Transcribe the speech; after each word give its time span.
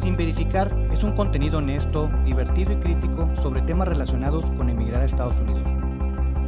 Sin 0.00 0.16
verificar 0.16 0.74
es 0.90 1.04
un 1.04 1.12
contenido 1.12 1.58
honesto, 1.58 2.10
divertido 2.24 2.72
y 2.72 2.76
crítico 2.76 3.30
sobre 3.42 3.60
temas 3.60 3.86
relacionados 3.86 4.46
con 4.56 4.70
emigrar 4.70 5.02
a 5.02 5.04
Estados 5.04 5.38
Unidos. 5.38 5.68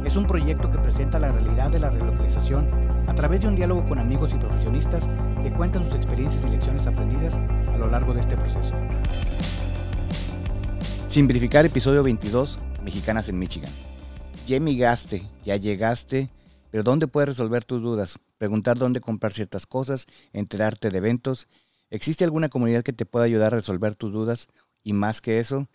Es 0.03 0.15
un 0.15 0.25
proyecto 0.25 0.71
que 0.71 0.79
presenta 0.79 1.19
la 1.19 1.31
realidad 1.31 1.69
de 1.69 1.77
la 1.77 1.91
relocalización 1.91 2.67
a 3.05 3.13
través 3.13 3.41
de 3.41 3.49
un 3.49 3.55
diálogo 3.55 3.85
con 3.85 3.99
amigos 3.99 4.33
y 4.33 4.39
profesionistas 4.39 5.07
que 5.43 5.53
cuentan 5.53 5.83
sus 5.83 5.93
experiencias 5.93 6.43
y 6.45 6.47
lecciones 6.47 6.87
aprendidas 6.87 7.35
a 7.35 7.77
lo 7.77 7.91
largo 7.91 8.15
de 8.15 8.21
este 8.21 8.35
proceso. 8.35 8.73
Sin 11.05 11.27
verificar 11.27 11.63
episodio 11.63 12.01
22, 12.01 12.57
Mexicanas 12.83 13.29
en 13.29 13.37
Michigan. 13.37 13.71
Ya 14.47 14.55
emigraste, 14.55 15.27
ya 15.45 15.57
llegaste, 15.57 16.31
pero 16.71 16.81
¿dónde 16.81 17.05
puedes 17.05 17.29
resolver 17.29 17.63
tus 17.63 17.83
dudas? 17.83 18.17
Preguntar 18.39 18.79
dónde 18.79 18.99
comprar 18.99 19.31
ciertas 19.31 19.67
cosas, 19.67 20.07
enterarte 20.33 20.89
de 20.89 20.97
eventos. 20.97 21.47
¿Existe 21.93 22.23
alguna 22.23 22.49
comunidad 22.49 22.81
que 22.81 22.91
te 22.91 23.05
pueda 23.05 23.25
ayudar 23.25 23.53
a 23.53 23.57
resolver 23.57 23.93
tus 23.93 24.11
dudas? 24.11 24.47
Y 24.83 24.93
más 24.93 25.21
que 25.21 25.37
eso, 25.37 25.67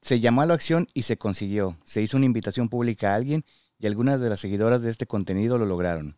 se 0.00 0.18
llamó 0.18 0.42
a 0.42 0.46
la 0.46 0.54
acción 0.54 0.88
y 0.94 1.02
se 1.02 1.16
consiguió. 1.16 1.78
Se 1.84 2.02
hizo 2.02 2.16
una 2.16 2.26
invitación 2.26 2.68
pública 2.68 3.12
a 3.12 3.14
alguien 3.14 3.44
y 3.78 3.86
algunas 3.86 4.20
de 4.20 4.30
las 4.30 4.40
seguidoras 4.40 4.82
de 4.82 4.90
este 4.90 5.06
contenido 5.06 5.56
lo 5.56 5.64
lograron. 5.64 6.16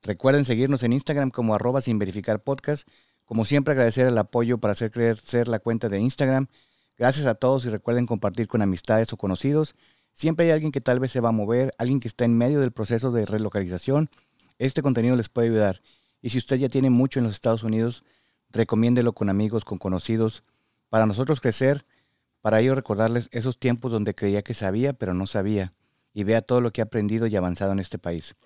Recuerden 0.00 0.44
seguirnos 0.44 0.84
en 0.84 0.92
Instagram 0.92 1.30
como 1.30 1.56
arroba 1.56 1.80
sin 1.80 1.98
verificar. 1.98 2.40
Como 3.24 3.44
siempre 3.44 3.72
agradecer 3.72 4.06
el 4.06 4.16
apoyo 4.16 4.58
para 4.58 4.74
hacer 4.74 4.92
crecer 4.92 5.48
la 5.48 5.58
cuenta 5.58 5.88
de 5.88 5.98
Instagram. 5.98 6.46
Gracias 6.96 7.26
a 7.26 7.34
todos 7.34 7.66
y 7.66 7.70
recuerden 7.70 8.06
compartir 8.06 8.46
con 8.46 8.62
amistades 8.62 9.12
o 9.12 9.16
conocidos. 9.16 9.74
Siempre 10.12 10.46
hay 10.46 10.52
alguien 10.52 10.70
que 10.70 10.80
tal 10.80 11.00
vez 11.00 11.10
se 11.10 11.18
va 11.18 11.30
a 11.30 11.32
mover, 11.32 11.72
alguien 11.78 11.98
que 11.98 12.06
está 12.06 12.24
en 12.24 12.38
medio 12.38 12.60
del 12.60 12.70
proceso 12.70 13.10
de 13.10 13.26
relocalización. 13.26 14.08
Este 14.60 14.82
contenido 14.82 15.16
les 15.16 15.28
puede 15.28 15.48
ayudar. 15.48 15.82
Y 16.22 16.30
si 16.30 16.38
usted 16.38 16.58
ya 16.58 16.68
tiene 16.68 16.90
mucho 16.90 17.18
en 17.18 17.24
los 17.24 17.34
Estados 17.34 17.64
Unidos, 17.64 18.04
recomiéndelo 18.50 19.12
con 19.12 19.28
amigos, 19.28 19.64
con 19.64 19.78
conocidos. 19.78 20.44
Para 20.88 21.06
nosotros 21.06 21.40
crecer, 21.40 21.84
para 22.40 22.60
ello 22.60 22.74
recordarles 22.74 23.28
esos 23.32 23.58
tiempos 23.58 23.92
donde 23.92 24.14
creía 24.14 24.42
que 24.42 24.54
sabía, 24.54 24.92
pero 24.92 25.14
no 25.14 25.26
sabía. 25.26 25.72
Y 26.14 26.24
vea 26.24 26.42
todo 26.42 26.60
lo 26.60 26.72
que 26.72 26.80
ha 26.80 26.84
aprendido 26.84 27.26
y 27.26 27.36
avanzado 27.36 27.72
en 27.72 27.78
este 27.78 27.98
país. 27.98 28.36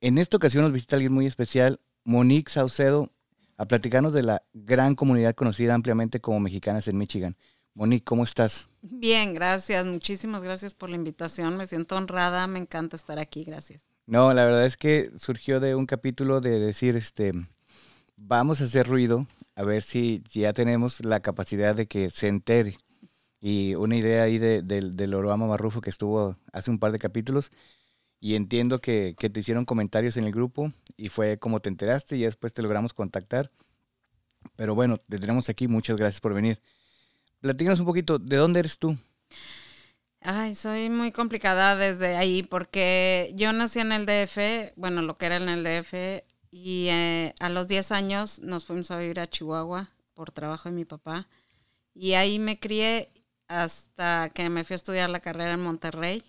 En 0.00 0.18
esta 0.18 0.36
ocasión 0.36 0.64
nos 0.64 0.72
visita 0.72 0.96
alguien 0.96 1.12
muy 1.12 1.26
especial, 1.26 1.80
Monique 2.04 2.50
Saucedo, 2.50 3.10
a 3.56 3.66
platicarnos 3.66 4.12
de 4.12 4.22
la 4.22 4.42
gran 4.52 4.94
comunidad 4.94 5.34
conocida 5.34 5.74
ampliamente 5.74 6.20
como 6.20 6.40
Mexicanas 6.40 6.88
en 6.88 6.98
Michigan. 6.98 7.36
Monique, 7.72 8.04
¿cómo 8.04 8.22
estás? 8.22 8.68
Bien, 8.82 9.34
gracias. 9.34 9.84
Muchísimas 9.86 10.42
gracias 10.42 10.74
por 10.74 10.90
la 10.90 10.96
invitación. 10.96 11.56
Me 11.56 11.66
siento 11.66 11.96
honrada. 11.96 12.46
Me 12.46 12.58
encanta 12.58 12.96
estar 12.96 13.18
aquí. 13.18 13.44
Gracias. 13.44 13.86
No, 14.06 14.32
la 14.34 14.44
verdad 14.44 14.66
es 14.66 14.76
que 14.76 15.10
surgió 15.18 15.60
de 15.60 15.74
un 15.74 15.86
capítulo 15.86 16.40
de 16.40 16.60
decir, 16.60 16.96
este, 16.96 17.32
vamos 18.16 18.60
a 18.60 18.64
hacer 18.64 18.86
ruido, 18.86 19.26
a 19.56 19.64
ver 19.64 19.82
si 19.82 20.22
ya 20.32 20.52
tenemos 20.52 21.04
la 21.04 21.20
capacidad 21.20 21.74
de 21.74 21.86
que 21.86 22.10
se 22.10 22.28
entere. 22.28 22.76
Y 23.40 23.74
una 23.74 23.96
idea 23.96 24.22
ahí 24.22 24.38
de, 24.38 24.62
del 24.62 25.14
Oroama 25.14 25.46
Marrufo 25.46 25.80
que 25.80 25.90
estuvo 25.90 26.36
hace 26.52 26.70
un 26.70 26.78
par 26.78 26.92
de 26.92 26.98
capítulos. 26.98 27.50
Y 28.20 28.36
entiendo 28.36 28.78
que, 28.78 29.14
que 29.18 29.28
te 29.28 29.40
hicieron 29.40 29.66
comentarios 29.66 30.16
en 30.16 30.24
el 30.24 30.32
grupo 30.32 30.72
y 30.96 31.10
fue 31.10 31.38
como 31.38 31.60
te 31.60 31.68
enteraste 31.68 32.16
y 32.16 32.22
después 32.22 32.54
te 32.54 32.62
logramos 32.62 32.94
contactar. 32.94 33.50
Pero 34.56 34.74
bueno, 34.74 34.96
te 34.96 35.18
tenemos 35.18 35.48
aquí. 35.48 35.68
Muchas 35.68 35.96
gracias 35.96 36.20
por 36.20 36.32
venir. 36.32 36.60
Platícanos 37.40 37.80
un 37.80 37.86
poquito, 37.86 38.18
¿de 38.18 38.36
dónde 38.36 38.60
eres 38.60 38.78
tú? 38.78 38.96
Ay, 40.20 40.54
soy 40.54 40.88
muy 40.88 41.12
complicada 41.12 41.76
desde 41.76 42.16
ahí 42.16 42.42
porque 42.42 43.30
yo 43.34 43.52
nací 43.52 43.80
en 43.80 43.92
el 43.92 44.06
DF, 44.06 44.72
bueno, 44.76 45.02
lo 45.02 45.16
que 45.16 45.26
era 45.26 45.36
en 45.36 45.50
el 45.50 45.62
DF, 45.62 46.24
y 46.56 46.86
eh, 46.88 47.34
a 47.40 47.48
los 47.48 47.66
10 47.66 47.90
años 47.90 48.38
nos 48.38 48.64
fuimos 48.64 48.92
a 48.92 48.98
vivir 48.98 49.18
a 49.18 49.26
Chihuahua 49.26 49.88
por 50.14 50.30
trabajo 50.30 50.68
de 50.68 50.76
mi 50.76 50.84
papá. 50.84 51.26
Y 51.94 52.12
ahí 52.14 52.38
me 52.38 52.60
crié 52.60 53.10
hasta 53.48 54.30
que 54.32 54.48
me 54.48 54.62
fui 54.62 54.74
a 54.74 54.76
estudiar 54.76 55.10
la 55.10 55.18
carrera 55.18 55.54
en 55.54 55.64
Monterrey 55.64 56.22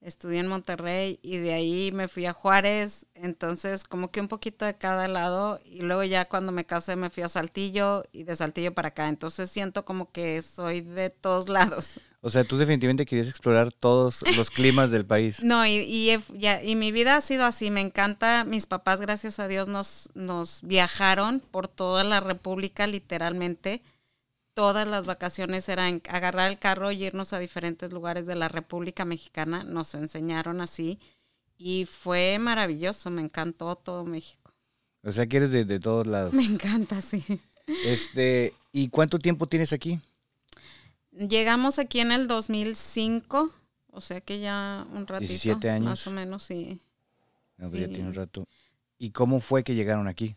estudié 0.00 0.40
en 0.40 0.46
Monterrey 0.46 1.18
y 1.22 1.36
de 1.36 1.52
ahí 1.52 1.92
me 1.92 2.08
fui 2.08 2.24
a 2.26 2.32
Juárez, 2.32 3.06
entonces 3.14 3.84
como 3.84 4.10
que 4.10 4.20
un 4.20 4.28
poquito 4.28 4.64
de 4.64 4.74
cada 4.74 5.08
lado 5.08 5.60
y 5.64 5.82
luego 5.82 6.04
ya 6.04 6.26
cuando 6.26 6.52
me 6.52 6.64
casé 6.64 6.96
me 6.96 7.10
fui 7.10 7.22
a 7.22 7.28
Saltillo 7.28 8.04
y 8.12 8.24
de 8.24 8.34
Saltillo 8.34 8.72
para 8.72 8.88
acá, 8.88 9.08
entonces 9.08 9.50
siento 9.50 9.84
como 9.84 10.10
que 10.10 10.40
soy 10.42 10.80
de 10.80 11.10
todos 11.10 11.48
lados. 11.48 12.00
O 12.22 12.30
sea, 12.30 12.44
tú 12.44 12.58
definitivamente 12.58 13.06
querías 13.06 13.28
explorar 13.28 13.72
todos 13.72 14.22
los 14.36 14.50
climas 14.50 14.90
del 14.90 15.06
país. 15.06 15.42
No, 15.50 15.66
y, 15.66 15.78
y, 15.78 16.16
ya, 16.38 16.62
y 16.62 16.76
mi 16.76 16.92
vida 16.92 17.16
ha 17.16 17.20
sido 17.20 17.44
así, 17.44 17.70
me 17.70 17.80
encanta, 17.80 18.44
mis 18.44 18.66
papás 18.66 19.00
gracias 19.00 19.40
a 19.40 19.48
Dios 19.48 19.66
nos, 19.66 20.08
nos 20.14 20.60
viajaron 20.62 21.40
por 21.40 21.66
toda 21.66 22.04
la 22.04 22.20
República 22.20 22.86
literalmente 22.86 23.82
todas 24.60 24.86
las 24.86 25.06
vacaciones 25.06 25.70
eran 25.70 26.02
agarrar 26.10 26.50
el 26.50 26.58
carro 26.58 26.92
y 26.92 27.02
irnos 27.02 27.32
a 27.32 27.38
diferentes 27.38 27.90
lugares 27.94 28.26
de 28.26 28.34
la 28.34 28.46
República 28.48 29.06
Mexicana. 29.06 29.64
Nos 29.64 29.94
enseñaron 29.94 30.60
así 30.60 30.98
y 31.56 31.86
fue 31.86 32.38
maravilloso, 32.38 33.08
me 33.08 33.22
encantó 33.22 33.74
todo 33.76 34.04
México. 34.04 34.52
O 35.02 35.12
sea 35.12 35.26
que 35.26 35.38
eres 35.38 35.50
de, 35.50 35.80
todos 35.80 36.06
lados. 36.06 36.34
Me 36.34 36.44
encanta, 36.44 37.00
sí. 37.00 37.24
Este, 37.86 38.52
¿y 38.70 38.90
cuánto 38.90 39.18
tiempo 39.18 39.46
tienes 39.46 39.72
aquí? 39.72 39.98
Llegamos 41.10 41.78
aquí 41.78 42.00
en 42.00 42.12
el 42.12 42.28
2005, 42.28 43.50
o 43.92 44.00
sea 44.02 44.20
que 44.20 44.40
ya 44.40 44.86
un 44.92 45.06
ratito. 45.06 45.26
17 45.26 45.70
años. 45.70 45.88
Más 45.88 46.06
o 46.06 46.10
menos, 46.10 46.42
sí. 46.42 46.82
No, 47.56 47.70
pues 47.70 47.80
Ya 47.80 47.88
tiene 47.88 48.08
un 48.08 48.14
rato. 48.14 48.46
¿Y 48.98 49.12
cómo 49.12 49.40
fue 49.40 49.64
que 49.64 49.74
llegaron 49.74 50.06
aquí? 50.06 50.36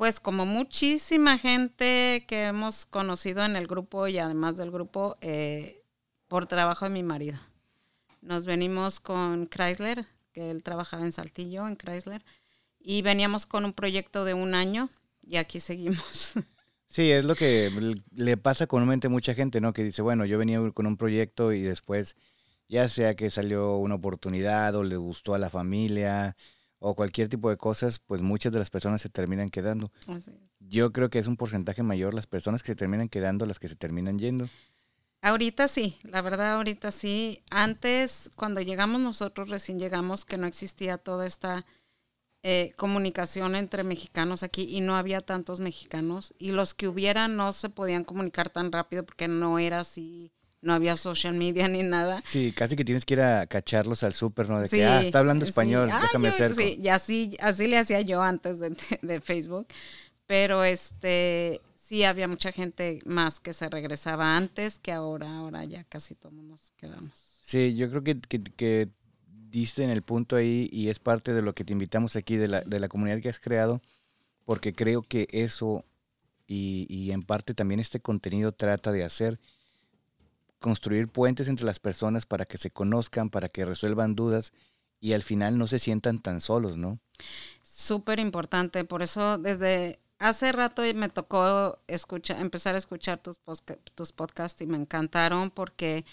Pues 0.00 0.18
como 0.18 0.46
muchísima 0.46 1.36
gente 1.36 2.24
que 2.26 2.44
hemos 2.44 2.86
conocido 2.86 3.44
en 3.44 3.54
el 3.54 3.66
grupo 3.66 4.08
y 4.08 4.16
además 4.16 4.56
del 4.56 4.70
grupo, 4.70 5.18
eh, 5.20 5.82
por 6.26 6.46
trabajo 6.46 6.86
de 6.86 6.90
mi 6.90 7.02
marido. 7.02 7.38
Nos 8.22 8.46
venimos 8.46 8.98
con 8.98 9.46
Chrysler, 9.46 10.06
que 10.32 10.50
él 10.50 10.62
trabajaba 10.62 11.04
en 11.04 11.12
Saltillo, 11.12 11.68
en 11.68 11.76
Chrysler, 11.76 12.24
y 12.78 13.02
veníamos 13.02 13.44
con 13.44 13.66
un 13.66 13.74
proyecto 13.74 14.24
de 14.24 14.32
un 14.32 14.54
año 14.54 14.88
y 15.22 15.36
aquí 15.36 15.60
seguimos. 15.60 16.32
Sí, 16.86 17.12
es 17.12 17.24
lo 17.24 17.36
que 17.36 17.70
le 18.10 18.36
pasa 18.36 18.66
comúnmente 18.66 19.06
a 19.06 19.10
mucha 19.10 19.34
gente, 19.34 19.60
¿no? 19.60 19.72
Que 19.72 19.84
dice, 19.84 20.02
bueno, 20.02 20.24
yo 20.24 20.38
venía 20.38 20.58
con 20.72 20.88
un 20.88 20.96
proyecto 20.96 21.52
y 21.52 21.62
después, 21.62 22.16
ya 22.68 22.88
sea 22.88 23.14
que 23.14 23.30
salió 23.30 23.76
una 23.76 23.94
oportunidad 23.94 24.74
o 24.74 24.82
le 24.82 24.96
gustó 24.96 25.34
a 25.34 25.38
la 25.38 25.50
familia, 25.50 26.36
o 26.80 26.94
cualquier 26.94 27.28
tipo 27.28 27.50
de 27.50 27.56
cosas, 27.56 27.98
pues 28.00 28.22
muchas 28.22 28.52
de 28.52 28.58
las 28.58 28.70
personas 28.70 29.00
se 29.00 29.08
terminan 29.08 29.50
quedando. 29.50 29.92
Yo 30.58 30.92
creo 30.92 31.10
que 31.10 31.18
es 31.18 31.28
un 31.28 31.36
porcentaje 31.36 31.82
mayor 31.82 32.14
las 32.14 32.26
personas 32.26 32.62
que 32.62 32.72
se 32.72 32.76
terminan 32.76 33.08
quedando 33.08 33.46
las 33.46 33.58
que 33.58 33.68
se 33.68 33.76
terminan 33.76 34.18
yendo. 34.18 34.48
Ahorita 35.22 35.68
sí, 35.68 35.98
la 36.02 36.22
verdad 36.22 36.52
ahorita 36.52 36.90
sí. 36.90 37.42
Antes, 37.50 38.30
cuando 38.34 38.62
llegamos 38.62 39.02
nosotros, 39.02 39.50
recién 39.50 39.78
llegamos, 39.78 40.24
que 40.24 40.38
no 40.38 40.46
existía 40.46 40.96
toda 40.96 41.26
esta 41.26 41.66
eh, 42.42 42.72
comunicación 42.76 43.54
entre 43.54 43.84
mexicanos 43.84 44.42
aquí 44.42 44.62
y 44.62 44.80
no 44.80 44.96
había 44.96 45.20
tantos 45.20 45.60
mexicanos 45.60 46.32
y 46.38 46.52
los 46.52 46.72
que 46.72 46.88
hubieran 46.88 47.36
no 47.36 47.52
se 47.52 47.68
podían 47.68 48.02
comunicar 48.02 48.48
tan 48.48 48.72
rápido 48.72 49.04
porque 49.04 49.28
no 49.28 49.58
era 49.58 49.80
así 49.80 50.32
no 50.62 50.74
había 50.74 50.96
social 50.96 51.34
media 51.34 51.68
ni 51.68 51.82
nada. 51.82 52.20
Sí, 52.24 52.52
casi 52.52 52.76
que 52.76 52.84
tienes 52.84 53.04
que 53.04 53.14
ir 53.14 53.20
a 53.20 53.46
cacharlos 53.46 54.02
al 54.02 54.12
súper, 54.12 54.48
¿no? 54.48 54.60
De 54.60 54.68
que, 54.68 54.84
ah, 54.84 55.02
está 55.02 55.20
hablando 55.20 55.44
español, 55.44 55.88
déjame 55.88 56.28
hacerlo. 56.28 56.56
Sí, 56.56 56.78
y 56.82 56.88
así, 56.88 57.36
así 57.40 57.66
le 57.66 57.78
hacía 57.78 58.00
yo 58.02 58.22
antes 58.22 58.58
de, 59.02 59.20
Facebook. 59.20 59.68
Pero 60.26 60.62
este, 60.62 61.60
sí 61.82 62.04
había 62.04 62.28
mucha 62.28 62.52
gente 62.52 63.00
más 63.04 63.40
que 63.40 63.52
se 63.52 63.68
regresaba 63.68 64.36
antes 64.36 64.78
que 64.78 64.92
ahora. 64.92 65.38
Ahora 65.38 65.64
ya 65.64 65.84
casi 65.84 66.14
todos 66.14 66.34
nos 66.34 66.70
quedamos. 66.72 67.18
Sí, 67.44 67.74
yo 67.74 67.90
creo 67.90 68.04
que, 68.04 68.20
que, 68.20 68.88
diste 69.50 69.82
en 69.82 69.90
el 69.90 70.02
punto 70.02 70.36
ahí 70.36 70.68
y 70.70 70.90
es 70.90 71.00
parte 71.00 71.32
de 71.32 71.42
lo 71.42 71.54
que 71.54 71.64
te 71.64 71.72
invitamos 71.72 72.14
aquí, 72.14 72.36
de 72.36 72.46
la, 72.46 72.60
de 72.60 72.78
la 72.78 72.88
comunidad 72.88 73.20
que 73.20 73.28
has 73.28 73.40
creado, 73.40 73.82
porque 74.44 74.72
creo 74.72 75.02
que 75.02 75.26
eso 75.32 75.84
y, 76.46 76.86
y 76.88 77.10
en 77.10 77.22
parte 77.22 77.52
también 77.52 77.80
este 77.80 77.98
contenido 77.98 78.52
trata 78.52 78.92
de 78.92 79.02
hacer 79.02 79.40
construir 80.60 81.08
puentes 81.08 81.48
entre 81.48 81.66
las 81.66 81.80
personas 81.80 82.26
para 82.26 82.44
que 82.44 82.58
se 82.58 82.70
conozcan, 82.70 83.30
para 83.30 83.48
que 83.48 83.64
resuelvan 83.64 84.14
dudas 84.14 84.52
y 85.00 85.14
al 85.14 85.22
final 85.22 85.58
no 85.58 85.66
se 85.66 85.78
sientan 85.78 86.20
tan 86.20 86.40
solos, 86.40 86.76
¿no? 86.76 87.00
Súper 87.62 88.20
importante, 88.20 88.84
por 88.84 89.02
eso 89.02 89.38
desde 89.38 89.98
hace 90.18 90.52
rato 90.52 90.82
me 90.94 91.08
tocó 91.08 91.78
escuchar, 91.88 92.40
empezar 92.40 92.74
a 92.74 92.78
escuchar 92.78 93.18
tus, 93.22 93.40
tus 93.94 94.12
podcasts 94.12 94.60
y 94.60 94.66
me 94.66 94.76
encantaron 94.76 95.50
porque 95.50 96.04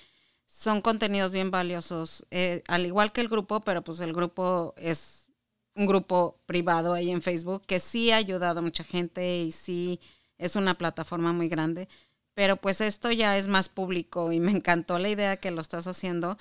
son 0.45 0.81
contenidos 0.81 1.33
bien 1.33 1.51
valiosos, 1.51 2.25
eh, 2.31 2.63
al 2.67 2.85
igual 2.85 3.11
que 3.11 3.21
el 3.21 3.27
grupo, 3.27 3.59
pero 3.59 3.83
pues 3.83 3.99
el 3.99 4.13
grupo 4.13 4.73
es 4.77 5.27
un 5.75 5.85
grupo 5.85 6.39
privado 6.45 6.93
ahí 6.93 7.11
en 7.11 7.21
Facebook 7.21 7.63
que 7.67 7.79
sí 7.79 8.11
ha 8.11 8.15
ayudado 8.15 8.59
a 8.59 8.63
mucha 8.63 8.85
gente 8.85 9.39
y 9.39 9.51
sí 9.51 9.99
es 10.37 10.55
una 10.55 10.75
plataforma 10.75 11.33
muy 11.33 11.49
grande 11.49 11.89
pero 12.37 12.57
pues 12.57 12.81
esto 12.81 13.11
ya 13.11 13.37
es 13.37 13.47
más 13.47 13.67
público 13.69 14.31
y 14.31 14.39
me 14.39 14.51
encantó 14.51 14.99
la 14.99 15.09
idea 15.09 15.37
que 15.37 15.51
lo 15.51 15.61
estás 15.61 15.87
haciendo. 15.87 16.37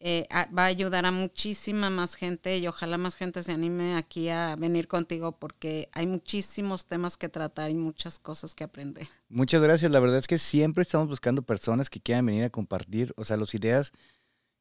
eh, 0.00 0.26
va 0.56 0.64
a 0.64 0.66
ayudar 0.66 1.06
a 1.06 1.12
muchísima 1.12 1.90
más 1.90 2.16
gente 2.16 2.58
y 2.58 2.66
ojalá 2.68 2.98
más 2.98 3.16
gente 3.16 3.42
se 3.44 3.52
anime 3.52 3.96
aquí 3.96 4.28
a 4.30 4.56
venir 4.56 4.88
contigo 4.88 5.32
porque 5.38 5.90
hay 5.92 6.06
muchísimos 6.08 6.86
temas 6.86 7.16
que 7.18 7.28
tratar 7.28 7.70
y 7.70 7.76
muchas 7.76 8.18
cosas 8.20 8.54
que 8.54 8.64
aprender. 8.64 9.08
Muchas 9.28 9.60
gracias. 9.62 9.90
La 9.90 10.00
verdad 10.00 10.18
es 10.18 10.26
que 10.26 10.38
siempre 10.38 10.82
estamos 10.82 11.08
buscando 11.08 11.42
personas 11.42 11.90
que 11.90 12.00
quieran 12.00 12.26
venir 12.26 12.44
a 12.44 12.50
compartir, 12.50 13.12
o 13.16 13.24
sea, 13.24 13.36
las 13.36 13.54
ideas 13.54 13.92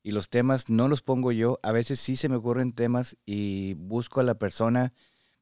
y 0.04 0.12
los 0.12 0.30
temas 0.30 0.70
no 0.70 0.88
los 0.90 1.02
pongo 1.02 1.32
yo. 1.32 1.60
A 1.64 1.72
veces 1.74 2.00
sí 2.00 2.16
se 2.18 2.30
me 2.30 2.38
ocurren 2.38 2.74
temas 2.74 3.18
y 3.26 3.76
busco 3.76 4.22
a 4.22 4.24
la 4.24 4.40
persona, 4.40 4.94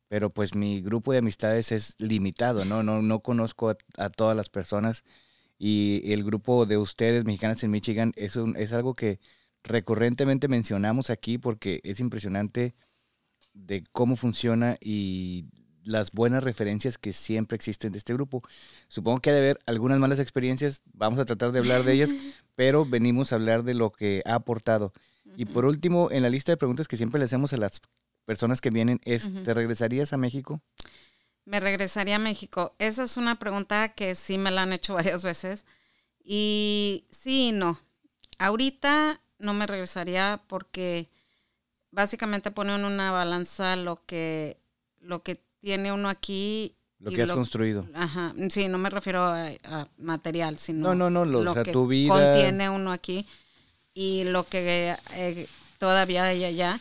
pero 0.09 0.31
pues 0.31 0.55
mi 0.55 0.81
grupo 0.81 1.11
de 1.13 1.19
amistades 1.19 1.71
es 1.71 1.95
limitado, 1.99 2.65
¿no? 2.65 2.83
No, 2.83 3.01
no 3.01 3.21
conozco 3.21 3.69
a, 3.71 3.77
a 3.97 4.09
todas 4.09 4.37
las 4.37 4.49
personas 4.49 5.03
y 5.57 6.11
el 6.11 6.23
grupo 6.23 6.65
de 6.65 6.77
ustedes, 6.77 7.25
mexicanas 7.25 7.63
en 7.63 7.71
Michigan, 7.71 8.13
es, 8.15 8.35
un, 8.35 8.55
es 8.57 8.73
algo 8.73 8.95
que 8.95 9.19
recurrentemente 9.63 10.47
mencionamos 10.47 11.09
aquí 11.09 11.37
porque 11.37 11.81
es 11.83 11.99
impresionante 11.99 12.75
de 13.53 13.83
cómo 13.91 14.15
funciona 14.15 14.77
y 14.81 15.45
las 15.83 16.11
buenas 16.11 16.43
referencias 16.43 16.97
que 16.97 17.13
siempre 17.13 17.55
existen 17.55 17.91
de 17.91 17.97
este 17.97 18.13
grupo. 18.13 18.41
Supongo 18.87 19.19
que 19.19 19.29
ha 19.29 19.33
de 19.33 19.39
haber 19.39 19.59
algunas 19.65 19.99
malas 19.99 20.19
experiencias, 20.19 20.81
vamos 20.93 21.19
a 21.19 21.25
tratar 21.25 21.51
de 21.51 21.59
hablar 21.59 21.83
de 21.83 21.93
ellas, 21.93 22.09
pero 22.55 22.85
venimos 22.85 23.31
a 23.31 23.35
hablar 23.35 23.63
de 23.63 23.75
lo 23.75 23.91
que 23.91 24.21
ha 24.25 24.35
aportado. 24.35 24.93
Y 25.37 25.45
por 25.45 25.65
último, 25.65 26.09
en 26.11 26.23
la 26.23 26.29
lista 26.29 26.51
de 26.51 26.57
preguntas 26.57 26.87
que 26.87 26.97
siempre 26.97 27.19
le 27.19 27.25
hacemos 27.25 27.51
a 27.53 27.57
las 27.57 27.81
personas 28.25 28.61
que 28.61 28.69
vienen 28.69 28.99
es, 29.03 29.29
¿te 29.43 29.53
regresarías 29.53 30.13
a 30.13 30.17
México? 30.17 30.61
Me 31.45 31.59
regresaría 31.59 32.17
a 32.17 32.19
México. 32.19 32.75
Esa 32.79 33.03
es 33.03 33.17
una 33.17 33.37
pregunta 33.37 33.89
que 33.89 34.15
sí 34.15 34.37
me 34.37 34.51
la 34.51 34.63
han 34.63 34.73
hecho 34.73 34.93
varias 34.95 35.23
veces. 35.23 35.65
Y 36.23 37.05
sí 37.11 37.49
y 37.49 37.51
no. 37.51 37.79
Ahorita 38.39 39.21
no 39.39 39.53
me 39.53 39.67
regresaría 39.67 40.41
porque 40.47 41.09
básicamente 41.91 42.51
pone 42.51 42.75
en 42.75 42.83
una 42.83 43.11
balanza 43.11 43.75
lo 43.75 44.03
que, 44.05 44.57
lo 44.99 45.23
que 45.23 45.41
tiene 45.61 45.91
uno 45.91 46.09
aquí. 46.09 46.75
Lo 46.99 47.11
que 47.11 47.23
has 47.23 47.31
construido. 47.31 47.87
Ajá, 47.93 48.33
sí, 48.49 48.67
no 48.67 48.77
me 48.77 48.89
refiero 48.89 49.23
a, 49.23 49.87
material, 49.97 50.57
sino 50.57 50.93
no, 50.93 51.09
no, 51.09 51.25
no, 51.25 51.43
lo, 51.43 51.63
que 51.63 51.71
tu 51.71 51.87
vida... 51.87 52.13
contiene 52.13 52.69
uno 52.69 52.91
aquí 52.91 53.25
y 53.93 54.23
lo 54.25 54.45
que 54.47 54.95
eh, 55.13 55.47
todavía 55.77 56.25
hay 56.25 56.43
allá. 56.43 56.79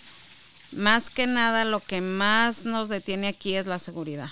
Más 0.73 1.11
que 1.11 1.27
nada, 1.27 1.65
lo 1.65 1.81
que 1.81 2.01
más 2.01 2.65
nos 2.65 2.89
detiene 2.89 3.29
aquí 3.29 3.55
es 3.55 3.67
la 3.67 3.79
seguridad. 3.79 4.31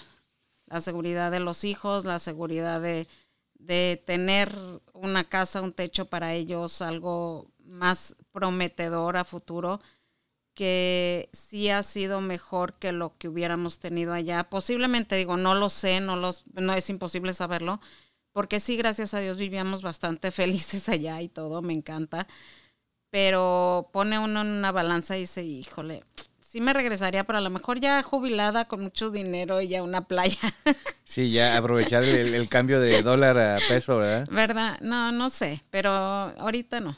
La 0.73 0.81
seguridad 0.81 1.31
de 1.31 1.41
los 1.41 1.65
hijos, 1.65 2.07
la 2.07 2.19
seguridad 2.19 2.81
de, 2.81 3.07
de 3.55 4.03
tener 4.07 4.51
una 4.95 5.25
casa, 5.25 5.61
un 5.61 5.75
techo 5.75 6.07
para 6.07 6.33
ellos, 6.33 6.81
algo 6.81 7.53
más 7.59 8.17
prometedor 8.33 9.19
a 9.19 9.27
futuro, 9.27 9.81
que 10.55 11.29
sí 11.35 11.69
ha 11.69 11.83
sido 11.83 12.23
mejor 12.23 12.73
que 12.79 12.93
lo 12.93 13.19
que 13.19 13.29
hubiéramos 13.29 13.81
tenido 13.81 14.15
allá. 14.15 14.45
Posiblemente, 14.45 15.17
digo, 15.17 15.37
no 15.37 15.55
lo 15.55 15.69
sé, 15.69 16.01
no, 16.01 16.17
los, 16.17 16.45
no 16.55 16.73
es 16.73 16.89
imposible 16.89 17.35
saberlo, 17.35 17.79
porque 18.33 18.59
sí, 18.59 18.79
gracias 18.79 19.13
a 19.13 19.21
Dios, 19.21 19.37
vivíamos 19.37 19.83
bastante 19.83 20.31
felices 20.33 20.89
allá 20.89 21.21
y 21.21 21.29
todo, 21.29 21.61
me 21.61 21.75
encanta. 21.75 22.27
Pero 23.11 23.91
pone 23.93 24.19
uno 24.19 24.41
en 24.41 24.49
una 24.49 24.73
balanza 24.73 25.19
y 25.19 25.21
dice, 25.21 25.45
híjole, 25.45 26.03
sí 26.53 26.61
me 26.61 26.75
regresaría, 26.75 27.25
pero 27.25 27.39
a 27.39 27.41
lo 27.41 27.49
mejor 27.49 27.81
ya 27.81 28.03
jubilada 28.03 28.67
con 28.67 28.83
mucho 28.83 29.11
dinero 29.11 29.63
y 29.63 29.69
ya 29.69 29.83
una 29.83 30.07
playa. 30.07 30.39
Sí, 31.05 31.31
ya 31.31 31.59
aprovechar 31.59 32.05
el, 32.05 32.33
el, 32.33 32.49
cambio 32.49 32.81
de 32.81 33.03
dólar 33.03 33.39
a 33.39 33.59
peso, 33.69 33.99
¿verdad? 33.99 34.27
¿Verdad? 34.31 34.81
No, 34.81 35.13
no 35.13 35.29
sé, 35.29 35.63
pero 35.69 35.91
ahorita 35.91 36.81
no. 36.81 36.97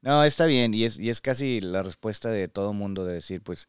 No, 0.00 0.24
está 0.24 0.46
bien, 0.46 0.72
y 0.72 0.84
es, 0.84 0.98
y 0.98 1.10
es 1.10 1.20
casi 1.20 1.60
la 1.60 1.82
respuesta 1.82 2.30
de 2.30 2.48
todo 2.48 2.72
mundo 2.72 3.04
de 3.04 3.12
decir, 3.12 3.42
pues, 3.42 3.66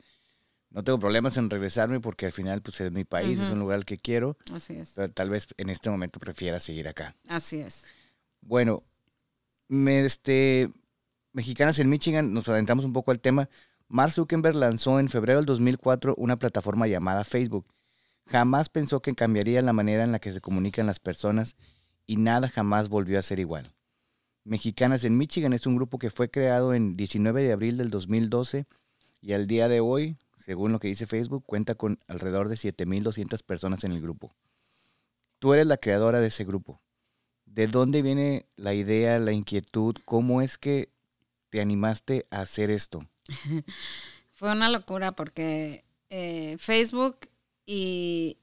no 0.69 0.85
tengo 0.85 0.99
problemas 0.99 1.35
en 1.35 1.49
regresarme 1.49 1.99
porque 1.99 2.27
al 2.27 2.31
final, 2.31 2.61
pues, 2.61 2.79
es 2.79 2.93
mi 2.93 3.03
país, 3.03 3.37
es 3.41 3.49
un 3.49 3.59
lugar 3.59 3.83
que 3.83 3.97
quiero. 3.97 4.37
Así 4.53 4.73
es. 4.75 4.93
Pero 4.95 5.11
tal 5.11 5.29
vez 5.29 5.47
en 5.57 5.69
este 5.69 5.89
momento 5.89 6.17
prefiera 6.17 6.61
seguir 6.61 6.87
acá. 6.87 7.17
Así 7.27 7.59
es. 7.59 7.83
Bueno, 8.39 8.83
me, 9.67 10.05
este, 10.05 10.71
Mexicanas 11.33 11.77
en 11.79 11.89
Michigan, 11.89 12.31
nos 12.31 12.47
adentramos 12.47 12.85
un 12.85 12.93
poco 12.93 13.11
al 13.11 13.19
tema. 13.19 13.49
Mark 13.93 14.11
Zuckerberg 14.11 14.55
lanzó 14.55 14.99
en 14.99 15.07
febrero 15.07 15.37
del 15.37 15.45
2004 15.45 16.15
una 16.17 16.39
plataforma 16.39 16.87
llamada 16.87 17.23
Facebook. 17.23 17.67
Jamás 18.25 18.67
pensó 18.67 19.03
que 19.03 19.13
cambiaría 19.13 19.61
la 19.61 19.71
manera 19.71 20.03
en 20.03 20.11
la 20.11 20.17
que 20.17 20.33
se 20.33 20.41
comunican 20.41 20.87
las 20.87 20.99
personas 20.99 21.55
y 22.07 22.17
nada 22.17 22.49
jamás 22.49 22.89
volvió 22.89 23.19
a 23.19 23.21
ser 23.21 23.39
igual. 23.39 23.75
Mexicanas 24.45 25.03
en 25.03 25.15
Michigan 25.15 25.53
es 25.53 25.67
un 25.67 25.75
grupo 25.75 25.99
que 25.99 26.09
fue 26.09 26.31
creado 26.31 26.73
en 26.73 26.97
19 26.97 27.43
de 27.43 27.53
abril 27.53 27.77
del 27.77 27.91
2012 27.91 28.65
y 29.21 29.33
al 29.33 29.45
día 29.45 29.67
de 29.67 29.79
hoy, 29.79 30.17
según 30.37 30.71
lo 30.71 30.79
que 30.79 30.87
dice 30.87 31.05
Facebook, 31.05 31.43
cuenta 31.45 31.75
con 31.75 31.99
alrededor 32.07 32.49
de 32.49 32.55
7.200 32.55 33.43
personas 33.43 33.83
en 33.83 33.91
el 33.91 34.01
grupo. 34.01 34.31
Tú 35.37 35.53
eres 35.53 35.67
la 35.67 35.77
creadora 35.77 36.19
de 36.19 36.29
ese 36.29 36.45
grupo. 36.45 36.81
¿De 37.45 37.67
dónde 37.67 38.01
viene 38.01 38.47
la 38.55 38.73
idea, 38.73 39.19
la 39.19 39.33
inquietud? 39.33 39.97
¿Cómo 40.03 40.41
es 40.41 40.57
que 40.57 40.89
te 41.51 41.61
animaste 41.61 42.25
a 42.31 42.41
hacer 42.41 42.71
esto? 42.71 43.07
Fue 44.33 44.51
una 44.51 44.69
locura 44.69 45.13
porque 45.13 45.85
eh, 46.09 46.57
Facebook 46.59 47.29
y 47.65 48.37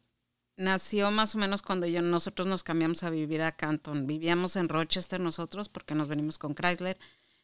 nació 0.56 1.10
más 1.10 1.34
o 1.34 1.38
menos 1.38 1.62
cuando 1.62 1.86
yo, 1.86 2.02
nosotros 2.02 2.46
nos 2.46 2.62
cambiamos 2.62 3.02
a 3.02 3.10
vivir 3.10 3.42
a 3.42 3.52
Canton. 3.52 4.06
Vivíamos 4.06 4.56
en 4.56 4.68
Rochester 4.68 5.20
nosotros 5.20 5.68
porque 5.68 5.94
nos 5.94 6.08
venimos 6.08 6.38
con 6.38 6.54
Chrysler. 6.54 6.98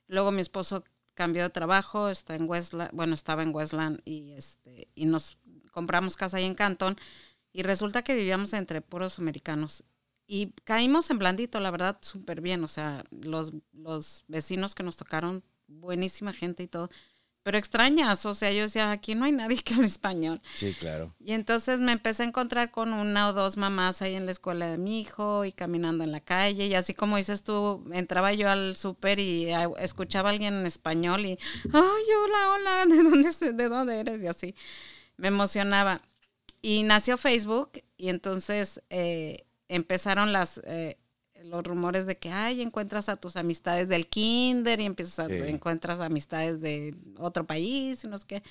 Luego 0.06 0.31
mi 0.31 0.41
esposo 0.41 0.85
cambió 1.15 1.43
de 1.43 1.50
trabajo, 1.50 2.09
está 2.09 2.37
en 2.37 2.49
Westland, 2.49 2.91
bueno, 2.93 3.15
estaba 3.15 3.43
en 3.43 3.55
Westland 3.55 4.00
y 4.05 4.33
este 4.33 4.88
y 4.94 5.06
nos 5.06 5.38
compramos 5.73 6.17
casa 6.17 6.37
ahí 6.37 6.44
en 6.44 6.55
Canton 6.55 6.97
y 7.53 7.62
resulta 7.62 8.03
que 8.03 8.15
vivíamos 8.15 8.53
entre 8.53 8.83
puros 8.83 9.19
americanos 9.19 9.83
y 10.27 10.53
caímos 10.65 11.11
en 11.11 11.19
blandito, 11.19 11.61
la 11.61 11.71
verdad, 11.71 11.99
súper 12.03 12.41
bien, 12.41 12.62
o 12.65 12.69
sea, 12.69 13.05
los, 13.11 13.53
los 13.73 14.25
vecinos 14.29 14.75
que 14.75 14.83
nos 14.83 14.97
tocaron, 14.97 15.44
buenísima 15.69 16.33
gente 16.33 16.65
y 16.65 16.69
todo 16.69 16.91
pero 17.47 17.59
extrañas, 17.59 18.27
o 18.27 18.35
sea, 18.35 18.51
yo 18.51 18.63
decía, 18.63 18.91
aquí 18.91 19.15
no 19.15 19.25
hay 19.25 19.31
nadie 19.31 19.63
que 19.63 19.75
hable 19.75 19.87
español. 19.87 20.43
Sí, 20.57 20.75
claro. 20.75 21.15
Y 21.21 21.31
entonces 21.31 21.79
me 21.79 21.93
empecé 21.93 22.25
a 22.25 22.27
encontrar 22.27 22.73
con 22.73 22.93
una 22.93 23.29
o 23.29 23.33
dos 23.33 23.57
mamás 23.57 24.03
ahí 24.03 24.17
en 24.17 24.27
la 24.27 24.33
escuela 24.33 24.67
de 24.67 24.79
mi 24.79 24.99
hijo 24.99 25.45
y 25.45 25.53
caminando 25.53 26.03
en 26.03 26.11
la 26.11 26.19
calle 26.19 26.67
y 26.67 26.75
así 26.75 26.93
como 26.93 27.19
dices 27.19 27.45
tú, 27.45 27.89
entraba 27.93 28.33
yo 28.33 28.51
al 28.51 28.77
súper 28.77 29.21
y 29.21 29.51
escuchaba 29.79 30.31
a 30.31 30.33
alguien 30.33 30.55
en 30.55 30.67
español 30.67 31.25
y, 31.25 31.39
ay, 31.73 32.05
hola, 32.25 32.51
hola, 32.51 32.87
¿de 32.89 33.03
dónde, 33.05 33.53
¿de 33.53 33.69
dónde 33.69 34.01
eres? 34.01 34.25
Y 34.25 34.27
así, 34.27 34.57
me 35.17 35.29
emocionaba. 35.29 36.03
Y 36.63 36.83
nació 36.83 37.17
Facebook 37.17 37.81
y 37.97 38.09
entonces 38.09 38.83
eh, 38.91 39.47
empezaron 39.69 40.33
las... 40.33 40.61
Eh, 40.65 40.99
los 41.47 41.65
rumores 41.65 42.07
de 42.07 42.19
que, 42.19 42.31
ay, 42.31 42.62
encuentras 42.62 43.09
a 43.09 43.17
tus 43.17 43.37
amistades 43.37 43.88
del 43.88 44.09
kinder 44.09 44.81
y 44.81 44.85
empiezas 44.85 45.19
a, 45.19 45.26
encuentras 45.26 46.00
amistades 46.00 46.61
de 46.61 46.95
otro 47.19 47.47
país 47.47 48.05
y 48.05 48.09
no 48.09 48.19
sé 48.19 48.26
qué. 48.26 48.43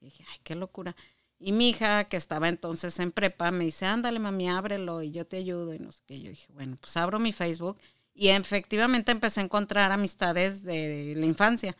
Y 0.00 0.06
dije, 0.06 0.24
ay, 0.30 0.38
qué 0.42 0.54
locura. 0.54 0.96
Y 1.38 1.52
mi 1.52 1.70
hija, 1.70 2.04
que 2.04 2.16
estaba 2.16 2.48
entonces 2.48 2.98
en 3.00 3.10
prepa, 3.10 3.50
me 3.50 3.64
dice, 3.64 3.86
ándale, 3.86 4.18
mami, 4.18 4.48
ábrelo 4.48 5.02
y 5.02 5.10
yo 5.10 5.26
te 5.26 5.38
ayudo 5.38 5.74
y 5.74 5.78
no 5.78 5.90
sé 5.90 6.00
qué. 6.06 6.20
Yo 6.20 6.30
dije, 6.30 6.46
bueno, 6.52 6.76
pues 6.80 6.96
abro 6.96 7.18
mi 7.18 7.32
Facebook 7.32 7.78
y 8.14 8.28
efectivamente 8.28 9.12
empecé 9.12 9.40
a 9.40 9.44
encontrar 9.44 9.90
amistades 9.90 10.62
de 10.62 11.14
la 11.16 11.26
infancia. 11.26 11.76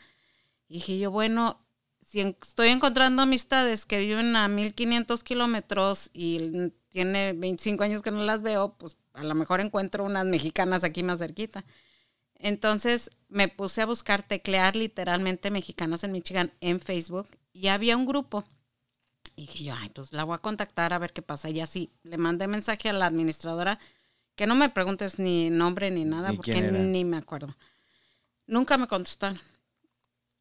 Y 0.69 0.75
dije 0.75 0.99
yo, 0.99 1.11
bueno, 1.11 1.61
si 2.01 2.21
estoy 2.21 2.69
encontrando 2.69 3.23
amistades 3.23 3.87
que 3.87 3.99
viven 3.99 4.35
a 4.37 4.49
1500 4.49 5.23
kilómetros 5.25 6.11
y 6.13 6.73
tiene 6.89 7.33
25 7.33 7.85
años 7.85 8.03
que 8.03 8.11
no 8.11 8.23
las 8.23 8.43
veo, 8.43 8.75
pues 8.79 8.97
a 9.15 9.25
lo 9.25 9.35
mejor 9.35 9.61
encuentro 9.61 10.05
unas 10.05 10.27
mexicanas 10.27 10.85
aquí 10.85 11.03
más 11.03 11.19
cerquita. 11.19 11.65
Entonces 12.35 13.11
me 13.29 13.49
puse 13.49 13.83
a 13.83 13.87
buscar, 13.87 14.23
teclear 14.23 14.75
literalmente 14.77 15.51
mexicanas 15.51 16.05
en 16.05 16.13
Michigan 16.13 16.53
en 16.61 16.81
Facebook 16.81 17.29
y 17.53 17.69
había 17.69 17.97
un 17.97 18.07
grupo. 18.07 18.45
Y 19.37 19.43
dije 19.43 19.65
yo, 19.65 19.75
ay, 19.75 19.89
pues 19.91 20.13
la 20.13 20.25
voy 20.25 20.35
a 20.35 20.39
contactar 20.39 20.93
a 20.93 20.99
ver 20.99 21.13
qué 21.13 21.23
pasa. 21.23 21.49
Y 21.51 21.61
así 21.61 21.93
le 22.03 22.19
mandé 22.19 22.47
mensaje 22.49 22.89
a 22.89 22.93
la 22.93 23.07
administradora, 23.07 23.79
que 24.35 24.47
no 24.47 24.55
me 24.55 24.69
preguntes 24.69 25.19
ni 25.19 25.51
nombre 25.51 25.91
ni 25.91 26.05
nada, 26.05 26.33
porque 26.33 26.61
ni 26.61 27.05
me 27.05 27.17
acuerdo. 27.17 27.57
Nunca 28.47 28.77
me 28.77 28.89
contestaron. 28.89 29.41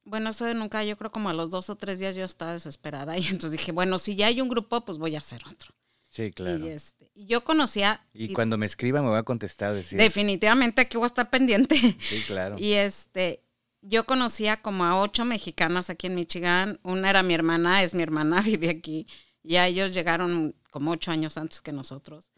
Bueno, 0.03 0.31
eso 0.31 0.45
de 0.45 0.55
nunca, 0.55 0.83
yo 0.83 0.97
creo 0.97 1.11
como 1.11 1.29
a 1.29 1.33
los 1.33 1.51
dos 1.51 1.69
o 1.69 1.75
tres 1.75 1.99
días 1.99 2.15
yo 2.15 2.25
estaba 2.25 2.53
desesperada. 2.53 3.17
Y 3.17 3.27
entonces 3.27 3.51
dije, 3.51 3.71
bueno, 3.71 3.99
si 3.99 4.15
ya 4.15 4.27
hay 4.27 4.41
un 4.41 4.49
grupo, 4.49 4.81
pues 4.81 4.97
voy 4.97 5.15
a 5.15 5.19
hacer 5.19 5.41
otro. 5.45 5.73
Sí, 6.11 6.31
claro. 6.31 6.65
Y 6.65 6.69
este, 6.69 7.09
yo 7.15 7.43
conocía... 7.45 8.05
Y, 8.13 8.33
cuando 8.33 8.57
me 8.57 8.65
escriba 8.65 9.01
me 9.01 9.07
voy 9.07 9.17
a 9.17 9.23
contestar. 9.23 9.73
Decir, 9.73 9.97
definitivamente 9.97 10.81
aquí 10.81 10.97
voy 10.97 11.05
a 11.05 11.07
estar 11.07 11.29
pendiente. 11.29 11.75
Sí, 11.99 12.21
claro. 12.27 12.57
Y 12.59 12.73
este, 12.73 13.45
yo 13.81 14.05
conocía 14.05 14.61
como 14.61 14.83
a 14.83 14.99
ocho 14.99 15.23
mexicanas 15.23 15.89
aquí 15.89 16.07
en 16.07 16.15
Michigan. 16.15 16.79
Una 16.83 17.09
era 17.09 17.23
mi 17.23 17.33
hermana, 17.33 17.81
es 17.81 17.93
mi 17.93 18.03
hermana, 18.03 18.41
vive 18.45 18.69
aquí. 18.69 19.07
Ya 19.41 19.67
ellos 19.67 19.93
llegaron 19.93 20.53
como 20.69 20.91
ocho 20.91 21.11
años 21.11 21.37
antes 21.37 21.61
que 21.61 21.71
nosotros. 21.71 22.29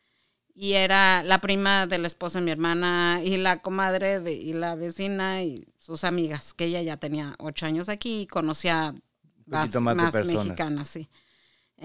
y 0.53 0.73
era 0.73 1.23
la 1.23 1.41
prima 1.41 1.87
de 1.87 1.97
la 1.97 2.05
esposa 2.05 2.37
de 2.37 2.45
mi 2.45 2.51
hermana 2.51 3.21
y 3.23 3.37
la 3.37 3.63
comadre 3.63 4.19
de, 4.19 4.33
y 4.33 4.53
la 4.53 4.75
vecina 4.75 5.41
y 5.41 5.67
sus 5.79 6.03
amigas, 6.03 6.53
que 6.53 6.65
ella 6.65 6.83
ya 6.83 6.97
tenía 6.97 7.35
ocho 7.39 7.65
años 7.65 7.89
aquí 7.89 8.21
y 8.21 8.27
conocía 8.27 8.93
más, 9.47 9.73
más 9.81 10.13
mexicanas, 10.25 10.89
sí. 10.89 11.09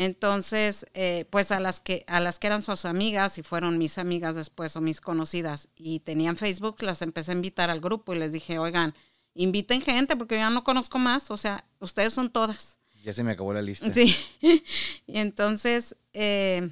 Entonces, 0.00 0.86
eh, 0.94 1.24
pues 1.28 1.50
a 1.50 1.58
las 1.58 1.80
que 1.80 2.04
a 2.06 2.20
las 2.20 2.38
que 2.38 2.46
eran 2.46 2.62
sus 2.62 2.84
amigas 2.84 3.36
y 3.36 3.42
fueron 3.42 3.78
mis 3.78 3.98
amigas 3.98 4.36
después 4.36 4.76
o 4.76 4.80
mis 4.80 5.00
conocidas 5.00 5.66
y 5.74 5.98
tenían 5.98 6.36
Facebook, 6.36 6.76
las 6.82 7.02
empecé 7.02 7.32
a 7.32 7.34
invitar 7.34 7.68
al 7.68 7.80
grupo 7.80 8.14
y 8.14 8.18
les 8.20 8.30
dije, 8.30 8.60
oigan, 8.60 8.94
inviten 9.34 9.80
gente 9.80 10.14
porque 10.14 10.36
yo 10.36 10.42
ya 10.42 10.50
no 10.50 10.62
conozco 10.62 11.00
más, 11.00 11.32
o 11.32 11.36
sea, 11.36 11.64
ustedes 11.80 12.12
son 12.12 12.30
todas. 12.30 12.78
Ya 13.02 13.12
se 13.12 13.24
me 13.24 13.32
acabó 13.32 13.52
la 13.52 13.60
lista. 13.60 13.92
Sí. 13.92 14.14
y 15.08 15.18
entonces, 15.18 15.96
eh, 16.12 16.70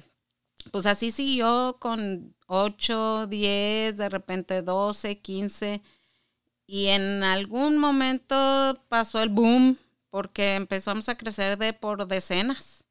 pues 0.71 0.85
así 0.85 1.11
siguió 1.11 1.75
con 1.81 2.33
8, 2.45 3.27
10, 3.27 3.97
de 3.97 4.07
repente 4.07 4.61
12, 4.61 5.19
15. 5.19 5.81
Y 6.65 6.85
en 6.85 7.23
algún 7.23 7.77
momento 7.77 8.81
pasó 8.87 9.21
el 9.21 9.27
boom 9.27 9.77
porque 10.09 10.55
empezamos 10.55 11.09
a 11.09 11.17
crecer 11.17 11.57
de 11.57 11.73
por 11.73 12.07
decenas. 12.07 12.85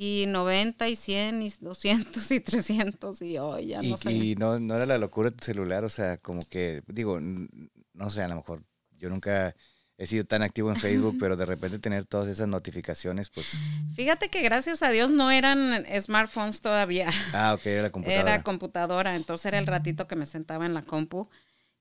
Y 0.00 0.26
90 0.28 0.86
y 0.86 0.94
100 0.94 1.42
y 1.42 1.52
200 1.60 2.30
y 2.30 2.38
300 2.38 3.20
y 3.22 3.38
hoy 3.38 3.66
ya 3.66 3.82
no 3.82 3.96
sé. 3.96 4.12
Y 4.12 4.36
no, 4.36 4.60
no 4.60 4.76
era 4.76 4.86
la 4.86 4.96
locura 4.96 5.30
de 5.30 5.36
tu 5.36 5.44
celular, 5.44 5.82
o 5.82 5.88
sea, 5.88 6.18
como 6.18 6.40
que, 6.48 6.84
digo, 6.86 7.18
no 7.18 8.10
sé, 8.10 8.22
a 8.22 8.28
lo 8.28 8.36
mejor 8.36 8.62
yo 8.96 9.08
nunca 9.08 9.56
he 9.96 10.06
sido 10.06 10.24
tan 10.24 10.42
activo 10.42 10.70
en 10.70 10.76
Facebook, 10.76 11.16
pero 11.20 11.36
de 11.36 11.44
repente 11.46 11.80
tener 11.80 12.04
todas 12.04 12.28
esas 12.28 12.46
notificaciones, 12.46 13.28
pues... 13.28 13.58
Fíjate 13.96 14.28
que 14.28 14.40
gracias 14.42 14.84
a 14.84 14.90
Dios 14.90 15.10
no 15.10 15.32
eran 15.32 15.84
smartphones 16.00 16.60
todavía. 16.60 17.10
Ah, 17.32 17.54
ok, 17.54 17.66
era 17.66 17.90
computadora. 17.90 18.34
Era 18.34 18.42
computadora, 18.44 19.16
entonces 19.16 19.46
era 19.46 19.58
el 19.58 19.66
ratito 19.66 20.06
que 20.06 20.14
me 20.14 20.26
sentaba 20.26 20.64
en 20.64 20.74
la 20.74 20.82
compu. 20.82 21.28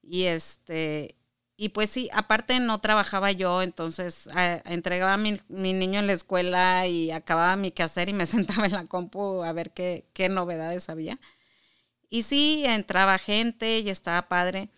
Y 0.01 0.23
este, 0.23 1.15
y 1.59 1.69
pues 1.69 1.89
sí, 1.89 2.07
aparte 2.13 2.59
no 2.59 2.79
trabajaba 2.79 3.31
yo, 3.31 3.63
entonces 3.63 4.29
entregaba 4.65 5.15
a 5.15 5.17
mi, 5.17 5.41
mi, 5.49 5.73
niño 5.73 5.99
en 5.99 6.05
la 6.05 6.13
escuela 6.13 6.85
y 6.85 7.09
acababa 7.09 7.55
mi 7.55 7.71
quehacer 7.71 8.09
y 8.09 8.13
me 8.13 8.25
sentaba 8.27 8.67
en 8.67 8.73
la 8.73 8.85
compu 8.85 9.43
a 9.43 9.51
ver 9.53 9.71
qué, 9.71 10.05
qué 10.13 10.29
novedades 10.29 10.87
había. 10.89 11.19
Y 12.09 12.23
sí, 12.23 12.63
entraba 12.65 13.17
gente 13.17 13.79
y 13.79 13.89
estaba 13.89 14.29
padre. 14.29 14.69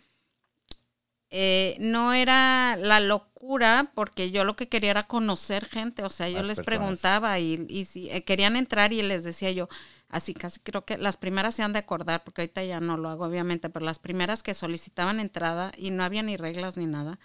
Eh, 1.32 1.76
no 1.80 2.14
era 2.14 2.76
la 2.78 3.02
locura, 3.02 3.92
porque 3.94 4.32
yo 4.32 4.46
lo 4.46 4.56
que 4.56 4.68
quería 4.70 4.92
era 4.92 5.06
conocer 5.06 5.66
gente, 5.66 6.04
o 6.04 6.10
sea, 6.10 6.28
yo 6.28 6.42
les 6.42 6.60
preguntaba 6.62 7.38
y, 7.38 7.68
y 7.70 7.86
si 7.86 8.10
eh, 8.10 8.24
querían 8.24 8.56
entrar 8.56 8.94
y 8.94 9.04
les 9.04 9.24
decía 9.24 9.52
yo, 9.52 9.68
así 10.10 10.34
casi 10.34 10.60
creo 10.60 10.86
que 10.86 10.98
las 10.98 11.18
primeras 11.18 11.56
se 11.56 11.64
han 11.64 11.74
de 11.74 11.80
acordar, 11.80 12.24
porque 12.24 12.42
ahorita 12.42 12.64
ya 12.64 12.80
no 12.80 12.98
lo 12.98 13.10
hago 13.10 13.26
obviamente, 13.26 13.70
pero 13.70 13.86
las 13.86 14.00
primeras 14.00 14.44
que 14.44 14.54
solicitaban 14.54 15.20
entrada 15.20 15.72
y 15.78 15.92
no 15.92 16.04
había 16.04 16.24
ni 16.24 16.36
reglas 16.36 16.78
ni 16.78 16.88
nada, 16.88 17.20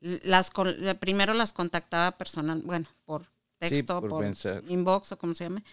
las 0.00 0.50
primero 1.00 1.34
las 1.34 1.52
contactaba 1.52 2.16
personal, 2.16 2.62
bueno, 2.64 2.86
por 3.04 3.30
texto, 3.58 4.00
por, 4.00 4.24
inbox 4.68 5.12
o 5.12 5.18
como 5.18 5.34
se 5.34 5.44
llame, 5.44 5.64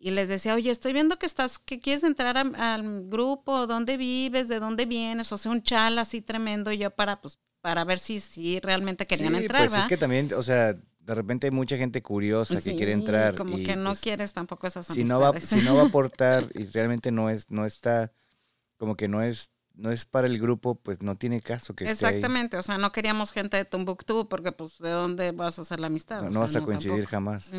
y 0.00 0.12
les 0.12 0.28
decía, 0.28 0.54
oye, 0.54 0.70
estoy 0.70 0.92
viendo 0.92 1.18
que 1.18 1.26
estás, 1.26 1.58
que 1.58 1.80
quieres 1.80 2.04
entrar 2.04 2.36
al 2.36 3.08
grupo, 3.08 3.66
¿dónde 3.66 3.96
vives? 3.96 4.46
¿De 4.46 4.60
dónde 4.60 4.86
vienes? 4.86 5.32
O 5.32 5.38
sea, 5.38 5.50
un 5.50 5.62
chal 5.62 5.98
así 5.98 6.20
tremendo 6.20 6.72
yo 6.72 6.90
para, 6.90 7.20
pues, 7.20 7.38
para 7.60 7.82
ver 7.82 7.98
si, 7.98 8.20
si 8.20 8.60
realmente 8.60 9.06
querían 9.06 9.34
sí, 9.34 9.42
entrar, 9.42 9.68
pues 9.68 9.80
es 9.80 9.86
que 9.86 9.96
también, 9.96 10.32
o 10.34 10.42
sea, 10.42 10.76
de 11.08 11.14
repente 11.14 11.46
hay 11.46 11.50
mucha 11.50 11.78
gente 11.78 12.02
curiosa 12.02 12.60
que 12.60 12.76
quiere 12.76 12.92
entrar. 12.92 13.34
como 13.34 13.56
que 13.56 13.76
no 13.76 13.90
pues, 13.90 14.00
quieres 14.00 14.34
tampoco 14.34 14.66
esas 14.66 14.86
si 14.86 15.04
no 15.04 15.18
va 15.18 15.40
Si 15.40 15.62
no 15.62 15.74
va 15.74 15.82
a 15.82 15.86
aportar 15.88 16.50
y 16.54 16.64
realmente 16.66 17.10
no 17.10 17.30
es, 17.30 17.50
no 17.50 17.64
está, 17.64 18.12
como 18.76 18.94
que 18.94 19.08
no 19.08 19.22
es 19.22 19.50
no 19.74 19.90
es 19.90 20.04
para 20.04 20.26
el 20.26 20.38
grupo, 20.38 20.74
pues 20.74 21.00
no 21.00 21.16
tiene 21.16 21.40
caso 21.40 21.74
que 21.74 21.88
Exactamente, 21.88 22.58
o 22.58 22.62
sea, 22.62 22.78
no 22.78 22.92
queríamos 22.92 23.32
gente 23.32 23.56
de 23.56 23.64
Tumbuktu 23.64 24.28
porque 24.28 24.52
pues 24.52 24.76
de 24.78 24.90
dónde 24.90 25.30
vas 25.32 25.58
a 25.58 25.62
hacer 25.62 25.80
la 25.80 25.86
amistad. 25.86 26.22
No, 26.24 26.40
vas 26.40 26.56
a 26.56 26.60
coincidir 26.60 27.06
jamás. 27.06 27.52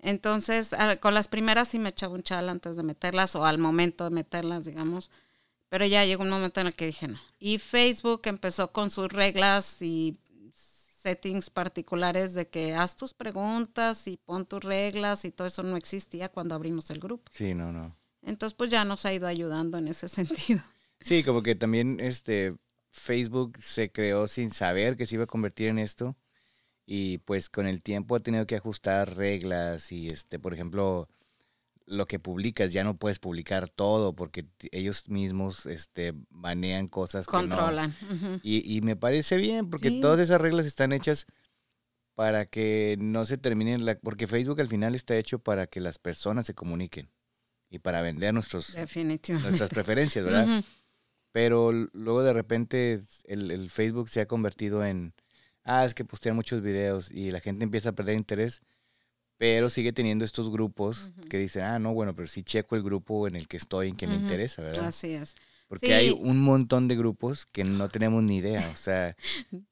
Entonces, 0.00 0.70
con 1.00 1.14
las 1.14 1.28
primeras 1.28 1.68
sí 1.68 1.78
me 1.78 1.90
echaba 1.90 2.14
un 2.14 2.24
chal 2.24 2.48
antes 2.48 2.76
de 2.76 2.82
meterlas 2.82 3.36
o 3.36 3.46
al 3.46 3.58
momento 3.58 4.04
de 4.04 4.10
meterlas, 4.10 4.64
digamos. 4.64 5.10
Pero 5.68 5.86
ya 5.86 6.04
llegó 6.04 6.24
un 6.24 6.30
momento 6.30 6.60
en 6.60 6.66
el 6.66 6.74
que 6.74 6.86
dije 6.86 7.06
no. 7.06 7.20
Y 7.38 7.58
Facebook 7.58 8.22
empezó 8.24 8.72
con 8.72 8.90
sus 8.90 9.12
reglas 9.12 9.80
y 9.80 10.18
settings 11.02 11.50
particulares 11.50 12.34
de 12.34 12.48
que 12.48 12.74
haz 12.74 12.96
tus 12.96 13.14
preguntas 13.14 14.06
y 14.06 14.16
pon 14.16 14.46
tus 14.46 14.62
reglas 14.64 15.24
y 15.24 15.30
todo 15.30 15.46
eso 15.46 15.62
no 15.62 15.76
existía 15.76 16.28
cuando 16.28 16.54
abrimos 16.54 16.90
el 16.90 17.00
grupo. 17.00 17.30
Sí, 17.32 17.54
no, 17.54 17.72
no. 17.72 17.96
Entonces, 18.22 18.54
pues 18.54 18.70
ya 18.70 18.84
nos 18.84 19.06
ha 19.06 19.12
ido 19.12 19.26
ayudando 19.26 19.78
en 19.78 19.88
ese 19.88 20.08
sentido. 20.08 20.62
Sí, 21.00 21.24
como 21.24 21.42
que 21.42 21.54
también 21.54 21.98
este 22.00 22.56
Facebook 22.90 23.58
se 23.60 23.90
creó 23.90 24.26
sin 24.28 24.50
saber 24.50 24.96
que 24.96 25.06
se 25.06 25.14
iba 25.14 25.24
a 25.24 25.28
convertir 25.28 25.68
en 25.68 25.78
esto 25.78 26.16
y 26.86 27.18
pues 27.18 27.48
con 27.48 27.66
el 27.66 27.82
tiempo 27.82 28.16
ha 28.16 28.20
tenido 28.20 28.46
que 28.46 28.56
ajustar 28.56 29.16
reglas 29.16 29.92
y 29.92 30.08
este, 30.08 30.38
por 30.38 30.52
ejemplo, 30.52 31.08
lo 31.90 32.06
que 32.06 32.18
publicas 32.18 32.72
ya 32.72 32.84
no 32.84 32.96
puedes 32.96 33.18
publicar 33.18 33.68
todo 33.68 34.14
porque 34.14 34.46
ellos 34.72 35.08
mismos 35.08 35.66
este 35.66 36.14
banean 36.30 36.88
cosas 36.88 37.26
controlan 37.26 37.92
que 37.92 38.14
no. 38.14 38.40
y, 38.42 38.76
y, 38.76 38.80
me 38.80 38.96
parece 38.96 39.36
bien 39.36 39.68
porque 39.68 40.00
todas 40.00 40.20
esas 40.20 40.40
reglas 40.40 40.66
están 40.66 40.92
hechas 40.92 41.26
para 42.14 42.46
que 42.46 42.96
no 42.98 43.24
se 43.24 43.38
terminen 43.38 43.84
la 43.84 43.98
porque 43.98 44.26
Facebook 44.26 44.60
al 44.60 44.68
final 44.68 44.94
está 44.94 45.16
hecho 45.16 45.38
para 45.40 45.66
que 45.66 45.80
las 45.80 45.98
personas 45.98 46.46
se 46.46 46.54
comuniquen 46.54 47.10
y 47.68 47.78
para 47.80 48.02
vender 48.02 48.34
nuestros 48.34 48.76
nuestras 49.42 49.70
preferencias 49.70 50.24
verdad 50.24 50.64
pero 51.32 51.72
luego 51.72 52.22
de 52.22 52.32
repente 52.32 53.00
el, 53.24 53.50
el 53.50 53.70
Facebook 53.70 54.08
se 54.08 54.20
ha 54.20 54.26
convertido 54.26 54.84
en 54.84 55.14
ah, 55.64 55.84
es 55.84 55.94
que 55.94 56.04
postean 56.04 56.36
muchos 56.36 56.62
videos 56.62 57.10
y 57.10 57.30
la 57.30 57.40
gente 57.40 57.64
empieza 57.64 57.90
a 57.90 57.94
perder 57.94 58.16
interés, 58.16 58.62
pero 59.40 59.70
sigue 59.70 59.94
teniendo 59.94 60.26
estos 60.26 60.50
grupos 60.50 61.12
que 61.30 61.38
dicen, 61.38 61.62
ah, 61.62 61.78
no, 61.78 61.94
bueno, 61.94 62.14
pero 62.14 62.28
sí 62.28 62.42
checo 62.42 62.76
el 62.76 62.82
grupo 62.82 63.26
en 63.26 63.36
el 63.36 63.48
que 63.48 63.56
estoy, 63.56 63.88
en 63.88 63.96
que 63.96 64.06
me 64.06 64.14
interesa, 64.14 64.60
¿verdad? 64.60 64.84
Así 64.84 65.14
es. 65.14 65.34
Porque 65.66 65.94
hay 65.94 66.10
un 66.10 66.42
montón 66.42 66.88
de 66.88 66.96
grupos 66.96 67.46
que 67.46 67.64
no 67.64 67.88
tenemos 67.88 68.22
ni 68.22 68.36
idea. 68.36 68.70
O 68.70 68.76
sea, 68.76 69.16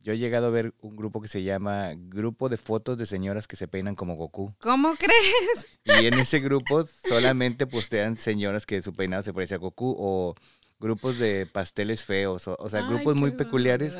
yo 0.00 0.14
he 0.14 0.18
llegado 0.18 0.46
a 0.46 0.50
ver 0.50 0.72
un 0.80 0.96
grupo 0.96 1.20
que 1.20 1.28
se 1.28 1.42
llama 1.42 1.90
Grupo 1.98 2.48
de 2.48 2.56
Fotos 2.56 2.96
de 2.96 3.04
Señoras 3.04 3.46
que 3.46 3.56
se 3.56 3.68
peinan 3.68 3.94
como 3.94 4.16
Goku. 4.16 4.54
¿Cómo 4.58 4.94
crees? 4.96 5.68
Y 6.00 6.06
en 6.06 6.14
ese 6.14 6.40
grupo 6.40 6.86
solamente 6.86 7.66
postean 7.66 8.16
señoras 8.16 8.64
que 8.64 8.80
su 8.80 8.94
peinado 8.94 9.22
se 9.22 9.34
parece 9.34 9.56
a 9.56 9.58
Goku 9.58 9.94
o 9.98 10.34
grupos 10.80 11.18
de 11.18 11.44
pasteles 11.44 12.04
feos. 12.04 12.48
O, 12.48 12.70
sea, 12.70 12.88
grupos 12.88 13.16
muy 13.16 13.32
peculiares. 13.32 13.98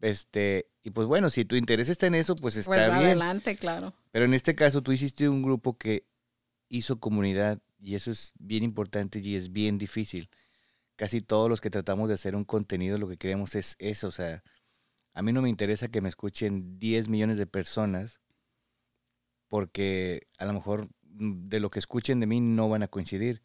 Este, 0.00 0.68
y 0.82 0.90
pues 0.90 1.06
bueno, 1.06 1.30
si 1.30 1.44
tu 1.44 1.56
interés 1.56 1.88
está 1.88 2.06
en 2.06 2.14
eso, 2.14 2.36
pues 2.36 2.56
está 2.56 2.70
pues 2.70 2.86
bien. 2.86 3.06
adelante, 3.06 3.56
claro. 3.56 3.94
Pero 4.12 4.24
en 4.24 4.34
este 4.34 4.54
caso 4.54 4.82
tú 4.82 4.92
hiciste 4.92 5.28
un 5.28 5.42
grupo 5.42 5.78
que 5.78 6.06
hizo 6.68 7.00
comunidad 7.00 7.60
y 7.78 7.94
eso 7.94 8.10
es 8.10 8.32
bien 8.38 8.62
importante 8.62 9.20
y 9.20 9.36
es 9.36 9.52
bien 9.52 9.78
difícil. 9.78 10.28
Casi 10.96 11.20
todos 11.20 11.48
los 11.48 11.60
que 11.60 11.70
tratamos 11.70 12.08
de 12.08 12.14
hacer 12.14 12.34
un 12.36 12.44
contenido 12.44 12.98
lo 12.98 13.08
que 13.08 13.16
queremos 13.16 13.54
es 13.54 13.76
eso, 13.78 14.08
o 14.08 14.12
sea, 14.12 14.42
a 15.12 15.22
mí 15.22 15.32
no 15.32 15.42
me 15.42 15.48
interesa 15.48 15.88
que 15.88 16.00
me 16.00 16.08
escuchen 16.08 16.78
10 16.78 17.08
millones 17.08 17.38
de 17.38 17.46
personas 17.46 18.20
porque 19.48 20.28
a 20.38 20.44
lo 20.44 20.52
mejor 20.52 20.88
mm, 21.02 21.48
de 21.48 21.60
lo 21.60 21.70
que 21.70 21.78
escuchen 21.78 22.20
de 22.20 22.26
mí 22.26 22.40
no 22.40 22.68
van 22.68 22.82
a 22.82 22.88
coincidir. 22.88 23.42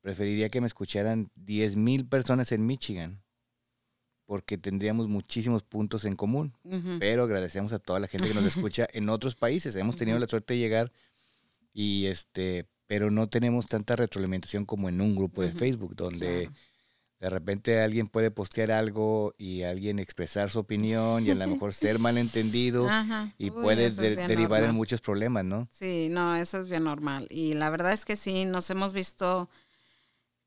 Preferiría 0.00 0.48
que 0.48 0.60
me 0.60 0.66
escucharan 0.66 1.30
10 1.34 1.76
mil 1.76 2.06
personas 2.06 2.52
en 2.52 2.66
Michigan 2.66 3.22
porque 4.26 4.58
tendríamos 4.58 5.08
muchísimos 5.08 5.62
puntos 5.62 6.04
en 6.04 6.16
común. 6.16 6.52
Pero 6.98 7.22
agradecemos 7.22 7.72
a 7.72 7.78
toda 7.78 8.00
la 8.00 8.08
gente 8.08 8.28
que 8.28 8.34
nos 8.34 8.44
escucha 8.44 8.86
en 8.92 9.08
otros 9.08 9.34
países. 9.34 9.76
Hemos 9.76 9.96
tenido 9.96 10.18
la 10.18 10.26
suerte 10.26 10.54
de 10.54 10.60
llegar 10.60 10.92
y 11.72 12.06
este, 12.06 12.68
pero 12.86 13.10
no 13.10 13.28
tenemos 13.28 13.66
tanta 13.66 13.96
retroalimentación 13.96 14.64
como 14.64 14.88
en 14.88 15.00
un 15.00 15.14
grupo 15.14 15.42
de 15.42 15.52
Facebook 15.52 15.94
donde 15.94 16.50
de 17.20 17.30
repente 17.30 17.80
alguien 17.80 18.08
puede 18.08 18.30
postear 18.30 18.70
algo 18.70 19.34
y 19.38 19.62
alguien 19.62 19.98
expresar 19.98 20.50
su 20.50 20.58
opinión 20.58 21.24
y 21.24 21.30
a 21.30 21.34
lo 21.34 21.46
mejor 21.46 21.72
ser 21.72 21.98
malentendido 21.98 22.88
y 23.38 23.50
puede 23.50 23.90
derivar 23.90 24.64
en 24.64 24.74
muchos 24.74 25.00
problemas, 25.00 25.44
¿no? 25.44 25.68
Sí, 25.72 26.08
no, 26.10 26.36
eso 26.36 26.58
es 26.58 26.68
bien 26.68 26.84
normal. 26.84 27.26
Y 27.30 27.54
la 27.54 27.70
verdad 27.70 27.92
es 27.92 28.04
que 28.04 28.16
sí, 28.16 28.44
nos 28.44 28.68
hemos 28.70 28.92
visto 28.92 29.48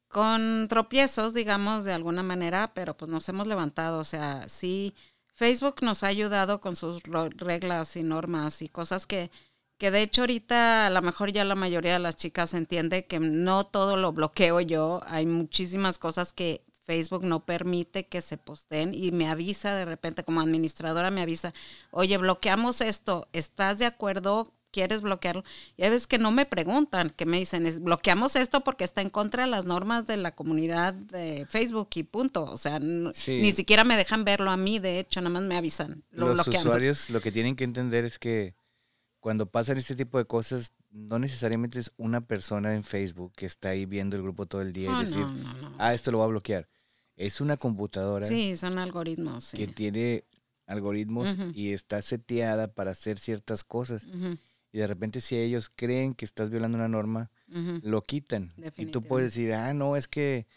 con 0.10 0.68
tropiezos, 0.68 1.34
digamos, 1.34 1.86
de 1.86 1.94
alguna 1.94 2.24
manera, 2.24 2.74
pero 2.74 2.98
pues 2.98 3.10
nos 3.10 3.30
hemos 3.30 3.48
levantado. 3.48 4.00
O 4.00 4.04
sea, 4.04 4.48
sí, 4.50 4.96
Facebook 5.28 5.78
nos 5.82 6.04
ha 6.04 6.08
ayudado 6.08 6.60
con 6.62 6.76
sus 6.76 7.04
reglas 7.04 7.96
y 7.96 8.04
normas 8.04 8.62
y 8.62 8.70
cosas 8.70 9.08
que, 9.08 9.32
que 9.78 9.92
de 9.92 10.02
hecho 10.02 10.24
ahorita 10.24 10.88
a 10.88 10.90
lo 10.90 11.02
mejor 11.02 11.32
ya 11.32 11.46
la 11.46 11.56
mayoría 11.56 11.94
de 11.94 12.00
las 12.00 12.18
chicas 12.18 12.54
entiende 12.54 13.06
que 13.06 13.20
no 13.20 13.66
todo 13.66 13.98
lo 13.98 14.12
bloqueo 14.12 14.60
yo. 14.62 15.02
Hay 15.08 15.26
muchísimas 15.26 16.00
cosas 16.00 16.34
que 16.34 16.66
Facebook 16.90 17.24
no 17.24 17.46
permite 17.46 18.08
que 18.08 18.22
se 18.22 18.38
posteen 18.38 18.96
y 18.96 19.12
me 19.12 19.30
avisa 19.30 19.76
de 19.76 19.86
repente 19.86 20.24
como 20.24 20.42
administradora 20.42 21.12
me 21.12 21.22
avisa, 21.22 21.54
oye, 21.92 22.18
bloqueamos 22.18 22.82
esto, 22.82 23.28
¿estás 23.32 23.78
de 23.78 23.86
acuerdo? 23.86 24.52
Quieres 24.72 25.02
bloquearlo. 25.02 25.44
Y 25.78 25.84
hay 25.84 25.90
veces 25.90 26.08
que 26.08 26.18
no 26.18 26.32
me 26.32 26.46
preguntan, 26.46 27.10
que 27.10 27.26
me 27.26 27.38
dicen, 27.38 27.66
es, 27.66 27.82
bloqueamos 27.82 28.36
esto 28.36 28.62
porque 28.62 28.84
está 28.84 29.02
en 29.02 29.10
contra 29.10 29.44
de 29.44 29.50
las 29.50 29.66
normas 29.66 30.08
de 30.08 30.18
la 30.18 30.36
comunidad 30.36 30.94
de 30.94 31.46
Facebook 31.50 31.90
y 31.96 32.04
punto. 32.04 32.44
O 32.46 32.58
sea, 32.58 32.80
ni 32.80 33.52
siquiera 33.52 33.84
me 33.84 33.98
dejan 33.98 34.24
verlo 34.24 34.52
a 34.52 34.58
mí, 34.58 34.80
de 34.80 35.00
hecho, 35.00 35.22
nada 35.22 35.32
más 35.32 35.44
me 35.44 35.58
avisan. 35.58 36.04
Lo 36.12 36.34
Los 36.34 36.48
usuarios 36.48 37.10
lo 37.10 37.22
que 37.22 37.32
tienen 37.32 37.56
que 37.56 37.64
entender 37.64 38.06
es 38.06 38.20
que 38.20 38.56
cuando 39.20 39.48
pasan 39.48 39.78
este 39.78 39.96
tipo 39.96 40.18
de 40.18 40.26
cosas, 40.26 40.74
no 40.92 41.20
necesariamente 41.20 41.80
es 41.80 41.92
una 41.98 42.22
persona 42.22 42.74
en 42.74 42.84
Facebook 42.84 43.34
que 43.36 43.46
está 43.46 43.70
ahí 43.70 43.86
viendo 43.86 44.16
el 44.16 44.24
grupo 44.24 44.46
todo 44.46 44.62
el 44.62 44.74
día 44.74 44.92
y 44.92 45.06
decir, 45.06 45.26
ah, 45.78 45.94
esto 45.94 46.12
lo 46.12 46.20
va 46.20 46.26
a 46.26 46.30
bloquear. 46.30 46.70
Es 47.16 47.42
una 47.42 47.58
computadora. 47.58 48.26
Sí, 48.26 48.56
son 48.56 48.80
algoritmos. 48.80 49.52
Que 49.52 49.68
tiene 49.68 50.24
algoritmos 50.68 51.28
y 51.54 51.74
está 51.74 52.02
seteada 52.02 52.72
para 52.74 52.92
hacer 52.92 53.20
ciertas 53.20 53.64
cosas. 53.64 54.06
Y 54.72 54.80
de 54.80 54.88
repente 54.88 55.22
si 55.22 55.36
ellos 55.36 55.72
creen 55.76 56.14
que 56.14 56.26
estás 56.26 56.50
violando 56.50 56.78
una 56.78 56.88
norma, 56.88 57.32
lo 57.82 58.02
quitan. 58.02 58.54
Y 58.78 58.88
tú 58.88 59.02
puedes 59.02 59.34
decir, 59.34 59.54
ah, 59.54 59.74
no, 59.74 59.96
es 59.96 60.08
que 60.08 60.48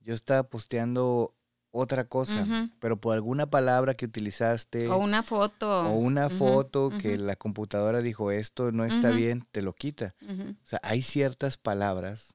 yo 0.00 0.14
estaba 0.14 0.44
posteando 0.44 1.34
otra 1.70 2.04
cosa, 2.04 2.70
pero 2.80 2.98
por 2.98 3.14
alguna 3.14 3.50
palabra 3.50 3.94
que 3.94 4.06
utilizaste. 4.06 4.88
O 4.88 4.96
una 4.96 5.22
foto. 5.22 5.82
O 5.82 5.92
una 5.98 6.30
foto 6.30 6.90
que 7.00 7.18
la 7.18 7.36
computadora 7.36 8.00
dijo 8.00 8.30
esto 8.30 8.72
no 8.72 8.84
está 8.84 9.10
bien, 9.10 9.46
te 9.50 9.62
lo 9.62 9.74
quita. 9.74 10.14
O 10.64 10.66
sea, 10.66 10.80
hay 10.82 11.02
ciertas 11.02 11.56
palabras 11.56 12.34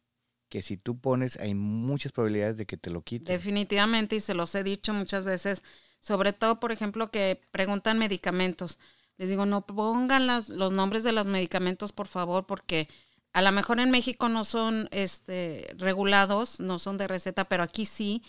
que 0.50 0.62
si 0.62 0.78
tú 0.78 1.00
pones 1.00 1.38
hay 1.38 1.56
muchas 1.56 2.12
probabilidades 2.12 2.58
de 2.58 2.68
que 2.68 2.78
te 2.78 2.92
lo 2.92 3.02
quiten. 3.02 3.36
Definitivamente, 3.36 4.18
y 4.18 4.20
se 4.20 4.36
los 4.36 4.54
he 4.54 4.64
dicho 4.64 4.94
muchas 4.94 5.26
veces, 5.26 5.64
sobre 6.00 6.32
todo, 6.32 6.60
por 6.60 6.72
ejemplo, 6.72 7.10
que 7.10 7.42
preguntan 7.52 7.98
medicamentos. 7.98 8.78
Les 9.18 9.30
digo, 9.30 9.46
no 9.46 9.66
pongan 9.66 10.28
las, 10.28 10.50
los 10.50 10.74
nombres 10.74 11.04
de 11.04 11.12
los 11.12 11.26
medicamentos, 11.26 11.92
por 11.92 12.08
favor, 12.08 12.46
porque 12.46 12.88
a 13.32 13.42
lo 13.42 13.52
mejor 13.52 13.80
en 13.80 13.92
México 13.92 14.30
no 14.30 14.44
son 14.44 14.88
este, 14.92 15.68
regulados, 15.78 16.60
no 16.60 16.80
son 16.80 16.98
de 16.98 17.08
receta, 17.08 17.46
pero 17.46 17.64
aquí 17.64 17.86
sí 17.86 18.24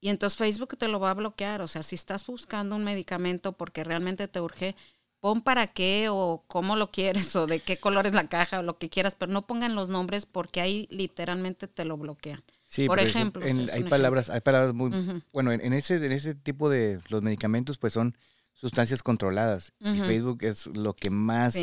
y 0.00 0.08
entonces 0.08 0.38
Facebook 0.38 0.76
te 0.76 0.88
lo 0.88 1.00
va 1.00 1.10
a 1.10 1.14
bloquear. 1.14 1.60
O 1.62 1.68
sea, 1.68 1.82
si 1.82 1.94
estás 1.94 2.26
buscando 2.26 2.76
un 2.76 2.84
medicamento 2.84 3.52
porque 3.52 3.84
realmente 3.84 4.28
te 4.28 4.40
urge, 4.40 4.76
pon 5.20 5.42
para 5.42 5.66
qué 5.66 6.08
o 6.10 6.44
cómo 6.46 6.76
lo 6.76 6.90
quieres 6.90 7.34
o 7.36 7.46
de 7.46 7.60
qué 7.60 7.78
color 7.78 8.06
es 8.06 8.12
la 8.12 8.28
caja 8.28 8.60
o 8.60 8.62
lo 8.62 8.78
que 8.78 8.88
quieras, 8.88 9.16
pero 9.18 9.32
no 9.32 9.46
pongan 9.46 9.74
los 9.74 9.88
nombres 9.88 10.26
porque 10.26 10.60
ahí 10.60 10.86
literalmente 10.90 11.66
te 11.66 11.84
lo 11.84 11.96
bloquean. 11.96 12.42
Sí, 12.64 12.86
por 12.86 13.00
ejemplo, 13.00 13.44
hay 13.44 13.84
palabras, 13.84 14.28
hay 14.28 14.40
palabras 14.40 14.74
muy 14.74 14.90
bueno 15.32 15.52
en, 15.52 15.72
ese 15.72 15.96
en 15.96 16.12
ese 16.12 16.34
tipo 16.34 16.68
de 16.68 17.00
los 17.08 17.22
medicamentos 17.22 17.78
pues 17.78 17.94
son 17.94 18.16
sustancias 18.60 19.02
controladas 19.02 19.72
y 19.80 19.98
Facebook 20.00 20.38
es 20.42 20.66
lo 20.66 20.94
que 20.94 21.10
más 21.10 21.56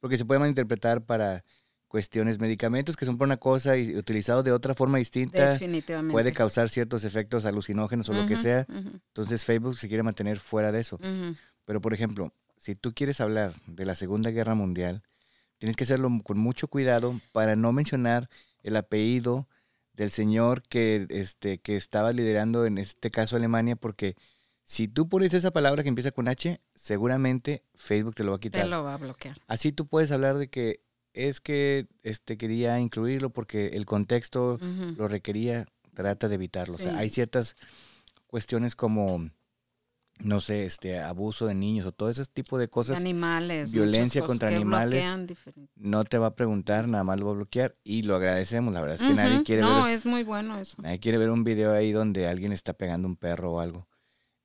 porque 0.00 0.18
se 0.18 0.24
puede 0.24 0.40
malinterpretar 0.40 1.04
para 1.04 1.44
cuestiones, 1.86 2.40
medicamentos 2.40 2.96
que 2.96 3.06
son 3.06 3.18
por 3.18 3.26
una 3.26 3.36
cosa 3.36 3.76
y 3.76 3.94
utilizados 3.96 4.42
de 4.44 4.50
otra 4.50 4.74
forma 4.74 4.98
distinta, 4.98 5.58
puede 6.10 6.32
causar 6.32 6.70
ciertos 6.70 7.04
efectos 7.04 7.44
alucinógenos 7.44 8.08
o 8.08 8.12
lo 8.14 8.26
que 8.26 8.36
sea. 8.36 8.66
Entonces 8.68 9.44
Facebook 9.44 9.76
se 9.78 9.88
quiere 9.88 10.02
mantener 10.02 10.40
fuera 10.40 10.72
de 10.72 10.80
eso. 10.80 10.98
Pero 11.64 11.80
por 11.80 11.94
ejemplo, 11.94 12.32
si 12.56 12.74
tú 12.74 12.94
quieres 12.94 13.20
hablar 13.20 13.52
de 13.66 13.84
la 13.86 13.94
Segunda 13.94 14.30
Guerra 14.30 14.54
Mundial, 14.54 15.02
tienes 15.58 15.76
que 15.76 15.84
hacerlo 15.84 16.10
con 16.24 16.38
mucho 16.38 16.66
cuidado 16.66 17.20
para 17.30 17.56
no 17.56 17.72
mencionar 17.72 18.28
el 18.62 18.76
apellido 18.76 19.46
del 19.92 20.10
señor 20.10 20.62
que, 20.62 21.06
este, 21.10 21.58
que 21.58 21.76
estaba 21.76 22.12
liderando 22.12 22.66
en 22.66 22.78
este 22.78 23.10
caso 23.10 23.36
Alemania, 23.36 23.76
porque 23.76 24.16
si 24.64 24.88
tú 24.88 25.08
pones 25.08 25.34
esa 25.34 25.50
palabra 25.50 25.82
que 25.82 25.88
empieza 25.88 26.12
con 26.12 26.28
H, 26.28 26.60
seguramente 26.74 27.64
Facebook 27.74 28.14
te 28.14 28.24
lo 28.24 28.30
va 28.30 28.36
a 28.36 28.40
quitar. 28.40 28.62
Te 28.62 28.68
lo 28.68 28.82
va 28.84 28.94
a 28.94 28.98
bloquear. 28.98 29.38
Así 29.46 29.72
tú 29.72 29.86
puedes 29.86 30.12
hablar 30.12 30.38
de 30.38 30.48
que 30.48 30.82
es 31.14 31.40
que 31.40 31.88
este, 32.02 32.38
quería 32.38 32.78
incluirlo 32.80 33.30
porque 33.30 33.68
el 33.68 33.86
contexto 33.86 34.58
lo 34.96 35.08
requería, 35.08 35.66
trata 35.94 36.28
de 36.28 36.36
evitarlo. 36.36 36.74
O 36.74 36.78
sea, 36.78 36.96
hay 36.96 37.10
ciertas 37.10 37.56
cuestiones 38.26 38.74
como, 38.74 39.28
no 40.20 40.40
sé, 40.40 40.64
este 40.64 41.00
abuso 41.00 41.46
de 41.46 41.54
niños 41.54 41.84
o 41.84 41.92
todo 41.92 42.08
ese 42.08 42.24
tipo 42.24 42.58
de 42.58 42.68
cosas. 42.68 42.96
Animales. 42.96 43.72
Violencia 43.72 44.22
contra 44.22 44.48
animales. 44.48 45.04
No 45.76 46.04
te 46.04 46.16
va 46.16 46.28
a 46.28 46.34
preguntar, 46.34 46.88
nada 46.88 47.04
más 47.04 47.20
lo 47.20 47.26
va 47.26 47.32
a 47.32 47.36
bloquear 47.36 47.76
y 47.84 48.02
lo 48.02 48.16
agradecemos. 48.16 48.72
La 48.72 48.80
verdad 48.80 48.96
es 48.96 49.02
que 49.02 49.14
nadie 49.14 49.42
quiere 49.42 49.62
ver. 49.62 49.70
No, 49.70 49.86
es 49.86 50.06
muy 50.06 50.22
bueno 50.22 50.58
eso. 50.58 50.80
Nadie 50.80 51.00
quiere 51.00 51.18
ver 51.18 51.30
un 51.30 51.44
video 51.44 51.72
ahí 51.74 51.92
donde 51.92 52.26
alguien 52.26 52.52
está 52.52 52.72
pegando 52.72 53.06
un 53.06 53.16
perro 53.16 53.52
o 53.52 53.60
algo. 53.60 53.86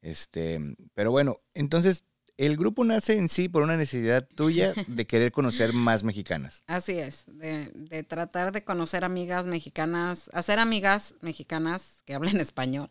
Este, 0.08 0.58
pero 0.94 1.12
bueno, 1.12 1.42
entonces 1.54 2.06
el 2.38 2.56
grupo 2.56 2.86
nace 2.86 3.18
en 3.18 3.28
sí 3.28 3.50
por 3.50 3.62
una 3.62 3.76
necesidad 3.76 4.26
tuya 4.36 4.74
de 4.88 5.06
querer 5.06 5.34
conocer 5.34 5.74
más 5.74 6.06
mexicanas. 6.06 6.64
Así 6.66 6.98
es, 6.98 7.26
de, 7.28 8.06
tratar 8.08 8.54
de 8.54 8.64
conocer 8.64 9.04
amigas 9.04 9.46
mexicanas, 9.48 10.30
hacer 10.32 10.60
amigas 10.60 11.16
mexicanas 11.20 12.04
que 12.06 12.16
hablen 12.16 12.38
español 12.40 12.88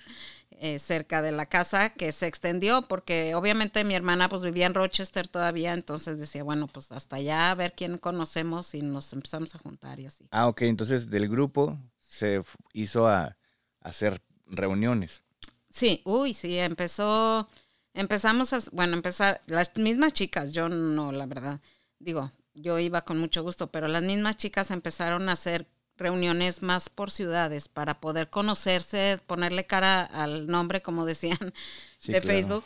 eh, 0.50 0.78
cerca 0.78 1.22
de 1.22 1.32
la 1.32 1.46
casa 1.46 1.88
que 1.94 2.12
se 2.12 2.26
extendió 2.26 2.82
porque 2.82 3.34
obviamente 3.34 3.82
mi 3.84 3.94
hermana 3.94 4.28
pues 4.28 4.42
vivía 4.42 4.66
en 4.66 4.74
Rochester 4.74 5.26
todavía, 5.26 5.72
entonces 5.72 6.20
decía, 6.20 6.44
bueno, 6.44 6.66
pues 6.66 6.92
hasta 6.92 7.16
allá 7.16 7.50
a 7.50 7.54
ver 7.54 7.72
quién 7.74 7.96
conocemos 7.96 8.74
y 8.74 8.82
nos 8.82 9.10
empezamos 9.14 9.54
a 9.54 9.58
juntar 9.58 10.00
y 10.00 10.06
así. 10.06 10.28
Ah, 10.32 10.48
ok, 10.48 10.62
entonces 10.62 11.08
del 11.08 11.30
grupo 11.30 11.78
se 11.98 12.42
hizo 12.74 13.08
a 13.08 13.38
hacer 13.80 14.20
reuniones. 14.44 15.22
Sí, 15.76 16.02
uy, 16.04 16.32
sí, 16.32 16.58
empezó 16.58 17.48
Empezamos 17.96 18.52
a, 18.52 18.58
bueno, 18.72 18.94
empezar, 18.94 19.40
las 19.46 19.74
mismas 19.78 20.12
chicas, 20.12 20.52
yo 20.52 20.68
no, 20.68 21.12
la 21.12 21.24
verdad, 21.24 21.62
digo, 21.98 22.30
yo 22.52 22.78
iba 22.78 23.00
con 23.00 23.18
mucho 23.18 23.42
gusto, 23.42 23.68
pero 23.70 23.88
las 23.88 24.02
mismas 24.02 24.36
chicas 24.36 24.70
empezaron 24.70 25.30
a 25.30 25.32
hacer 25.32 25.66
reuniones 25.96 26.60
más 26.60 26.90
por 26.90 27.10
ciudades 27.10 27.68
para 27.68 27.98
poder 27.98 28.28
conocerse, 28.28 29.18
ponerle 29.26 29.64
cara 29.66 30.04
al 30.04 30.46
nombre, 30.46 30.82
como 30.82 31.06
decían, 31.06 31.38
de 32.04 32.20
Facebook. 32.20 32.64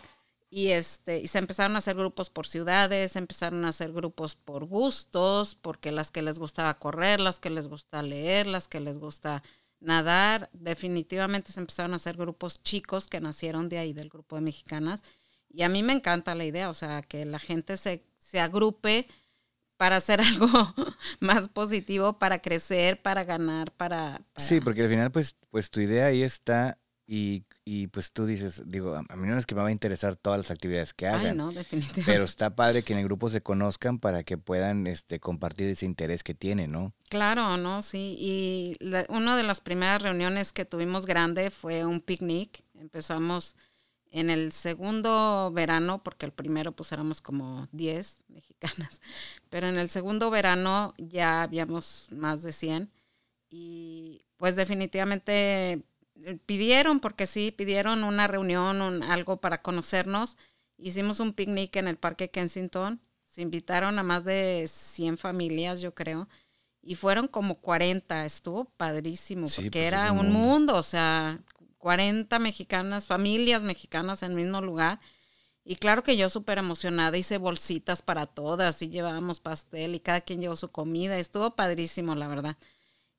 Y 0.50 0.70
este, 0.70 1.20
y 1.20 1.28
se 1.28 1.38
empezaron 1.38 1.76
a 1.76 1.78
hacer 1.78 1.94
grupos 1.94 2.28
por 2.28 2.48
ciudades, 2.48 3.14
empezaron 3.14 3.64
a 3.64 3.68
hacer 3.68 3.92
grupos 3.92 4.34
por 4.34 4.64
gustos, 4.64 5.54
porque 5.54 5.92
las 5.92 6.10
que 6.10 6.22
les 6.22 6.40
gustaba 6.40 6.80
correr, 6.80 7.20
las 7.20 7.38
que 7.38 7.50
les 7.50 7.68
gusta 7.68 8.02
leer, 8.02 8.48
las 8.48 8.66
que 8.66 8.80
les 8.80 8.98
gusta 8.98 9.44
nadar, 9.80 10.50
definitivamente 10.52 11.52
se 11.52 11.60
empezaron 11.60 11.92
a 11.92 11.96
hacer 11.96 12.16
grupos 12.16 12.62
chicos 12.62 13.08
que 13.08 13.20
nacieron 13.20 13.68
de 13.68 13.78
ahí, 13.78 13.92
del 13.92 14.08
grupo 14.08 14.36
de 14.36 14.42
mexicanas. 14.42 15.02
Y 15.48 15.62
a 15.62 15.68
mí 15.68 15.82
me 15.82 15.92
encanta 15.92 16.34
la 16.34 16.44
idea, 16.44 16.68
o 16.68 16.74
sea, 16.74 17.02
que 17.02 17.24
la 17.24 17.38
gente 17.38 17.76
se, 17.76 18.04
se 18.18 18.40
agrupe 18.40 19.08
para 19.76 19.96
hacer 19.96 20.20
algo 20.20 20.48
más 21.20 21.48
positivo, 21.48 22.18
para 22.18 22.40
crecer, 22.40 23.00
para 23.00 23.24
ganar, 23.24 23.72
para, 23.72 24.20
Sí, 24.36 24.60
porque 24.60 24.82
al 24.82 24.90
final, 24.90 25.10
pues, 25.10 25.36
pues 25.50 25.70
tu 25.70 25.80
idea 25.80 26.06
ahí 26.06 26.22
está 26.22 26.78
y, 27.06 27.44
y, 27.64 27.88
pues 27.88 28.12
tú 28.12 28.26
dices, 28.26 28.62
digo, 28.66 28.94
a 28.96 29.16
mí 29.16 29.28
no 29.28 29.36
es 29.36 29.46
que 29.46 29.54
me 29.54 29.62
va 29.62 29.68
a 29.68 29.72
interesar 29.72 30.16
todas 30.16 30.38
las 30.38 30.50
actividades 30.50 30.94
que 30.94 31.06
hagan. 31.06 31.26
Ay, 31.26 31.36
no, 31.36 31.52
definitivamente. 31.52 32.02
Pero 32.06 32.24
está 32.24 32.56
padre 32.56 32.82
que 32.82 32.94
en 32.94 33.00
el 33.00 33.04
grupo 33.04 33.30
se 33.30 33.42
conozcan 33.42 33.98
para 33.98 34.24
que 34.24 34.38
puedan 34.38 34.86
este, 34.86 35.20
compartir 35.20 35.68
ese 35.68 35.86
interés 35.86 36.22
que 36.22 36.34
tienen, 36.34 36.72
¿no? 36.72 36.94
Claro, 37.08 37.56
¿no? 37.58 37.82
Sí. 37.82 38.16
Y 38.18 38.76
una 39.08 39.36
de 39.36 39.42
las 39.42 39.60
primeras 39.60 40.02
reuniones 40.02 40.52
que 40.52 40.64
tuvimos 40.64 41.06
grande 41.06 41.50
fue 41.50 41.84
un 41.84 42.00
picnic. 42.00 42.64
Empezamos 42.74 43.56
en 44.10 44.30
el 44.30 44.52
segundo 44.52 45.50
verano, 45.52 46.02
porque 46.02 46.26
el 46.26 46.32
primero 46.32 46.72
pues 46.72 46.92
éramos 46.92 47.20
como 47.20 47.68
10 47.72 48.24
mexicanas, 48.28 49.00
pero 49.50 49.68
en 49.68 49.78
el 49.78 49.88
segundo 49.88 50.30
verano 50.30 50.94
ya 50.98 51.42
habíamos 51.42 52.08
más 52.10 52.42
de 52.42 52.52
100 52.52 52.90
y 53.50 54.24
pues 54.36 54.56
definitivamente 54.56 55.84
pidieron, 56.46 57.00
porque 57.00 57.26
sí, 57.26 57.50
pidieron 57.50 58.04
una 58.04 58.26
reunión, 58.26 59.02
algo 59.02 59.40
para 59.40 59.62
conocernos. 59.62 60.36
Hicimos 60.76 61.20
un 61.20 61.32
picnic 61.32 61.76
en 61.76 61.88
el 61.88 61.96
Parque 61.96 62.30
Kensington, 62.30 63.00
se 63.24 63.42
invitaron 63.42 63.98
a 63.98 64.02
más 64.02 64.24
de 64.24 64.66
100 64.68 65.18
familias, 65.18 65.80
yo 65.80 65.94
creo, 65.94 66.28
y 66.82 66.94
fueron 66.94 67.28
como 67.28 67.60
40, 67.60 68.24
estuvo 68.24 68.64
padrísimo, 68.64 69.46
porque 69.54 69.70
pues, 69.70 69.84
era 69.84 70.12
un 70.12 70.32
mundo, 70.32 70.76
o 70.76 70.82
sea, 70.82 71.38
40 71.78 72.38
mexicanas, 72.38 73.06
familias 73.06 73.62
mexicanas 73.62 74.22
en 74.22 74.32
el 74.32 74.38
mismo 74.38 74.60
lugar. 74.60 75.00
Y 75.64 75.76
claro 75.76 76.02
que 76.02 76.16
yo 76.16 76.30
súper 76.30 76.58
emocionada, 76.58 77.16
hice 77.16 77.38
bolsitas 77.38 78.02
para 78.02 78.26
todas 78.26 78.80
y 78.82 78.88
llevábamos 78.88 79.40
pastel 79.40 79.94
y 79.94 80.00
cada 80.00 80.22
quien 80.22 80.40
llevó 80.40 80.56
su 80.56 80.70
comida. 80.70 81.18
Estuvo 81.18 81.54
padrísimo, 81.54 82.14
la 82.14 82.28
verdad. 82.28 82.56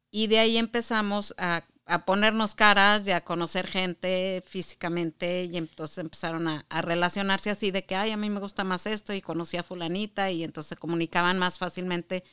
Y 0.09 0.27
de 0.27 0.39
ahí 0.39 0.57
empezamos 0.57 1.33
a, 1.37 1.63
a 1.85 2.05
ponernos 2.05 2.55
caras 2.55 3.07
y 3.07 3.11
a 3.11 3.21
conocer 3.21 3.67
gente 3.67 4.43
físicamente 4.45 5.45
y 5.45 5.57
entonces 5.57 5.97
empezaron 5.97 6.47
a, 6.47 6.65
a, 6.69 6.81
relacionarse 6.81 7.49
así 7.49 7.71
de 7.71 7.85
que, 7.85 7.95
ay, 7.95 8.11
a 8.11 8.17
mí 8.17 8.29
me 8.29 8.39
gusta 8.39 8.63
más 8.63 8.85
esto 8.85 9.13
y 9.13 9.21
conocí 9.21 9.57
a 9.57 9.63
fulanita 9.63 10.31
y 10.31 10.43
entonces 10.43 10.69
se 10.69 10.75
comunicaban 10.77 11.39
más 11.39 11.57
fácilmente 11.57 12.23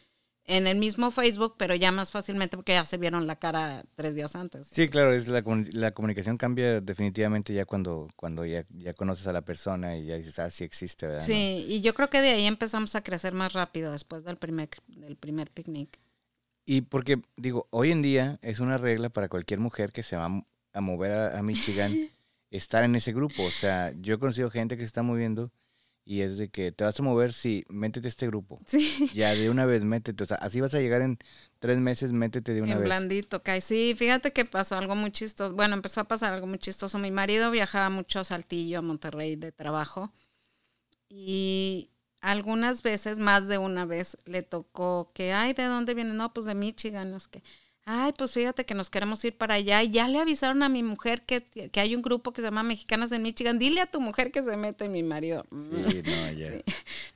en 0.49 0.67
el 0.67 0.79
mismo 0.79 1.11
Facebook, 1.11 1.55
pero 1.59 1.75
ya 1.75 1.93
más 1.93 2.11
fácilmente 2.11 2.57
porque 2.57 2.73
ya 2.73 2.85
se 2.87 2.97
vieron 2.97 3.27
la 3.27 3.37
cara 3.37 3.85
tres 3.95 4.15
días 4.15 4.35
antes. 4.35 4.67
Sí, 4.67 4.89
claro, 4.89 5.13
es 5.13 5.29
la, 5.29 5.45
la 5.73 5.93
comunicación 5.93 6.39
cambia 6.39 6.81
definitivamente 6.81 7.53
ya 7.53 7.67
cuando, 7.67 8.09
cuando 8.17 8.47
ya, 8.47 8.65
ya 8.71 8.95
conoces 8.95 9.27
a 9.27 9.33
la 9.35 9.43
persona 9.43 9.99
y 9.99 10.07
ya 10.07 10.17
dices, 10.17 10.39
ah, 10.39 10.51
sí 10.51 10.65
existe, 10.65 11.07
¿verdad? 11.07 11.25
Sí, 11.25 11.67
y 11.69 11.83
yo 11.83 11.95
creo 11.95 12.09
que 12.09 12.23
de 12.23 12.31
ahí 12.31 12.47
empezamos 12.47 12.95
a 12.95 13.03
crecer 13.03 13.35
más 13.35 13.53
rápido 13.53 13.93
después 13.93 14.25
del 14.25 14.39
primer, 14.39 14.71
del 14.87 15.17
primer 15.17 15.51
picnic. 15.51 15.99
Y 16.71 16.83
porque, 16.83 17.23
digo, 17.39 17.67
hoy 17.71 17.93
en 17.93 18.03
día 18.03 18.39
es 18.43 18.61
una 18.61 18.77
regla 18.77 19.09
para 19.09 19.31
cualquier 19.31 19.59
mujer 19.59 19.91
que 19.91 20.03
se 20.03 20.19
va 20.19 20.45
a 20.75 20.81
mover 20.83 21.13
a, 21.13 21.39
a 21.39 21.43
Michigan 21.43 21.91
estar 22.51 22.85
en 22.85 22.95
ese 22.95 23.15
grupo. 23.15 23.45
O 23.45 23.51
sea, 23.51 23.95
yo 24.03 24.17
he 24.17 24.19
conocido 24.19 24.51
gente 24.51 24.77
que 24.77 24.83
se 24.83 24.87
está 24.89 25.03
moviendo 25.03 25.51
y 26.05 26.21
es 26.21 26.37
de 26.37 26.51
que 26.51 26.71
te 26.71 26.85
vas 26.85 27.01
a 27.01 27.03
mover, 27.03 27.33
sí, 27.33 27.65
métete 27.71 28.07
a 28.09 28.11
este 28.11 28.27
grupo. 28.27 28.61
Sí. 28.67 29.11
Ya 29.15 29.35
de 29.35 29.49
una 29.49 29.65
vez 29.65 29.83
métete. 29.83 30.23
O 30.23 30.27
sea, 30.27 30.37
así 30.37 30.61
vas 30.61 30.75
a 30.75 30.81
llegar 30.81 31.01
en 31.01 31.17
tres 31.59 31.79
meses, 31.79 32.13
métete 32.13 32.53
de 32.53 32.61
una 32.61 32.73
en 32.73 32.81
vez. 32.81 32.85
blandito, 32.85 33.43
Kai. 33.43 33.63
Sí, 33.63 33.95
fíjate 33.97 34.35
que 34.35 34.45
pasó 34.45 34.77
algo 34.77 34.95
muy 34.95 35.11
chistoso. 35.11 35.55
Bueno, 35.55 35.75
empezó 35.75 36.03
a 36.03 36.05
pasar 36.05 36.35
algo 36.35 36.47
muy 36.47 36.59
chistoso. 36.59 36.99
Mi 36.99 37.11
marido 37.11 37.51
viajaba 37.51 37.89
mucho 37.89 38.21
a 38.21 38.25
Saltillo, 38.25 38.81
a 38.81 38.83
Monterrey 38.83 39.37
de 39.37 39.53
trabajo. 39.53 40.13
Y 41.09 41.89
algunas 42.21 42.83
veces, 42.83 43.19
más 43.19 43.49
de 43.49 43.59
una 43.59 43.85
vez, 43.85 44.17
le 44.25 44.43
tocó 44.43 45.11
que, 45.15 45.33
ay, 45.33 45.53
¿de 45.55 45.65
dónde 45.65 45.95
viene? 45.95 46.13
No, 46.13 46.33
pues 46.33 46.47
de 46.47 46.55
Michigan, 46.55 47.15
es 47.15 47.29
que 47.29 47.43
ay, 47.91 48.13
pues 48.13 48.33
fíjate 48.33 48.67
que 48.67 48.75
nos 48.75 48.91
queremos 48.91 49.25
ir 49.25 49.35
para 49.35 49.55
allá 49.55 49.83
y 49.83 49.91
ya 49.91 50.09
le 50.09 50.19
avisaron 50.19 50.63
a 50.63 50.69
mi 50.69 50.83
mujer 50.83 51.23
que, 51.23 51.43
que 51.43 51.81
hay 51.81 51.97
un 51.97 52.03
grupo 52.03 52.35
que 52.35 52.43
se 52.43 52.47
llama 52.47 52.63
Mexicanas 52.63 53.11
en 53.13 53.23
Michigan, 53.23 53.59
dile 53.59 53.81
a 53.81 53.87
tu 53.87 53.99
mujer 53.99 54.31
que 54.31 54.43
se 54.43 54.59
mete 54.59 54.91
mi 54.91 55.03
marido. 55.03 55.47
Sí, 55.51 56.03
no, 56.05 56.33
ya. 56.33 56.53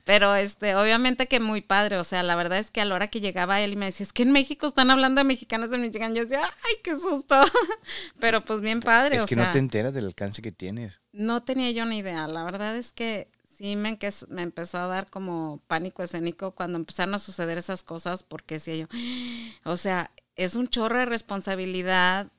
Pero 0.03 0.33
este, 0.33 0.75
obviamente 0.75 1.27
que 1.27 1.39
muy 1.39 1.61
padre, 1.61 1.97
o 1.99 2.03
sea, 2.03 2.23
la 2.23 2.35
verdad 2.35 2.57
es 2.57 2.71
que 2.71 2.81
a 2.81 2.85
la 2.85 2.95
hora 2.95 3.07
que 3.09 3.21
llegaba 3.21 3.61
él 3.61 3.73
y 3.73 3.75
me 3.75 3.85
decía, 3.85 4.03
es 4.03 4.13
que 4.13 4.23
en 4.23 4.31
México 4.31 4.65
están 4.65 4.89
hablando 4.89 5.19
de 5.19 5.25
Mexicanas 5.25 5.71
en 5.71 5.81
Michigan, 5.81 6.15
yo 6.15 6.23
decía, 6.23 6.41
ay, 6.41 6.73
qué 6.83 6.97
susto. 6.97 7.35
Pero 8.19 8.43
pues 8.43 8.61
bien 8.61 8.79
padre. 8.79 9.17
Es 9.17 9.27
que 9.27 9.35
no 9.35 9.51
te 9.51 9.59
enteras 9.59 9.93
del 9.93 10.05
alcance 10.05 10.41
que 10.41 10.51
tienes. 10.51 10.99
No 11.11 11.43
tenía 11.43 11.69
yo 11.69 11.85
ni 11.85 11.99
idea, 11.99 12.27
la 12.27 12.43
verdad 12.43 12.75
es 12.75 12.91
que 12.91 13.29
sí 13.55 13.75
me, 13.75 13.97
me 14.29 14.41
empezó 14.41 14.79
a 14.79 14.87
dar 14.87 15.09
como 15.09 15.61
pánico 15.67 16.03
escénico 16.03 16.51
cuando 16.53 16.77
empezaron 16.77 17.15
a 17.15 17.19
suceder 17.19 17.57
esas 17.57 17.83
cosas, 17.83 18.23
porque 18.23 18.55
decía 18.55 18.75
yo, 18.75 18.87
o 19.71 19.77
sea, 19.77 20.11
es 20.35 20.55
un 20.55 20.67
chorro 20.67 20.99
de 20.99 21.05
responsabilidad 21.05 22.31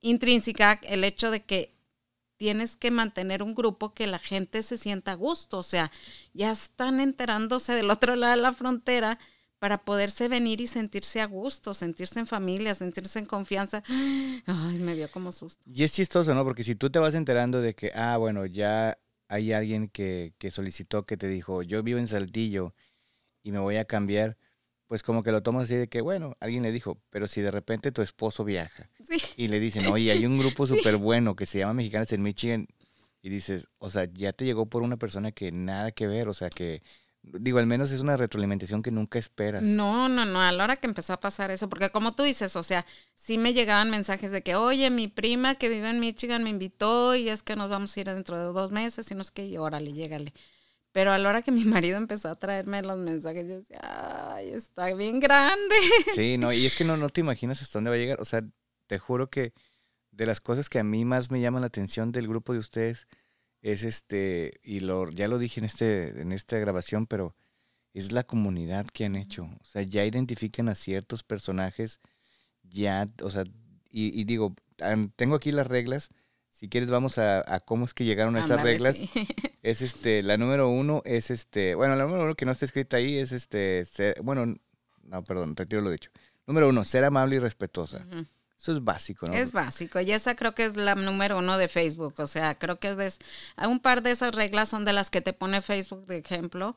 intrínseca 0.00 0.80
el 0.82 1.04
hecho 1.04 1.30
de 1.30 1.42
que 1.44 1.72
tienes 2.36 2.76
que 2.76 2.90
mantener 2.90 3.42
un 3.42 3.54
grupo 3.54 3.94
que 3.94 4.06
la 4.06 4.18
gente 4.18 4.62
se 4.62 4.76
sienta 4.76 5.12
a 5.12 5.16
gusto, 5.16 5.58
o 5.58 5.62
sea, 5.62 5.92
ya 6.34 6.50
están 6.50 7.00
enterándose 7.00 7.72
del 7.72 7.90
otro 7.90 8.16
lado 8.16 8.34
de 8.34 8.42
la 8.42 8.52
frontera 8.52 9.18
para 9.60 9.84
poderse 9.84 10.26
venir 10.26 10.60
y 10.60 10.66
sentirse 10.66 11.20
a 11.20 11.26
gusto, 11.26 11.72
sentirse 11.72 12.18
en 12.18 12.26
familia, 12.26 12.74
sentirse 12.74 13.20
en 13.20 13.26
confianza. 13.26 13.84
Ay, 14.46 14.78
me 14.78 14.96
dio 14.96 15.08
como 15.12 15.30
susto. 15.30 15.62
Y 15.72 15.84
es 15.84 15.92
chistoso, 15.92 16.34
¿no? 16.34 16.42
Porque 16.42 16.64
si 16.64 16.74
tú 16.74 16.90
te 16.90 16.98
vas 16.98 17.14
enterando 17.14 17.60
de 17.60 17.72
que, 17.76 17.92
ah, 17.94 18.16
bueno, 18.16 18.44
ya 18.44 18.98
hay 19.32 19.52
alguien 19.54 19.88
que, 19.88 20.34
que 20.36 20.50
solicitó, 20.50 21.06
que 21.06 21.16
te 21.16 21.26
dijo, 21.26 21.62
yo 21.62 21.82
vivo 21.82 21.98
en 21.98 22.06
Saltillo 22.06 22.74
y 23.42 23.50
me 23.50 23.60
voy 23.60 23.76
a 23.76 23.86
cambiar, 23.86 24.36
pues 24.88 25.02
como 25.02 25.22
que 25.22 25.32
lo 25.32 25.42
tomas 25.42 25.64
así 25.64 25.74
de 25.74 25.88
que, 25.88 26.02
bueno, 26.02 26.36
alguien 26.38 26.62
le 26.62 26.70
dijo, 26.70 27.00
pero 27.08 27.26
si 27.26 27.40
de 27.40 27.50
repente 27.50 27.92
tu 27.92 28.02
esposo 28.02 28.44
viaja 28.44 28.90
y 29.38 29.48
le 29.48 29.58
dicen, 29.58 29.86
oye, 29.86 30.12
hay 30.12 30.26
un 30.26 30.38
grupo 30.38 30.66
súper 30.66 30.98
bueno 30.98 31.34
que 31.34 31.46
se 31.46 31.60
llama 31.60 31.72
Mexicanas 31.72 32.12
en 32.12 32.22
Michigan, 32.22 32.68
y 33.22 33.30
dices, 33.30 33.68
o 33.78 33.88
sea, 33.88 34.04
ya 34.12 34.34
te 34.34 34.44
llegó 34.44 34.66
por 34.66 34.82
una 34.82 34.98
persona 34.98 35.32
que 35.32 35.50
nada 35.50 35.92
que 35.92 36.06
ver, 36.06 36.28
o 36.28 36.34
sea, 36.34 36.50
que, 36.50 36.82
digo, 37.22 37.58
al 37.58 37.66
menos 37.66 37.90
es 37.92 38.00
una 38.00 38.16
retroalimentación 38.16 38.82
que 38.82 38.90
nunca 38.90 39.18
esperas. 39.18 39.62
No, 39.62 40.08
no, 40.08 40.24
no, 40.24 40.40
a 40.40 40.52
la 40.52 40.64
hora 40.64 40.76
que 40.76 40.86
empezó 40.86 41.12
a 41.12 41.20
pasar 41.20 41.50
eso, 41.50 41.68
porque 41.68 41.90
como 41.90 42.14
tú 42.14 42.22
dices, 42.24 42.56
o 42.56 42.62
sea, 42.62 42.84
sí 43.14 43.38
me 43.38 43.54
llegaban 43.54 43.90
mensajes 43.90 44.30
de 44.30 44.42
que, 44.42 44.56
oye, 44.56 44.90
mi 44.90 45.08
prima 45.08 45.54
que 45.54 45.68
vive 45.68 45.88
en 45.90 46.00
Michigan 46.00 46.42
me 46.42 46.50
invitó 46.50 47.14
y 47.14 47.28
es 47.28 47.42
que 47.42 47.56
nos 47.56 47.70
vamos 47.70 47.96
a 47.96 48.00
ir 48.00 48.06
dentro 48.06 48.36
de 48.36 48.44
dos 48.52 48.72
meses 48.72 49.10
y 49.10 49.14
no 49.14 49.22
es 49.22 49.30
que, 49.30 49.46
y 49.46 49.56
órale, 49.56 49.92
llégale. 49.92 50.34
Pero 50.90 51.12
a 51.12 51.18
la 51.18 51.28
hora 51.28 51.42
que 51.42 51.52
mi 51.52 51.64
marido 51.64 51.96
empezó 51.96 52.28
a 52.28 52.34
traerme 52.34 52.82
los 52.82 52.98
mensajes, 52.98 53.46
yo 53.48 53.56
decía, 53.56 53.80
ay, 54.34 54.50
está 54.50 54.92
bien 54.94 55.20
grande. 55.20 55.76
Sí, 56.14 56.36
no, 56.38 56.52
y 56.52 56.66
es 56.66 56.74
que 56.74 56.84
no, 56.84 56.96
no 56.96 57.08
te 57.08 57.20
imaginas 57.20 57.62
hasta 57.62 57.78
dónde 57.78 57.90
va 57.90 57.96
a 57.96 57.98
llegar. 57.98 58.20
O 58.20 58.24
sea, 58.24 58.42
te 58.86 58.98
juro 58.98 59.30
que 59.30 59.52
de 60.10 60.26
las 60.26 60.40
cosas 60.40 60.68
que 60.68 60.78
a 60.78 60.84
mí 60.84 61.04
más 61.04 61.30
me 61.30 61.40
llaman 61.40 61.62
la 61.62 61.68
atención 61.68 62.12
del 62.12 62.28
grupo 62.28 62.52
de 62.52 62.58
ustedes 62.58 63.06
es 63.62 63.82
este, 63.82 64.60
y 64.62 64.80
lo, 64.80 65.10
ya 65.10 65.28
lo 65.28 65.38
dije 65.38 65.60
en, 65.60 65.66
este, 65.66 66.20
en 66.20 66.32
esta 66.32 66.58
grabación, 66.58 67.06
pero 67.06 67.34
es 67.94 68.12
la 68.12 68.24
comunidad 68.24 68.86
que 68.86 69.06
han 69.06 69.16
hecho. 69.16 69.44
O 69.44 69.64
sea, 69.64 69.82
ya 69.82 70.04
identifican 70.04 70.68
a 70.68 70.74
ciertos 70.74 71.22
personajes, 71.22 72.00
ya, 72.62 73.08
o 73.22 73.30
sea, 73.30 73.44
y, 73.90 74.20
y 74.20 74.24
digo, 74.24 74.54
tengo 75.16 75.36
aquí 75.36 75.52
las 75.52 75.66
reglas 75.66 76.10
si 76.52 76.68
quieres, 76.68 76.90
vamos 76.90 77.18
a, 77.18 77.60
cómo 77.64 77.86
es 77.86 77.92
que 77.92 78.04
llegaron 78.04 78.36
a 78.36 78.44
esas 78.44 78.62
reglas. 78.62 79.00
Es 79.64 79.80
este, 79.80 80.24
la 80.24 80.36
número 80.38 80.68
uno 80.68 81.02
es 81.04 81.30
este, 81.30 81.76
bueno, 81.76 81.94
la 81.94 82.02
número 82.02 82.24
uno 82.24 82.34
que 82.34 82.44
no 82.44 82.50
está 82.50 82.64
escrita 82.64 82.96
ahí 82.96 83.16
es 83.16 83.30
este, 83.30 83.84
bueno, 84.20 84.56
no, 85.04 85.22
perdón, 85.22 85.54
retiro 85.54 85.82
lo 85.82 85.90
dicho. 85.90 86.10
Número 86.48 86.68
uno, 86.68 86.84
ser 86.84 87.04
amable 87.04 87.36
y 87.36 87.38
respetuosa. 87.38 88.04
Eso 88.62 88.72
es 88.72 88.84
básico, 88.84 89.26
¿no? 89.26 89.34
Es 89.34 89.52
básico. 89.52 90.00
Y 90.00 90.12
esa 90.12 90.36
creo 90.36 90.54
que 90.54 90.64
es 90.64 90.76
la 90.76 90.94
número 90.94 91.38
uno 91.38 91.58
de 91.58 91.66
Facebook. 91.66 92.14
O 92.18 92.28
sea, 92.28 92.56
creo 92.56 92.78
que 92.78 92.94
es 93.04 93.18
un 93.66 93.80
par 93.80 94.02
de 94.02 94.12
esas 94.12 94.34
reglas 94.34 94.68
son 94.68 94.84
de 94.84 94.92
las 94.92 95.10
que 95.10 95.20
te 95.20 95.32
pone 95.32 95.60
Facebook 95.60 96.06
de 96.06 96.18
ejemplo. 96.18 96.76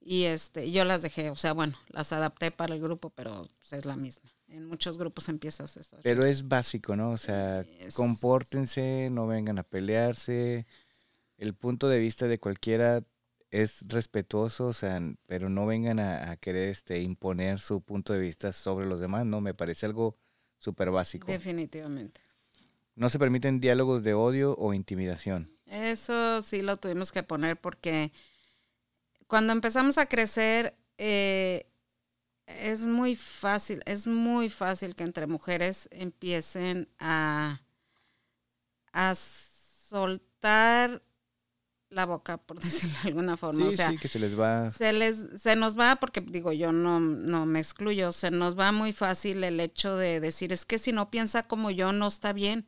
Y 0.00 0.24
este, 0.24 0.70
yo 0.72 0.84
las 0.84 1.02
dejé, 1.02 1.30
o 1.30 1.36
sea, 1.36 1.52
bueno, 1.52 1.76
las 1.88 2.12
adapté 2.12 2.50
para 2.50 2.74
el 2.74 2.80
grupo, 2.80 3.10
pero 3.10 3.46
es 3.70 3.84
la 3.84 3.96
misma 3.96 4.30
en 4.50 4.66
muchos 4.66 4.98
grupos 4.98 5.28
empiezas 5.28 5.76
eso. 5.76 5.96
Pero 6.02 6.24
es 6.24 6.48
básico, 6.48 6.96
¿no? 6.96 7.10
O 7.10 7.18
sea, 7.18 7.64
compórtense, 7.94 9.08
no 9.10 9.26
vengan 9.26 9.58
a 9.58 9.62
pelearse. 9.62 10.66
El 11.38 11.54
punto 11.54 11.88
de 11.88 11.98
vista 11.98 12.26
de 12.26 12.38
cualquiera 12.38 13.02
es 13.50 13.84
respetuoso, 13.88 14.68
o 14.68 14.72
sea, 14.72 15.00
pero 15.26 15.48
no 15.48 15.66
vengan 15.66 15.98
a, 16.00 16.36
querer 16.36 16.68
este, 16.68 17.00
imponer 17.00 17.58
su 17.58 17.80
punto 17.80 18.12
de 18.12 18.20
vista 18.20 18.52
sobre 18.52 18.86
los 18.86 19.00
demás, 19.00 19.26
¿no? 19.26 19.40
Me 19.40 19.54
parece 19.54 19.86
algo 19.86 20.16
súper 20.60 20.90
básico. 20.90 21.26
Definitivamente. 21.26 22.20
No 22.94 23.10
se 23.10 23.18
permiten 23.18 23.58
diálogos 23.60 24.04
de 24.04 24.14
odio 24.14 24.54
o 24.58 24.72
intimidación. 24.74 25.50
Eso 25.66 26.42
sí 26.42 26.62
lo 26.62 26.76
tuvimos 26.76 27.10
que 27.10 27.22
poner 27.22 27.60
porque 27.60 28.12
cuando 29.26 29.52
empezamos 29.52 29.96
a 29.98 30.06
crecer, 30.06 30.76
eh, 30.98 31.66
es 32.46 32.80
muy 32.82 33.14
fácil, 33.14 33.82
es 33.86 34.06
muy 34.06 34.50
fácil 34.50 34.94
que 34.94 35.04
entre 35.04 35.26
mujeres 35.26 35.88
empiecen 35.92 36.88
a, 36.98 37.62
a 38.92 39.14
soltar 39.14 41.02
la 41.90 42.06
boca, 42.06 42.38
por 42.38 42.60
decirlo 42.60 42.96
de 43.02 43.08
alguna 43.08 43.36
forma. 43.36 43.70
Sí, 43.70 43.76
sí, 43.76 43.98
que 43.98 44.08
se 44.08 44.18
les 44.18 44.38
va. 44.38 44.70
Se, 44.70 44.92
les, 44.92 45.26
se 45.36 45.56
nos 45.56 45.78
va, 45.78 45.96
porque 45.96 46.20
digo, 46.20 46.52
yo 46.52 46.72
no, 46.72 47.00
no 47.00 47.46
me 47.46 47.58
excluyo, 47.58 48.12
se 48.12 48.30
nos 48.30 48.58
va 48.58 48.72
muy 48.72 48.92
fácil 48.92 49.44
el 49.44 49.60
hecho 49.60 49.96
de 49.96 50.20
decir, 50.20 50.52
es 50.52 50.64
que 50.64 50.78
si 50.78 50.92
no 50.92 51.10
piensa 51.10 51.46
como 51.46 51.70
yo, 51.70 51.92
no 51.92 52.06
está 52.06 52.32
bien. 52.32 52.66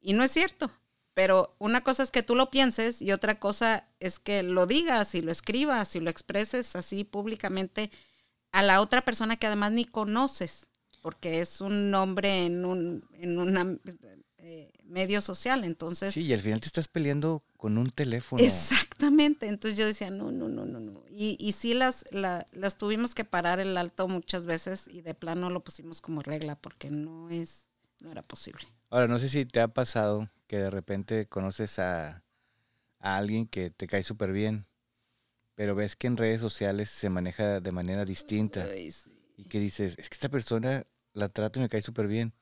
Y 0.00 0.12
no 0.12 0.22
es 0.22 0.30
cierto. 0.32 0.70
Pero 1.14 1.54
una 1.58 1.82
cosa 1.82 2.02
es 2.02 2.10
que 2.10 2.24
tú 2.24 2.34
lo 2.34 2.50
pienses 2.50 3.00
y 3.00 3.12
otra 3.12 3.38
cosa 3.38 3.88
es 4.00 4.18
que 4.18 4.42
lo 4.42 4.66
digas 4.66 5.14
y 5.14 5.22
lo 5.22 5.30
escribas 5.30 5.94
y 5.94 6.00
lo 6.00 6.10
expreses 6.10 6.74
así 6.74 7.04
públicamente 7.04 7.90
a 8.50 8.62
la 8.62 8.80
otra 8.80 9.02
persona 9.02 9.36
que 9.36 9.46
además 9.46 9.72
ni 9.72 9.84
conoces, 9.84 10.66
porque 11.00 11.40
es 11.40 11.60
un 11.60 11.90
nombre 11.90 12.46
en 12.46 12.64
un 12.64 13.04
en 13.12 13.38
una, 13.38 13.78
eh, 14.38 14.72
medio 14.84 15.20
social, 15.20 15.64
entonces... 15.64 16.14
Sí, 16.14 16.22
y 16.22 16.32
al 16.32 16.40
final 16.40 16.60
te 16.60 16.66
estás 16.66 16.88
peleando 16.88 17.42
con 17.56 17.78
un 17.78 17.90
teléfono. 17.90 18.42
Exactamente, 18.42 19.46
entonces 19.48 19.78
yo 19.78 19.86
decía, 19.86 20.10
no, 20.10 20.30
no, 20.30 20.48
no, 20.48 20.64
no, 20.66 20.80
no. 20.80 21.04
Y, 21.10 21.36
y 21.40 21.52
sí 21.52 21.74
las, 21.74 22.04
las 22.12 22.78
tuvimos 22.78 23.14
que 23.14 23.24
parar 23.24 23.60
el 23.60 23.76
alto 23.76 24.08
muchas 24.08 24.46
veces 24.46 24.86
y 24.88 25.00
de 25.00 25.14
plano 25.14 25.50
lo 25.50 25.64
pusimos 25.64 26.00
como 26.00 26.20
regla 26.20 26.56
porque 26.56 26.90
no 26.90 27.30
es, 27.30 27.66
no 28.00 28.10
era 28.10 28.22
posible. 28.22 28.64
Ahora, 28.90 29.08
no 29.08 29.18
sé 29.18 29.28
si 29.28 29.44
te 29.44 29.60
ha 29.60 29.68
pasado 29.68 30.30
que 30.46 30.58
de 30.58 30.70
repente 30.70 31.26
conoces 31.26 31.78
a, 31.78 32.22
a 33.00 33.16
alguien 33.16 33.46
que 33.46 33.70
te 33.70 33.86
cae 33.86 34.02
súper 34.02 34.32
bien 34.32 34.66
pero 35.54 35.74
ves 35.74 35.96
que 35.96 36.06
en 36.06 36.16
redes 36.16 36.40
sociales 36.40 36.90
se 36.90 37.10
maneja 37.10 37.60
de 37.60 37.72
manera 37.72 38.04
distinta. 38.04 38.66
Y 39.36 39.44
que 39.44 39.58
dices, 39.58 39.96
es 39.98 40.08
que 40.08 40.14
esta 40.14 40.28
persona 40.28 40.86
la 41.12 41.28
trato 41.28 41.58
y 41.58 41.62
me 41.62 41.68
cae 41.68 41.82
súper 41.82 42.06
bien, 42.06 42.34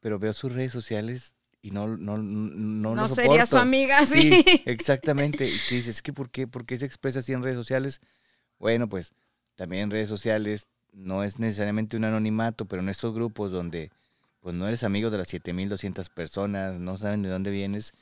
pero 0.00 0.18
veo 0.18 0.32
sus 0.32 0.52
redes 0.52 0.72
sociales 0.72 1.36
y 1.62 1.70
no 1.70 1.86
no 1.86 2.18
no 2.18 2.94
no, 2.94 3.08
sería 3.08 3.46
su 3.46 3.56
amiga 3.56 4.04
sí. 4.04 4.44
exactamente 4.66 5.48
y 5.48 5.56
que 5.68 5.76
dices 5.76 6.02
que 6.02 6.12
por 6.12 6.28
qué 6.28 6.46
por 6.46 6.66
qué 6.66 6.78
se 6.78 6.86
expresa 6.86 7.20
así 7.20 7.32
en 7.32 7.42
redes 7.42 7.56
sociales 7.56 8.00
bueno 8.58 8.88
pues 8.88 9.12
también 9.54 9.84
en 9.84 9.90
redes 9.92 10.08
sociales 10.08 10.66
no 10.92 11.22
es 11.22 11.38
necesariamente 11.38 11.96
un 11.96 12.04
anonimato 12.04 12.66
pero 12.66 12.82
en 12.82 12.88
estos 12.88 13.14
grupos 13.14 13.52
donde 13.52 13.90
pues 14.40 14.54
no 14.54 14.66
eres 14.66 14.82
amigo 14.82 15.10
de 15.10 15.18
las 15.18 15.28
7200 15.28 16.10
personas 16.10 16.80
no 16.80 16.98
saben 16.98 17.22
de 17.22 17.28
dónde 17.28 17.52
vienes 17.52 17.94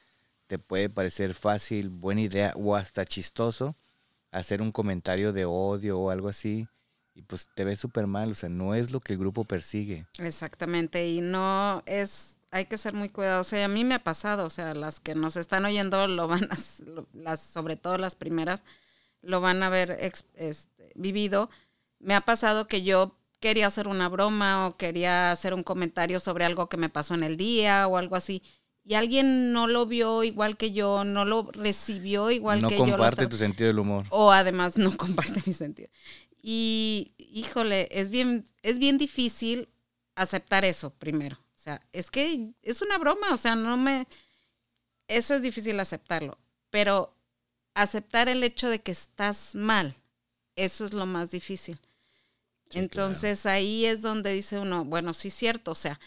te 0.47 0.59
puede 0.59 0.89
parecer 0.89 1.35
fácil 1.35 1.91
buena 1.91 2.23
idea 2.23 2.55
o 2.57 2.75
hasta 2.75 3.05
chistoso 3.05 3.77
hacer 4.31 4.63
un 4.63 4.73
comentario 4.73 5.33
de 5.33 5.45
odio 5.45 5.99
o 6.01 6.11
algo 6.11 6.29
así 6.29 6.67
y 7.15 7.23
pues 7.23 7.49
te 7.55 7.65
ves 7.65 7.79
súper 7.79 8.07
mal, 8.07 8.31
o 8.31 8.35
sea, 8.35 8.49
no 8.49 8.75
es 8.75 8.91
lo 8.93 9.01
que 9.01 9.15
el 9.15 9.19
grupo 9.19 9.45
persigue. 9.45 10.07
Exactamente, 10.19 11.09
y 11.09 11.21
no 11.21 11.83
es, 11.87 12.37
hay 12.51 12.67
que 12.67 12.79
ser 12.79 12.95
muy 12.95 13.09
cuidadosos. 13.09 13.47
O 13.47 13.51
sea, 13.51 13.65
a 13.65 13.69
mí 13.69 13.85
me 13.85 13.95
ha 13.95 14.03
pasado, 14.03 14.45
o 14.45 14.51
sea, 14.51 14.75
las 14.75 15.01
que 15.01 15.15
nos 15.15 15.37
están 15.37 15.65
oyendo 15.65 16.07
lo 16.07 16.29
van 16.29 16.45
a, 16.45 16.57
las, 17.13 17.41
sobre 17.41 17.77
todo 17.77 17.99
las 17.99 18.15
primeras, 18.15 18.65
lo 19.23 19.41
van 19.41 19.63
a 19.63 19.67
haber 19.67 19.97
este, 20.01 20.93
vivido. 20.95 21.51
Me 21.99 22.15
ha 22.15 22.23
pasado 22.23 22.67
que 22.67 22.83
yo 22.83 23.17
quería 23.41 23.67
hacer 23.67 23.89
una 23.89 24.09
broma 24.09 24.67
o 24.67 24.77
quería 24.77 25.31
hacer 25.31 25.55
un 25.55 25.63
comentario 25.63 26.21
sobre 26.21 26.45
algo 26.45 26.69
que 26.69 26.77
me 26.77 26.89
pasó 26.89 27.15
en 27.15 27.23
el 27.23 27.37
día 27.37 27.87
o 27.87 27.97
algo 27.97 28.17
así. 28.17 28.43
Y 28.85 28.95
alguien 28.95 29.53
no 29.53 29.67
lo 29.67 29.87
vio 29.87 30.25
igual 30.25 30.57
que 30.57 30.73
yo, 30.73 31.05
no 31.05 31.25
lo 31.25 31.51
recibió 31.53 32.31
igual 32.31 32.67
que 32.67 32.77
yo. 32.77 32.87
No 32.87 32.93
comparte 32.93 33.27
tu 33.27 33.37
sentido 33.37 33.69
del 33.69 33.79
humor. 33.79 34.07
O 34.11 34.33
además 34.33 34.77
no 34.77 34.97
comparte 34.97 35.43
mi 35.47 35.53
sentido. 35.53 35.89
Y 36.43 37.13
híjole, 37.19 37.89
es 37.91 38.11
bien, 38.11 38.47
es 38.63 38.79
bien 38.79 38.99
difícil 38.99 39.69
aceptar 40.17 40.65
eso 40.65 40.91
primero. 40.91 41.39
Sea, 41.71 41.81
es 41.93 42.11
que 42.11 42.53
es 42.63 42.83
una 42.83 42.99
broma, 42.99 43.33
o 43.33 43.37
sea, 43.37 43.55
no 43.55 43.77
me... 43.77 44.09
Eso 45.07 45.35
es 45.35 45.43
difícil 45.43 45.79
aceptarlo. 45.79 46.39
Pero 46.71 47.15
aceptar 47.75 48.29
el 48.29 48.43
hecho 48.43 48.69
de 48.69 48.81
que 48.81 48.91
estás 48.91 49.55
mal, 49.55 49.97
eso 50.57 50.85
es 50.85 50.93
lo 50.93 51.07
más 51.07 51.31
difícil. 51.31 51.79
Entonces 52.73 53.47
ahí 53.47 53.85
es 53.87 54.03
donde 54.03 54.33
dice 54.33 54.59
uno, 54.59 54.85
bueno, 54.85 55.13
sí 55.15 55.29
es 55.29 55.35
cierto, 55.35 55.73
o 55.73 55.75
sea, 55.75 55.99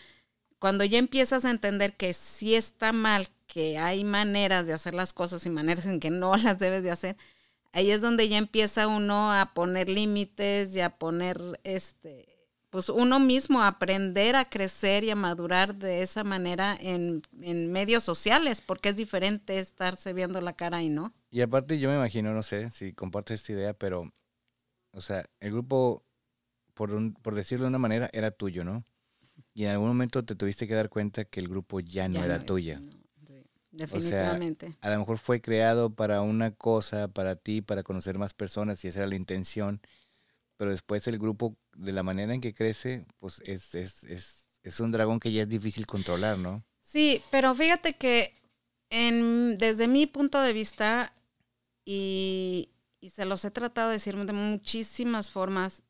cuando 0.60 0.86
ya 0.86 0.98
empiezas 0.98 1.44
a 1.44 1.52
entender 1.52 1.98
que 1.98 2.14
sí 2.14 2.56
está 2.56 2.94
mal, 2.94 3.28
que 3.48 3.78
hay 3.78 4.06
maneras 4.06 4.66
de 4.66 4.74
hacer 4.74 4.94
las 4.94 5.12
cosas 5.12 5.46
y 5.46 5.50
maneras 5.50 5.86
en 5.86 6.00
que 6.00 6.10
no 6.10 6.38
las 6.38 6.60
debes 6.60 6.84
de 6.84 6.92
hacer, 6.92 7.18
ahí 7.74 7.92
es 7.92 8.02
donde 8.02 8.30
ya 8.30 8.38
empieza 8.38 8.88
uno 8.88 9.34
a 9.34 9.54
poner 9.54 9.90
límites 9.90 10.74
y 10.76 10.80
a 10.80 10.98
poner, 10.98 11.60
este, 11.66 12.33
pues 12.74 12.90
uno 12.90 13.20
mismo 13.20 13.62
aprender 13.62 14.36
a 14.36 14.50
crecer 14.50 15.04
y 15.04 15.12
a 15.12 15.16
madurar 15.16 15.76
de 15.76 16.02
esa 16.02 16.24
manera 16.24 16.76
en, 16.82 17.22
en 17.40 17.72
medios 17.72 18.04
sociales, 18.04 18.62
porque 18.62 18.90
es 18.90 18.96
diferente 18.96 19.60
estarse 19.60 20.12
viendo 20.12 20.42
la 20.42 20.54
cara 20.54 20.82
y 20.82 20.90
no. 20.90 21.14
Y 21.30 21.42
aparte 21.42 21.78
yo 21.78 21.90
me 21.92 21.96
imagino, 21.98 22.34
no 22.34 22.42
sé 22.42 22.72
si 22.72 22.92
compartes 22.92 23.42
esta 23.42 23.52
idea, 23.52 23.74
pero, 23.76 24.12
o 24.92 25.02
sea, 25.02 25.24
el 25.40 25.52
grupo 25.52 26.04
por, 26.74 26.90
un, 26.96 27.14
por 27.14 27.36
decirlo 27.36 27.66
de 27.66 27.70
una 27.70 27.78
manera, 27.78 28.10
era 28.12 28.32
tuyo, 28.32 28.64
¿no? 28.64 28.84
Y 29.54 29.66
en 29.66 29.70
algún 29.70 29.90
momento 29.90 30.26
te 30.26 30.34
tuviste 30.34 30.68
que 30.68 30.74
dar 30.74 30.90
cuenta 30.90 31.26
que 31.26 31.42
el 31.42 31.50
grupo 31.50 31.80
ya 31.80 32.10
no 32.10 32.24
era 32.24 32.44
tuya. 32.44 32.82
definitivamente. 33.70 34.76
a 34.82 34.90
lo 34.90 34.98
mejor 34.98 35.20
fue 35.20 35.42
creado 35.42 35.94
para 35.94 36.24
una 36.24 36.50
cosa, 36.50 37.08
para 37.08 37.36
ti, 37.36 37.62
para 37.62 37.84
conocer 37.84 38.18
más 38.18 38.34
personas 38.34 38.84
y 38.84 38.88
esa 38.88 39.02
era 39.02 39.10
la 39.10 39.16
intención. 39.16 39.80
Pero 40.64 40.72
después 40.72 41.06
el 41.08 41.20
grupo, 41.20 41.58
de 41.76 41.92
la 41.92 42.04
manera 42.04 42.34
en 42.34 42.40
que 42.40 42.54
crece, 42.54 43.06
pues 43.20 43.42
es, 43.44 43.76
es, 43.76 44.06
es, 44.06 44.48
es 44.62 44.80
un 44.80 44.94
dragón 44.94 45.20
que 45.20 45.30
ya 45.30 45.42
es 45.42 45.50
difícil 45.50 45.86
controlar, 45.86 46.38
¿no? 46.38 46.64
Sí, 46.82 47.22
pero 47.32 47.54
fíjate 47.54 47.96
que 47.98 48.34
en, 48.90 49.58
desde 49.58 49.90
mi 49.90 50.08
punto 50.08 50.40
de 50.40 50.54
vista, 50.54 51.14
y, 51.84 52.70
y 53.02 53.10
se 53.10 53.26
los 53.26 53.44
he 53.44 53.52
tratado 53.52 53.90
de 53.90 53.96
decir 53.96 54.16
de 54.16 54.32
muchísimas 54.32 55.32
formas, 55.32 55.84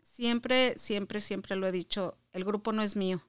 siempre, 0.00 0.78
siempre, 0.78 1.18
siempre 1.18 1.56
lo 1.56 1.66
he 1.66 1.72
dicho, 1.72 2.16
el 2.32 2.44
grupo 2.44 2.70
no 2.70 2.82
es 2.82 2.94
mío. 2.94 3.20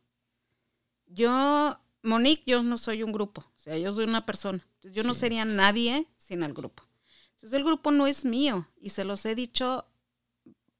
Yo, 1.08 1.80
Monique, 2.04 2.44
yo 2.46 2.62
no 2.62 2.78
soy 2.78 3.02
un 3.02 3.12
grupo, 3.12 3.42
o 3.42 3.58
sea, 3.58 3.76
yo 3.76 3.92
soy 3.92 4.04
una 4.04 4.24
persona. 4.28 4.64
yo 4.84 5.02
no 5.02 5.16
sería 5.16 5.46
nadie 5.46 6.06
sin 6.16 6.44
el 6.44 6.54
grupo. 6.54 6.84
Entonces 7.32 7.58
el 7.58 7.66
grupo 7.66 7.90
no 7.90 8.06
es 8.06 8.24
mío 8.24 8.68
y 8.80 8.90
se 8.92 9.04
los 9.04 9.26
he 9.26 9.34
dicho 9.34 9.89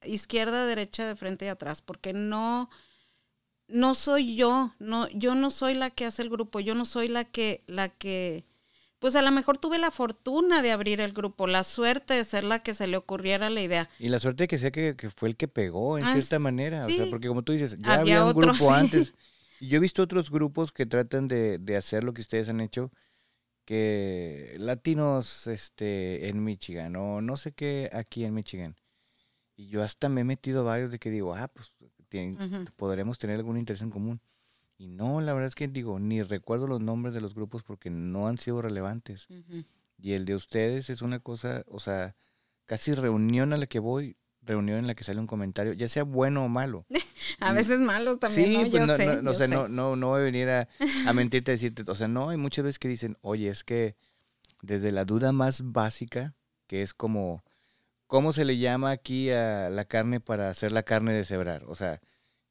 izquierda, 0.04 0.66
derecha, 0.66 1.08
de 1.08 1.16
frente 1.16 1.46
y 1.46 1.50
atrás, 1.50 1.82
porque 1.82 2.14
no, 2.14 2.70
no 3.68 3.94
soy 3.96 4.36
yo, 4.36 4.74
no, 4.80 5.08
yo 5.10 5.36
no 5.36 5.50
soy 5.50 5.74
la 5.74 5.90
que 5.90 6.06
hace 6.06 6.22
el 6.22 6.30
grupo, 6.30 6.60
yo 6.60 6.76
no 6.76 6.86
soy 6.86 7.08
la 7.08 7.26
que, 7.26 7.64
la 7.68 7.90
que 7.90 8.46
pues 9.00 9.16
a 9.16 9.22
lo 9.22 9.32
mejor 9.32 9.58
tuve 9.58 9.78
la 9.78 9.92
fortuna 9.92 10.62
de 10.62 10.72
abrir 10.72 11.00
el 11.00 11.14
grupo, 11.14 11.48
la 11.48 11.64
suerte 11.64 12.14
de 12.14 12.24
ser 12.26 12.44
la 12.44 12.60
que 12.60 12.74
se 12.74 12.86
le 12.86 12.98
ocurriera 12.98 13.50
la 13.50 13.62
idea. 13.62 13.90
Y 13.98 14.10
la 14.10 14.20
suerte 14.20 14.44
de 14.44 14.48
que 14.50 14.58
sea 14.58 14.72
que, 14.72 14.96
fue 15.16 15.30
el 15.30 15.38
que 15.38 15.48
pegó 15.48 15.98
en 15.98 16.04
ah, 16.04 16.14
cierta 16.14 16.38
manera, 16.38 16.86
o 16.86 16.90
sea, 16.90 17.10
porque 17.10 17.30
como 17.30 17.44
tú 17.44 17.54
dices, 17.54 17.78
ya 17.80 17.94
había, 17.94 18.26
un 18.26 18.34
grupo 18.34 18.72
antes. 18.72 19.14
Y 19.62 19.68
yo 19.68 19.76
he 19.76 19.82
visto 19.82 20.02
otros 20.02 20.32
grupos 20.32 20.72
que 20.72 20.86
tratan 20.86 21.28
de, 21.28 21.76
hacer 21.78 22.06
lo 22.06 22.14
que 22.14 22.22
ustedes 22.22 22.48
han 22.48 22.62
hecho, 22.62 22.94
que 23.66 24.56
latinos 24.58 25.48
este, 25.48 26.30
en 26.30 26.46
Michigan, 26.46 26.96
o 26.96 27.20
no 27.20 27.36
sé 27.36 27.52
qué 27.52 27.90
aquí 27.92 28.24
en 28.24 28.34
Michigan. 28.34 28.78
Y 29.60 29.68
yo 29.68 29.84
hasta 29.84 30.08
me 30.08 30.22
he 30.22 30.24
metido 30.24 30.64
varios 30.64 30.90
de 30.90 31.00
que 31.00 31.12
digo, 31.12 31.36
ah, 31.36 31.50
pues 31.50 31.74
podremos 32.78 33.18
tener 33.18 33.36
algún 33.36 33.58
interés 33.58 33.82
en 33.82 33.90
común. 33.90 34.22
Y 34.78 34.88
no, 34.88 35.20
la 35.20 35.34
verdad 35.34 35.50
es 35.50 35.56
que 35.56 35.68
digo, 35.68 36.00
ni 36.00 36.22
recuerdo 36.22 36.66
los 36.66 36.80
nombres 36.80 37.14
de 37.14 37.20
los 37.20 37.36
grupos 37.36 37.64
porque 37.64 37.90
no 37.90 38.30
han 38.30 38.38
sido 38.38 38.62
relevantes. 38.62 39.28
Y 39.98 40.14
el 40.14 40.24
de 40.24 40.36
ustedes 40.36 40.90
es 40.90 41.02
una 41.02 41.20
cosa, 41.20 41.66
o 41.68 41.82
sea, 41.82 42.16
casi 42.68 42.94
reunión 42.94 43.52
a 43.52 43.58
la 43.58 43.68
que 43.68 43.80
voy, 43.80 44.16
reunión 44.44 44.78
en 44.78 44.88
la 44.88 44.96
que 44.96 45.04
sale 45.04 45.20
un 45.20 45.28
comentario, 45.28 45.74
ya 45.74 45.90
sea 45.90 46.04
bueno 46.04 46.46
o 46.46 46.48
malo. 46.48 46.86
a 47.42 47.52
veces 47.52 47.82
malos 47.82 48.18
también. 48.18 48.64
Sí, 48.64 48.70
pues 48.72 48.88
no, 48.88 48.96
sé, 48.96 49.08
no, 49.08 49.68
no, 49.68 49.68
no, 49.68 49.96
no, 49.98 50.08
voy 50.08 50.22
a 50.22 50.24
venir 50.24 50.50
a, 50.52 50.70
a 51.06 51.12
mentirte 51.12 51.52
a 51.52 51.56
decirte, 51.56 51.84
o 51.86 51.96
sea, 51.96 52.08
no, 52.08 52.30
hay 52.30 52.38
muchas 52.38 52.64
veces 52.64 52.80
que 52.80 52.88
dicen, 52.88 53.18
oye, 53.20 53.50
es 53.50 53.66
que 53.66 53.98
desde 54.62 54.94
la 54.94 55.04
duda 55.04 55.34
más 55.34 55.74
básica, 55.74 56.34
que 56.66 56.82
es 56.82 56.94
como, 56.94 57.44
¿cómo 58.10 58.34
se 58.34 58.44
le 58.44 58.58
llama 58.58 58.90
aquí 58.90 59.30
a 59.30 59.70
la 59.70 59.86
carne 59.86 60.20
para 60.20 60.50
hacer 60.50 60.74
la 60.74 60.84
carne 60.84 61.14
de 61.14 61.24
cebrar? 61.24 61.64
O 61.68 61.76
sea, 61.76 62.02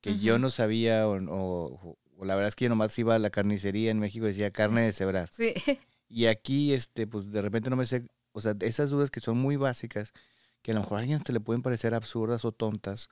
que 0.00 0.18
yo 0.18 0.38
no 0.38 0.48
sabía 0.48 1.06
o, 1.08 1.98
o 2.16 2.24
la 2.24 2.36
verdad 2.36 2.48
es 2.48 2.54
que 2.54 2.64
yo 2.64 2.68
nomás 2.68 2.98
iba 2.98 3.16
a 3.16 3.18
la 3.18 3.30
carnicería 3.30 3.90
en 3.90 3.98
México 3.98 4.24
y 4.24 4.28
decía 4.28 4.52
carne 4.52 4.82
de 4.82 4.92
cebrar. 4.92 5.28
Sí. 5.32 5.52
Y 6.10 6.24
aquí, 6.24 6.72
este, 6.72 7.06
pues 7.06 7.30
de 7.30 7.42
repente 7.42 7.68
no 7.68 7.76
me 7.76 7.84
sé, 7.84 8.02
o 8.32 8.40
sea, 8.40 8.54
esas 8.60 8.88
dudas 8.88 9.10
que 9.10 9.20
son 9.20 9.36
muy 9.36 9.56
básicas, 9.56 10.14
que 10.62 10.70
a 10.70 10.74
lo 10.74 10.80
mejor 10.80 10.96
a 10.96 11.00
alguien 11.02 11.22
te 11.22 11.34
le 11.34 11.40
pueden 11.40 11.60
parecer 11.60 11.92
absurdas 11.92 12.46
o 12.46 12.52
tontas, 12.52 13.08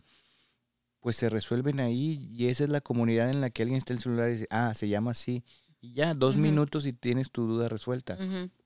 pues 1.01 1.17
se 1.17 1.29
resuelven 1.29 1.79
ahí 1.81 2.27
y 2.33 2.49
esa 2.49 2.65
es 2.65 2.71
la 2.71 2.81
comunidad 2.81 3.29
en 3.29 3.43
la 3.43 3.51
que 3.51 3.61
alguien 3.61 3.77
está 3.77 3.93
en 3.93 3.99
el 3.99 4.03
celular 4.03 4.31
y 4.31 4.33
dice, 4.33 4.47
ah, 4.49 4.73
se 4.75 4.89
llama 4.89 5.11
así. 5.11 5.45
Y 5.79 5.93
ya, 5.93 6.15
dos 6.15 6.37
minutos 6.37 6.87
y 6.87 6.95
tienes 6.95 7.31
tu 7.31 7.47
duda 7.47 7.69
resuelta. 7.69 8.17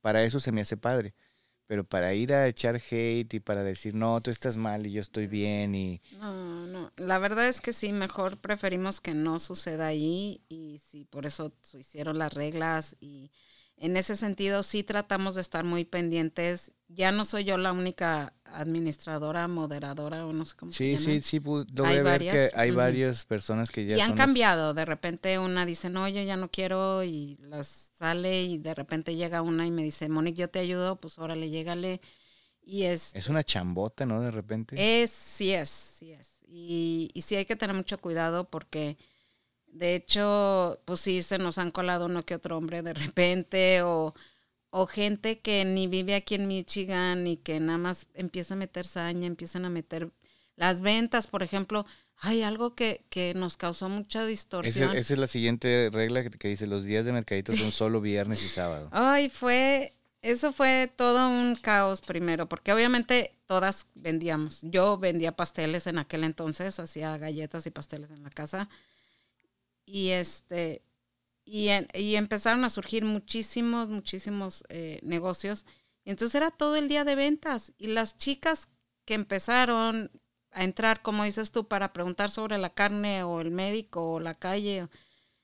Para 0.01 0.23
eso 0.23 0.38
se 0.38 0.53
me 0.53 0.61
hace 0.61 0.77
padre. 0.77 1.12
Pero 1.70 1.85
para 1.85 2.12
ir 2.14 2.33
a 2.33 2.48
echar 2.48 2.80
hate 2.90 3.35
y 3.35 3.38
para 3.38 3.62
decir, 3.62 3.94
no, 3.94 4.20
tú 4.20 4.33
estás 4.33 4.56
mal 4.56 4.88
y 4.88 4.90
yo 4.90 5.00
estoy 5.00 5.28
bien 5.28 5.76
y... 5.76 6.02
No, 6.18 6.66
no, 6.66 6.90
la 6.96 7.18
verdad 7.18 7.46
es 7.46 7.61
que 7.61 7.72
sí, 7.72 7.92
mejor 7.92 8.38
preferimos 8.38 9.00
que 9.00 9.14
no 9.14 9.38
suceda 9.38 9.87
ahí 9.87 10.42
y 10.48 10.80
sí, 10.90 11.04
por 11.04 11.26
eso 11.26 11.52
hicieron 11.78 12.18
las 12.18 12.35
reglas 12.35 12.96
y 12.98 13.30
en 13.76 13.96
ese 13.96 14.16
sentido 14.16 14.64
sí 14.64 14.83
tratamos 14.83 15.37
de 15.37 15.42
estar 15.42 15.62
muy 15.62 15.85
pendientes. 15.85 16.72
Ya 16.88 17.12
no 17.12 17.24
soy 17.24 17.44
yo 17.44 17.56
la 17.56 17.70
única 17.70 18.35
administradora, 18.54 19.48
moderadora 19.48 20.26
o 20.26 20.32
no 20.32 20.44
sé 20.44 20.56
cómo 20.56 20.72
sí, 20.72 20.76
se 20.76 20.84
llama. 20.84 20.98
Sí, 20.98 21.22
sí, 21.22 21.40
sí, 21.40 21.82
hay 21.84 22.00
ver 22.02 22.20
que 22.20 22.50
hay 22.54 22.70
varias 22.70 23.24
personas 23.24 23.70
que 23.70 23.86
ya 23.86 23.96
Y 23.96 24.00
han 24.00 24.14
cambiado, 24.14 24.74
de 24.74 24.84
repente 24.84 25.38
una 25.38 25.66
dice, 25.66 25.88
no, 25.90 26.08
yo 26.08 26.22
ya 26.22 26.36
no 26.36 26.50
quiero 26.50 27.04
y 27.04 27.36
las 27.40 27.90
sale 27.98 28.44
y 28.44 28.58
de 28.58 28.74
repente 28.74 29.16
llega 29.16 29.42
una 29.42 29.66
y 29.66 29.70
me 29.70 29.82
dice, 29.82 30.08
Monique, 30.08 30.40
yo 30.40 30.50
te 30.50 30.58
ayudo, 30.58 30.96
pues 30.96 31.18
órale, 31.18 31.50
llégale. 31.50 32.00
Y 32.62 32.84
es... 32.84 33.14
Es 33.14 33.28
una 33.28 33.42
chambota, 33.42 34.06
¿no? 34.06 34.22
De 34.22 34.30
repente. 34.30 35.02
Es, 35.02 35.10
sí 35.10 35.52
es, 35.52 35.68
sí 35.68 36.12
es. 36.12 36.40
Y, 36.46 37.10
y 37.14 37.22
sí 37.22 37.36
hay 37.36 37.44
que 37.44 37.56
tener 37.56 37.74
mucho 37.74 37.98
cuidado 37.98 38.44
porque 38.44 38.96
de 39.72 39.94
hecho, 39.94 40.80
pues 40.84 41.00
sí, 41.00 41.22
se 41.22 41.38
nos 41.38 41.58
han 41.58 41.70
colado 41.70 42.06
uno 42.06 42.24
que 42.24 42.34
otro 42.34 42.56
hombre 42.56 42.82
de 42.82 42.94
repente 42.94 43.82
o, 43.82 44.14
o 44.70 44.87
gente 44.87 45.40
que 45.40 45.64
ni 45.64 45.87
vive 45.87 46.14
aquí 46.14 46.37
en 46.37 46.48
Michigan 46.48 47.26
y 47.26 47.37
que 47.37 47.61
nada 47.61 47.78
más 47.78 48.06
empieza 48.14 48.54
a 48.54 48.56
meter 48.56 48.87
saña, 48.87 49.26
empiezan 49.26 49.64
a 49.64 49.70
meter 49.70 50.11
las 50.56 50.80
ventas, 50.80 51.26
por 51.26 51.42
ejemplo. 51.42 51.87
Hay 52.22 52.42
algo 52.42 52.74
que, 52.74 53.04
que 53.09 53.33
nos 53.35 53.56
causó 53.56 53.88
mucha 53.88 54.24
distorsión. 54.26 54.94
esa 54.96 55.14
es 55.14 55.18
la 55.18 55.26
siguiente 55.26 55.88
regla 55.90 56.22
que, 56.22 56.48
dice, 56.48 56.66
los 56.66 56.85
días 56.85 57.04
de 57.04 57.12
mercadito 57.12 57.56
son 57.56 57.72
solo 57.72 58.00
viernes 58.00 58.42
y 58.44 58.48
sábado. 58.48 58.88
Ay, 58.92 59.30
fue, 59.30 59.94
eso 60.20 60.52
fue 60.52 60.92
todo 60.94 61.28
un 61.30 61.56
caos 61.56 62.02
primero, 62.02 62.46
porque 62.46 62.72
obviamente 62.72 63.35
todas 63.46 63.87
vendíamos. 63.94 64.61
Yo 64.62 64.98
vendía 64.98 65.33
pasteles 65.33 65.87
en 65.87 65.98
aquel 65.98 66.24
entonces, 66.24 66.78
hacía 66.78 67.16
galletas 67.16 67.66
y 67.66 67.70
pasteles 67.70 68.11
en 68.11 68.22
la 68.22 68.30
casa 68.30 68.68
y 69.90 70.11
este 70.11 70.83
y, 71.44 71.68
y 71.94 72.16
empezaron 72.16 72.64
a 72.64 72.70
surgir 72.70 73.05
muchísimos, 73.05 73.88
muchísimos 73.88 74.64
eh, 74.68 75.00
negocios. 75.03 75.64
Entonces 76.05 76.35
era 76.35 76.50
todo 76.50 76.76
el 76.76 76.88
día 76.88 77.05
de 77.05 77.14
ventas. 77.14 77.72
Y 77.79 77.88
las 77.88 78.16
chicas 78.16 78.68
que 79.05 79.14
empezaron 79.14 80.11
a 80.53 80.64
entrar, 80.64 81.03
como 81.03 81.24
dices 81.24 81.53
tú, 81.53 81.68
para 81.68 81.92
preguntar 81.92 82.31
sobre 82.31 82.59
la 82.59 82.70
carne 82.70 83.22
o 83.22 83.40
el 83.40 83.50
médico 83.50 84.12
o 84.12 84.20
la 84.20 84.35
calle, 84.35 84.88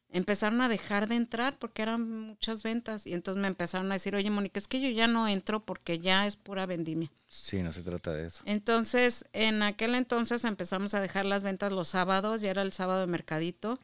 empezaron 0.08 0.60
a 0.60 0.68
dejar 0.68 1.08
de 1.08 1.16
entrar 1.16 1.58
porque 1.58 1.82
eran 1.82 2.08
muchas 2.08 2.62
ventas 2.62 3.06
y 3.06 3.14
entonces 3.14 3.40
me 3.40 3.48
empezaron 3.48 3.90
a 3.90 3.94
decir, 3.94 4.14
oye 4.14 4.30
Mónica, 4.30 4.58
es 4.58 4.68
que 4.68 4.80
yo 4.80 4.88
ya 4.88 5.06
no 5.06 5.28
entro 5.28 5.64
porque 5.64 5.98
ya 5.98 6.26
es 6.26 6.36
pura 6.36 6.66
vendimia. 6.66 7.10
Sí, 7.28 7.62
no 7.62 7.72
se 7.72 7.82
trata 7.82 8.12
de 8.12 8.28
eso. 8.28 8.42
Entonces, 8.46 9.24
en 9.32 9.62
aquel 9.62 9.94
entonces 9.94 10.44
empezamos 10.44 10.94
a 10.94 11.00
dejar 11.00 11.24
las 11.24 11.42
ventas 11.42 11.72
los 11.72 11.88
sábados, 11.88 12.40
ya 12.40 12.50
era 12.50 12.62
el 12.62 12.72
sábado 12.72 13.00
de 13.00 13.06
mercadito. 13.06 13.78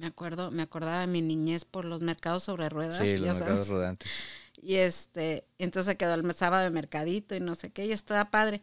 Me 0.00 0.06
acuerdo, 0.06 0.50
me 0.50 0.62
acordaba 0.62 1.00
de 1.00 1.06
mi 1.06 1.20
niñez 1.20 1.66
por 1.66 1.84
los 1.84 2.00
mercados 2.00 2.44
sobre 2.44 2.70
ruedas. 2.70 2.96
Sí, 2.96 3.18
los 3.18 3.36
mercados 3.36 3.68
rodantes. 3.68 4.10
Y 4.62 4.76
este, 4.76 5.46
entonces 5.56 5.96
quedó 5.96 6.12
el 6.12 6.34
sábado 6.34 6.64
de 6.64 6.68
mercadito 6.68 7.34
y 7.34 7.40
no 7.40 7.54
sé 7.54 7.70
qué, 7.70 7.86
y 7.86 7.92
estaba 7.92 8.30
padre. 8.30 8.60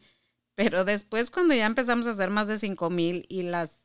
Pero 0.54 0.86
después 0.86 1.32
cuando 1.32 1.56
ya 1.56 1.66
empezamos 1.66 2.06
a 2.06 2.12
hacer 2.12 2.30
más 2.30 2.48
de 2.48 2.60
cinco 2.60 2.92
mil 2.92 3.26
y 3.30 3.42
las 3.42 3.80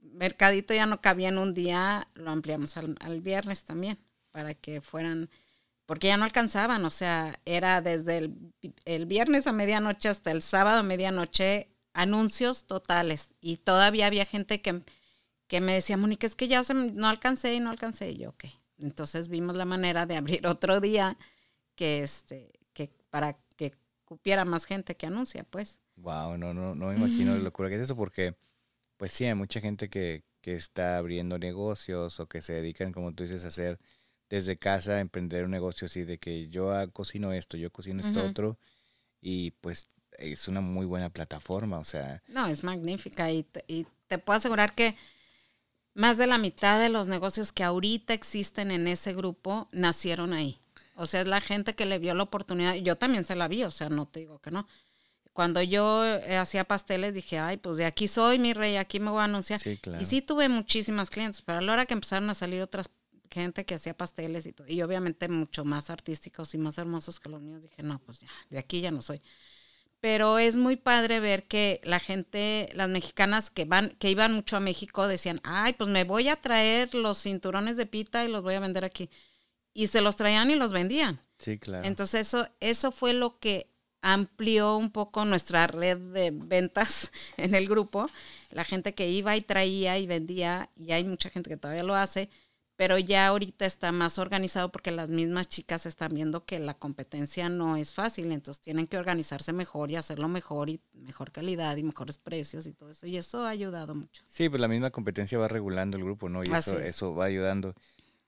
mercadito 0.00 0.74
ya 0.74 0.86
no 0.86 1.00
cabía 1.00 1.28
en 1.28 1.38
un 1.38 1.54
día, 1.54 2.08
lo 2.14 2.32
ampliamos 2.32 2.76
al, 2.76 3.20
viernes 3.20 3.62
también, 3.62 3.98
para 4.32 4.54
que 4.54 4.80
fueran, 4.80 5.30
porque 5.86 6.08
ya 6.08 6.16
no 6.16 6.24
alcanzaban, 6.24 6.84
o 6.84 6.90
sea, 6.90 7.38
era 7.44 7.82
desde 7.82 8.18
el, 8.18 8.52
el 8.84 9.06
viernes 9.06 9.46
a 9.46 9.52
medianoche 9.52 10.08
hasta 10.08 10.32
el 10.32 10.42
sábado 10.42 10.80
a 10.80 10.82
medianoche, 10.82 11.68
anuncios 11.92 12.64
totales. 12.64 13.30
Y 13.40 13.58
todavía 13.58 14.06
había 14.06 14.24
gente 14.24 14.60
que, 14.60 14.82
que 15.52 15.60
me 15.60 15.74
decía, 15.74 15.98
Mónica, 15.98 16.26
es 16.26 16.34
que 16.34 16.48
ya 16.48 16.64
se, 16.64 16.72
no 16.72 17.06
alcancé 17.06 17.52
y 17.52 17.60
no 17.60 17.68
alcancé. 17.68 18.12
Y 18.12 18.16
yo, 18.20 18.30
ok. 18.30 18.44
Entonces 18.78 19.28
vimos 19.28 19.54
la 19.54 19.66
manera 19.66 20.06
de 20.06 20.16
abrir 20.16 20.46
otro 20.46 20.80
día 20.80 21.18
que, 21.74 22.00
este, 22.00 22.58
que 22.72 22.90
para 23.10 23.36
que 23.58 23.72
cupiera 24.06 24.46
más 24.46 24.64
gente 24.64 24.96
que 24.96 25.04
anuncia, 25.04 25.44
pues. 25.44 25.78
Wow, 25.96 26.38
no, 26.38 26.54
no, 26.54 26.74
no 26.74 26.86
me 26.88 26.96
imagino 26.96 27.34
la 27.34 27.42
locura 27.42 27.68
que 27.68 27.74
es 27.74 27.82
eso, 27.82 27.94
porque 27.94 28.34
pues 28.96 29.12
sí, 29.12 29.26
hay 29.26 29.34
mucha 29.34 29.60
gente 29.60 29.90
que, 29.90 30.24
que 30.40 30.54
está 30.54 30.96
abriendo 30.96 31.38
negocios 31.38 32.18
o 32.18 32.26
que 32.26 32.40
se 32.40 32.54
dedican, 32.54 32.90
como 32.90 33.12
tú 33.12 33.24
dices, 33.24 33.44
a 33.44 33.48
hacer 33.48 33.78
desde 34.30 34.56
casa, 34.56 35.00
emprender 35.00 35.44
un 35.44 35.50
negocio 35.50 35.84
así 35.84 36.04
de 36.04 36.16
que 36.16 36.48
yo 36.48 36.72
cocino 36.94 37.34
esto, 37.34 37.58
yo 37.58 37.70
cocino 37.70 38.00
esto 38.00 38.24
otro, 38.24 38.58
y 39.20 39.50
pues 39.60 39.86
es 40.12 40.48
una 40.48 40.62
muy 40.62 40.86
buena 40.86 41.10
plataforma, 41.10 41.78
o 41.78 41.84
sea. 41.84 42.22
No, 42.28 42.46
es 42.46 42.64
magnífica 42.64 43.30
y 43.30 43.46
y 43.66 43.86
te 44.06 44.16
puedo 44.16 44.38
asegurar 44.38 44.74
que 44.74 44.96
más 45.94 46.18
de 46.18 46.26
la 46.26 46.38
mitad 46.38 46.80
de 46.80 46.88
los 46.88 47.06
negocios 47.06 47.52
que 47.52 47.64
ahorita 47.64 48.14
existen 48.14 48.70
en 48.70 48.88
ese 48.88 49.12
grupo 49.14 49.68
nacieron 49.72 50.32
ahí. 50.32 50.58
O 50.94 51.06
sea, 51.06 51.22
es 51.22 51.28
la 51.28 51.40
gente 51.40 51.74
que 51.74 51.86
le 51.86 51.98
vio 51.98 52.14
la 52.14 52.22
oportunidad. 52.22 52.74
Yo 52.74 52.96
también 52.96 53.24
se 53.24 53.34
la 53.34 53.48
vi, 53.48 53.64
o 53.64 53.70
sea, 53.70 53.88
no 53.88 54.06
te 54.06 54.20
digo 54.20 54.38
que 54.40 54.50
no 54.50 54.66
cuando 55.32 55.62
yo 55.62 56.04
eh, 56.04 56.36
hacía 56.36 56.64
pasteles 56.64 57.14
dije, 57.14 57.38
ay, 57.38 57.56
pues 57.56 57.76
de 57.78 57.86
aquí 57.86 58.06
soy 58.08 58.38
mi 58.38 58.52
rey, 58.52 58.76
aquí 58.76 59.00
me 59.00 59.10
voy 59.10 59.20
a 59.20 59.24
anunciar. 59.24 59.60
Y 59.66 60.04
sí 60.04 60.20
tuve 60.20 60.48
muchísimas 60.48 61.10
clientes, 61.10 61.42
pero 61.42 61.58
a 61.58 61.62
la 61.62 61.72
hora 61.72 61.86
que 61.86 61.94
empezaron 61.94 62.28
a 62.30 62.34
salir 62.34 62.60
otras 62.60 62.90
gente 63.30 63.64
que 63.64 63.76
hacía 63.76 63.96
pasteles 63.96 64.44
y 64.44 64.52
todo, 64.52 64.68
y 64.68 64.82
obviamente 64.82 65.26
mucho 65.26 65.64
más 65.64 65.88
artísticos 65.88 66.52
y 66.54 66.58
más 66.58 66.76
hermosos 66.76 67.18
que 67.18 67.30
los 67.30 67.40
míos, 67.40 67.62
dije, 67.62 67.82
no, 67.82 67.98
pues 68.00 68.20
ya, 68.20 68.28
de 68.50 68.58
aquí 68.58 68.82
ya 68.82 68.90
no 68.90 69.00
soy. 69.00 69.22
Pero 70.02 70.40
es 70.40 70.56
muy 70.56 70.74
padre 70.74 71.20
ver 71.20 71.44
que 71.44 71.80
la 71.84 72.00
gente, 72.00 72.68
las 72.74 72.88
mexicanas 72.88 73.50
que 73.50 73.64
van, 73.66 73.90
que 74.00 74.10
iban 74.10 74.34
mucho 74.34 74.56
a 74.56 74.60
México, 74.60 75.06
decían, 75.06 75.40
ay, 75.44 75.74
pues 75.74 75.88
me 75.88 76.02
voy 76.02 76.28
a 76.28 76.34
traer 76.34 76.92
los 76.92 77.22
cinturones 77.22 77.76
de 77.76 77.86
pita 77.86 78.24
y 78.24 78.28
los 78.28 78.42
voy 78.42 78.54
a 78.54 78.60
vender 78.60 78.84
aquí. 78.84 79.08
Y 79.72 79.86
se 79.86 80.00
los 80.00 80.16
traían 80.16 80.50
y 80.50 80.56
los 80.56 80.72
vendían. 80.72 81.20
Sí, 81.38 81.56
claro. 81.56 81.86
Entonces 81.86 82.26
eso, 82.26 82.48
eso 82.58 82.90
fue 82.90 83.12
lo 83.12 83.38
que 83.38 83.70
amplió 84.00 84.76
un 84.76 84.90
poco 84.90 85.24
nuestra 85.24 85.68
red 85.68 85.98
de 85.98 86.32
ventas 86.32 87.12
en 87.36 87.54
el 87.54 87.68
grupo. 87.68 88.10
La 88.50 88.64
gente 88.64 88.94
que 88.94 89.08
iba 89.08 89.36
y 89.36 89.40
traía 89.40 89.98
y 89.98 90.08
vendía, 90.08 90.68
y 90.74 90.90
hay 90.90 91.04
mucha 91.04 91.30
gente 91.30 91.48
que 91.48 91.56
todavía 91.56 91.84
lo 91.84 91.94
hace, 91.94 92.28
pero 92.82 92.98
ya 92.98 93.28
ahorita 93.28 93.64
está 93.64 93.92
más 93.92 94.18
organizado 94.18 94.72
porque 94.72 94.90
las 94.90 95.08
mismas 95.08 95.46
chicas 95.46 95.86
están 95.86 96.16
viendo 96.16 96.44
que 96.44 96.58
la 96.58 96.74
competencia 96.74 97.48
no 97.48 97.76
es 97.76 97.94
fácil, 97.94 98.32
entonces 98.32 98.60
tienen 98.60 98.88
que 98.88 98.98
organizarse 98.98 99.52
mejor 99.52 99.92
y 99.92 99.94
hacerlo 99.94 100.26
mejor 100.26 100.68
y 100.68 100.80
mejor 100.92 101.30
calidad 101.30 101.76
y 101.76 101.84
mejores 101.84 102.18
precios 102.18 102.66
y 102.66 102.72
todo 102.72 102.90
eso, 102.90 103.06
y 103.06 103.16
eso 103.16 103.46
ha 103.46 103.50
ayudado 103.50 103.94
mucho. 103.94 104.24
Sí, 104.26 104.48
pues 104.48 104.60
la 104.60 104.66
misma 104.66 104.90
competencia 104.90 105.38
va 105.38 105.46
regulando 105.46 105.96
el 105.96 106.02
grupo, 106.02 106.28
¿no? 106.28 106.42
Y 106.42 106.52
eso, 106.52 106.76
eso 106.80 107.14
va 107.14 107.26
ayudando. 107.26 107.76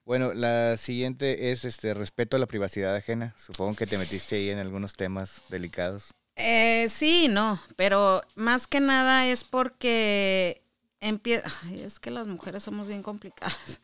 Bueno, 0.05 0.33
la 0.35 0.77
siguiente 0.77 1.51
es 1.51 1.65
este 1.65 1.93
respeto 1.93 2.37
a 2.37 2.39
la 2.39 2.47
privacidad 2.47 2.95
ajena. 2.95 3.35
Supongo 3.37 3.75
que 3.75 3.89
te 3.89 3.99
metiste 3.99 4.37
ahí 4.37 4.51
en 4.51 4.61
algunos 4.61 4.93
temas 4.93 5.43
delicados. 5.49 6.13
Eh, 6.37 6.87
sí, 6.91 7.27
no, 7.29 7.61
pero 7.75 8.23
más 8.37 8.69
que 8.69 8.79
nada 8.79 9.27
es 9.27 9.43
porque 9.43 10.63
empieza, 11.01 11.51
es 11.75 11.99
que 11.99 12.13
las 12.13 12.29
mujeres 12.29 12.63
somos 12.63 12.87
bien 12.87 13.03
complicadas. 13.03 13.81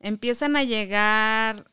Empiezan 0.00 0.56
a 0.56 0.64
llegar, 0.64 1.70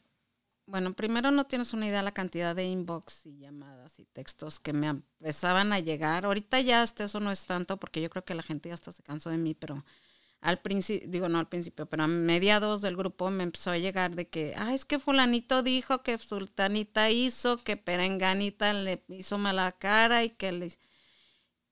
bueno, 0.65 0.93
primero 0.93 1.31
no 1.31 1.45
tienes 1.45 1.73
una 1.73 1.87
idea 1.87 1.97
de 1.97 2.03
la 2.03 2.13
cantidad 2.13 2.55
de 2.55 2.65
inbox 2.65 3.25
y 3.27 3.37
llamadas 3.37 3.99
y 3.99 4.05
textos 4.05 4.59
que 4.59 4.73
me 4.73 4.87
empezaban 4.87 5.73
a 5.73 5.79
llegar. 5.79 6.25
Ahorita 6.25 6.59
ya 6.61 6.81
hasta 6.81 7.03
eso 7.03 7.19
no 7.19 7.31
es 7.31 7.45
tanto 7.45 7.77
porque 7.77 8.01
yo 8.01 8.09
creo 8.09 8.25
que 8.25 8.35
la 8.35 8.43
gente 8.43 8.69
ya 8.69 8.75
hasta 8.75 8.91
se 8.91 9.03
cansó 9.03 9.29
de 9.29 9.37
mí, 9.37 9.53
pero 9.53 9.83
al 10.41 10.59
principio, 10.59 11.07
digo 11.09 11.29
no 11.29 11.39
al 11.39 11.47
principio, 11.49 11.85
pero 11.87 12.03
a 12.03 12.07
mediados 12.07 12.81
del 12.81 12.95
grupo 12.95 13.31
me 13.31 13.43
empezó 13.43 13.71
a 13.71 13.77
llegar 13.77 14.15
de 14.15 14.27
que, 14.27 14.53
ah, 14.57 14.73
es 14.73 14.85
que 14.85 14.99
fulanito 14.99 15.63
dijo 15.63 16.03
que 16.03 16.17
sultanita 16.17 17.09
hizo, 17.11 17.57
que 17.57 17.77
perenganita 17.77 18.73
le 18.73 19.03
hizo 19.09 19.37
mala 19.37 19.71
cara 19.71 20.23
y 20.23 20.29
que 20.31 20.51
le... 20.51 20.71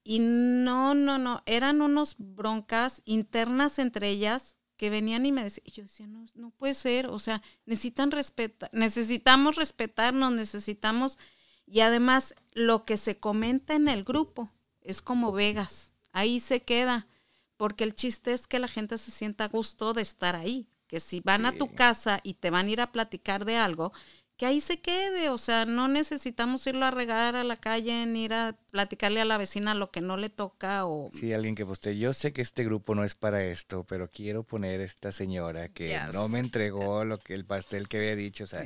Y 0.04 0.20
no, 0.20 0.96
no, 0.96 1.18
no, 1.18 1.44
eran 1.46 1.82
unos 1.82 2.16
broncas 2.18 3.02
internas 3.06 3.80
entre 3.80 4.10
ellas 4.10 4.58
que 4.84 4.89
venían 4.89 5.26
y 5.26 5.32
me 5.32 5.43
decían, 5.43 5.65
yo 5.67 5.84
decía, 5.84 6.08
no, 6.08 6.26
no 6.36 6.50
puede 6.50 6.74
ser, 6.74 7.08
o 7.08 7.17
sea, 7.17 7.41
necesitan 7.65 8.12
respetar, 8.12 8.69
necesitamos 8.74 9.56
respetarnos, 9.56 10.34
necesitamos, 10.34 11.17
y 11.65 11.80
además 11.80 12.36
lo 12.52 12.84
que 12.84 12.98
se 12.98 13.17
comenta 13.17 13.76
en 13.76 13.88
el 13.88 14.04
grupo 14.04 14.52
es 14.82 15.02
como 15.02 15.32
Vegas, 15.32 15.93
ahí 16.12 16.41
se 16.41 16.63
queda 16.63 17.08
porque 17.56 17.86
el 17.86 17.93
chiste 17.93 18.34
es 18.34 18.46
que 18.46 18.60
la 18.60 18.67
gente 18.67 18.98
se 18.98 19.12
sienta 19.12 19.46
a 19.46 19.48
gusto 19.48 19.93
de 19.93 20.02
estar 20.02 20.36
ahí, 20.36 20.67
que 20.88 21.00
si 21.00 21.22
van 21.22 21.46
a 21.46 21.54
tu 21.54 21.74
casa 21.74 22.19
y 22.22 22.34
te 22.34 22.50
van 22.50 22.67
a 22.67 22.72
ir 22.72 22.82
a 22.82 22.91
platicar 22.91 23.46
de 23.46 23.56
algo, 23.56 23.93
que 24.38 24.46
ahí 24.46 24.62
se 24.62 24.82
quede, 24.82 25.30
o 25.30 25.38
sea, 25.38 25.65
no 25.65 25.88
necesitamos 25.88 26.65
irlo 26.65 26.86
a 26.86 26.91
regar 26.91 27.36
a 27.36 27.43
la 27.43 27.56
calle, 27.56 28.06
ni 28.06 28.26
ir 28.26 28.34
a 28.34 28.58
platicarle 28.72 29.22
a 29.22 29.26
la 29.26 29.38
vecina 29.38 29.76
lo 29.76 29.91
que 29.91 30.02
no 30.02 30.17
le 30.17 30.30
toca 30.30 30.86
o... 30.86 31.12
Sí, 31.13 31.34
alguien 31.34 31.56
que 31.56 31.65
poste, 31.65 31.98
yo 31.98 32.13
sé 32.13 32.34
que 32.34 32.41
este 32.41 32.63
grupo 32.63 32.96
no 32.96 33.04
es 33.04 33.13
para 33.13 33.43
esto, 33.43 33.84
pero 33.84 34.10
quiero 34.10 34.43
poner 34.43 34.82
esta 34.82 35.12
señora 35.12 35.69
que 35.69 35.98
no 36.13 36.28
me 36.28 36.39
entregó 36.39 37.06
lo 37.06 37.19
que 37.19 37.36
el 37.36 37.46
pastel 37.46 37.88
que 37.88 37.98
había 37.98 38.15
dicho, 38.15 38.46
o 38.46 38.48
sea, 38.48 38.65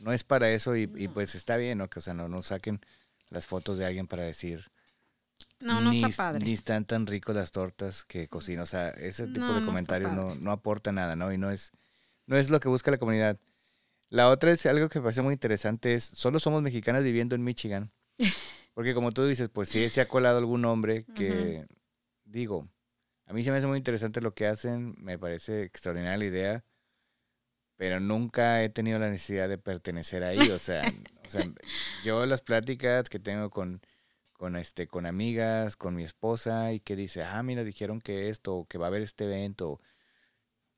no 0.00 0.12
es 0.12 0.24
para 0.24 0.50
eso 0.50 0.76
y, 0.76 0.86
pues 0.86 1.34
está 1.34 1.56
bien, 1.56 1.78
¿no? 1.78 1.88
Que, 1.88 2.00
o 2.00 2.02
sea, 2.02 2.14
no, 2.14 2.28
no 2.28 2.42
saquen 2.42 2.80
las 3.30 3.46
fotos 3.46 3.78
de 3.78 3.86
alguien 3.86 4.06
para 4.06 4.22
decir, 4.22 4.70
no, 5.60 5.80
no 5.80 5.90
ni, 5.90 6.04
está 6.04 6.24
padre. 6.24 6.44
Ni 6.44 6.52
están 6.52 6.84
tan 6.84 7.06
ricos 7.06 7.34
las 7.34 7.52
tortas 7.52 8.04
que 8.04 8.28
cocino. 8.28 8.62
O 8.64 8.66
sea, 8.66 8.90
ese 8.90 9.26
tipo 9.26 9.52
de 9.52 9.64
comentarios 9.64 10.12
no, 10.12 10.34
no, 10.34 10.50
aporta 10.50 10.92
nada, 10.92 11.16
¿no? 11.16 11.32
Y 11.32 11.38
no 11.38 11.50
es, 11.50 11.72
no 12.26 12.36
es 12.36 12.50
lo 12.50 12.60
que 12.60 12.68
busca 12.68 12.90
la 12.90 12.98
comunidad. 12.98 13.38
La 14.10 14.28
otra 14.28 14.52
es 14.52 14.64
algo 14.66 14.88
que 14.88 14.98
me 14.98 15.04
parece 15.04 15.22
muy 15.22 15.32
interesante, 15.32 15.94
es 15.94 16.04
solo 16.04 16.38
somos 16.38 16.62
mexicanas 16.62 17.02
viviendo 17.02 17.34
en 17.34 17.42
Michigan. 17.42 17.92
Porque 18.74 18.94
como 18.94 19.12
tú 19.12 19.24
dices, 19.24 19.48
pues 19.48 19.68
sí 19.68 19.88
se 19.88 20.00
ha 20.00 20.08
colado 20.08 20.38
algún 20.38 20.64
hombre 20.64 21.04
que, 21.14 21.66
digo, 22.24 22.68
a 23.26 23.32
mí 23.32 23.44
se 23.44 23.50
me 23.50 23.58
hace 23.58 23.66
muy 23.66 23.78
interesante 23.78 24.20
lo 24.20 24.34
que 24.34 24.46
hacen, 24.46 24.94
me 24.98 25.18
parece 25.18 25.62
extraordinaria 25.62 26.18
la 26.18 26.24
idea, 26.24 26.64
pero 27.76 28.00
nunca 28.00 28.62
he 28.62 28.68
tenido 28.68 28.98
la 28.98 29.10
necesidad 29.10 29.48
de 29.48 29.58
pertenecer 29.58 30.24
ahí. 30.24 30.50
O 30.50 30.58
sea, 30.58 30.82
o 31.26 31.30
sea 31.30 31.44
yo 32.04 32.24
las 32.26 32.40
pláticas 32.40 33.08
que 33.08 33.18
tengo 33.18 33.50
con 33.50 33.80
con 34.32 34.56
este 34.56 34.88
con 34.88 35.06
amigas, 35.06 35.76
con 35.76 35.94
mi 35.94 36.04
esposa 36.04 36.72
y 36.72 36.80
que 36.80 36.96
dice, 36.96 37.22
"Ah, 37.22 37.42
mira, 37.42 37.64
dijeron 37.64 38.00
que 38.00 38.28
esto, 38.28 38.66
que 38.68 38.78
va 38.78 38.86
a 38.86 38.88
haber 38.88 39.02
este 39.02 39.24
evento." 39.24 39.80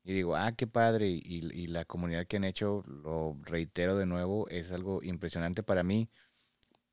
Y 0.07 0.13
digo, 0.13 0.37
"Ah, 0.37 0.53
qué 0.53 0.67
padre." 0.67 1.09
Y, 1.09 1.21
y 1.53 1.67
la 1.67 1.83
comunidad 1.83 2.25
que 2.27 2.37
han 2.37 2.45
hecho, 2.45 2.83
lo 2.87 3.37
reitero 3.43 3.97
de 3.97 4.05
nuevo, 4.05 4.47
es 4.47 4.71
algo 4.71 5.03
impresionante 5.03 5.63
para 5.63 5.83
mí. 5.83 6.09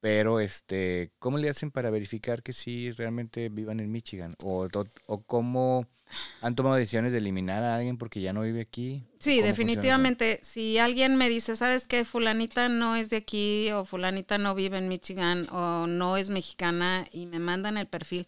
Pero, 0.01 0.41
este, 0.41 1.13
¿cómo 1.21 1.39
le 1.39 1.49
hacen 1.49 1.71
para 1.71 1.91
verificar 1.91 2.43
que 2.43 2.53
sí 2.53 2.91
realmente 2.91 3.49
vivan 3.49 3.79
en 3.81 3.91
Michigan? 3.91 4.35
¿O, 4.43 4.69
o, 5.07 5.23
cómo 5.23 5.87
han 6.43 6.57
tomado 6.57 6.75
decisiones 6.75 7.13
de 7.13 7.19
eliminar 7.19 7.63
a 7.63 7.77
alguien 7.77 7.97
porque 7.99 8.21
ya 8.21 8.33
no 8.33 8.43
vive 8.43 8.61
aquí? 8.61 9.05
Sí, 9.21 9.41
definitivamente. 9.41 10.41
Si 10.43 10.79
alguien 10.79 11.17
me 11.17 11.29
dice, 11.29 11.57
¿sabes 11.57 11.87
qué? 11.87 12.05
Fulanita 12.05 12.69
no 12.69 12.97
es 12.97 13.11
de 13.11 13.17
aquí 13.19 13.71
o 13.71 13.85
fulanita 13.85 14.39
no 14.39 14.55
vive 14.57 14.77
en 14.77 14.89
Michigan 14.89 15.47
o 15.51 15.87
no 15.87 16.17
es 16.17 16.31
mexicana 16.31 17.07
y 17.13 17.27
me 17.27 17.39
mandan 17.39 17.79
el 17.79 17.87
perfil, 17.87 18.27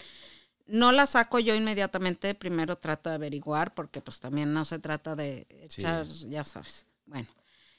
no 0.66 0.92
la 0.92 1.06
saco 1.06 1.38
yo 1.38 1.54
inmediatamente. 1.54 2.34
Primero 2.34 2.76
trato 2.76 3.08
de 3.10 3.16
averiguar 3.16 3.74
porque 3.74 4.00
pues 4.00 4.20
también 4.20 4.52
no 4.52 4.64
se 4.64 4.78
trata 4.78 5.16
de 5.16 5.46
echar, 5.62 6.06
ya 6.06 6.44
sabes. 6.44 6.86
Bueno. 7.06 7.28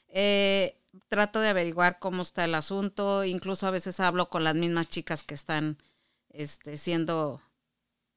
Eh, 0.08 0.78
trato 1.08 1.40
de 1.40 1.50
averiguar 1.50 1.98
cómo 1.98 2.22
está 2.22 2.44
el 2.44 2.54
asunto, 2.54 3.24
incluso 3.24 3.66
a 3.66 3.70
veces 3.70 4.00
hablo 4.00 4.30
con 4.30 4.42
las 4.42 4.54
mismas 4.54 4.88
chicas 4.88 5.22
que 5.22 5.34
están 5.34 5.76
este, 6.30 6.78
siendo 6.78 7.42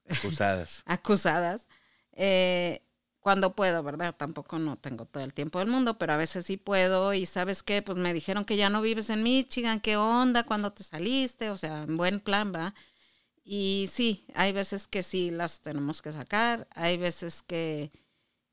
acusadas. 0.09 0.83
acusadas. 0.85 1.67
Eh, 2.13 2.81
cuando 3.19 3.55
puedo, 3.55 3.83
¿verdad? 3.83 4.15
Tampoco 4.17 4.57
no 4.57 4.77
tengo 4.77 5.05
todo 5.05 5.23
el 5.23 5.33
tiempo 5.33 5.59
del 5.59 5.67
mundo, 5.67 5.97
pero 5.99 6.13
a 6.13 6.17
veces 6.17 6.45
sí 6.47 6.57
puedo 6.57 7.13
y 7.13 7.27
sabes 7.27 7.61
qué, 7.61 7.81
pues 7.83 7.97
me 7.97 8.13
dijeron 8.13 8.45
que 8.45 8.57
ya 8.57 8.69
no 8.69 8.81
vives 8.81 9.11
en 9.11 9.21
Michigan, 9.21 9.79
¿qué 9.79 9.95
onda? 9.95 10.43
¿Cuándo 10.43 10.73
te 10.73 10.83
saliste? 10.83 11.51
O 11.51 11.55
sea, 11.55 11.83
en 11.83 11.97
buen 11.97 12.19
plan, 12.19 12.51
¿va? 12.53 12.73
Y 13.53 13.89
sí, 13.91 14.23
hay 14.33 14.53
veces 14.53 14.87
que 14.87 15.03
sí 15.03 15.29
las 15.29 15.59
tenemos 15.59 16.01
que 16.01 16.13
sacar, 16.13 16.69
hay 16.73 16.95
veces 16.95 17.43
que 17.43 17.91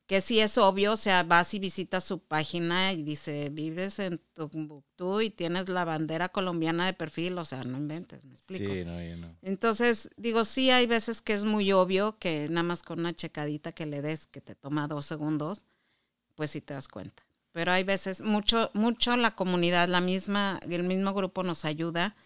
que 0.08 0.20
sí 0.22 0.40
es 0.40 0.58
obvio, 0.58 0.94
o 0.94 0.96
sea, 0.96 1.22
vas 1.22 1.54
y 1.54 1.58
visitas 1.58 2.02
su 2.02 2.18
página 2.18 2.94
y 2.94 3.02
dice, 3.02 3.50
vives 3.50 3.98
en 3.98 4.18
Tumbuktu 4.32 5.20
y 5.20 5.30
tienes 5.30 5.68
la 5.68 5.84
bandera 5.84 6.30
colombiana 6.30 6.86
de 6.86 6.94
perfil, 6.94 7.36
o 7.38 7.44
sea, 7.44 7.62
no 7.62 7.76
inventes, 7.76 8.24
me 8.24 8.34
explico. 8.34 8.72
Sí, 8.72 8.84
no, 8.86 9.00
yo 9.04 9.16
no. 9.18 9.36
Entonces, 9.42 10.08
digo, 10.16 10.46
sí 10.46 10.70
hay 10.70 10.86
veces 10.86 11.20
que 11.20 11.34
es 11.34 11.44
muy 11.44 11.70
obvio 11.72 12.18
que 12.18 12.48
nada 12.48 12.62
más 12.62 12.82
con 12.82 13.00
una 13.00 13.14
checadita 13.14 13.72
que 13.72 13.84
le 13.86 14.00
des, 14.00 14.26
que 14.26 14.40
te 14.40 14.54
toma 14.54 14.88
dos 14.88 15.04
segundos, 15.04 15.66
pues 16.34 16.50
sí 16.50 16.62
te 16.62 16.72
das 16.74 16.88
cuenta. 16.88 17.22
Pero 17.52 17.70
hay 17.70 17.84
veces, 17.84 18.22
mucho, 18.22 18.70
mucho 18.72 19.14
la 19.16 19.36
comunidad, 19.36 19.88
la 19.88 20.00
misma, 20.00 20.58
el 20.68 20.84
mismo 20.84 21.12
grupo 21.12 21.44
nos 21.44 21.66
ayuda 21.66 22.16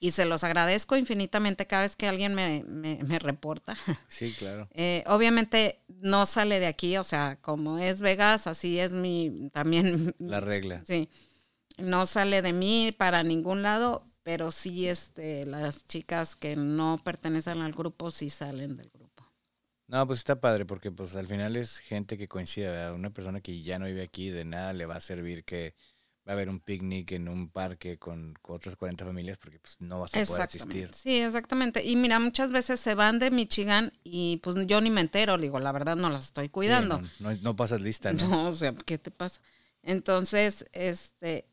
y 0.00 0.12
se 0.12 0.24
los 0.24 0.44
agradezco 0.44 0.96
infinitamente 0.96 1.66
cada 1.66 1.82
vez 1.82 1.96
que 1.96 2.06
alguien 2.06 2.34
me, 2.34 2.64
me, 2.64 3.18
reporta. 3.18 3.76
Sí, 4.08 4.32
claro. 4.38 4.68
Eh, 4.72 5.02
obviamente 5.06 5.80
no 5.88 6.26
sale 6.26 6.60
de 6.60 6.66
aquí, 6.66 6.96
o 6.96 7.04
sea, 7.04 7.38
como 7.40 7.78
es 7.78 8.00
Vegas, 8.00 8.46
así 8.46 8.78
es 8.78 8.92
mi 8.92 9.50
también. 9.52 10.14
La 10.18 10.40
regla. 10.40 10.82
Sí. 10.86 11.08
No 11.78 12.06
sale 12.06 12.42
de 12.42 12.52
mí 12.52 12.92
para 12.96 13.22
ningún 13.22 13.62
lado, 13.62 14.04
pero 14.22 14.50
sí 14.50 14.88
este, 14.88 15.46
las 15.46 15.86
chicas 15.86 16.36
que 16.36 16.56
no 16.56 17.00
pertenecen 17.02 17.60
al 17.60 17.72
grupo 17.72 18.10
sí 18.10 18.30
salen 18.30 18.76
del 18.76 18.90
grupo. 18.90 19.08
No, 19.88 20.06
pues 20.06 20.18
está 20.18 20.38
padre 20.38 20.66
porque 20.66 20.92
pues 20.92 21.16
al 21.16 21.26
final 21.26 21.56
es 21.56 21.78
gente 21.78 22.18
que 22.18 22.28
coincide, 22.28 22.68
¿verdad? 22.68 22.94
Una 22.94 23.10
persona 23.10 23.40
que 23.40 23.62
ya 23.62 23.78
no 23.78 23.86
vive 23.86 24.02
aquí, 24.02 24.28
de 24.28 24.44
nada 24.44 24.74
le 24.74 24.86
va 24.86 24.96
a 24.96 25.00
servir 25.00 25.44
que 25.44 25.74
va 26.28 26.32
a 26.32 26.34
haber 26.34 26.50
un 26.50 26.60
picnic 26.60 27.12
en 27.12 27.26
un 27.26 27.48
parque 27.48 27.98
con, 27.98 28.34
otras 28.42 28.76
40 28.76 29.06
familias 29.06 29.38
porque 29.38 29.58
pues 29.60 29.76
no 29.80 30.00
vas 30.00 30.14
a 30.14 30.22
poder 30.26 30.42
asistir. 30.42 30.90
Sí, 30.92 31.20
exactamente. 31.20 31.82
Y 31.82 31.96
mira, 31.96 32.18
muchas 32.18 32.50
veces 32.50 32.78
se 32.80 32.94
van 32.94 33.18
de 33.18 33.30
Michigan 33.30 33.94
y 34.04 34.36
pues 34.42 34.56
yo 34.66 34.82
ni 34.82 34.90
me 34.90 35.00
entero, 35.00 35.38
digo, 35.38 35.58
la 35.58 35.72
verdad 35.72 35.96
no 35.96 36.10
las 36.10 36.26
estoy 36.26 36.50
cuidando. 36.50 37.00
no, 37.18 37.34
no, 37.34 37.56
pasas 37.56 37.80
lista, 37.80 38.12
¿no? 38.12 38.28
No, 38.28 38.48
o 38.48 38.52
sea, 38.52 38.74
¿qué 38.74 38.98
te 38.98 39.10
pasa? 39.10 39.40
Entonces, 39.82 40.66
este, 40.72 41.48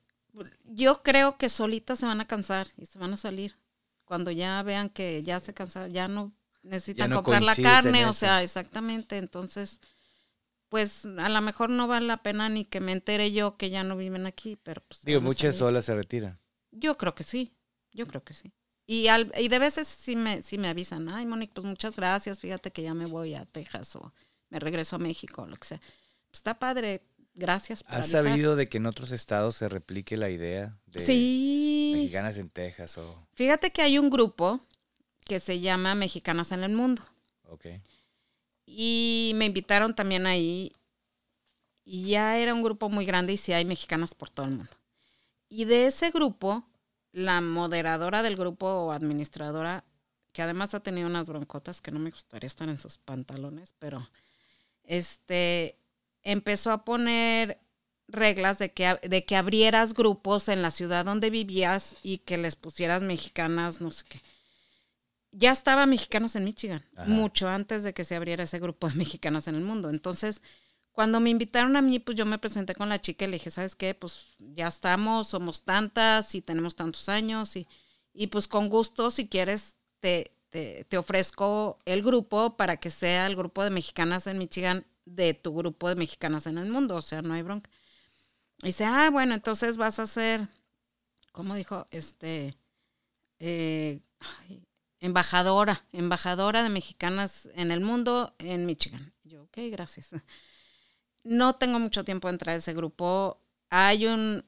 yo 0.65 1.03
creo 1.03 1.37
que 1.37 1.47
solitas 1.47 1.99
se 1.99 2.05
van 2.05 2.19
a 2.19 2.27
cansar 2.27 2.67
y 2.75 2.85
se 2.85 2.99
van 2.99 3.13
a 3.13 3.17
salir. 3.17 3.55
Cuando 4.03 4.29
ya 4.29 4.61
vean 4.61 4.89
que 4.89 5.23
ya 5.23 5.39
se 5.39 5.53
cansan, 5.53 5.93
ya 5.93 6.09
no 6.09 6.33
necesitan 6.63 7.11
comprar 7.13 7.43
la 7.43 7.55
carne, 7.55 8.07
o 8.07 8.13
sea, 8.13 8.43
exactamente. 8.43 9.17
Entonces, 9.17 9.79
pues 10.75 11.05
a 11.05 11.29
lo 11.29 11.39
mejor 11.39 11.69
no 11.69 11.87
vale 11.87 12.05
la 12.05 12.17
pena 12.17 12.49
ni 12.49 12.65
que 12.65 12.81
me 12.81 12.91
entere 12.91 13.31
yo 13.31 13.55
que 13.55 13.69
ya 13.69 13.85
no 13.85 13.95
viven 13.95 14.25
aquí, 14.25 14.57
pero 14.61 14.81
pues... 14.85 14.99
Digo, 15.03 15.21
muchas 15.21 15.55
solas 15.55 15.85
se 15.85 15.95
retiran. 15.95 16.37
Yo 16.69 16.97
creo 16.97 17.15
que 17.15 17.23
sí, 17.23 17.53
yo 17.93 18.05
creo 18.05 18.25
que 18.25 18.33
sí. 18.33 18.51
Y, 18.85 19.07
al, 19.07 19.31
y 19.39 19.47
de 19.47 19.57
veces 19.57 19.87
sí 19.87 20.17
me, 20.17 20.43
sí 20.43 20.57
me 20.57 20.67
avisan, 20.67 21.07
ay, 21.07 21.25
Monique, 21.25 21.53
pues 21.53 21.65
muchas 21.65 21.95
gracias, 21.95 22.41
fíjate 22.41 22.71
que 22.71 22.81
ya 22.81 22.93
me 22.93 23.05
voy 23.05 23.35
a 23.35 23.45
Texas 23.45 23.95
o 23.95 24.11
me 24.49 24.59
regreso 24.59 24.97
a 24.97 24.99
México, 24.99 25.43
o 25.43 25.47
lo 25.47 25.55
que 25.55 25.65
sea. 25.65 25.79
Pues 25.79 26.39
está 26.39 26.59
padre, 26.59 27.03
gracias 27.33 27.81
por 27.81 27.95
¿Has 27.95 28.09
sabido 28.09 28.57
de 28.57 28.67
que 28.67 28.75
en 28.75 28.87
otros 28.87 29.13
estados 29.13 29.55
se 29.55 29.69
replique 29.69 30.17
la 30.17 30.29
idea 30.29 30.77
de 30.87 30.99
sí. 30.99 31.93
mexicanas 31.95 32.37
en 32.37 32.49
Texas 32.49 32.97
o... 32.97 33.25
Fíjate 33.35 33.71
que 33.71 33.81
hay 33.81 33.97
un 33.97 34.09
grupo 34.09 34.59
que 35.23 35.39
se 35.39 35.61
llama 35.61 35.95
Mexicanas 35.95 36.51
en 36.51 36.65
el 36.65 36.73
Mundo. 36.73 37.01
Ok. 37.43 37.65
Y 38.65 39.33
me 39.35 39.45
invitaron 39.45 39.95
también 39.95 40.25
ahí. 40.25 40.73
Y 41.83 42.09
ya 42.09 42.37
era 42.37 42.53
un 42.53 42.63
grupo 42.63 42.89
muy 42.89 43.05
grande 43.05 43.33
y 43.33 43.37
sí 43.37 43.53
hay 43.53 43.65
mexicanas 43.65 44.15
por 44.15 44.29
todo 44.29 44.47
el 44.47 44.53
mundo. 44.53 44.71
Y 45.49 45.65
de 45.65 45.85
ese 45.85 46.09
grupo, 46.09 46.67
la 47.11 47.41
moderadora 47.41 48.23
del 48.23 48.35
grupo 48.35 48.67
o 48.67 48.91
administradora, 48.91 49.85
que 50.33 50.41
además 50.41 50.73
ha 50.73 50.79
tenido 50.79 51.07
unas 51.07 51.27
broncotas 51.27 51.81
que 51.81 51.91
no 51.91 51.99
me 51.99 52.09
gustaría 52.09 52.47
estar 52.47 52.67
en 52.67 52.77
sus 52.77 52.97
pantalones, 52.97 53.73
pero 53.79 54.09
este 54.83 55.77
empezó 56.23 56.71
a 56.71 56.83
poner 56.83 57.59
reglas 58.07 58.57
de 58.57 58.71
que, 58.73 58.99
de 59.03 59.23
que 59.25 59.35
abrieras 59.35 59.93
grupos 59.93 60.49
en 60.49 60.61
la 60.61 60.71
ciudad 60.71 61.05
donde 61.05 61.29
vivías 61.29 61.95
y 62.03 62.17
que 62.19 62.37
les 62.37 62.55
pusieras 62.55 63.01
mexicanas, 63.03 63.79
no 63.79 63.91
sé 63.91 64.03
qué 64.09 64.21
ya 65.37 65.51
estaba 65.51 65.85
Mexicanas 65.85 66.35
en 66.37 66.45
Michigan, 66.45 66.83
mucho 67.07 67.49
antes 67.49 67.83
de 67.83 67.93
que 67.93 68.05
se 68.05 68.15
abriera 68.15 68.43
ese 68.43 68.59
grupo 68.59 68.87
de 68.87 68.95
mexicanas 68.95 69.47
en 69.47 69.55
el 69.55 69.63
mundo. 69.63 69.89
Entonces, 69.89 70.41
cuando 70.93 71.19
me 71.19 71.29
invitaron 71.29 71.75
a 71.75 71.81
mí, 71.81 71.99
pues 71.99 72.17
yo 72.17 72.25
me 72.25 72.37
presenté 72.37 72.73
con 72.73 72.87
la 72.87 73.01
chica 73.01 73.25
y 73.25 73.27
le 73.27 73.33
dije, 73.33 73.51
¿sabes 73.51 73.75
qué? 73.75 73.93
Pues 73.93 74.27
ya 74.39 74.69
estamos, 74.69 75.27
somos 75.27 75.63
tantas 75.63 76.35
y 76.35 76.41
tenemos 76.41 76.77
tantos 76.77 77.09
años 77.09 77.57
y, 77.57 77.67
y 78.13 78.27
pues 78.27 78.47
con 78.47 78.69
gusto, 78.69 79.11
si 79.11 79.27
quieres, 79.27 79.75
te, 79.99 80.31
te, 80.49 80.85
te, 80.85 80.97
ofrezco 80.97 81.79
el 81.83 82.01
grupo 82.01 82.55
para 82.55 82.77
que 82.77 82.89
sea 82.89 83.27
el 83.27 83.35
grupo 83.35 83.61
de 83.61 83.71
mexicanas 83.71 84.27
en 84.27 84.37
Michigan 84.37 84.85
de 85.03 85.33
tu 85.33 85.53
grupo 85.53 85.89
de 85.89 85.95
mexicanas 85.95 86.47
en 86.47 86.57
el 86.57 86.69
mundo, 86.69 86.95
o 86.95 87.01
sea, 87.01 87.21
no 87.21 87.33
hay 87.33 87.41
bronca. 87.41 87.69
Y 88.61 88.67
dice, 88.67 88.85
ah, 88.85 89.09
bueno, 89.11 89.33
entonces 89.33 89.75
vas 89.75 89.99
a 89.99 90.03
hacer, 90.03 90.47
¿cómo 91.33 91.55
dijo? 91.55 91.85
Este, 91.91 92.55
eh, 93.39 93.99
embajadora, 94.99 95.85
embajadora 95.91 96.63
de 96.63 96.69
mexicanas 96.69 97.49
en 97.55 97.71
el 97.71 97.81
mundo 97.81 98.35
en 98.39 98.65
Michigan. 98.65 99.13
Yo, 99.23 99.43
ok, 99.43 99.57
gracias. 99.71 100.11
No 101.23 101.53
tengo 101.53 101.79
mucho 101.79 102.03
tiempo 102.03 102.27
de 102.27 102.33
entrar 102.33 102.53
a 102.53 102.57
ese 102.57 102.73
grupo. 102.73 103.41
Hay 103.71 104.05
un, 104.05 104.45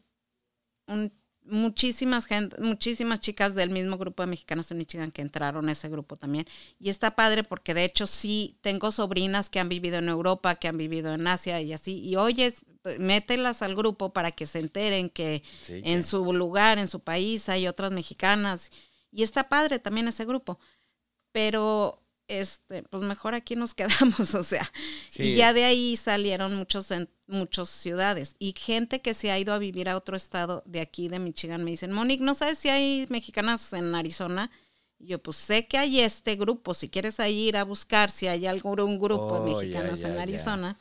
muchísimas 1.44 2.26
gente, 2.28 2.62
muchísimas 2.62 3.20
chicas 3.20 3.56
del 3.56 3.70
mismo 3.70 3.98
grupo 3.98 4.22
de 4.24 4.28
mexicanas 4.28 4.70
en 4.72 4.78
Michigan 4.78 5.12
que 5.12 5.22
entraron 5.22 5.68
a 5.70 5.72
ese 5.72 5.90
grupo 5.90 6.16
también. 6.18 6.46
Y 6.80 6.90
está 6.90 7.16
padre 7.16 7.44
porque 7.44 7.74
de 7.74 7.84
hecho 7.84 8.06
sí 8.06 8.58
tengo 8.62 8.92
sobrinas 8.92 9.50
que 9.50 9.60
han 9.60 9.70
vivido 9.70 9.98
en 9.98 10.10
Europa, 10.10 10.56
que 10.56 10.68
han 10.68 10.78
vivido 10.78 11.14
en 11.14 11.26
Asia 11.28 11.62
y 11.62 11.74
así. 11.74 12.00
Y 12.00 12.16
oyes, 12.16 12.64
mételas 13.00 13.62
al 13.62 13.76
grupo 13.76 14.14
para 14.14 14.32
que 14.32 14.46
se 14.46 14.60
enteren 14.60 15.10
que 15.10 15.44
en 15.68 16.04
su 16.04 16.32
lugar, 16.34 16.78
en 16.78 16.88
su 16.88 17.00
país, 17.00 17.50
hay 17.50 17.68
otras 17.68 17.92
mexicanas 17.92 18.72
y 19.18 19.24
está 19.24 19.50
padre 19.50 19.80
también 19.80 20.08
ese 20.08 20.26
grupo. 20.26 20.60
Pero 21.32 22.00
este, 22.28 22.84
pues 22.84 23.02
mejor 23.02 23.34
aquí 23.34 23.56
nos 23.56 23.74
quedamos, 23.74 24.36
o 24.36 24.44
sea. 24.44 24.72
Y 25.18 25.34
ya 25.34 25.54
de 25.54 25.66
ahí 25.66 25.98
salieron 25.98 26.54
muchos 26.54 26.92
en 26.92 27.10
muchas 27.26 27.68
ciudades. 27.68 28.36
Y 28.38 28.54
gente 28.56 29.02
que 29.02 29.16
se 29.16 29.32
ha 29.32 29.40
ido 29.40 29.56
a 29.56 29.58
vivir 29.58 29.90
a 29.90 29.98
otro 29.98 30.16
estado 30.16 30.62
de 30.68 30.82
aquí, 30.82 31.08
de 31.08 31.18
Michigan, 31.18 31.64
me 31.64 31.72
dicen, 31.72 31.92
Monique, 31.92 32.24
¿no 32.24 32.36
sabes 32.36 32.60
si 32.60 32.70
hay 32.70 33.08
mexicanas 33.10 33.74
en 33.74 33.96
Arizona? 33.96 34.52
Y 35.00 35.08
yo, 35.08 35.20
pues 35.20 35.38
sé 35.38 35.68
que 35.68 35.80
hay 35.80 36.00
este 36.00 36.36
grupo, 36.36 36.76
si 36.76 36.88
quieres 36.88 37.20
ahí 37.20 37.48
ir 37.48 37.58
a 37.58 37.64
buscar 37.64 38.12
si 38.12 38.28
hay 38.28 38.46
algún 38.46 39.00
grupo 39.00 39.34
de 39.34 39.52
oh, 39.52 39.58
mexicanas 39.58 40.02
en 40.02 40.20
Arizona. 40.20 40.78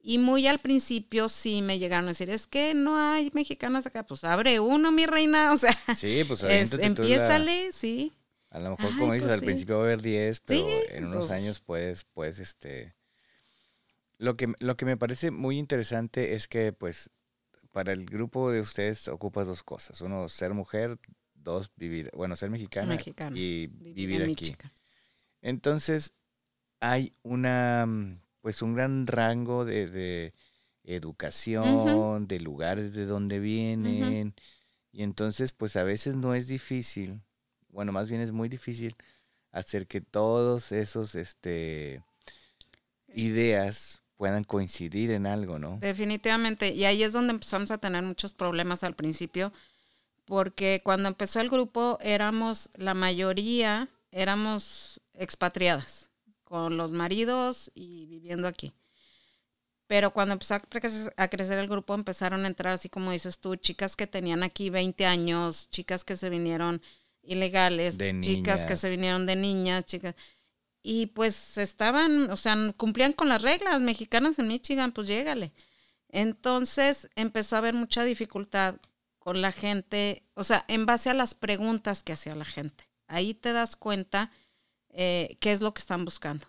Y 0.00 0.18
muy 0.18 0.46
al 0.46 0.58
principio 0.58 1.28
sí 1.28 1.60
me 1.60 1.78
llegaron 1.78 2.06
a 2.06 2.08
decir, 2.08 2.30
es 2.30 2.46
que 2.46 2.72
no 2.72 2.96
hay 2.96 3.30
mexicanas 3.34 3.86
acá, 3.86 4.06
pues 4.06 4.24
abre 4.24 4.60
uno, 4.60 4.92
mi 4.92 5.06
reina, 5.06 5.52
o 5.52 5.58
sea, 5.58 5.72
sí, 5.96 6.22
pues 6.24 6.42
empiézale, 6.42 7.72
sí. 7.72 8.12
A 8.50 8.60
lo 8.60 8.70
mejor, 8.70 8.96
como 8.98 9.12
dices, 9.12 9.28
pues 9.28 9.38
al 9.38 9.44
principio 9.44 9.76
va 9.76 9.82
a 9.82 9.84
haber 9.86 10.00
10, 10.00 10.40
pero 10.40 10.66
en 10.90 11.06
unos 11.06 11.26
pues 11.26 11.30
años 11.32 11.60
puedes, 11.60 12.04
pues, 12.04 12.38
este... 12.38 12.94
Lo 14.16 14.36
que, 14.36 14.52
lo 14.58 14.76
que 14.76 14.84
me 14.84 14.96
parece 14.96 15.30
muy 15.30 15.58
interesante 15.58 16.34
es 16.34 16.48
que, 16.48 16.72
pues, 16.72 17.10
para 17.72 17.92
el 17.92 18.06
grupo 18.06 18.50
de 18.50 18.60
ustedes 18.60 19.06
ocupas 19.08 19.46
dos 19.46 19.62
cosas. 19.62 20.00
Uno, 20.00 20.28
ser 20.28 20.54
mujer, 20.54 20.98
dos, 21.34 21.70
vivir, 21.76 22.10
bueno, 22.14 22.34
ser 22.34 22.50
mexicana, 22.50 22.98
y 23.34 23.66
vivir, 23.68 24.22
aquí. 24.22 24.56
Entonces, 25.42 26.14
hay 26.80 27.12
una 27.22 27.86
pues 28.48 28.62
un 28.62 28.72
gran 28.72 29.06
rango 29.06 29.66
de, 29.66 30.32
educación, 30.82 32.26
de 32.28 32.40
lugares 32.40 32.94
de 32.94 33.04
donde 33.04 33.40
vienen. 33.40 34.34
Y 34.90 35.02
entonces, 35.02 35.52
pues 35.52 35.76
a 35.76 35.82
veces 35.82 36.16
no 36.16 36.34
es 36.34 36.46
difícil, 36.46 37.20
bueno, 37.68 37.92
más 37.92 38.08
bien 38.08 38.22
es 38.22 38.32
muy 38.32 38.48
difícil 38.48 38.96
hacer 39.52 39.86
que 39.86 40.00
todos 40.00 40.72
esos 40.72 41.14
este 41.14 42.02
ideas 43.08 44.00
puedan 44.16 44.44
coincidir 44.44 45.10
en 45.10 45.26
algo, 45.26 45.58
¿no? 45.58 45.76
Definitivamente. 45.82 46.70
Y 46.72 46.86
ahí 46.86 47.02
es 47.02 47.12
donde 47.12 47.34
empezamos 47.34 47.70
a 47.70 47.76
tener 47.76 48.02
muchos 48.02 48.32
problemas 48.32 48.82
al 48.82 48.94
principio, 48.94 49.52
porque 50.24 50.80
cuando 50.82 51.08
empezó 51.08 51.42
el 51.42 51.50
grupo 51.50 51.98
éramos, 52.00 52.70
la 52.76 52.94
mayoría 52.94 53.90
éramos 54.10 55.02
expatriadas 55.12 56.07
con 56.48 56.78
los 56.78 56.92
maridos 56.92 57.70
y 57.74 58.06
viviendo 58.06 58.48
aquí. 58.48 58.72
Pero 59.86 60.14
cuando 60.14 60.32
empezó 60.32 60.54
a 60.54 61.28
crecer 61.28 61.58
el 61.58 61.68
grupo, 61.68 61.94
empezaron 61.94 62.44
a 62.44 62.48
entrar, 62.48 62.72
así 62.72 62.88
como 62.88 63.10
dices 63.10 63.38
tú, 63.38 63.56
chicas 63.56 63.96
que 63.96 64.06
tenían 64.06 64.42
aquí 64.42 64.70
20 64.70 65.04
años, 65.04 65.68
chicas 65.68 66.04
que 66.04 66.16
se 66.16 66.30
vinieron 66.30 66.80
ilegales, 67.22 67.98
chicas 68.20 68.64
que 68.64 68.76
se 68.76 68.88
vinieron 68.88 69.26
de 69.26 69.36
niñas, 69.36 69.84
chicas. 69.84 70.14
y 70.82 71.06
pues 71.06 71.58
estaban, 71.58 72.30
o 72.30 72.36
sea, 72.38 72.56
cumplían 72.78 73.12
con 73.12 73.28
las 73.28 73.42
reglas 73.42 73.78
mexicanas 73.80 74.38
en 74.38 74.48
Michigan, 74.48 74.92
pues 74.92 75.06
llégale. 75.06 75.52
Entonces 76.08 77.08
empezó 77.14 77.56
a 77.56 77.58
haber 77.58 77.74
mucha 77.74 78.04
dificultad 78.04 78.76
con 79.18 79.42
la 79.42 79.52
gente, 79.52 80.22
o 80.32 80.44
sea, 80.44 80.64
en 80.68 80.86
base 80.86 81.10
a 81.10 81.14
las 81.14 81.34
preguntas 81.34 82.02
que 82.02 82.14
hacía 82.14 82.34
la 82.34 82.46
gente. 82.46 82.88
Ahí 83.06 83.34
te 83.34 83.52
das 83.52 83.76
cuenta 83.76 84.30
eh, 84.90 85.36
qué 85.40 85.52
es 85.52 85.60
lo 85.60 85.74
que 85.74 85.80
están 85.80 86.04
buscando. 86.04 86.46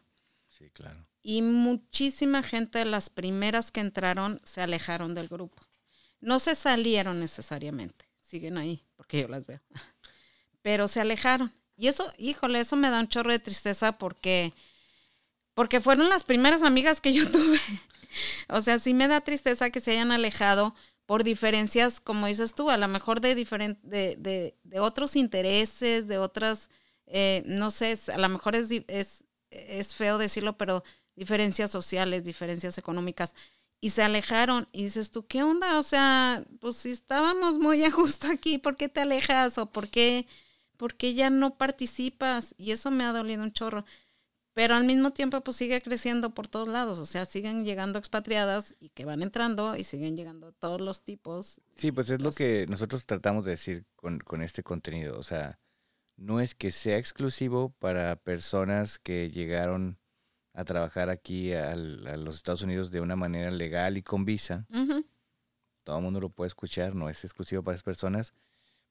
Sí, 0.47 0.69
claro. 0.71 1.05
Y 1.21 1.41
muchísima 1.41 2.43
gente 2.43 2.83
las 2.85 3.09
primeras 3.09 3.71
que 3.71 3.81
entraron 3.81 4.41
se 4.43 4.61
alejaron 4.61 5.15
del 5.15 5.27
grupo. 5.27 5.61
No 6.21 6.39
se 6.39 6.55
salieron 6.55 7.19
necesariamente, 7.19 8.05
siguen 8.21 8.57
ahí, 8.57 8.83
porque 8.95 9.21
yo 9.21 9.27
las 9.27 9.45
veo. 9.45 9.61
Pero 10.61 10.87
se 10.87 11.01
alejaron. 11.01 11.53
Y 11.75 11.87
eso, 11.87 12.11
híjole, 12.17 12.59
eso 12.59 12.75
me 12.75 12.89
da 12.89 12.99
un 12.99 13.07
chorro 13.07 13.31
de 13.31 13.39
tristeza 13.39 13.97
porque, 13.97 14.53
porque 15.53 15.79
fueron 15.79 16.09
las 16.09 16.23
primeras 16.25 16.61
amigas 16.63 16.99
que 16.99 17.13
yo 17.13 17.27
tuve. 17.31 17.59
o 18.49 18.61
sea, 18.61 18.79
sí 18.79 18.93
me 18.93 19.07
da 19.07 19.21
tristeza 19.21 19.69
que 19.69 19.79
se 19.79 19.91
hayan 19.91 20.11
alejado 20.11 20.75
por 21.05 21.23
diferencias, 21.23 21.99
como 22.01 22.27
dices 22.27 22.53
tú, 22.53 22.69
a 22.69 22.77
lo 22.77 22.87
mejor 22.87 23.19
de, 23.19 23.33
de, 23.33 24.15
de, 24.17 24.57
de 24.61 24.79
otros 24.79 25.15
intereses, 25.15 26.07
de 26.07 26.19
otras, 26.19 26.69
eh, 27.09 27.43
no 27.45 27.71
sé, 27.71 27.97
a 28.13 28.17
lo 28.17 28.29
mejor 28.29 28.55
es, 28.55 28.69
es, 28.87 29.23
es 29.49 29.95
feo 29.95 30.17
decirlo, 30.17 30.57
pero 30.57 30.83
diferencias 31.15 31.71
sociales, 31.71 32.23
diferencias 32.23 32.77
económicas 32.77 33.35
y 33.81 33.89
se 33.89 34.03
alejaron. 34.03 34.67
Y 34.71 34.83
dices 34.83 35.11
tú, 35.11 35.25
¿qué 35.27 35.43
onda? 35.43 35.79
O 35.79 35.83
sea, 35.83 36.45
pues 36.59 36.77
si 36.77 36.91
estábamos 36.91 37.57
muy 37.57 37.83
a 37.85 37.91
gusto 37.91 38.27
aquí, 38.27 38.57
¿por 38.57 38.75
qué 38.75 38.89
te 38.89 39.01
alejas? 39.01 39.57
¿O 39.57 39.71
por 39.71 39.89
qué, 39.89 40.27
por 40.77 40.95
qué 40.95 41.13
ya 41.13 41.29
no 41.29 41.57
participas? 41.57 42.55
Y 42.57 42.71
eso 42.71 42.91
me 42.91 43.03
ha 43.03 43.13
dolido 43.13 43.43
un 43.43 43.51
chorro. 43.51 43.85
Pero 44.53 44.75
al 44.75 44.83
mismo 44.83 45.11
tiempo, 45.11 45.41
pues 45.41 45.55
sigue 45.55 45.81
creciendo 45.81 46.31
por 46.33 46.47
todos 46.47 46.67
lados. 46.67 46.99
O 46.99 47.05
sea, 47.05 47.25
siguen 47.25 47.63
llegando 47.63 47.97
expatriadas 47.97 48.75
y 48.79 48.89
que 48.89 49.05
van 49.05 49.21
entrando 49.21 49.75
y 49.77 49.83
siguen 49.83 50.17
llegando 50.17 50.51
todos 50.53 50.81
los 50.81 51.03
tipos. 51.03 51.61
Sí, 51.75 51.91
pues 51.91 52.09
es 52.09 52.21
lo 52.21 52.31
que 52.31 52.65
nosotros 52.67 53.05
tratamos 53.05 53.45
de 53.45 53.51
decir 53.51 53.85
con, 53.95 54.19
con 54.19 54.41
este 54.41 54.63
contenido. 54.63 55.17
O 55.17 55.23
sea, 55.23 55.59
no 56.19 56.41
es 56.41 56.53
que 56.53 56.71
sea 56.71 56.97
exclusivo 56.97 57.73
para 57.79 58.17
personas 58.17 58.99
que 58.99 59.31
llegaron 59.31 59.97
a 60.53 60.65
trabajar 60.65 61.09
aquí 61.09 61.53
a 61.53 61.75
los 61.75 62.35
Estados 62.35 62.61
Unidos 62.61 62.91
de 62.91 62.99
una 62.99 63.15
manera 63.15 63.49
legal 63.51 63.97
y 63.97 64.03
con 64.03 64.25
visa. 64.25 64.67
Todo 65.85 65.97
el 65.97 66.03
mundo 66.03 66.19
lo 66.19 66.29
puede 66.29 66.49
escuchar, 66.49 66.93
no 66.93 67.09
es 67.09 67.23
exclusivo 67.23 67.63
para 67.63 67.75
esas 67.75 67.83
personas. 67.83 68.33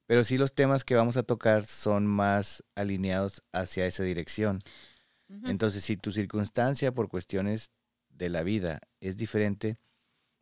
Pero 0.07 0.25
sí 0.25 0.39
los 0.39 0.55
temas 0.55 0.85
que 0.85 0.95
vamos 0.95 1.19
a 1.19 1.23
tocar 1.23 1.67
son 1.67 2.07
más 2.07 2.65
alineados 2.75 3.45
hacia 3.53 3.87
esa 3.87 4.03
dirección. 4.03 4.63
Entonces, 5.45 5.85
si 5.85 5.99
tu 5.99 6.11
circunstancia 6.11 6.95
por 6.95 7.11
cuestiones 7.11 7.71
de 8.09 8.31
la 8.31 8.43
vida 8.43 8.81
es 9.01 9.19
diferente, 9.19 9.79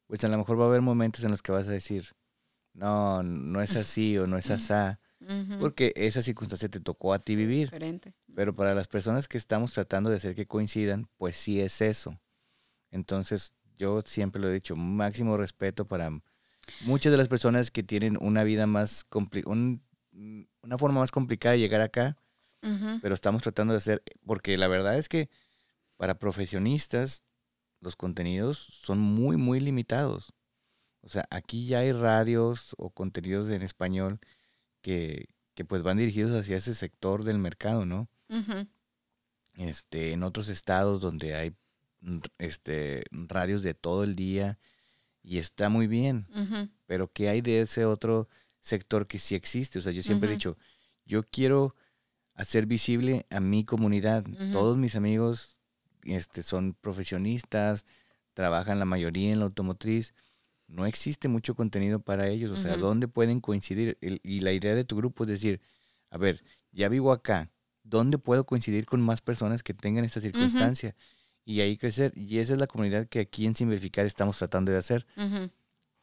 pues 0.06 0.22
a 0.22 0.28
lo 0.28 0.38
mejor 0.38 0.60
va 0.60 0.66
a 0.66 0.68
haber 0.68 0.82
momentos 0.82 1.24
en 1.24 1.32
los 1.32 1.42
que 1.42 1.50
vas 1.50 1.66
a 1.66 1.72
decir, 1.72 2.14
no, 2.72 3.24
no 3.24 3.60
es 3.60 3.74
así 3.76 4.16
o 4.16 4.28
no 4.28 4.38
es 4.38 4.52
porque 5.60 5.92
esa 5.96 6.22
circunstancia 6.22 6.68
te 6.68 6.80
tocó 6.80 7.12
a 7.12 7.18
ti 7.18 7.36
vivir. 7.36 7.70
Pero 8.34 8.54
para 8.54 8.74
las 8.74 8.88
personas 8.88 9.28
que 9.28 9.38
estamos 9.38 9.72
tratando 9.72 10.10
de 10.10 10.16
hacer 10.16 10.34
que 10.34 10.46
coincidan, 10.46 11.08
pues 11.16 11.36
sí 11.36 11.60
es 11.60 11.80
eso. 11.80 12.18
Entonces, 12.90 13.52
yo 13.76 14.02
siempre 14.02 14.40
lo 14.40 14.48
he 14.48 14.54
dicho, 14.54 14.76
máximo 14.76 15.36
respeto 15.36 15.86
para 15.86 16.10
muchas 16.82 17.10
de 17.12 17.16
las 17.18 17.28
personas 17.28 17.70
que 17.70 17.82
tienen 17.82 18.16
una 18.20 18.44
vida 18.44 18.66
más 18.66 19.06
un, 19.44 19.82
una 20.62 20.78
forma 20.78 21.00
más 21.00 21.10
complicada 21.10 21.52
de 21.52 21.60
llegar 21.60 21.80
acá, 21.80 22.16
pero 23.00 23.14
estamos 23.14 23.42
tratando 23.42 23.74
de 23.74 23.78
hacer, 23.78 24.02
porque 24.24 24.56
la 24.58 24.66
verdad 24.66 24.98
es 24.98 25.08
que 25.08 25.30
para 25.96 26.18
profesionistas 26.18 27.22
los 27.80 27.94
contenidos 27.94 28.58
son 28.58 28.98
muy, 28.98 29.36
muy 29.36 29.60
limitados. 29.60 30.34
O 31.02 31.08
sea, 31.08 31.24
aquí 31.30 31.66
ya 31.66 31.80
hay 31.80 31.92
radios 31.92 32.74
o 32.78 32.90
contenidos 32.90 33.48
en 33.48 33.62
español 33.62 34.18
que, 34.86 35.64
pues 35.66 35.82
van 35.82 35.96
dirigidos 35.96 36.38
hacia 36.38 36.56
ese 36.56 36.72
sector 36.72 37.24
del 37.24 37.38
mercado, 37.38 37.84
¿no? 37.84 38.08
Este, 39.54 40.12
en 40.12 40.22
otros 40.22 40.48
estados 40.48 41.00
donde 41.00 41.34
hay 41.34 41.56
este, 42.38 43.04
radios 43.10 43.62
de 43.62 43.74
todo 43.74 44.04
el 44.04 44.14
día 44.14 44.58
y 45.24 45.38
está 45.38 45.68
muy 45.70 45.88
bien, 45.88 46.28
pero 46.86 47.10
¿qué 47.10 47.28
hay 47.28 47.40
de 47.40 47.60
ese 47.60 47.84
otro 47.84 48.28
sector 48.60 49.08
que 49.08 49.18
sí 49.18 49.34
existe? 49.34 49.80
O 49.80 49.82
sea, 49.82 49.90
yo 49.90 50.04
siempre 50.04 50.28
he 50.28 50.32
dicho, 50.32 50.56
yo 51.04 51.24
quiero 51.24 51.74
hacer 52.34 52.66
visible 52.66 53.26
a 53.30 53.40
mi 53.40 53.64
comunidad. 53.64 54.24
Todos 54.52 54.76
mis 54.76 54.94
amigos 54.94 55.58
este, 56.04 56.44
son 56.44 56.74
profesionistas, 56.74 57.86
trabajan 58.34 58.78
la 58.78 58.84
mayoría 58.84 59.32
en 59.32 59.40
la 59.40 59.46
automotriz 59.46 60.14
no 60.68 60.86
existe 60.86 61.28
mucho 61.28 61.54
contenido 61.54 62.00
para 62.00 62.28
ellos, 62.28 62.50
o 62.50 62.60
sea, 62.60 62.76
¿dónde 62.76 63.08
pueden 63.08 63.40
coincidir? 63.40 63.98
y 64.00 64.40
la 64.40 64.52
idea 64.52 64.74
de 64.74 64.84
tu 64.84 64.96
grupo 64.96 65.24
es 65.24 65.30
decir, 65.30 65.60
a 66.10 66.18
ver, 66.18 66.42
ya 66.72 66.88
vivo 66.88 67.12
acá, 67.12 67.50
¿dónde 67.82 68.18
puedo 68.18 68.44
coincidir 68.44 68.86
con 68.86 69.00
más 69.00 69.20
personas 69.20 69.62
que 69.62 69.74
tengan 69.74 70.04
esta 70.04 70.20
circunstancia? 70.20 70.94
Y 71.44 71.60
ahí 71.60 71.76
crecer. 71.76 72.12
Y 72.16 72.38
esa 72.38 72.54
es 72.54 72.58
la 72.58 72.66
comunidad 72.66 73.06
que 73.06 73.20
aquí 73.20 73.46
en 73.46 73.54
Simplificar 73.54 74.04
estamos 74.04 74.36
tratando 74.36 74.72
de 74.72 74.78
hacer. 74.78 75.06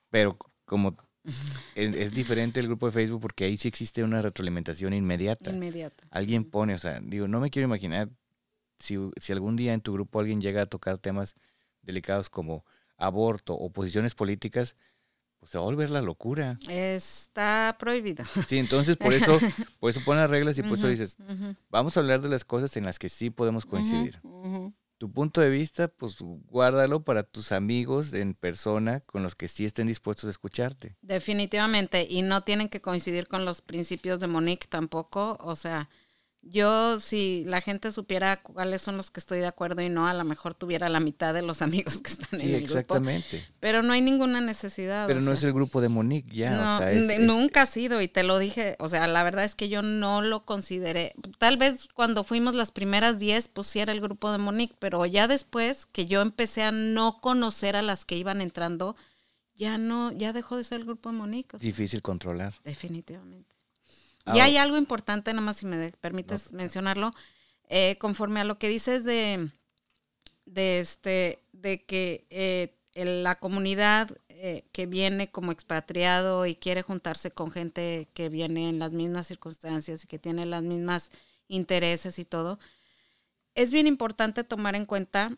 Pero 0.10 0.38
como 0.66 0.96
es, 1.76 2.14
diferente 2.14 2.60
el 2.60 2.68
grupo 2.68 2.86
de 2.86 2.94
Facebook 2.94 3.22
porque 3.22 3.46
ahí 3.46 3.58
sí 3.58 3.68
existe 3.68 4.04
una 4.04 4.22
retroalimentación 4.22 4.94
inmediata. 4.94 5.52
Inmediata. 5.52 6.06
Alguien 6.12 6.46
pone, 6.46 6.74
o 6.74 6.78
sea, 6.78 7.00
digo, 7.02 7.28
no 7.28 7.40
me 7.40 7.50
quiero 7.50 7.68
imaginar 7.68 8.10
si, 8.80 8.98
si 9.20 9.34
algún 9.34 9.56
día 9.56 9.74
en 9.74 9.82
tu 9.82 9.94
grupo 9.94 10.20
alguien 10.20 10.42
llega 10.42 10.62
a 10.62 10.66
tocar 10.66 10.98
temas 10.98 11.36
delicados 11.82 12.30
como 12.30 12.66
aborto 13.04 13.54
o 13.54 13.72
posiciones 13.72 14.16
políticas, 14.16 14.76
pues 15.40 15.52
se 15.52 15.58
va 15.58 15.64
a 15.64 15.66
volver 15.66 15.90
la 15.90 16.02
locura. 16.02 16.58
Está 16.70 17.76
prohibido. 17.78 18.24
Sí, 18.48 18.58
entonces 18.58 18.96
por 18.96 19.14
eso, 19.14 19.38
por 19.80 19.90
eso 19.90 20.02
ponen 20.06 20.22
las 20.22 20.30
reglas 20.30 20.58
y 20.58 20.64
por 20.64 20.78
eso 20.78 20.88
dices, 20.88 21.18
vamos 21.70 21.98
a 21.98 22.00
hablar 22.00 22.22
de 22.22 22.30
las 22.30 22.46
cosas 22.46 22.78
en 22.78 22.86
las 22.86 22.98
que 22.98 23.10
sí 23.10 23.30
podemos 23.30 23.66
coincidir. 23.66 24.22
Tu 24.98 25.12
punto 25.12 25.42
de 25.42 25.50
vista, 25.50 25.90
pues 25.90 26.16
guárdalo 26.22 27.04
para 27.04 27.24
tus 27.24 27.52
amigos 27.52 28.14
en 28.14 28.36
persona 28.36 29.02
con 29.02 29.22
los 29.22 29.36
que 29.36 29.50
sí 29.50 29.66
estén 29.66 29.88
dispuestos 29.88 30.28
a 30.28 30.32
escucharte. 30.32 30.96
Definitivamente, 31.02 32.08
y 32.10 32.22
no 32.22 32.40
tienen 32.42 32.70
que 32.70 32.80
coincidir 32.80 33.28
con 33.28 33.44
los 33.44 33.62
principios 33.62 34.22
de 34.22 34.28
Monique 34.28 34.68
tampoco, 34.70 35.38
o 35.42 35.58
sea, 35.58 35.90
yo, 36.46 37.00
si 37.00 37.44
la 37.46 37.62
gente 37.62 37.92
supiera 37.94 38.42
cuáles 38.42 38.82
son 38.82 38.98
los 38.98 39.12
que 39.12 39.20
estoy 39.20 39.40
de 39.40 39.48
acuerdo 39.48 39.82
y 39.82 39.88
no, 39.88 40.08
a 40.08 40.14
lo 40.14 40.26
mejor 40.26 40.54
tuviera 40.54 40.90
la 40.90 41.00
mitad 41.00 41.34
de 41.34 41.42
los 41.42 41.62
amigos 41.62 42.00
que 42.00 42.10
están 42.10 42.42
en 42.42 42.56
el 42.56 42.64
exactamente. 42.64 43.38
grupo. 43.38 43.54
Pero 43.60 43.82
no 43.82 43.94
hay 43.94 44.02
ninguna 44.02 44.42
necesidad. 44.42 45.08
Pero 45.08 45.22
no 45.22 45.32
es 45.32 45.42
el 45.44 45.54
grupo 45.54 45.80
de 45.80 45.90
Monique 45.90 46.36
ya. 46.36 46.92
nunca 47.20 47.62
ha 47.62 47.66
sido 47.66 48.02
y 48.02 48.08
te 48.08 48.24
lo 48.24 48.40
dije. 48.40 48.76
O 48.80 48.90
sea, 48.90 49.08
la 49.08 49.24
verdad 49.24 49.46
es 49.46 49.56
que 49.56 49.70
yo 49.70 49.82
no 49.82 50.22
lo 50.22 50.46
consideré. 50.46 51.14
Tal 51.38 51.58
vez 51.58 51.88
cuando 51.94 52.24
fuimos 52.24 52.56
las 52.56 52.72
primeras 52.72 53.20
10, 53.20 53.48
pues 53.48 53.68
sí 53.68 53.80
era 53.80 53.94
el 53.94 54.02
grupo 54.02 54.32
de 54.32 54.38
Monique, 54.38 54.76
pero 54.80 55.06
ya 55.06 55.28
después 55.28 55.86
que 55.86 56.08
yo 56.08 56.22
empecé 56.22 56.64
a 56.64 56.72
no 56.72 57.22
conocer 57.22 57.76
a 57.76 57.82
las 57.82 58.06
que 58.06 58.18
iban 58.18 58.42
entrando, 58.42 58.98
ya 59.56 59.78
no, 59.78 60.12
ya 60.12 60.34
dejó 60.34 60.58
de 60.58 60.66
ser 60.66 60.82
el 60.82 60.86
grupo 60.86 61.10
de 61.10 61.18
Monique. 61.18 61.58
Difícil 61.58 62.02
controlar. 62.02 62.54
Definitivamente. 62.64 63.53
Y 64.26 64.40
hay 64.40 64.58
algo 64.58 64.78
importante, 64.78 65.34
nada 65.34 65.46
más 65.46 65.58
si 65.58 65.66
me 65.66 65.92
permites 65.92 66.54
mencionarlo, 66.54 67.14
eh, 67.68 67.98
conforme 68.00 68.40
a 68.40 68.46
lo 68.46 68.58
que 68.58 68.70
dices 68.70 69.04
de, 69.04 69.52
de, 70.46 70.80
este, 70.80 71.44
de 71.52 71.84
que 71.86 72.26
eh, 72.30 72.78
la 72.94 73.36
comunidad 73.40 74.10
eh, 74.30 74.66
que 74.72 74.86
viene 74.86 75.30
como 75.30 75.52
expatriado 75.52 76.46
y 76.46 76.56
quiere 76.56 76.84
juntarse 76.84 77.32
con 77.32 77.52
gente 77.52 78.10
que 78.14 78.30
viene 78.30 78.70
en 78.70 78.80
las 78.80 78.94
mismas 78.94 79.28
circunstancias 79.28 80.04
y 80.04 80.08
que 80.08 80.20
tiene 80.20 80.46
las 80.46 80.64
mismas 80.64 81.12
intereses 81.48 82.20
y 82.20 82.26
todo, 82.26 82.60
es 83.56 83.72
bien 83.72 83.88
importante 83.88 84.44
tomar 84.44 84.76
en 84.76 84.86
cuenta, 84.86 85.38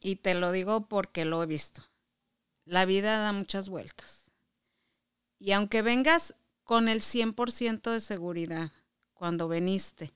y 0.00 0.16
te 0.16 0.34
lo 0.34 0.52
digo 0.52 0.86
porque 0.86 1.24
lo 1.24 1.42
he 1.42 1.46
visto, 1.46 1.82
la 2.64 2.84
vida 2.84 3.18
da 3.18 3.32
muchas 3.32 3.68
vueltas. 3.68 4.30
Y 5.38 5.52
aunque 5.52 5.82
vengas 5.82 6.34
con 6.64 6.88
el 6.88 7.00
100% 7.00 7.92
de 7.92 8.00
seguridad 8.00 8.72
cuando 9.12 9.48
veniste 9.48 10.12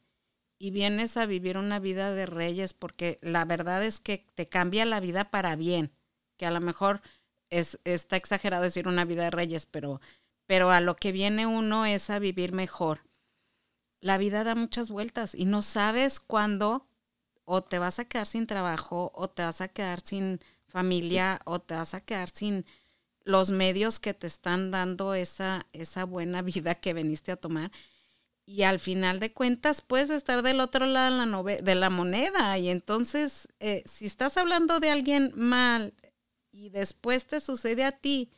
y 0.58 0.70
vienes 0.70 1.16
a 1.16 1.26
vivir 1.26 1.56
una 1.56 1.78
vida 1.78 2.12
de 2.12 2.26
reyes, 2.26 2.72
porque 2.72 3.18
la 3.22 3.44
verdad 3.44 3.84
es 3.84 4.00
que 4.00 4.26
te 4.34 4.48
cambia 4.48 4.84
la 4.84 5.00
vida 5.00 5.30
para 5.30 5.54
bien, 5.54 5.92
que 6.36 6.46
a 6.46 6.50
lo 6.50 6.60
mejor 6.60 7.00
es, 7.50 7.78
está 7.84 8.16
exagerado 8.16 8.64
decir 8.64 8.88
una 8.88 9.04
vida 9.04 9.24
de 9.24 9.30
reyes, 9.30 9.66
pero, 9.66 10.00
pero 10.46 10.70
a 10.70 10.80
lo 10.80 10.96
que 10.96 11.12
viene 11.12 11.46
uno 11.46 11.86
es 11.86 12.10
a 12.10 12.18
vivir 12.18 12.52
mejor. 12.52 13.00
La 14.00 14.18
vida 14.18 14.42
da 14.44 14.54
muchas 14.54 14.90
vueltas 14.90 15.34
y 15.34 15.44
no 15.44 15.62
sabes 15.62 16.18
cuándo 16.20 16.88
o 17.44 17.62
te 17.62 17.78
vas 17.78 17.98
a 17.98 18.04
quedar 18.04 18.26
sin 18.26 18.46
trabajo 18.46 19.12
o 19.14 19.28
te 19.28 19.42
vas 19.42 19.60
a 19.60 19.68
quedar 19.68 20.00
sin 20.00 20.40
familia 20.66 21.40
o 21.44 21.60
te 21.60 21.74
vas 21.74 21.94
a 21.94 22.00
quedar 22.00 22.30
sin 22.30 22.66
los 23.28 23.50
medios 23.50 23.98
que 23.98 24.14
te 24.14 24.26
están 24.26 24.70
dando 24.70 25.12
esa, 25.12 25.66
esa 25.74 26.04
buena 26.04 26.40
vida 26.50 26.74
que 26.74 26.94
veniste 26.94 27.30
a 27.30 27.36
tomar. 27.36 27.70
y 28.46 28.62
al 28.62 28.78
final 28.78 29.20
de 29.20 29.34
cuentas 29.34 29.82
puedes 29.82 30.08
estar 30.08 30.42
del 30.42 30.60
otro 30.60 30.86
lado 30.86 31.20
de 31.20 31.26
la, 31.26 31.62
de 31.62 31.74
la 31.74 31.90
moneda 31.90 32.56
y 32.56 32.70
entonces 32.70 33.46
eh, 33.60 33.82
si 33.84 34.06
estás 34.06 34.38
hablando 34.38 34.80
de 34.80 34.88
alguien 34.88 35.32
mal 35.36 35.92
y 36.50 36.70
después 36.70 37.26
te 37.26 37.40
sucede 37.40 37.84
a 37.84 37.92
ti, 37.92 38.30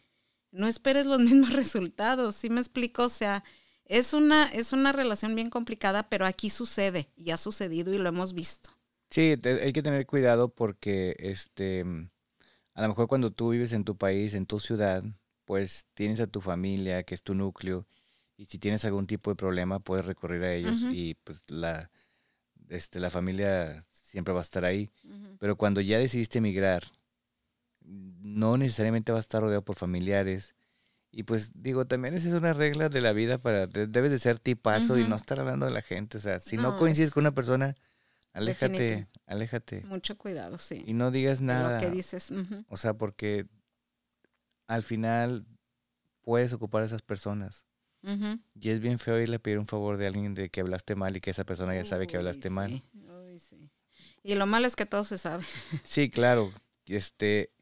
no 0.50 0.66
esperes 0.66 1.06
los 1.06 1.20
mismos 1.28 1.52
resultados, 1.52 2.34
¿sí 2.34 2.50
me 2.50 2.60
explico? 2.60 3.04
O 3.04 3.08
sea, 3.08 3.44
es 3.84 4.12
una, 4.12 4.46
es 4.52 4.72
una 4.72 4.90
relación 4.90 5.36
bien 5.36 5.50
complicada, 5.50 6.08
pero 6.08 6.26
aquí 6.26 6.50
sucede 6.50 7.10
y 7.14 7.30
ha 7.30 7.36
sucedido 7.36 7.94
y 7.94 7.98
lo 7.98 8.08
hemos 8.08 8.34
visto. 8.34 8.70
Sí, 9.10 9.36
hay 9.44 9.72
que 9.72 9.82
tener 9.82 10.06
cuidado 10.06 10.48
porque 10.48 11.14
este, 11.20 11.84
a 12.80 12.84
lo 12.84 12.88
mejor 12.88 13.08
cuando 13.08 13.30
tú 13.30 13.50
vives 13.50 13.72
en 13.72 13.84
tu 13.84 13.96
país, 13.96 14.32
en 14.32 14.46
tu 14.46 14.58
ciudad, 14.58 15.04
pues 15.44 15.86
tienes 15.92 16.18
a 16.20 16.26
tu 16.26 16.40
familia, 16.40 17.02
que 17.02 17.14
es 17.14 17.22
tu 17.22 17.34
núcleo, 17.34 17.86
y 18.38 18.46
si 18.46 18.58
tienes 18.58 18.86
algún 18.86 19.06
tipo 19.06 19.30
de 19.30 19.36
problema 19.36 19.80
puedes 19.80 20.06
recurrir 20.06 20.42
a 20.44 20.54
ellos 20.54 20.78
y 20.90 21.14
pues 21.22 21.44
la, 21.48 21.90
este, 22.70 22.98
la 22.98 23.10
familia 23.10 23.84
siempre 23.92 24.32
va 24.32 24.40
a 24.40 24.42
estar 24.42 24.64
ahí. 24.64 24.88
Pero 25.38 25.56
cuando 25.56 25.82
ya 25.82 25.98
decidiste 25.98 26.38
emigrar, 26.38 26.84
no 27.82 28.56
necesariamente 28.56 29.12
va 29.12 29.18
a 29.18 29.20
estar 29.20 29.42
rodeado 29.42 29.62
por 29.62 29.76
familiares. 29.76 30.54
Y 31.12 31.24
pues 31.24 31.50
digo, 31.54 31.84
también 31.84 32.14
esa 32.14 32.28
es 32.28 32.34
una 32.34 32.54
regla 32.54 32.88
de 32.88 33.02
la 33.02 33.12
vida 33.12 33.36
para, 33.36 33.66
debes 33.66 34.10
de 34.10 34.18
ser 34.18 34.38
tipazo 34.38 34.98
y 34.98 35.06
no 35.06 35.16
estar 35.16 35.38
hablando 35.38 35.66
de 35.66 35.72
la 35.72 35.82
gente. 35.82 36.16
O 36.16 36.20
sea, 36.20 36.40
si 36.40 36.56
no, 36.56 36.78
coincides 36.78 37.10
con 37.10 37.24
una 37.24 37.34
persona, 37.34 37.76
aléjate, 38.32 39.08
aléjate. 39.26 39.82
Mucho 39.84 40.16
cuidado, 40.16 40.58
sí. 40.58 40.82
Y 40.86 40.94
no 40.94 41.10
digas 41.10 41.40
nada. 41.40 41.80
lo 41.80 41.80
que 41.80 41.90
dices. 41.90 42.32
O 42.68 42.76
sea, 42.76 42.94
porque 42.94 43.46
al 44.66 44.82
final 44.82 45.46
puedes 46.22 46.52
ocupar 46.52 46.82
a 46.82 46.86
esas 46.86 47.02
personas. 47.02 47.66
Y 48.02 48.70
es 48.70 48.80
bien 48.80 48.98
feo 48.98 49.20
irle 49.20 49.36
a 49.36 49.38
pedir 49.40 49.58
un 49.58 49.66
favor 49.66 49.98
de 49.98 50.06
alguien 50.06 50.34
de 50.34 50.48
que 50.48 50.60
hablaste 50.60 50.94
mal 50.94 51.16
y 51.16 51.20
que 51.20 51.30
esa 51.30 51.44
persona 51.44 51.74
ya 51.74 51.84
sabe 51.84 52.06
que 52.06 52.16
hablaste 52.16 52.48
mal. 52.48 52.82
Y 54.22 54.34
lo 54.34 54.46
malo 54.46 54.66
es 54.66 54.76
que 54.76 54.86
todo 54.86 55.04
se 55.04 55.18
sabe. 55.18 55.44
Sí, 55.84 56.10
claro. 56.10 56.52
Este, 56.86 57.52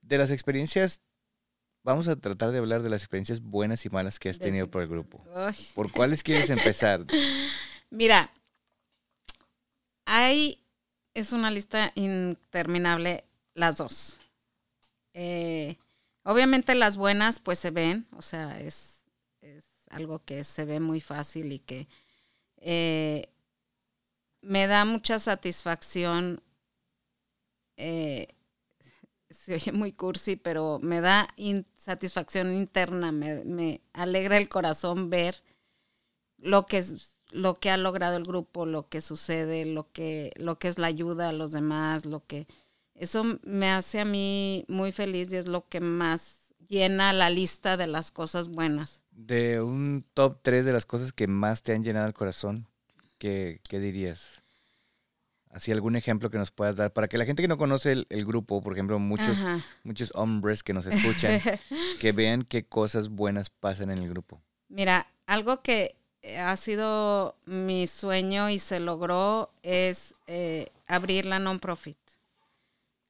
de 0.00 0.18
las 0.18 0.30
experiencias, 0.30 1.02
vamos 1.82 2.08
a 2.08 2.16
tratar 2.16 2.52
de 2.52 2.58
hablar 2.58 2.82
de 2.82 2.90
las 2.90 3.02
experiencias 3.02 3.40
buenas 3.40 3.84
y 3.84 3.90
malas 3.90 4.18
que 4.18 4.28
has 4.28 4.38
tenido 4.38 4.70
por 4.70 4.82
el 4.82 4.88
grupo. 4.88 5.24
¿Por 5.74 5.92
cuáles 5.92 6.22
quieres 6.22 6.50
empezar? 6.50 7.04
Mira, 7.90 8.32
hay, 10.06 10.64
es 11.14 11.32
una 11.32 11.50
lista 11.50 11.92
interminable, 11.94 13.24
las 13.54 13.76
dos. 13.76 14.18
Eh, 15.12 15.76
obviamente 16.24 16.74
las 16.74 16.96
buenas 16.96 17.38
pues 17.38 17.58
se 17.58 17.70
ven, 17.70 18.06
o 18.16 18.22
sea, 18.22 18.60
es 18.60 19.04
algo 19.90 20.24
que 20.24 20.44
se 20.44 20.64
ve 20.64 20.80
muy 20.80 21.00
fácil 21.00 21.52
y 21.52 21.60
que 21.60 21.86
eh, 22.56 23.28
me 24.40 24.66
da 24.66 24.84
mucha 24.84 25.18
satisfacción. 25.18 26.42
Eh, 27.76 28.28
se 29.30 29.54
oye 29.54 29.72
muy 29.72 29.92
cursi, 29.92 30.36
pero 30.36 30.78
me 30.82 31.00
da 31.00 31.28
satisfacción 31.76 32.52
interna, 32.52 33.10
me, 33.12 33.80
alegra 33.92 34.36
el 34.36 34.48
corazón 34.48 35.10
ver 35.10 35.42
lo 36.38 36.66
que 36.66 36.78
es 36.78 37.13
lo 37.34 37.56
que 37.56 37.70
ha 37.70 37.76
logrado 37.76 38.16
el 38.16 38.24
grupo, 38.24 38.64
lo 38.64 38.88
que 38.88 39.00
sucede, 39.00 39.64
lo 39.64 39.90
que, 39.90 40.32
lo 40.36 40.58
que 40.58 40.68
es 40.68 40.78
la 40.78 40.86
ayuda 40.86 41.28
a 41.28 41.32
los 41.32 41.50
demás, 41.50 42.06
lo 42.06 42.24
que 42.24 42.46
eso 42.94 43.24
me 43.42 43.70
hace 43.70 44.00
a 44.00 44.04
mí 44.04 44.64
muy 44.68 44.92
feliz 44.92 45.32
y 45.32 45.36
es 45.36 45.48
lo 45.48 45.68
que 45.68 45.80
más 45.80 46.38
llena 46.68 47.12
la 47.12 47.30
lista 47.30 47.76
de 47.76 47.88
las 47.88 48.12
cosas 48.12 48.48
buenas. 48.48 49.02
De 49.10 49.60
un 49.60 50.04
top 50.14 50.38
3 50.42 50.64
de 50.64 50.72
las 50.72 50.86
cosas 50.86 51.12
que 51.12 51.26
más 51.26 51.64
te 51.64 51.72
han 51.72 51.82
llenado 51.82 52.06
el 52.06 52.14
corazón, 52.14 52.68
¿qué, 53.18 53.60
dirías? 53.68 54.44
Así 55.50 55.72
algún 55.72 55.96
ejemplo 55.96 56.30
que 56.30 56.38
nos 56.38 56.52
puedas 56.52 56.76
dar 56.76 56.92
para 56.92 57.08
que 57.08 57.18
la 57.18 57.26
gente 57.26 57.42
que 57.42 57.48
no 57.48 57.58
conoce 57.58 58.06
el, 58.08 58.24
grupo, 58.24 58.62
por 58.62 58.74
ejemplo, 58.74 59.00
muchos, 59.00 59.36
muchos 59.82 60.12
hombres 60.14 60.62
que 60.62 60.72
nos 60.72 60.86
escuchan, 60.86 61.40
que 62.00 62.12
vean 62.12 62.42
qué 62.42 62.64
cosas 62.64 63.08
buenas 63.08 63.50
pasan 63.50 63.90
en 63.90 63.98
el 63.98 64.08
grupo. 64.08 64.40
Mira, 64.68 65.08
algo 65.26 65.62
que 65.62 65.96
ha 66.38 66.56
sido 66.56 67.36
mi 67.46 67.86
sueño 67.86 68.50
y 68.50 68.58
se 68.58 68.80
logró 68.80 69.50
es 69.62 70.14
eh, 70.26 70.70
abrir 70.86 71.26
la 71.26 71.38
non-profit. 71.38 71.98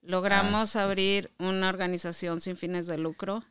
Logramos 0.02 0.76
ah, 0.76 0.84
abrir 0.84 1.30
una 1.38 1.68
organización 1.68 2.40
sin 2.40 2.56
fines 2.56 2.86
de 2.86 2.98
lucro 2.98 3.42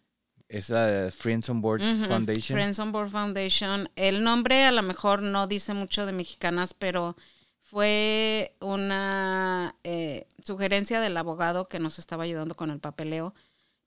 es 0.54 0.70
la 0.70 1.10
Friends 1.12 1.50
on 1.50 1.62
Board 1.62 1.82
Foundation. 2.08 2.56
Friends 2.56 2.78
on 2.78 2.92
Board 2.92 3.10
Foundation. 3.10 3.90
El 3.96 4.24
nombre 4.24 4.66
a 4.66 4.72
lo 4.72 4.84
mejor 4.84 5.24
no 5.24 5.48
dice 5.48 5.74
mucho 5.74 6.06
de 6.06 6.12
mexicanas, 6.12 6.76
pero 6.76 7.18
fue 7.62 8.56
una 8.60 9.76
eh, 9.84 10.28
sugerencia 10.46 11.02
del 11.02 11.18
abogado 11.18 11.68
que 11.68 11.80
nos 11.80 11.98
estaba 11.98 12.24
ayudando 12.24 12.54
con 12.54 12.70
el 12.70 12.80
papeleo 12.80 13.34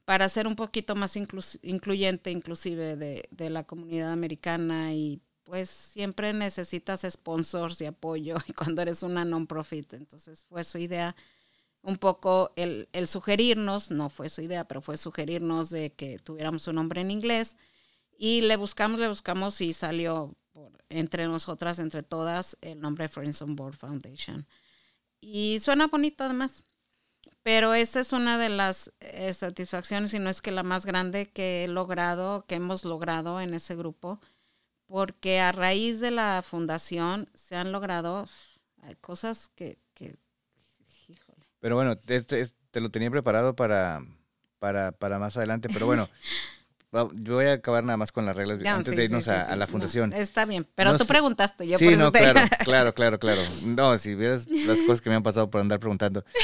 para 0.05 0.29
ser 0.29 0.49
un 0.49 0.57
poquito 0.57 0.97
más 0.97 1.17
incluyente 1.17 2.33
inclusive 2.33 2.97
de, 2.97 3.29
de, 3.31 3.51
la 3.51 3.65
comunidad 3.65 4.13
americana 4.13 4.93
y 4.93 5.21
pues 5.47 5.71
siempre 5.71 6.33
necesitas 6.33 7.07
sponsors 7.09 7.81
y 7.81 7.87
apoyo 7.87 8.37
y 8.49 8.53
cuando 8.53 8.83
eres 8.83 9.03
una 9.03 9.25
non-profit. 9.25 9.95
Entonces 9.95 10.45
fue 10.45 10.65
su 10.65 10.77
idea 10.77 11.17
un 11.83 11.99
poco 11.99 12.53
el, 12.57 12.89
sugerirnos, 13.07 13.93
no 13.93 14.11
fue 14.11 14.29
su 14.29 14.43
idea, 14.43 14.67
pero 14.67 14.83
fue 14.83 14.97
sugerirnos 14.97 15.71
de 15.71 15.93
que 15.93 16.19
tuviéramos 16.19 16.67
un 16.67 16.75
nombre 16.75 17.01
en 17.01 17.13
inglés 17.13 17.57
y 18.19 18.41
le 18.41 18.57
buscamos, 18.57 18.99
le 18.99 19.09
buscamos 19.09 19.61
y 19.61 19.73
salió 19.73 20.35
entre 20.89 21.27
nosotras, 21.27 21.79
entre 21.79 22.03
todas, 22.03 22.59
el 22.61 22.81
nombre 22.81 23.09
Friends 23.09 23.41
on 23.41 23.55
Board 23.55 23.77
Foundation. 23.77 24.47
Y 25.21 25.61
suena 25.61 25.87
bonito 25.87 26.25
además. 26.25 26.65
Pero 27.43 27.75
esa 27.75 28.01
es 28.01 28.13
una 28.13 28.39
de 28.39 28.49
las 28.49 28.93
eh, 28.99 29.33
satisfacciones, 29.33 30.13
y 30.15 30.19
no 30.19 30.29
es 30.29 30.43
que 30.43 30.51
la 30.51 30.65
más 30.65 30.85
grande 30.87 31.31
que 31.31 31.63
he 31.63 31.69
logrado, 31.69 32.45
que 32.47 32.57
hemos 32.57 32.85
logrado 32.85 33.41
en 33.41 33.55
ese 33.55 33.77
grupo, 33.77 34.21
porque 34.87 35.41
a 35.41 35.53
raíz 35.53 36.01
de 36.01 36.11
la 36.11 36.43
fundación 36.43 37.29
se 37.35 37.57
han 37.57 37.73
logrado 37.73 38.29
cosas 39.01 39.49
que 39.55 39.79
pero 41.67 41.75
bueno, 41.75 41.97
te, 41.97 42.81
lo 42.81 42.91
tenía 42.91 43.11
preparado 43.11 43.57
para, 43.57 44.01
para, 44.61 44.93
para 44.93 45.19
más 45.19 45.37
adelante, 45.37 45.69
pero 45.73 45.87
bueno. 45.87 46.09
yo 47.15 47.35
voy 47.35 47.47
a 47.47 47.55
acabar 47.55 47.83
nada 47.83 47.97
más 47.97 48.13
con 48.13 48.25
las 48.25 48.37
reglas 48.37 48.65
antes 48.65 48.97
de 48.97 49.05
irnos 49.05 49.27
a, 49.27 49.55
la 49.57 49.67
fundación. 49.67 50.13
está 50.13 50.45
bien, 50.45 50.67
pero 50.77 50.97
tú 50.97 51.05
preguntaste, 51.05 51.67
yo 51.67 51.77
Sí, 51.77 51.97
no, 51.97 52.13
claro, 52.13 52.41
claro, 52.65 52.95
claro, 52.95 53.19
claro. 53.19 53.43
No, 53.65 53.99
si 53.99 54.15
vieras 54.15 54.47
las 54.49 54.81
cosas 54.83 55.01
que 55.01 55.11
me 55.11 55.17
han 55.17 55.25
pasado 55.25 55.51
por 55.51 55.61
andar 55.61 55.81
preguntando. 55.81 56.25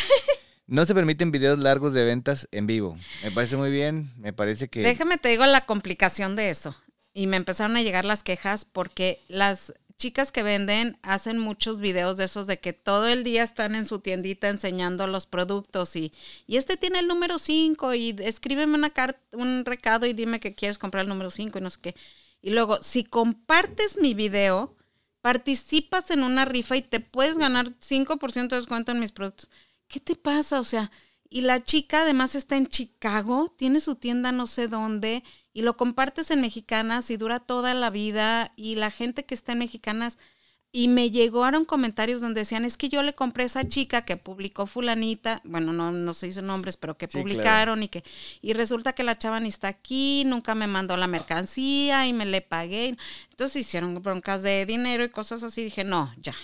No 0.68 0.86
se 0.86 0.94
permiten 0.94 1.32
videos 1.32 1.58
largos 1.58 1.92
de 1.92 2.04
ventas 2.04 2.48
en 2.50 2.66
vivo. 2.66 2.96
Me 3.22 3.30
parece 3.30 3.56
muy 3.56 3.70
bien, 3.70 4.12
me 4.16 4.32
parece 4.32 4.68
que... 4.68 4.80
Déjame 4.80 5.18
te 5.18 5.28
digo 5.28 5.44
la 5.44 5.66
complicación 5.66 6.34
de 6.34 6.50
eso. 6.50 6.74
Y 7.14 7.26
me 7.26 7.36
empezaron 7.36 7.76
a 7.76 7.82
llegar 7.82 8.04
las 8.04 8.22
quejas 8.22 8.64
porque 8.64 9.20
las 9.28 9.74
chicas 10.02 10.32
que 10.32 10.42
venden 10.42 10.98
hacen 11.02 11.38
muchos 11.38 11.78
videos 11.78 12.16
de 12.16 12.24
esos 12.24 12.46
de 12.46 12.58
que 12.58 12.72
todo 12.72 13.06
el 13.06 13.22
día 13.22 13.44
están 13.44 13.74
en 13.74 13.86
su 13.86 14.00
tiendita 14.00 14.48
enseñando 14.48 15.06
los 15.06 15.26
productos 15.26 15.94
y, 15.94 16.12
y 16.46 16.56
este 16.56 16.76
tiene 16.76 16.98
el 16.98 17.06
número 17.06 17.38
5 17.38 17.94
y 17.94 18.16
escríbeme 18.18 18.74
una 18.74 18.90
carta, 18.90 19.20
un 19.32 19.64
recado 19.64 20.06
y 20.06 20.12
dime 20.12 20.40
que 20.40 20.54
quieres 20.54 20.78
comprar 20.78 21.02
el 21.02 21.08
número 21.08 21.30
5 21.30 21.56
y 21.56 21.62
no 21.62 21.70
sé 21.70 21.78
qué. 21.80 21.94
Y 22.40 22.50
luego, 22.50 22.82
si 22.82 23.04
compartes 23.04 23.96
mi 24.00 24.14
video, 24.14 24.74
participas 25.20 26.10
en 26.10 26.24
una 26.24 26.44
rifa 26.44 26.76
y 26.76 26.82
te 26.82 26.98
puedes 26.98 27.38
ganar 27.38 27.72
5% 27.78 28.48
de 28.48 28.56
descuento 28.56 28.90
en 28.90 29.00
mis 29.00 29.12
productos. 29.12 29.48
¿Qué 29.86 30.00
te 30.00 30.16
pasa? 30.16 30.58
O 30.58 30.64
sea, 30.64 30.90
y 31.30 31.42
la 31.42 31.62
chica 31.62 32.02
además 32.02 32.34
está 32.34 32.56
en 32.56 32.66
Chicago, 32.66 33.54
tiene 33.56 33.80
su 33.80 33.94
tienda 33.94 34.32
no 34.32 34.46
sé 34.46 34.66
dónde 34.66 35.22
y 35.52 35.62
lo 35.62 35.76
compartes 35.76 36.30
en 36.30 36.40
Mexicanas 36.40 37.10
y 37.10 37.16
dura 37.16 37.40
toda 37.40 37.74
la 37.74 37.90
vida 37.90 38.52
y 38.56 38.76
la 38.76 38.90
gente 38.90 39.24
que 39.24 39.34
está 39.34 39.52
en 39.52 39.60
Mexicanas 39.60 40.18
y 40.74 40.88
me 40.88 41.10
llegaron 41.10 41.66
comentarios 41.66 42.22
donde 42.22 42.40
decían, 42.40 42.64
es 42.64 42.78
que 42.78 42.88
yo 42.88 43.02
le 43.02 43.14
compré 43.14 43.42
a 43.42 43.46
esa 43.46 43.68
chica 43.68 44.06
que 44.06 44.16
publicó 44.16 44.66
fulanita, 44.66 45.42
bueno, 45.44 45.74
no, 45.74 45.92
no 45.92 46.14
se 46.14 46.28
hizo 46.28 46.40
nombres, 46.40 46.78
pero 46.78 46.96
que 46.96 47.08
publicaron 47.08 47.82
y 47.82 47.88
que, 47.88 48.02
y 48.40 48.54
resulta 48.54 48.94
que 48.94 49.02
la 49.04 49.18
chava 49.18 49.38
ni 49.38 49.50
está 49.50 49.68
aquí, 49.68 50.24
nunca 50.24 50.54
me 50.54 50.66
mandó 50.66 50.96
la 50.96 51.06
mercancía 51.06 52.06
y 52.06 52.14
me 52.14 52.24
le 52.24 52.40
pagué. 52.40 52.96
Entonces 53.30 53.56
hicieron 53.56 54.02
broncas 54.02 54.42
de 54.42 54.64
dinero 54.64 55.04
y 55.04 55.10
cosas 55.10 55.42
así. 55.42 55.62
Dije, 55.62 55.84
no, 55.84 56.10
ya. 56.16 56.34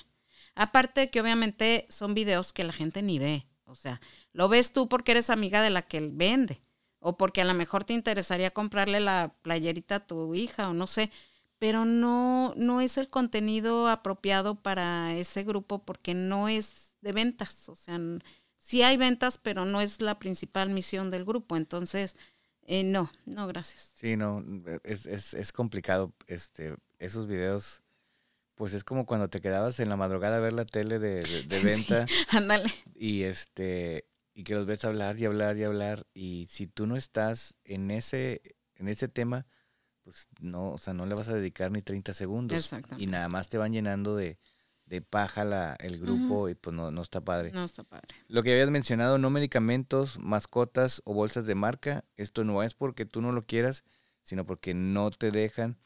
Aparte 0.55 1.03
de 1.03 1.11
que 1.11 1.23
obviamente 1.23 1.87
son 1.89 2.13
videos 2.13 2.53
que 2.53 2.65
la 2.65 2.75
gente 2.75 3.01
ni 3.01 3.19
ve. 3.19 3.47
O 3.65 3.75
sea, 3.75 4.03
lo 4.33 4.51
ves 4.51 4.75
tú 4.75 4.91
porque 4.91 5.13
eres 5.13 5.31
amiga 5.31 5.63
de 5.63 5.71
la 5.71 5.83
que 5.83 5.97
él 5.97 6.11
vende 6.13 6.61
o 7.01 7.17
porque 7.17 7.43
a 7.43 7.45
lo 7.45 7.55
mejor 7.55 7.85
te 7.85 7.93
interesaría 7.95 8.51
comprarle 8.53 9.01
la 9.01 9.35
playerita 9.43 9.97
a 9.97 10.07
tu 10.07 10.35
hija 10.35 10.69
o 10.69 10.75
no 10.75 10.87
sé, 10.87 11.11
pero 11.59 11.85
no, 11.85 12.55
no 12.57 12.81
es 12.81 12.99
el 12.99 13.09
contenido 13.11 13.89
apropiado 13.89 14.57
para 14.63 15.15
ese 15.15 15.43
grupo 15.45 15.85
porque 15.85 16.15
no 16.15 16.49
es 16.49 16.95
de 17.01 17.13
ventas, 17.13 17.69
o 17.69 17.75
sea, 17.77 17.99
sí 18.59 18.83
hay 18.83 18.97
ventas, 18.97 19.39
pero 19.39 19.65
no 19.65 19.81
es 19.81 20.01
la 20.03 20.19
principal 20.19 20.71
misión 20.71 21.11
del 21.11 21.25
grupo, 21.25 21.57
entonces, 21.57 22.17
eh, 22.63 22.85
no, 22.85 23.11
no, 23.27 23.47
gracias. 23.47 23.95
Sí, 23.95 24.17
no, 24.17 24.45
es, 24.85 25.07
es, 25.07 25.35
es 25.35 25.53
complicado, 25.53 26.15
este, 26.29 26.77
esos 26.99 27.27
videos 27.27 27.83
Pues 28.57 28.75
es 28.75 28.85
como 28.85 29.07
cuando 29.07 29.31
te 29.31 29.41
quedabas 29.41 29.81
en 29.81 29.89
la 29.91 29.97
madrugada 29.97 30.39
a 30.39 30.41
ver 30.41 30.53
la 30.55 30.67
tele 30.67 30.99
de, 31.01 31.27
de- 31.27 31.43
de 31.45 31.61
venta 31.61 32.13
Ándale. 32.31 32.71
y 32.95 33.25
este 33.25 34.07
y 34.39 34.45
que 34.45 34.55
los 34.55 34.67
ves 34.67 34.85
hablar 34.85 35.19
y 35.19 35.25
hablar 35.27 35.57
y 35.57 35.65
hablar 35.65 36.07
y 36.15 36.47
si 36.49 36.69
tú 36.69 36.87
no 36.87 36.97
estás 36.97 37.57
en 37.65 37.91
ese 37.91 38.41
en 38.77 38.87
ese 38.87 39.09
tema 39.09 39.47
pues 40.05 40.29
no 40.41 40.71
o 40.71 40.79
sea 40.79 40.95
no 40.95 41.07
le 41.07 41.17
vas 41.17 41.27
a 41.29 41.35
dedicar 41.35 41.73
ni 41.73 41.83
30 41.83 42.15
segundos 42.15 42.71
y 42.99 43.07
nada 43.09 43.29
más 43.29 43.49
te 43.49 43.59
van 43.59 43.73
llenando 43.73 44.15
de, 44.15 44.39
de 44.87 45.03
paja 45.03 45.45
la, 45.45 45.75
el 45.81 45.99
grupo 45.99 46.49
y 46.49 46.55
pues 46.55 46.75
no, 46.77 46.93
no 46.93 47.03
está 47.03 47.21
padre 47.21 47.51
No 47.51 47.65
está 47.65 47.83
padre. 47.83 48.07
lo 48.29 48.45
que 48.45 48.53
habías 48.53 48.71
mencionado 48.71 49.19
no 49.19 49.29
medicamentos 49.29 50.19
mascotas 50.21 51.03
o 51.05 51.15
bolsas 51.15 51.45
de 51.47 51.57
marca 51.57 52.05
esto 52.17 52.45
no 52.45 52.63
es 52.63 52.75
porque 52.75 53.07
tú 53.07 53.21
no 53.21 53.33
lo 53.33 53.45
quieras 53.45 53.83
sino 54.23 54.47
porque 54.47 54.73
no 54.73 55.11
te 55.11 55.33
dejan 55.33 55.79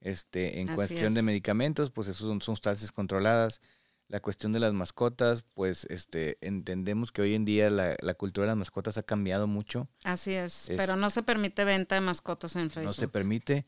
este 0.00 0.60
en 0.60 0.68
Así 0.68 0.76
cuestión 0.76 1.14
de 1.14 1.20
es. 1.20 1.26
medicamentos 1.26 1.90
pues 1.90 2.06
esos 2.06 2.28
son 2.28 2.40
sustancias 2.40 2.92
controladas 2.92 3.60
la 4.08 4.20
cuestión 4.20 4.52
de 4.52 4.60
las 4.60 4.72
mascotas, 4.72 5.42
pues 5.42 5.84
este 5.90 6.38
entendemos 6.40 7.10
que 7.12 7.22
hoy 7.22 7.34
en 7.34 7.44
día 7.44 7.70
la, 7.70 7.96
la 8.00 8.14
cultura 8.14 8.44
de 8.44 8.48
las 8.48 8.56
mascotas 8.56 8.98
ha 8.98 9.02
cambiado 9.02 9.46
mucho, 9.46 9.88
Así 10.04 10.32
es, 10.32 10.68
Es- 10.70 10.76
pero 10.76 10.96
no 10.96 11.10
se 11.10 11.22
permite 11.22 11.64
venta 11.64 11.94
de 11.96 12.00
mascotas 12.00 12.54
en 12.56 12.70
Facebook. 12.70 12.86
no 12.88 12.92
se 12.94 13.08
permite. 13.08 13.66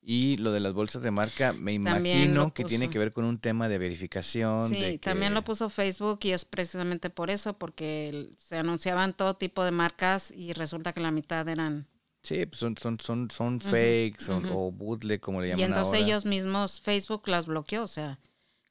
Y 0.00 0.36
lo 0.38 0.52
de 0.52 0.60
las 0.60 0.72
bolsas 0.72 1.02
de 1.02 1.10
marca, 1.10 1.52
me 1.52 1.72
imagino 1.72 2.54
que 2.54 2.64
tiene 2.64 2.88
que 2.88 2.98
ver 2.98 3.12
con 3.12 3.24
un 3.24 3.38
tema 3.40 3.68
de 3.68 3.78
verificación. 3.78 4.68
Sí, 4.70 4.80
de 4.80 4.98
también 4.98 5.34
lo 5.34 5.42
puso 5.44 5.68
Facebook 5.68 6.20
y 6.22 6.30
es 6.30 6.44
precisamente 6.44 7.10
por 7.10 7.30
eso, 7.30 7.58
porque 7.58 8.30
se 8.38 8.56
anunciaban 8.56 9.12
todo 9.14 9.36
tipo 9.36 9.64
de 9.64 9.72
marcas 9.72 10.30
y 10.30 10.52
resulta 10.54 10.92
que 10.92 11.00
la 11.00 11.10
mitad 11.10 11.46
eran... 11.48 11.88
Sí, 12.22 12.46
pues 12.46 12.58
son, 12.58 12.76
son, 12.78 12.98
son, 13.00 13.30
son 13.30 13.60
fakes 13.60 14.30
o- 14.30 14.70
bootleg, 14.72 15.20
como 15.20 15.40
le 15.40 15.48
Y 15.48 15.50
llaman 15.50 15.66
entonces 15.66 15.94
ahora. 15.94 16.06
ellos 16.06 16.24
mismos, 16.24 16.80
Facebook 16.80 17.26
las 17.28 17.46
bloqueó, 17.46 17.82
o 17.82 17.88
sea, 17.88 18.18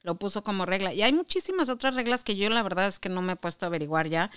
lo 0.08 0.14
puso 0.14 0.42
como 0.42 0.64
regla. 0.64 0.94
Y 0.94 1.02
hay 1.02 1.12
muchísimas 1.12 1.68
otras 1.68 1.94
reglas 1.94 2.24
que 2.24 2.34
yo 2.34 2.48
la 2.48 2.62
verdad 2.62 2.88
es 2.88 2.98
que 2.98 3.10
no 3.10 3.20
me 3.20 3.34
he 3.34 3.36
puesto 3.36 3.66
a 3.66 3.68
averiguar 3.68 4.08
ya, 4.08 4.30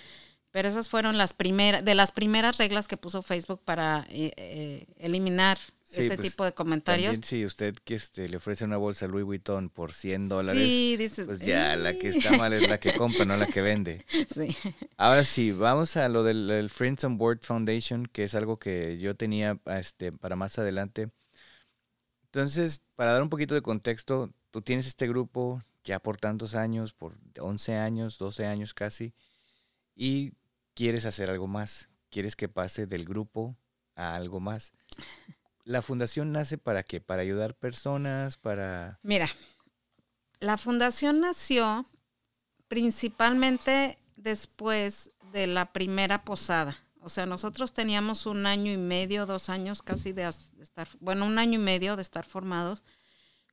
pero 0.52 0.68
esas 0.68 0.90
fueron 0.90 1.18
las 1.18 1.32
primeras, 1.32 1.86
de 1.86 1.96
las 1.96 2.12
primeras 2.12 2.58
reglas 2.58 2.90
que 2.90 2.98
puso 2.98 3.22
Facebook 3.22 3.62
para 3.64 4.06
eh, 4.10 4.34
eh, 4.36 4.86
eliminar 4.98 5.58
Sí, 5.84 6.02
ese 6.02 6.18
pues, 6.18 6.30
tipo 6.30 6.44
de 6.44 6.54
comentarios. 6.54 7.14
También 7.14 7.24
si 7.24 7.46
usted 7.46 7.76
que 7.86 7.96
este, 7.96 8.28
le 8.28 8.36
ofrece 8.36 8.66
una 8.66 8.76
bolsa 8.76 9.08
Louis 9.08 9.24
Vuitton 9.24 9.70
por 9.70 9.94
100 9.94 10.28
dólares, 10.28 10.62
Sí, 10.62 10.98
dices, 10.98 11.26
pues 11.26 11.40
ya 11.40 11.78
la 11.78 11.94
que 11.94 12.10
está 12.10 12.38
mal 12.38 12.52
es 12.52 12.68
la 12.68 12.78
que 12.78 12.94
compra, 12.94 13.24
no 13.24 13.38
la 13.38 13.48
que 13.48 13.62
vende. 13.62 14.06
sí. 14.34 14.56
Ahora 14.98 15.24
sí, 15.24 15.54
vamos 15.54 15.96
a 15.96 16.10
lo 16.10 16.24
del 16.24 16.50
el 16.52 16.70
Friends 16.70 17.06
on 17.06 17.18
Board 17.18 17.40
Foundation, 17.44 18.06
que 18.06 18.24
es 18.24 18.36
algo 18.36 18.60
que 18.60 18.98
yo 19.00 19.16
tenía 19.16 19.58
este, 19.68 20.12
para 20.12 20.36
más 20.36 20.60
adelante. 20.60 21.12
Entonces, 22.26 22.84
para 22.96 23.14
dar 23.14 23.24
un 23.24 23.30
poquito 23.30 23.54
de 23.54 23.62
contexto, 23.62 24.34
tú 24.52 24.62
tienes 24.62 24.88
este 24.88 25.08
grupo 25.08 25.62
ya 25.84 26.00
por 26.00 26.18
tantos 26.18 26.54
años, 26.54 26.94
por 26.94 27.18
11 27.40 27.76
años, 27.76 28.18
12 28.18 28.46
años 28.46 28.74
casi, 28.74 29.14
y 29.96 30.34
quieres 30.74 31.06
hacer 31.06 31.30
algo 31.30 31.48
más, 31.48 31.90
quieres 32.10 32.36
que 32.36 32.50
pase 32.50 32.86
del 32.86 33.06
grupo 33.06 33.58
a 33.96 34.16
algo 34.16 34.40
más. 34.40 34.74
La 35.64 35.82
fundación 35.82 36.32
nace 36.32 36.58
para 36.58 36.84
qué? 36.84 37.02
Para 37.02 37.22
ayudar 37.22 37.56
personas, 37.56 38.38
para... 38.38 39.00
Mira, 39.04 39.30
la 40.40 40.58
fundación 40.58 41.22
nació 41.22 41.86
principalmente 42.68 43.98
después 44.16 45.12
de 45.32 45.48
la 45.48 45.72
primera 45.72 46.24
posada. 46.24 46.78
O 47.02 47.10
sea, 47.10 47.26
nosotros 47.26 47.74
teníamos 47.74 48.26
un 48.26 48.46
año 48.46 48.72
y 48.72 48.78
medio, 48.78 49.26
dos 49.26 49.50
años 49.50 49.82
casi 49.82 50.14
de 50.14 50.30
estar, 50.62 50.88
bueno, 51.00 51.26
un 51.26 51.40
año 51.40 51.60
y 51.60 51.64
medio 51.64 51.96
de 51.96 52.02
estar 52.04 52.26
formados, 52.26 52.84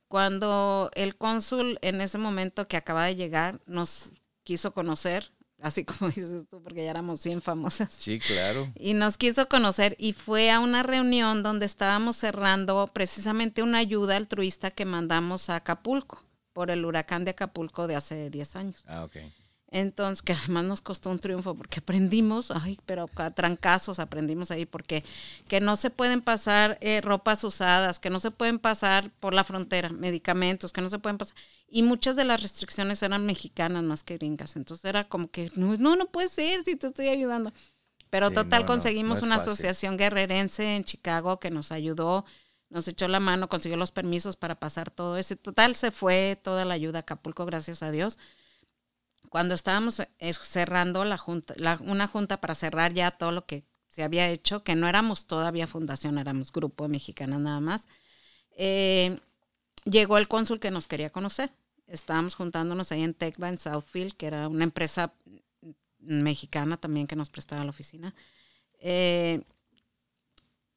cuando 0.09 0.91
el 0.95 1.15
cónsul 1.15 1.77
en 1.81 2.01
ese 2.01 2.17
momento 2.17 2.67
que 2.67 2.75
acaba 2.75 3.05
de 3.05 3.15
llegar 3.15 3.61
nos 3.67 4.11
quiso 4.43 4.73
conocer, 4.73 5.31
así 5.61 5.85
como 5.85 6.09
dices 6.09 6.47
tú, 6.49 6.61
porque 6.61 6.83
ya 6.83 6.91
éramos 6.91 7.23
bien 7.23 7.41
famosas. 7.41 7.93
Sí, 7.93 8.19
claro. 8.19 8.71
Y 8.75 8.93
nos 8.93 9.17
quiso 9.17 9.47
conocer 9.47 9.95
y 9.97 10.13
fue 10.13 10.51
a 10.51 10.59
una 10.59 10.83
reunión 10.83 11.43
donde 11.43 11.65
estábamos 11.65 12.17
cerrando 12.17 12.89
precisamente 12.91 13.63
una 13.63 13.77
ayuda 13.77 14.17
altruista 14.17 14.71
que 14.71 14.85
mandamos 14.85 15.49
a 15.49 15.57
Acapulco 15.57 16.25
por 16.53 16.71
el 16.71 16.83
huracán 16.83 17.23
de 17.23 17.31
Acapulco 17.31 17.87
de 17.87 17.95
hace 17.95 18.29
10 18.29 18.55
años. 18.55 18.83
Ah, 18.87 19.03
ok. 19.03 19.17
Entonces, 19.71 20.23
que 20.23 20.33
además 20.33 20.65
nos 20.65 20.81
costó 20.81 21.11
un 21.11 21.19
triunfo 21.19 21.53
porque 21.55 21.79
aprendimos, 21.79 22.49
ay, 22.51 22.79
pero 22.87 23.07
a 23.17 23.31
trancazos 23.31 23.99
aprendimos 23.99 24.49
ahí 24.49 24.65
porque 24.65 25.03
que 25.47 25.61
no 25.61 25.75
se 25.75 25.91
pueden 25.91 26.21
pasar 26.21 26.77
eh, 26.81 27.01
ropas 27.01 27.43
usadas, 27.43 27.99
que 27.99 28.09
no 28.09 28.19
se 28.19 28.31
pueden 28.31 28.57
pasar 28.59 29.11
por 29.19 29.33
la 29.35 29.43
frontera, 29.43 29.89
medicamentos, 29.89 30.73
que 30.73 30.81
no 30.81 30.89
se 30.89 30.97
pueden 30.99 31.19
pasar. 31.19 31.35
Y 31.67 31.83
muchas 31.83 32.15
de 32.15 32.23
las 32.25 32.41
restricciones 32.41 33.03
eran 33.03 33.25
mexicanas 33.27 33.83
más 33.83 34.03
que 34.03 34.17
gringas. 34.17 34.55
Entonces 34.55 34.85
era 34.85 35.07
como 35.07 35.29
que, 35.29 35.51
no, 35.55 35.75
no, 35.77 35.95
no 35.95 36.07
puede 36.07 36.29
ser 36.29 36.63
si 36.63 36.75
te 36.75 36.87
estoy 36.87 37.09
ayudando. 37.09 37.53
Pero 38.09 38.31
Sí, 38.31 38.33
total, 38.33 38.65
no, 38.65 38.65
conseguimos 38.65 39.21
no 39.21 39.21
una 39.21 39.35
fácil. 39.35 39.39
asociación 39.39 39.97
guerrerense 39.97 40.75
en 40.75 40.83
Chicago 40.83 41.39
que 41.39 41.51
nos 41.51 41.71
ayudó, 41.71 42.25
nos 42.69 42.87
echó 42.87 43.07
la 43.07 43.19
mano, 43.19 43.49
consiguió 43.49 43.77
los 43.77 43.91
permisos 43.91 44.35
para 44.35 44.59
pasar 44.59 44.89
todo 44.91 45.17
eso. 45.17 45.35
Y 45.35 45.37
Total, 45.37 45.75
se 45.75 45.91
fue 45.91 46.39
toda 46.41 46.65
la 46.65 46.73
ayuda 46.73 46.99
a 46.99 47.01
Acapulco, 47.01 47.45
gracias 47.45 47.83
a 47.83 47.91
Dios 47.91 48.17
cuando 49.29 49.53
estábamos 49.55 49.99
eh, 49.99 50.33
cerrando 50.33 51.05
la 51.05 51.17
junta, 51.17 51.53
una 51.81 52.07
junta 52.07 52.41
para 52.41 52.55
cerrar 52.55 52.93
ya 52.93 53.11
todo 53.11 53.31
lo 53.31 53.45
que 53.45 53.63
se 53.87 54.03
había 54.03 54.29
hecho, 54.29 54.63
que 54.63 54.75
no 54.75 54.87
éramos 54.87 55.25
todavía 55.25 55.67
fundación, 55.67 56.17
éramos 56.17 56.51
grupo 56.51 56.83
de 56.83 56.89
mexicanas 56.89 57.39
nada 57.39 57.59
más, 57.59 57.87
eh, 58.51 59.19
llegó 59.85 60.17
el 60.17 60.27
cónsul 60.27 60.59
que 60.59 60.71
nos 60.71 60.87
quería 60.87 61.09
conocer. 61.09 61.51
Estábamos 61.87 62.35
juntándonos 62.35 62.91
ahí 62.91 63.03
en 63.03 63.15
Tecba, 63.15 63.49
en 63.49 63.57
Southfield, 63.57 64.13
que 64.13 64.27
era 64.27 64.47
una 64.47 64.63
empresa 64.63 65.13
mexicana 65.99 66.77
también 66.77 67.07
que 67.07 67.15
nos 67.15 67.29
prestaba 67.29 67.63
la 67.63 67.71
oficina. 67.71 68.13
Eh, 68.79 69.43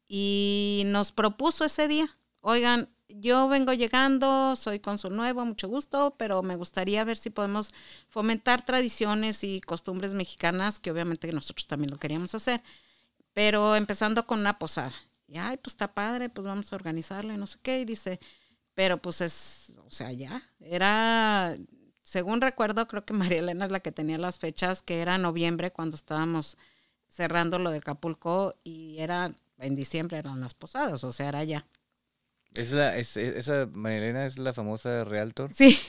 y 0.07 0.83
nos 0.87 1.11
propuso 1.11 1.65
ese 1.65 1.87
día, 1.87 2.17
oigan, 2.41 2.89
yo 3.19 3.47
vengo 3.47 3.73
llegando, 3.73 4.55
soy 4.55 4.79
cónsul 4.79 5.15
nuevo, 5.15 5.45
mucho 5.45 5.67
gusto, 5.67 6.15
pero 6.17 6.41
me 6.43 6.55
gustaría 6.55 7.03
ver 7.03 7.17
si 7.17 7.29
podemos 7.29 7.73
fomentar 8.09 8.65
tradiciones 8.65 9.43
y 9.43 9.61
costumbres 9.61 10.13
mexicanas, 10.13 10.79
que 10.79 10.91
obviamente 10.91 11.31
nosotros 11.31 11.67
también 11.67 11.91
lo 11.91 11.99
queríamos 11.99 12.33
hacer, 12.35 12.61
pero 13.33 13.75
empezando 13.75 14.25
con 14.27 14.39
una 14.39 14.59
posada. 14.59 14.93
Y, 15.27 15.37
ay, 15.37 15.57
pues 15.57 15.73
está 15.73 15.93
padre, 15.93 16.29
pues 16.29 16.47
vamos 16.47 16.71
a 16.73 16.75
organizarlo 16.75 17.33
y 17.33 17.37
no 17.37 17.47
sé 17.47 17.59
qué, 17.61 17.81
y 17.81 17.85
dice, 17.85 18.19
pero 18.73 19.01
pues 19.01 19.21
es, 19.21 19.73
o 19.87 19.91
sea, 19.91 20.11
ya, 20.11 20.43
era, 20.59 21.55
según 22.03 22.41
recuerdo, 22.41 22.87
creo 22.87 23.05
que 23.05 23.13
María 23.13 23.39
Elena 23.39 23.65
es 23.65 23.71
la 23.71 23.79
que 23.79 23.91
tenía 23.91 24.17
las 24.17 24.39
fechas, 24.39 24.81
que 24.81 25.01
era 25.01 25.17
noviembre 25.17 25.71
cuando 25.71 25.95
estábamos 25.95 26.57
cerrando 27.07 27.59
lo 27.59 27.69
de 27.71 27.77
Acapulco 27.77 28.55
y 28.63 28.97
era 28.99 29.31
en 29.59 29.75
diciembre 29.75 30.17
eran 30.17 30.41
las 30.41 30.53
posadas, 30.53 31.03
o 31.03 31.11
sea, 31.11 31.29
era 31.29 31.43
ya. 31.43 31.65
Es 32.55 32.71
la, 32.71 32.95
es, 32.97 33.17
es- 33.17 33.35
esa 33.35 33.67
Marilena 33.73 34.25
es 34.25 34.37
la 34.37 34.53
famosa 34.53 35.03
Realtor. 35.03 35.53
Sí, 35.53 35.79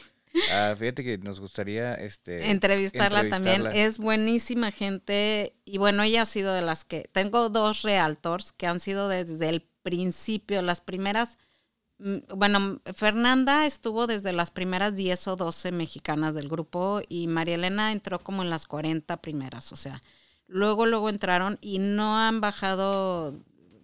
Ah, 0.51 0.75
fíjate 0.77 1.05
que 1.05 1.17
nos 1.19 1.39
gustaría 1.39 1.95
este 1.95 2.51
entrevistarla, 2.51 3.29
también. 3.29 3.57
entrevistarla. 3.57 3.75
Es 3.89 3.99
buenísima 3.99 4.73
gente 4.73 5.55
y 5.65 5.79
bueno, 5.79 6.03
ella 6.03 6.23
ha 6.23 6.27
sido 6.27 6.53
de 6.53 6.61
las 6.62 6.85
que 6.85 7.09
tengo 7.12 7.49
dos 7.51 7.83
realtors 7.83 8.51
que 8.53 8.67
han 8.67 8.81
sido 8.81 9.09
desde 9.09 9.49
el 9.49 9.62
principio, 9.85 10.61
las 10.62 10.81
primeras 10.81 11.37
mm, 11.99 12.17
bueno, 12.37 12.81
Fernanda 12.97 13.65
estuvo 13.67 14.09
desde 14.09 14.33
las 14.33 14.51
primeras 14.51 14.97
10 14.97 15.29
o 15.29 15.37
12 15.37 15.71
mexicanas 15.71 16.35
del 16.35 16.49
grupo 16.49 17.01
y 17.09 17.29
María 17.29 17.55
Elena 17.55 17.93
entró 17.93 18.19
como 18.19 18.43
en 18.43 18.51
las 18.51 18.67
40 18.67 19.19
primeras, 19.19 19.71
o 19.73 19.77
sea, 19.77 20.01
luego 20.49 20.85
luego 20.85 21.11
entraron 21.11 21.59
y 21.61 21.79
no 21.79 22.19
han 22.19 22.41
bajado 22.41 23.35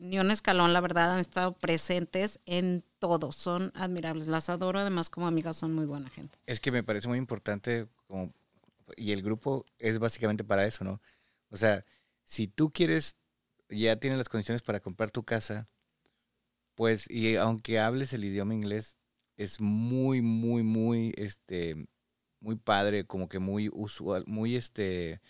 ni 0.00 0.18
un 0.18 0.30
escalón, 0.30 0.72
la 0.72 0.80
verdad, 0.80 1.12
han 1.12 1.20
estado 1.20 1.52
presentes 1.52 2.40
en 2.46 2.82
todo, 2.98 3.32
son 3.32 3.70
admirables, 3.74 4.28
las 4.28 4.48
adoro, 4.48 4.80
además 4.80 5.10
como 5.10 5.26
amigas 5.26 5.58
son 5.58 5.74
muy 5.74 5.84
buena 5.84 6.08
gente. 6.08 6.38
Es 6.46 6.58
que 6.58 6.72
me 6.72 6.82
parece 6.82 7.06
muy 7.06 7.18
importante 7.18 7.86
como 8.06 8.32
y 8.96 9.12
el 9.12 9.22
grupo 9.22 9.66
es 9.78 9.98
básicamente 9.98 10.42
para 10.42 10.66
eso, 10.66 10.84
¿no? 10.84 11.00
O 11.50 11.56
sea, 11.56 11.84
si 12.24 12.48
tú 12.48 12.72
quieres 12.72 13.18
ya 13.68 13.96
tienes 13.96 14.18
las 14.18 14.28
condiciones 14.28 14.62
para 14.62 14.80
comprar 14.80 15.10
tu 15.10 15.22
casa, 15.22 15.68
pues 16.74 17.08
y 17.08 17.36
aunque 17.36 17.78
hables 17.78 18.12
el 18.12 18.24
idioma 18.24 18.54
inglés 18.54 18.96
es 19.36 19.60
muy 19.60 20.22
muy 20.22 20.62
muy 20.62 21.12
este 21.16 21.86
muy 22.40 22.56
padre, 22.56 23.04
como 23.06 23.28
que 23.28 23.38
muy 23.38 23.68
usual, 23.72 24.24
muy 24.26 24.56
este 24.56 25.20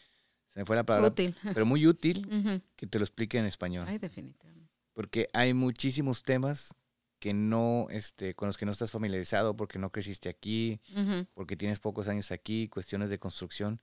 se 0.48 0.60
me 0.60 0.64
fue 0.64 0.76
la 0.76 0.84
palabra, 0.84 1.08
Útil. 1.08 1.34
pero 1.42 1.66
muy 1.66 1.86
útil 1.86 2.26
que 2.76 2.86
te 2.86 2.98
lo 2.98 3.04
explique 3.04 3.38
en 3.38 3.46
español. 3.46 3.86
Ay, 3.88 3.98
definitivamente. 3.98 4.59
Porque 4.92 5.28
hay 5.32 5.54
muchísimos 5.54 6.22
temas 6.22 6.74
que 7.18 7.34
no, 7.34 7.86
este, 7.90 8.34
con 8.34 8.46
los 8.48 8.56
que 8.56 8.64
no 8.66 8.72
estás 8.72 8.90
familiarizado 8.92 9.54
porque 9.56 9.78
no 9.78 9.90
creciste 9.92 10.28
aquí, 10.28 10.80
Ujú. 10.96 11.26
porque 11.34 11.56
tienes 11.56 11.78
pocos 11.78 12.08
años 12.08 12.30
aquí, 12.30 12.68
cuestiones 12.68 13.10
de 13.10 13.18
construcción, 13.18 13.80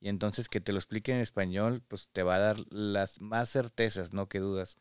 y 0.00 0.08
entonces 0.08 0.48
que 0.48 0.60
te 0.60 0.72
lo 0.72 0.78
expliquen 0.78 1.16
en 1.16 1.20
español, 1.22 1.82
pues 1.86 2.08
te 2.12 2.22
va 2.22 2.36
a 2.36 2.38
dar 2.40 2.58
las 2.70 3.20
más 3.20 3.50
certezas, 3.50 4.12
no 4.12 4.28
que 4.28 4.40
dudas. 4.40 4.78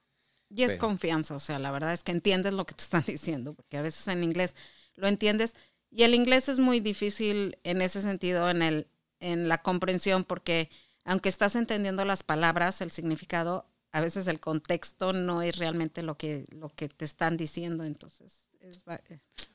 Y 0.49 0.63
es 0.63 0.69
Pero- 0.69 0.79
confianza, 0.79 1.35
o 1.35 1.39
sea, 1.39 1.59
la 1.59 1.69
verdad 1.71 1.93
es 1.93 2.03
que 2.03 2.11
entiendes 2.11 2.53
lo 2.53 2.65
que 2.65 2.73
te 2.73 2.83
están 2.83 3.03
diciendo, 3.07 3.53
porque 3.53 3.77
a 3.77 3.81
veces 3.83 4.07
en 4.07 4.23
inglés 4.23 4.55
lo 4.95 5.07
entiendes 5.07 5.53
Y 5.91 6.03
el 6.03 6.13
inglés 6.13 6.49
es 6.49 6.59
muy 6.59 6.79
difícil 6.79 7.57
en 7.63 7.81
ese 7.81 8.01
sentido, 8.03 8.47
en, 8.49 8.61
el, 8.61 8.87
en 9.19 9.47
la 9.49 9.61
comprensión, 9.63 10.23
porque 10.23 10.69
aunque 11.03 11.29
estás 11.29 11.55
entendiendo 11.55 12.05
las 12.05 12.21
palabras, 12.23 12.81
el 12.81 12.91
significado, 12.91 13.65
a 13.91 14.01
veces 14.01 14.27
el 14.27 14.39
contexto 14.39 15.13
no 15.13 15.41
es 15.41 15.57
realmente 15.57 16.03
lo 16.03 16.17
que, 16.17 16.45
lo 16.55 16.69
que 16.69 16.89
te 16.89 17.05
están 17.05 17.37
diciendo, 17.37 17.83
entonces 17.83 18.47
es, 18.59 18.83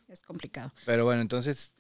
es 0.09 0.23
complicado. 0.23 0.73
Pero 0.87 1.05
bueno, 1.05 1.23
entonces 1.23 1.75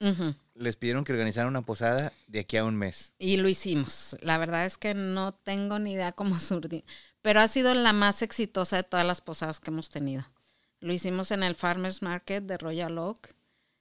les 0.54 0.76
pidieron 0.76 1.04
que 1.04 1.12
organizaran 1.12 1.48
una 1.48 1.62
posada 1.62 2.12
de 2.26 2.40
aquí 2.40 2.56
a 2.56 2.64
un 2.64 2.76
mes. 2.76 3.14
Y 3.18 3.36
lo 3.38 3.48
hicimos. 3.48 4.16
La 4.20 4.38
verdad 4.38 4.66
es 4.66 4.78
que 4.78 4.94
no 4.94 5.34
tengo 5.34 5.78
ni 5.78 5.92
idea 5.92 6.12
cómo 6.12 6.38
surgió, 6.38 6.82
pero 7.22 7.40
ha 7.40 7.48
sido 7.48 7.74
la 7.74 7.92
más 7.92 8.22
exitosa 8.22 8.76
de 8.76 8.84
todas 8.84 9.06
las 9.06 9.20
posadas 9.20 9.60
que 9.60 9.70
hemos 9.70 9.88
tenido. 9.88 10.24
Lo 10.80 10.92
hicimos 10.92 11.30
en 11.30 11.42
el 11.42 11.54
Farmers 11.54 12.02
Market 12.02 12.44
de 12.44 12.58
Royal 12.58 12.98
Oak. 12.98 13.34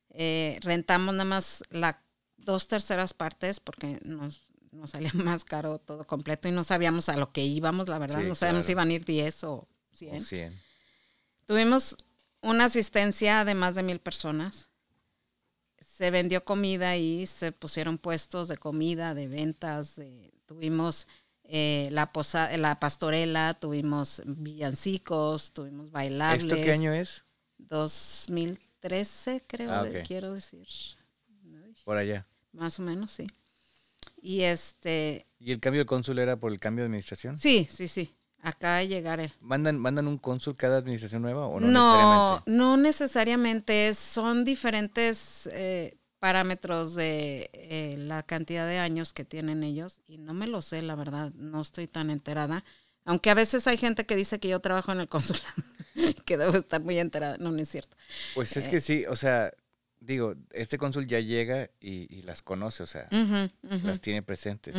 Eh, 0.09 0.59
rentamos 0.61 1.13
nada 1.13 1.25
más 1.25 1.63
las 1.69 1.95
dos 2.37 2.67
terceras 2.67 3.13
partes 3.13 3.59
porque 3.59 3.99
nos, 4.05 4.52
nos, 4.73 4.91
salía 4.91 5.11
más 5.13 5.45
caro 5.45 5.79
todo 5.79 6.05
completo 6.05 6.47
y 6.47 6.51
no 6.51 6.63
sabíamos 6.63 7.09
a 7.09 7.17
lo 7.17 7.31
que 7.31 7.43
íbamos, 7.43 7.87
la 7.87 7.99
verdad. 7.99 8.19
no 8.23 8.35
sabíamos 8.35 8.65
si 8.65 8.71
iban 8.71 8.89
a 8.89 8.93
ir 8.93 9.05
10 9.05 9.43
o 9.45 9.67
100. 9.93 10.21
O 10.21 10.23
100. 10.23 10.61
Tuvimos 11.45 11.97
una 12.41 12.65
asistencia 12.65 13.45
de 13.45 13.55
más 13.55 13.75
de 13.75 13.83
mil 13.83 13.99
personas. 13.99 14.69
Se 15.79 16.11
vendió 16.11 16.43
comida 16.43 16.97
y 16.97 17.25
se 17.27 17.51
pusieron 17.51 17.97
puestos 17.97 18.47
de 18.47 18.57
comida, 18.57 19.13
de 19.13 19.27
ventas. 19.27 19.95
tuvimos 20.45 21.07
eh, 21.43 21.89
la, 21.91 22.11
posa, 22.11 22.55
la 22.57 22.79
pastorela, 22.79 23.53
tuvimos 23.53 24.21
villancicos, 24.25 25.53
tuvimos 25.53 25.91
bailables. 25.91 26.45
¿Esto 26.45 26.55
qué 26.55 26.71
año 26.71 26.93
es? 26.93 27.25
2013, 27.57 29.43
creo, 29.47 29.71
ah, 29.71 29.85
quiero 30.05 30.33
decir. 30.33 30.67
Por 31.85 31.97
allá. 31.97 32.25
Más 32.53 32.79
o 32.79 32.81
menos, 32.81 33.11
sí. 33.11 33.27
Y 34.23 34.43
este... 34.43 35.27
¿Y 35.37 35.51
el 35.51 35.59
cambio 35.59 35.81
de 35.81 35.85
cónsul 35.85 36.17
era 36.17 36.37
por 36.37 36.53
el 36.53 36.59
cambio 36.59 36.83
de 36.83 36.85
administración? 36.85 37.37
Sí, 37.37 37.67
sí, 37.69 37.89
sí. 37.89 38.15
Acá 38.41 38.77
de 38.77 38.87
llegar 38.87 39.19
él. 39.19 39.33
¿Mandan, 39.41 39.77
¿Mandan 39.77 40.07
un 40.07 40.17
cónsul 40.17 40.55
cada 40.55 40.77
administración 40.77 41.21
nueva 41.21 41.47
o 41.47 41.59
no, 41.59 41.67
no 41.67 42.37
necesariamente? 42.37 42.51
No, 42.51 42.77
necesariamente. 42.77 43.93
Son 43.95 44.45
diferentes 44.45 45.49
eh, 45.51 45.97
parámetros 46.19 46.95
de 46.95 47.49
eh, 47.51 47.95
la 47.97 48.23
cantidad 48.23 48.65
de 48.65 48.79
años 48.79 49.11
que 49.11 49.25
tienen 49.25 49.61
ellos 49.61 49.99
y 50.07 50.19
no 50.19 50.33
me 50.33 50.47
lo 50.47 50.61
sé, 50.61 50.81
la 50.81 50.95
verdad. 50.95 51.33
No 51.33 51.59
estoy 51.59 51.87
tan 51.87 52.09
enterada. 52.09 52.63
Aunque 53.03 53.29
a 53.29 53.33
veces 53.33 53.67
hay 53.67 53.75
gente 53.75 54.05
que 54.05 54.15
dice 54.15 54.39
que 54.39 54.47
yo 54.47 54.61
trabajo 54.61 54.93
en 54.93 55.01
el 55.01 55.07
consulado, 55.09 55.63
que 56.25 56.37
debo 56.37 56.57
estar 56.57 56.81
muy 56.81 56.97
enterada. 56.97 57.35
No, 57.39 57.51
no 57.51 57.59
es 57.59 57.67
cierto. 57.67 57.97
Pues 58.35 58.55
es 58.55 58.69
que 58.69 58.77
eh, 58.77 58.81
sí, 58.81 59.05
o 59.05 59.17
sea, 59.17 59.51
digo, 60.03 60.35
este 60.51 60.77
cónsul 60.77 61.07
ya 61.07 61.19
llega 61.19 61.69
y, 61.79 62.21
las 62.23 62.41
conoce, 62.41 62.83
o 62.83 62.85
sea, 62.85 63.07
las 63.61 64.01
tiene 64.01 64.21
presentes. 64.21 64.75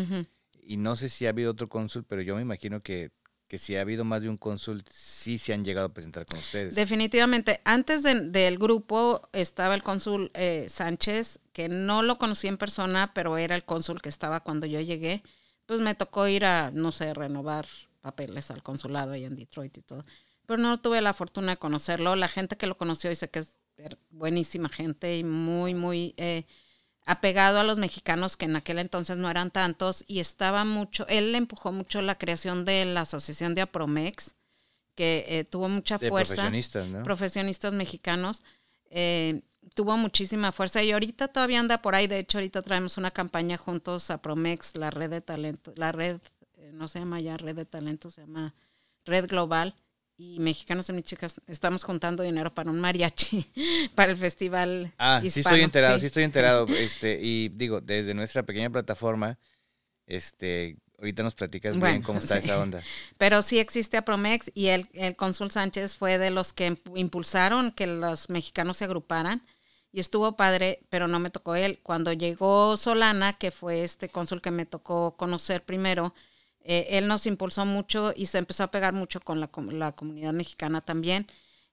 Y 0.62 0.76
no 0.76 0.96
sé 0.96 1.08
si 1.08 1.26
ha 1.26 1.30
habido 1.30 1.52
otro 1.52 1.68
cónsul, 1.68 2.04
pero 2.04 2.22
yo 2.22 2.36
me 2.36 2.42
imagino 2.42 2.80
que 2.80 3.10
que 3.48 3.58
si 3.58 3.76
ha 3.76 3.82
habido 3.82 4.04
más 4.04 4.22
de 4.22 4.28
un 4.28 4.36
cónsul, 4.36 4.82
sí 4.90 5.38
se 5.38 5.52
han 5.52 5.64
llegado 5.64 5.88
a 5.88 5.92
presentar 5.92 6.24
con 6.26 6.38
ustedes. 6.38 6.74
Definitivamente. 6.74 7.60
Antes 7.64 8.02
del 8.02 8.58
grupo 8.58 9.28
estaba 9.32 9.74
el 9.74 9.82
cónsul 9.82 10.30
eh, 10.34 10.66
Sánchez, 10.68 11.40
que 11.52 11.68
no 11.68 12.02
lo 12.02 12.18
conocí 12.18 12.48
en 12.48 12.56
persona, 12.56 13.12
pero 13.14 13.36
era 13.36 13.54
el 13.54 13.64
cónsul 13.64 14.00
que 14.00 14.08
estaba 14.08 14.40
cuando 14.40 14.66
yo 14.66 14.80
llegué. 14.80 15.22
Pues 15.66 15.80
me 15.80 15.94
tocó 15.94 16.26
ir 16.26 16.44
a, 16.44 16.70
no 16.72 16.90
sé, 16.92 17.12
renovar 17.14 17.66
papeles 18.00 18.50
al 18.50 18.62
consulado 18.62 19.12
ahí 19.12 19.24
en 19.24 19.36
Detroit 19.36 19.76
y 19.78 19.82
todo. 19.82 20.02
Pero 20.46 20.60
no 20.60 20.80
tuve 20.80 21.00
la 21.00 21.14
fortuna 21.14 21.52
de 21.52 21.58
conocerlo. 21.58 22.16
La 22.16 22.28
gente 22.28 22.56
que 22.56 22.66
lo 22.66 22.76
conoció 22.76 23.08
dice 23.10 23.30
que 23.30 23.38
es 23.40 23.56
buenísima 24.10 24.68
gente 24.68 25.16
y 25.18 25.24
muy, 25.24 25.74
muy... 25.74 26.14
Eh, 26.16 26.44
apegado 27.06 27.60
a 27.60 27.64
los 27.64 27.78
mexicanos 27.78 28.36
que 28.36 28.46
en 28.46 28.56
aquel 28.56 28.78
entonces 28.78 29.18
no 29.18 29.30
eran 29.30 29.50
tantos 29.50 30.04
y 30.06 30.20
estaba 30.20 30.64
mucho, 30.64 31.06
él 31.08 31.32
le 31.32 31.38
empujó 31.38 31.70
mucho 31.70 32.00
la 32.00 32.16
creación 32.16 32.64
de 32.64 32.84
la 32.84 33.02
asociación 33.02 33.54
de 33.54 33.62
Apromex, 33.62 34.34
que 34.94 35.24
eh, 35.28 35.44
tuvo 35.44 35.68
mucha 35.68 35.98
fuerza. 35.98 36.34
Profesionistas, 36.34 36.88
¿no? 36.88 37.02
Profesionistas 37.02 37.74
mexicanos. 37.74 38.42
Eh, 38.90 39.42
tuvo 39.74 39.96
muchísima 39.96 40.52
fuerza 40.52 40.82
y 40.82 40.92
ahorita 40.92 41.28
todavía 41.28 41.60
anda 41.60 41.82
por 41.82 41.94
ahí. 41.94 42.06
De 42.06 42.20
hecho, 42.20 42.38
ahorita 42.38 42.62
traemos 42.62 42.96
una 42.96 43.10
campaña 43.10 43.56
juntos 43.56 44.10
a 44.10 44.22
Promex, 44.22 44.76
la 44.76 44.90
red 44.90 45.10
de 45.10 45.20
talento, 45.20 45.72
la 45.76 45.90
red, 45.90 46.20
eh, 46.56 46.70
no 46.72 46.86
se 46.86 47.00
llama 47.00 47.20
ya 47.20 47.36
red 47.36 47.56
de 47.56 47.64
talento, 47.64 48.10
se 48.10 48.20
llama 48.22 48.54
Red 49.04 49.28
Global 49.28 49.74
y 50.16 50.38
Mexicanos 50.38 50.88
en 50.90 51.02
chicas 51.02 51.40
estamos 51.46 51.84
juntando 51.84 52.22
dinero 52.22 52.52
para 52.54 52.70
un 52.70 52.80
mariachi, 52.80 53.46
para 53.94 54.12
el 54.12 54.18
festival. 54.18 54.92
Ah, 54.98 55.20
sí 55.22 55.40
estoy 55.40 55.60
enterado, 55.60 55.98
sí. 55.98 56.06
estoy 56.06 56.24
enterado. 56.24 56.66
Este, 56.74 57.18
y 57.20 57.48
digo, 57.50 57.80
desde 57.80 58.14
nuestra 58.14 58.42
pequeña 58.42 58.70
plataforma, 58.70 59.38
este, 60.06 60.76
ahorita 60.98 61.22
nos 61.22 61.34
platicas 61.34 61.78
bien 61.80 62.02
cómo 62.02 62.18
está 62.18 62.38
esa 62.38 62.60
onda. 62.60 62.82
Pero 63.18 63.42
sí 63.42 63.58
existe 63.58 63.96
Apromex 63.96 64.50
y 64.54 64.68
el, 64.68 64.86
el 64.92 65.16
cónsul 65.16 65.50
Sánchez 65.50 65.96
fue 65.96 66.18
de 66.18 66.30
los 66.30 66.52
que 66.52 66.78
impulsaron 66.94 67.72
que 67.72 67.86
los 67.86 68.28
mexicanos 68.28 68.76
se 68.76 68.84
agruparan 68.84 69.42
y 69.92 70.00
estuvo 70.00 70.36
padre, 70.36 70.80
pero 70.90 71.06
no 71.06 71.20
me 71.20 71.30
tocó 71.30 71.54
él. 71.54 71.78
Cuando 71.82 72.12
llegó 72.12 72.76
Solana, 72.76 73.34
que 73.34 73.50
fue 73.50 73.84
este 73.84 74.08
cónsul 74.08 74.42
que 74.42 74.50
me 74.50 74.66
tocó 74.66 75.16
conocer 75.16 75.64
primero, 75.64 76.14
eh, 76.64 76.86
él 76.98 77.06
nos 77.06 77.26
impulsó 77.26 77.66
mucho 77.66 78.12
y 78.16 78.26
se 78.26 78.38
empezó 78.38 78.64
a 78.64 78.70
pegar 78.70 78.94
mucho 78.94 79.20
con 79.20 79.38
la, 79.40 79.48
comunidad 79.92 80.32
mexicana 80.32 80.80
también. 80.80 81.26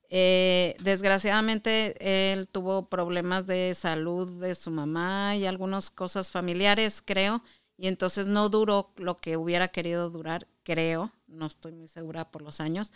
Eh, 0.10 0.76
desgraciadamente 0.80 2.34
él 2.34 2.50
tuvo 2.50 2.90
problemas 2.90 3.48
de 3.48 3.74
salud 3.74 4.42
de 4.42 4.56
su 4.56 4.70
mamá 4.70 5.38
y 5.38 5.46
algunas 5.46 5.90
cosas 5.90 6.32
familiares, 6.32 7.02
creo, 7.04 7.42
y 7.78 7.88
entonces 7.88 8.28
no 8.28 8.50
duró 8.50 8.92
lo 8.98 9.16
que 9.18 9.38
hubiera 9.38 9.70
querido 9.70 10.10
durar, 10.10 10.48
creo, 10.64 11.14
no 11.28 11.46
estoy 11.48 11.72
muy 11.72 11.88
segura 11.88 12.30
por 12.30 12.42
los 12.42 12.60
años. 12.60 12.92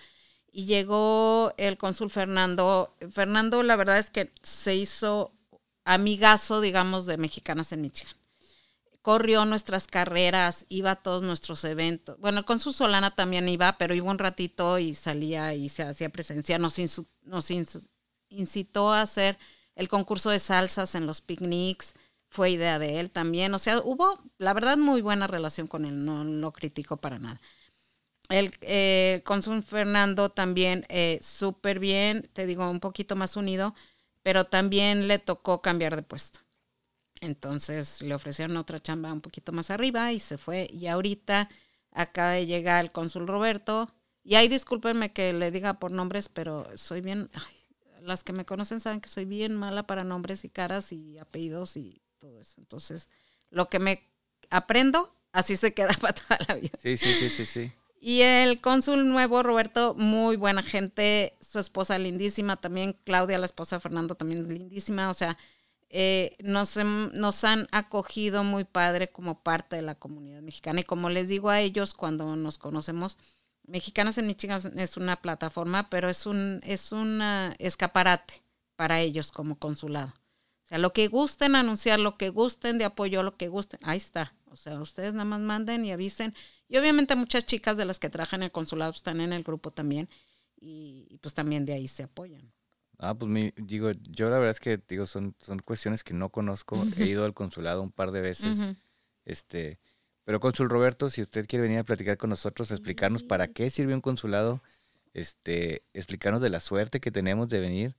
Y 0.51 0.65
llegó 0.65 1.53
el 1.57 1.77
cónsul 1.77 2.09
Fernando. 2.09 2.95
Fernando, 3.11 3.63
la 3.63 3.75
verdad 3.75 3.97
es 3.97 4.09
que 4.09 4.31
se 4.43 4.75
hizo 4.75 5.33
amigazo, 5.85 6.61
digamos, 6.61 7.05
de 7.05 7.17
mexicanas 7.17 7.71
en 7.71 7.81
Michigan 7.81 8.15
corrió 9.05 9.45
nuestras 9.45 9.85
carreras, 9.85 10.65
iba 10.67 10.89
a 10.89 10.95
todos 10.95 11.21
nuestros 11.21 11.63
eventos. 11.63 12.19
Bueno, 12.19 12.43
con 12.43 12.59
su 12.59 12.73
Solana 12.73 13.11
también 13.11 13.47
iba, 13.47 13.77
pero 13.77 13.93
iba 13.93 14.09
un 14.09 14.17
ratito 14.17 14.79
y 14.79 14.95
salía 14.95 15.53
y 15.53 15.69
se 15.69 15.83
hacía 15.83 16.09
presencia. 16.09 16.57
Nos, 16.57 16.79
incitó 18.29 18.91
a 18.91 19.03
hacer 19.03 19.37
el 19.75 19.89
concurso 19.89 20.31
de 20.31 20.39
salsas 20.39 20.95
en 20.95 21.05
los 21.05 21.21
picnics, 21.21 21.93
fue 22.29 22.49
idea 22.49 22.79
de 22.79 22.99
él 22.99 23.11
también. 23.11 23.53
O 23.53 23.59
sea, 23.59 23.77
hubo, 23.77 24.23
la 24.39 24.53
verdad, 24.53 24.75
muy 24.75 25.01
buena 25.01 25.27
relación 25.27 25.67
con 25.67 25.85
él, 25.85 26.03
no 26.03 26.23
lo 26.23 26.51
critico 26.51 26.97
para 26.97 27.19
nada. 27.19 27.39
El 28.29 28.55
eh, 28.61 29.21
con 29.23 29.43
su 29.43 29.61
Fernando 29.61 30.29
también 30.29 30.83
eh, 30.89 31.19
súper 31.21 31.77
bien, 31.77 32.27
te 32.33 32.47
digo, 32.47 32.67
un 32.67 32.79
poquito 32.79 33.15
más 33.15 33.35
unido, 33.35 33.75
pero 34.23 34.45
también 34.45 35.07
le 35.07 35.19
tocó 35.19 35.61
cambiar 35.61 35.95
de 35.95 36.01
puesto. 36.01 36.44
Entonces 37.25 38.01
le 38.01 38.15
ofrecieron 38.15 38.57
otra 38.57 38.79
chamba 38.79 39.11
un 39.11 39.21
poquito 39.21 39.51
más 39.51 39.71
arriba 39.71 40.11
y 40.11 40.19
se 40.19 40.37
fue. 40.37 40.69
Y 40.71 40.87
ahorita 40.87 41.49
acaba 41.91 42.31
de 42.31 42.45
llegar 42.45 42.83
el 42.83 42.91
cónsul 42.91 43.27
Roberto. 43.27 43.89
Y 44.23 44.35
ahí 44.35 44.47
discúlpenme 44.47 45.13
que 45.13 45.33
le 45.33 45.51
diga 45.51 45.79
por 45.79 45.91
nombres, 45.91 46.29
pero 46.29 46.67
soy 46.75 47.01
bien. 47.01 47.29
las 48.01 48.23
que 48.23 48.33
me 48.33 48.45
conocen 48.45 48.79
saben 48.79 49.01
que 49.01 49.09
soy 49.09 49.25
bien 49.25 49.55
mala 49.55 49.87
para 49.87 50.03
nombres 50.03 50.45
y 50.45 50.49
caras 50.49 50.91
y 50.91 51.17
apellidos 51.17 51.77
y 51.77 52.01
todo 52.19 52.39
eso. 52.39 52.55
Entonces, 52.59 53.09
lo 53.49 53.69
que 53.69 53.79
me 53.79 54.09
aprendo, 54.49 55.15
así 55.31 55.55
se 55.57 55.73
queda 55.73 55.93
para 56.01 56.13
toda 56.13 56.39
la 56.47 56.55
vida. 56.55 56.77
Sí, 56.81 56.97
sí, 56.97 57.13
sí, 57.13 57.29
sí, 57.29 57.45
sí. 57.45 57.71
Y 57.99 58.21
el 58.21 58.61
cónsul 58.61 59.07
nuevo, 59.09 59.41
Roberto, 59.41 59.95
muy 59.95 60.35
buena 60.35 60.61
gente. 60.61 61.35
Su 61.39 61.57
esposa 61.57 61.97
lindísima 61.97 62.55
también. 62.55 62.95
Claudia, 63.03 63.39
la 63.39 63.47
esposa 63.47 63.77
de 63.77 63.79
Fernando, 63.79 64.13
también 64.13 64.47
lindísima. 64.47 65.09
O 65.09 65.13
sea, 65.15 65.39
eh, 65.89 66.35
nos, 66.43 66.75
nos 66.77 67.43
han 67.43 67.67
acogido 67.71 68.43
muy 68.43 68.63
padre 68.63 69.09
como 69.09 69.43
parte 69.43 69.75
de 69.77 69.81
la 69.81 69.95
comunidad 69.95 70.41
mexicana. 70.41 70.81
Y 70.81 70.83
como 70.83 71.09
les 71.09 71.29
digo 71.29 71.49
a 71.49 71.61
ellos 71.61 71.93
cuando 71.93 72.35
nos 72.35 72.57
conocemos, 72.57 73.17
Mexicanas 73.67 74.17
en 74.17 74.27
Michigan 74.27 74.61
es 74.77 74.97
una 74.97 75.21
plataforma, 75.21 75.89
pero 75.89 76.09
es 76.09 76.25
un 76.25 76.61
es 76.63 76.91
una 76.91 77.55
escaparate 77.59 78.43
para 78.75 79.01
ellos 79.01 79.31
como 79.31 79.57
consulado. 79.57 80.13
O 80.65 80.67
sea, 80.67 80.77
lo 80.77 80.93
que 80.93 81.07
gusten 81.07 81.55
anunciar, 81.55 81.99
lo 81.99 82.17
que 82.17 82.29
gusten 82.29 82.77
de 82.77 82.85
apoyo, 82.85 83.23
lo 83.23 83.37
que 83.37 83.47
gusten, 83.47 83.79
ahí 83.83 83.97
está. 83.97 84.35
O 84.45 84.55
sea, 84.55 84.79
ustedes 84.79 85.13
nada 85.13 85.25
más 85.25 85.41
manden 85.41 85.85
y 85.85 85.91
avisen. 85.91 86.33
Y 86.67 86.77
obviamente 86.77 87.15
muchas 87.15 87.45
chicas 87.45 87.77
de 87.77 87.85
las 87.85 87.99
que 87.99 88.09
trabajan 88.09 88.41
en 88.41 88.45
el 88.45 88.51
consulado 88.51 88.91
están 88.91 89.21
en 89.21 89.33
el 89.33 89.43
grupo 89.43 89.71
también 89.71 90.09
y 90.57 91.19
pues 91.21 91.33
también 91.33 91.65
de 91.65 91.73
ahí 91.73 91.87
se 91.87 92.03
apoyan. 92.03 92.51
Ah, 92.97 93.13
pues 93.13 93.29
mi, 93.29 93.51
digo, 93.57 93.91
yo 94.09 94.29
la 94.29 94.37
verdad 94.37 94.51
es 94.51 94.59
que 94.59 94.79
digo, 94.87 95.05
son, 95.05 95.35
son 95.39 95.59
cuestiones 95.59 96.03
que 96.03 96.13
no 96.13 96.29
conozco. 96.29 96.81
He 96.97 97.05
ido 97.05 97.25
al 97.25 97.33
consulado 97.33 97.81
un 97.81 97.91
par 97.91 98.11
de 98.11 98.21
veces. 98.21 98.63
Este, 99.25 99.79
pero 100.23 100.39
cónsul 100.39 100.69
Roberto, 100.69 101.09
si 101.09 101.21
usted 101.21 101.47
quiere 101.47 101.63
venir 101.63 101.79
a 101.79 101.83
platicar 101.83 102.17
con 102.17 102.29
nosotros, 102.29 102.71
explicarnos 102.71 103.23
para 103.23 103.47
qué 103.47 103.69
sirve 103.69 103.93
un 103.93 104.01
consulado, 104.01 104.61
este, 105.13 105.83
explicarnos 105.93 106.41
de 106.41 106.49
la 106.49 106.59
suerte 106.59 106.99
que 106.99 107.11
tenemos 107.11 107.49
de 107.49 107.59
venir. 107.59 107.95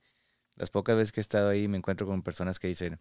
Las 0.55 0.69
pocas 0.69 0.95
veces 0.95 1.11
que 1.11 1.19
he 1.19 1.21
estado 1.21 1.49
ahí 1.49 1.67
me 1.67 1.77
encuentro 1.77 2.07
con 2.07 2.23
personas 2.23 2.59
que 2.59 2.67
dicen, 2.67 2.99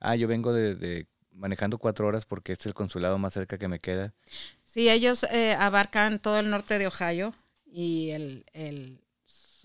ah, 0.00 0.16
yo 0.16 0.26
vengo 0.26 0.52
de, 0.52 0.74
de 0.74 1.06
manejando 1.32 1.78
cuatro 1.78 2.06
horas 2.06 2.26
porque 2.26 2.52
este 2.52 2.62
es 2.62 2.66
el 2.66 2.74
consulado 2.74 3.18
más 3.18 3.32
cerca 3.32 3.58
que 3.58 3.68
me 3.68 3.78
queda. 3.78 4.12
Sí, 4.64 4.88
ellos 4.88 5.24
eh, 5.24 5.54
abarcan 5.58 6.18
todo 6.18 6.38
el 6.40 6.50
norte 6.50 6.78
de 6.78 6.86
Ohio 6.88 7.34
y 7.66 8.10
el, 8.10 8.44
el 8.52 9.05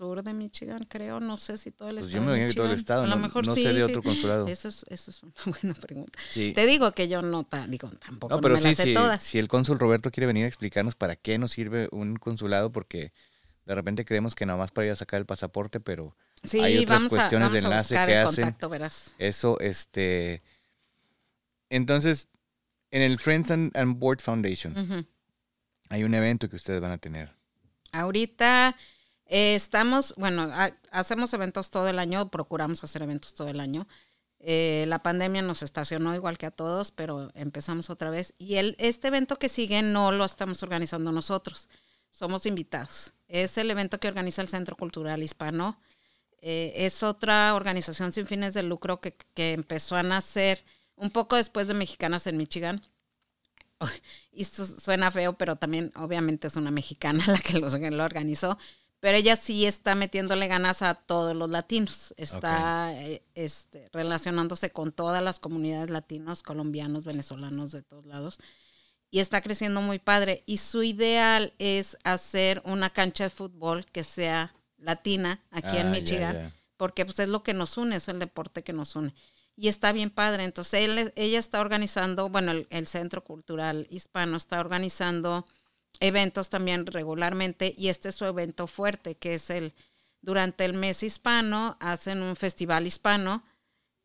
sur 0.02 0.22
de 0.24 0.32
Michigan, 0.32 0.84
creo. 0.88 1.20
No 1.20 1.36
sé 1.36 1.56
si 1.56 1.70
todo 1.70 1.88
el 1.90 1.94
Pues 1.96 2.06
estado. 2.06 2.24
yo 2.24 2.26
me 2.26 2.32
de 2.32 2.38
imagino 2.38 2.48
que 2.50 2.56
todo 2.56 2.66
el 2.72 2.78
estado, 2.78 3.02
A 3.04 3.06
lo 3.06 3.14
no, 3.16 3.22
mejor 3.22 3.46
no 3.46 3.54
sí. 3.54 3.62
sé 3.62 3.72
de 3.72 3.84
otro 3.84 4.02
consulado. 4.02 4.48
Eso 4.48 4.66
es, 4.68 4.84
eso 4.88 5.10
es 5.12 5.22
una 5.22 5.32
buena 5.62 5.74
pregunta. 5.74 6.18
Sí. 6.30 6.52
Te 6.54 6.66
digo 6.66 6.90
que 6.92 7.06
yo 7.06 7.22
no, 7.22 7.44
ta- 7.44 7.66
digo, 7.68 7.88
tampoco 8.04 8.34
No, 8.34 8.40
pero 8.40 8.54
me 8.54 8.60
sí, 8.60 8.66
las 8.68 8.76
sé 8.76 8.82
sí, 8.84 8.94
todas. 8.94 9.22
si 9.22 9.38
el 9.38 9.46
cónsul 9.46 9.78
Roberto 9.78 10.10
quiere 10.10 10.26
venir 10.26 10.44
a 10.44 10.48
explicarnos 10.48 10.96
para 10.96 11.14
qué 11.14 11.38
nos 11.38 11.52
sirve 11.52 11.88
un 11.92 12.16
consulado, 12.16 12.72
porque 12.72 13.12
de 13.64 13.74
repente 13.76 14.04
creemos 14.04 14.34
que 14.34 14.44
nada 14.44 14.58
más 14.58 14.72
para 14.72 14.86
ir 14.88 14.92
a 14.92 14.96
sacar 14.96 15.20
el 15.20 15.26
pasaporte, 15.26 15.78
pero 15.78 16.16
Sí, 16.42 16.58
hay 16.58 16.78
otras 16.78 16.98
vamos 16.98 17.12
a, 17.12 17.16
cuestiones 17.16 17.52
de 17.52 17.60
vamos 17.60 17.64
a 17.64 17.74
enlace 17.76 17.94
buscar 17.94 18.08
que 18.08 18.14
el 18.20 18.26
hacen. 18.26 18.44
contacto, 18.44 18.68
verás. 18.68 19.14
eso, 19.18 19.60
este... 19.60 20.42
Entonces, 21.70 22.28
en 22.90 23.02
el 23.02 23.18
Friends 23.18 23.50
and, 23.50 23.76
and 23.76 23.98
Board 23.98 24.20
Foundation 24.20 25.06
hay 25.88 26.04
un 26.04 26.14
evento 26.14 26.48
que 26.48 26.56
ustedes 26.56 26.80
van 26.80 26.92
a 26.92 26.98
tener. 26.98 27.30
Ahorita 27.92 28.74
eh, 29.32 29.54
estamos, 29.54 30.14
bueno, 30.16 30.42
ha- 30.52 30.76
hacemos 30.90 31.32
eventos 31.34 31.70
todo 31.70 31.88
el 31.88 31.98
año, 31.98 32.30
procuramos 32.30 32.84
hacer 32.84 33.02
eventos 33.02 33.34
todo 33.34 33.48
el 33.48 33.60
año. 33.60 33.88
Eh, 34.40 34.84
la 34.88 35.02
pandemia 35.02 35.42
nos 35.42 35.62
estacionó 35.62 36.14
igual 36.14 36.38
que 36.38 36.46
a 36.46 36.50
todos, 36.50 36.90
pero 36.92 37.30
empezamos 37.34 37.90
otra 37.90 38.10
vez. 38.10 38.34
Y 38.38 38.56
el, 38.56 38.76
este 38.78 39.08
evento 39.08 39.38
que 39.38 39.48
sigue 39.48 39.82
no 39.82 40.12
lo 40.12 40.24
estamos 40.24 40.62
organizando 40.62 41.12
nosotros, 41.12 41.68
somos 42.10 42.46
invitados. 42.46 43.14
Es 43.28 43.56
el 43.58 43.70
evento 43.70 44.00
que 44.00 44.08
organiza 44.08 44.42
el 44.42 44.48
Centro 44.48 44.76
Cultural 44.76 45.22
Hispano. 45.22 45.80
Eh, 46.42 46.72
es 46.76 47.02
otra 47.04 47.54
organización 47.54 48.12
sin 48.12 48.26
fines 48.26 48.54
de 48.54 48.62
lucro 48.64 49.00
que, 49.00 49.16
que 49.34 49.52
empezó 49.54 49.96
a 49.96 50.02
nacer 50.04 50.64
un 50.96 51.10
poco 51.10 51.36
después 51.36 51.68
de 51.68 51.74
Mexicanas 51.74 52.26
en 52.26 52.36
Michigan. 52.38 52.82
Y 54.30 54.42
esto 54.42 54.64
suena 54.64 55.10
feo, 55.10 55.36
pero 55.36 55.56
también 55.56 55.92
obviamente 55.96 56.46
es 56.46 56.56
una 56.56 56.70
mexicana 56.70 57.24
la 57.28 57.38
que 57.38 57.58
lo, 57.58 57.68
lo 57.68 58.04
organizó. 58.04 58.58
Pero 59.02 59.18
ella 59.18 59.34
sí 59.34 59.66
está 59.66 59.96
metiéndole 59.96 60.46
ganas 60.46 60.80
a 60.80 60.94
todos 60.94 61.34
los 61.36 61.50
latinos. 61.50 62.14
Está 62.16 62.94
eh, 63.02 63.24
este, 63.34 63.88
relacionándose 63.92 64.70
con 64.70 64.92
todas 64.92 65.20
las 65.22 65.40
comunidades 65.40 65.90
latinos, 65.90 66.44
colombianos, 66.44 67.04
venezolanos, 67.04 67.72
de 67.72 67.82
todos 67.82 68.06
lados. 68.06 68.38
Y 69.10 69.18
está 69.18 69.40
creciendo 69.42 69.80
muy 69.82 69.98
padre. 69.98 70.44
Y 70.46 70.58
su 70.58 70.84
ideal 70.84 71.52
es 71.58 71.98
hacer 72.04 72.62
una 72.64 72.90
cancha 72.90 73.24
de 73.24 73.30
fútbol 73.30 73.84
que 73.86 74.04
sea 74.04 74.54
latina 74.78 75.42
aquí 75.50 75.78
Ah, 75.78 75.80
en 75.80 75.86
ya, 75.88 75.90
Michigan 75.90 76.34
ya. 76.34 76.52
porque 76.76 77.04
pues 77.04 77.18
es 77.18 77.28
lo 77.28 77.42
que 77.42 77.54
nos 77.54 77.76
une, 77.78 77.96
es 77.96 78.08
el 78.08 78.20
deporte 78.20 78.62
que 78.62 78.72
nos 78.72 78.94
une. 78.96 79.14
Y 79.56 79.68
está 79.68 79.92
bien 79.92 80.10
padre. 80.10 80.44
Entonces, 80.44 80.80
él, 80.80 81.12
ella 81.16 81.38
está 81.40 81.60
organizando, 81.60 82.28
bueno, 82.30 82.52
el, 82.52 82.68
el 82.70 82.86
Centro 82.86 83.24
Cultural 83.24 83.86
Hispano 83.90 84.36
está 84.36 84.60
organizando 84.60 85.44
eventos 86.02 86.48
también 86.50 86.86
regularmente 86.86 87.74
y 87.76 87.88
este 87.88 88.10
es 88.10 88.16
su 88.16 88.24
evento 88.26 88.66
fuerte, 88.66 89.16
que 89.16 89.34
es 89.34 89.50
el, 89.50 89.72
durante 90.20 90.64
el 90.64 90.74
mes 90.74 91.02
hispano, 91.02 91.76
hacen 91.80 92.22
un 92.22 92.36
festival 92.36 92.86
hispano 92.86 93.42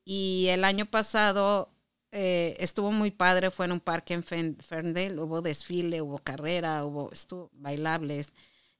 y 0.05 0.47
el 0.49 0.63
año 0.63 0.85
pasado 0.85 1.69
eh, 2.11 2.55
estuvo 2.59 2.91
muy 2.91 3.11
padre, 3.11 3.51
fue 3.51 3.65
en 3.65 3.73
un 3.73 3.79
parque 3.81 4.13
en 4.13 4.23
Ferndale, 4.23 5.19
hubo 5.19 5.41
desfile, 5.41 6.01
hubo 6.01 6.17
carrera, 6.19 6.85
hubo 6.85 7.11
estuvo 7.11 7.49
bailables. 7.53 8.31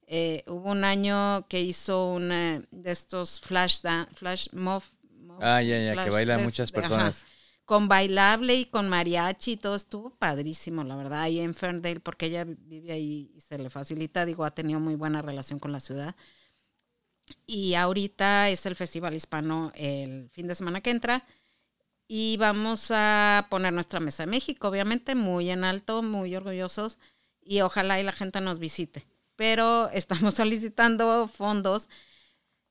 Eh, 0.06 0.42
hubo 0.46 0.70
un 0.70 0.84
año 0.84 1.46
que 1.48 1.60
hizo 1.60 2.12
una 2.14 2.62
de 2.70 2.90
estos 2.90 3.40
flash, 3.40 3.82
dan- 3.82 4.08
flash 4.14 4.48
mob, 4.54 4.82
mob- 5.20 5.38
Ah, 5.42 5.60
ya, 5.62 5.78
ya, 5.78 6.02
que 6.02 6.10
bailan 6.10 6.42
muchas 6.44 6.70
ajá, 6.70 6.80
personas. 6.80 7.26
Con 7.68 7.86
bailable 7.86 8.54
y 8.54 8.64
con 8.64 8.88
mariachi 8.88 9.52
y 9.52 9.56
todo 9.58 9.74
estuvo 9.74 10.08
padrísimo, 10.08 10.84
la 10.84 10.96
verdad, 10.96 11.20
ahí 11.20 11.38
en 11.38 11.54
Ferndale, 11.54 12.00
porque 12.00 12.24
ella 12.24 12.46
vive 12.46 12.92
ahí 12.92 13.30
y 13.36 13.40
se 13.40 13.58
le 13.58 13.68
facilita, 13.68 14.24
digo, 14.24 14.46
ha 14.46 14.54
tenido 14.54 14.80
muy 14.80 14.94
buena 14.94 15.20
relación 15.20 15.58
con 15.58 15.70
la 15.70 15.78
ciudad. 15.78 16.16
Y 17.46 17.74
ahorita 17.74 18.48
es 18.48 18.64
el 18.64 18.74
Festival 18.74 19.12
Hispano 19.12 19.70
el 19.74 20.30
fin 20.30 20.48
de 20.48 20.54
semana 20.54 20.80
que 20.80 20.88
entra. 20.88 21.26
Y 22.08 22.38
vamos 22.38 22.90
a 22.90 23.48
poner 23.50 23.74
nuestra 23.74 24.00
mesa 24.00 24.22
de 24.22 24.30
México, 24.30 24.68
obviamente, 24.68 25.14
muy 25.14 25.50
en 25.50 25.62
alto, 25.62 26.02
muy 26.02 26.34
orgullosos. 26.34 26.98
Y 27.42 27.60
ojalá 27.60 28.00
y 28.00 28.02
la 28.02 28.12
gente 28.12 28.40
nos 28.40 28.60
visite. 28.60 29.06
Pero 29.36 29.90
estamos 29.92 30.36
solicitando 30.36 31.28
fondos 31.28 31.90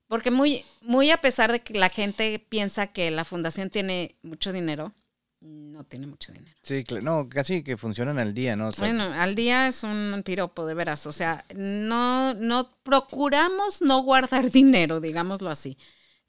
porque 0.07 0.31
muy, 0.31 0.63
muy 0.81 1.11
a 1.11 1.17
pesar 1.17 1.51
de 1.51 1.59
que 1.61 1.73
la 1.73 1.89
gente 1.89 2.39
piensa 2.39 2.87
que 2.87 3.11
la 3.11 3.25
fundación 3.25 3.69
tiene 3.69 4.15
mucho 4.21 4.53
dinero, 4.53 4.93
no 5.39 5.83
tiene 5.83 6.07
mucho 6.07 6.31
dinero. 6.31 6.55
Sí, 6.63 6.83
no, 7.01 7.29
casi 7.29 7.63
que 7.63 7.77
funcionan 7.77 8.17
al 8.17 8.33
día, 8.33 8.55
¿no? 8.55 8.69
O 8.69 8.71
sea, 8.71 8.87
Bueno, 8.87 9.03
al 9.03 9.35
día 9.35 9.67
es 9.67 9.83
un 9.83 10.21
piropo, 10.25 10.65
de 10.65 10.73
veras. 10.73 11.05
O 11.05 11.11
sea, 11.11 11.45
no, 11.55 12.33
no 12.33 12.71
procuramos 12.83 13.81
no 13.81 14.01
guardar 14.01 14.49
dinero, 14.51 14.99
digámoslo 14.99 15.49
así. 15.49 15.77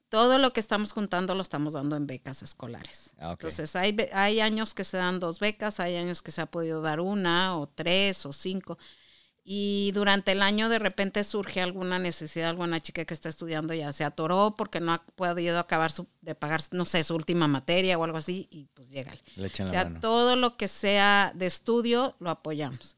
Todo 0.09 0.39
lo 0.39 0.53
que 0.53 0.59
estamos 0.59 0.91
juntando 0.91 1.35
lo 1.35 1.41
estamos 1.41 1.73
dando 1.73 1.95
en 1.95 2.07
becas 2.07 2.41
escolares. 2.41 3.11
Ah. 3.19 3.31
Entonces, 3.31 3.75
hay, 3.75 3.95
hay 4.11 4.39
años 4.39 4.73
que 4.73 4.83
se 4.83 4.97
dan 4.97 5.19
dos 5.19 5.39
becas, 5.39 5.79
hay 5.79 5.95
años 5.95 6.21
que 6.21 6.31
se 6.31 6.41
ha 6.41 6.47
podido 6.47 6.81
dar 6.81 6.99
una 6.99 7.57
o 7.57 7.67
tres 7.67 8.25
o 8.25 8.33
cinco. 8.33 8.77
Y 9.51 9.91
durante 9.93 10.33
el 10.33 10.43
año 10.43 10.69
de 10.69 10.77
repente 10.77 11.23
surge 11.23 11.59
alguna 11.59 11.97
necesidad, 11.97 12.49
alguna 12.49 12.79
chica 12.79 13.03
que 13.03 13.15
está 13.15 13.29
estudiando 13.29 13.73
ya 13.73 13.91
se 13.91 14.03
atoró 14.03 14.53
porque 14.55 14.79
no 14.79 14.93
ha 14.93 15.03
podido 15.15 15.57
acabar 15.57 15.91
su- 15.91 16.05
de 16.21 16.35
pagar, 16.35 16.61
no 16.69 16.85
sé, 16.85 17.03
su 17.03 17.15
última 17.15 17.47
materia 17.47 17.97
o 17.97 18.03
algo 18.03 18.19
así 18.19 18.47
y 18.51 18.65
pues 18.75 18.89
llega. 18.89 19.11
le 19.37 19.47
echan 19.47 19.65
O 19.65 19.69
sea, 19.71 19.85
mano. 19.85 19.99
todo 20.01 20.35
lo 20.35 20.55
que 20.55 20.67
sea 20.67 21.31
de 21.33 21.47
estudio 21.47 22.15
lo 22.19 22.29
apoyamos. 22.29 22.95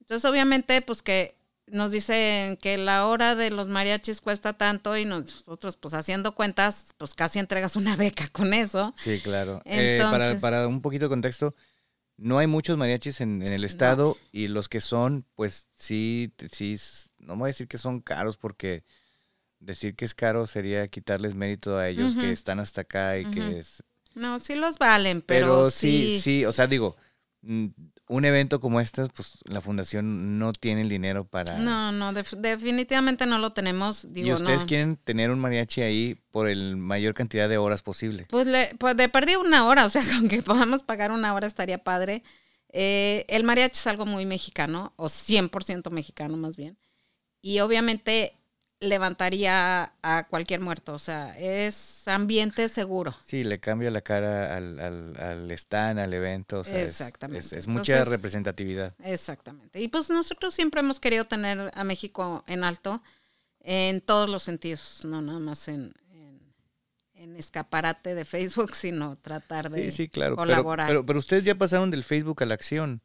Entonces, 0.00 0.30
obviamente, 0.30 0.82
pues 0.82 1.00
que 1.02 1.38
nos 1.68 1.90
dicen 1.90 2.58
que 2.58 2.76
la 2.76 3.06
hora 3.06 3.34
de 3.34 3.48
los 3.50 3.68
mariachis 3.68 4.20
cuesta 4.20 4.52
tanto 4.52 4.94
y 4.94 5.06
nosotros, 5.06 5.78
pues 5.78 5.94
haciendo 5.94 6.34
cuentas, 6.34 6.88
pues 6.98 7.14
casi 7.14 7.38
entregas 7.38 7.76
una 7.76 7.96
beca 7.96 8.28
con 8.28 8.52
eso. 8.52 8.92
Sí, 9.02 9.20
claro. 9.22 9.62
Eh, 9.64 9.98
para, 10.02 10.16
Entonces- 10.26 10.40
para 10.42 10.68
un 10.68 10.82
poquito 10.82 11.06
de 11.06 11.08
contexto, 11.10 11.54
no 12.18 12.38
hay 12.38 12.48
muchos 12.48 12.76
mariachis 12.76 13.20
en, 13.20 13.42
en 13.42 13.52
el 13.52 13.64
estado 13.64 14.16
y 14.32 14.48
los 14.48 14.68
que 14.68 14.80
son, 14.80 15.24
pues 15.36 15.68
sí, 15.74 16.32
sí, 16.52 16.76
no 17.18 17.36
voy 17.36 17.46
a 17.46 17.48
decir 17.48 17.68
que 17.68 17.78
son 17.78 18.00
caros 18.00 18.36
porque 18.36 18.84
decir 19.60 19.94
que 19.94 20.04
es 20.04 20.14
caro 20.14 20.46
sería 20.46 20.88
quitarles 20.88 21.34
mérito 21.34 21.76
a 21.78 21.88
ellos 21.88 22.14
que 22.14 22.32
están 22.32 22.60
hasta 22.60 22.82
acá 22.82 23.18
y 23.18 23.30
que 23.30 23.60
es... 23.60 23.82
No, 24.14 24.40
sí 24.40 24.56
los 24.56 24.78
valen, 24.78 25.22
pero, 25.22 25.46
Pero 25.46 25.70
sí, 25.70 26.16
sí. 26.16 26.20
sí, 26.20 26.44
o 26.44 26.52
sea, 26.52 26.66
digo, 26.66 26.96
mm, 27.42 27.66
un 28.08 28.24
evento 28.24 28.60
como 28.60 28.80
este, 28.80 29.06
pues 29.08 29.38
la 29.44 29.60
fundación 29.60 30.38
no 30.38 30.52
tiene 30.52 30.80
el 30.82 30.88
dinero 30.88 31.24
para... 31.24 31.58
No, 31.58 31.92
no, 31.92 32.12
def- 32.12 32.34
definitivamente 32.36 33.26
no 33.26 33.38
lo 33.38 33.52
tenemos. 33.52 34.12
Digo, 34.12 34.28
y 34.28 34.32
ustedes 34.32 34.62
no. 34.62 34.66
quieren 34.66 34.96
tener 34.96 35.30
un 35.30 35.38
mariachi 35.38 35.82
ahí 35.82 36.20
por 36.30 36.48
el 36.48 36.76
mayor 36.76 37.14
cantidad 37.14 37.48
de 37.48 37.58
horas 37.58 37.82
posible. 37.82 38.26
Pues, 38.30 38.46
le, 38.46 38.74
pues 38.78 38.96
de 38.96 39.08
perdí 39.08 39.36
una 39.36 39.66
hora, 39.66 39.84
o 39.84 39.88
sea, 39.88 40.02
con 40.18 40.28
que 40.28 40.42
podamos 40.42 40.82
pagar 40.82 41.12
una 41.12 41.34
hora 41.34 41.46
estaría 41.46 41.78
padre. 41.84 42.22
Eh, 42.70 43.24
el 43.28 43.44
mariachi 43.44 43.76
es 43.78 43.86
algo 43.86 44.06
muy 44.06 44.26
mexicano, 44.26 44.92
o 44.96 45.06
100% 45.06 45.90
mexicano 45.90 46.36
más 46.36 46.56
bien. 46.56 46.78
Y 47.40 47.60
obviamente 47.60 48.37
levantaría 48.80 49.92
a 50.02 50.26
cualquier 50.28 50.60
muerto, 50.60 50.94
o 50.94 50.98
sea, 50.98 51.36
es 51.38 52.06
ambiente 52.06 52.68
seguro. 52.68 53.14
Sí, 53.26 53.42
le 53.44 53.58
cambia 53.60 53.90
la 53.90 54.02
cara 54.02 54.56
al, 54.56 54.78
al, 54.78 55.16
al 55.18 55.50
stand, 55.52 55.98
al 55.98 56.12
evento. 56.14 56.60
o 56.60 56.64
sea, 56.64 56.80
es- 56.80 56.90
Exactamente. 56.90 57.44
Es, 57.46 57.52
es 57.52 57.66
mucha 57.68 57.92
Entonces- 57.92 58.08
representatividad. 58.12 58.94
Exactamente. 59.02 59.80
Y 59.80 59.88
pues 59.88 60.10
nosotros 60.10 60.54
siempre 60.54 60.80
hemos 60.80 61.00
querido 61.00 61.24
tener 61.24 61.70
a 61.74 61.84
México 61.84 62.44
en 62.46 62.64
alto 62.64 63.02
en 63.60 64.00
todos 64.00 64.30
los 64.30 64.44
sentidos, 64.44 65.00
no 65.04 65.20
nada 65.20 65.40
más 65.40 65.66
en, 65.68 65.92
en, 66.12 66.40
en 67.14 67.36
escaparate 67.36 68.14
de 68.14 68.24
Facebook, 68.24 68.74
sino 68.74 69.16
tratar 69.18 69.70
de 69.70 69.84
Sí, 69.86 69.90
sí, 69.90 70.08
claro. 70.08 70.36
Pero, 70.36 70.46
colaborar. 70.46 70.86
pero, 70.86 71.04
pero 71.04 71.18
ustedes 71.18 71.44
ya 71.44 71.54
pasaron 71.56 71.90
del 71.90 72.04
Facebook 72.04 72.42
a 72.42 72.46
la 72.46 72.54
acción. 72.54 73.02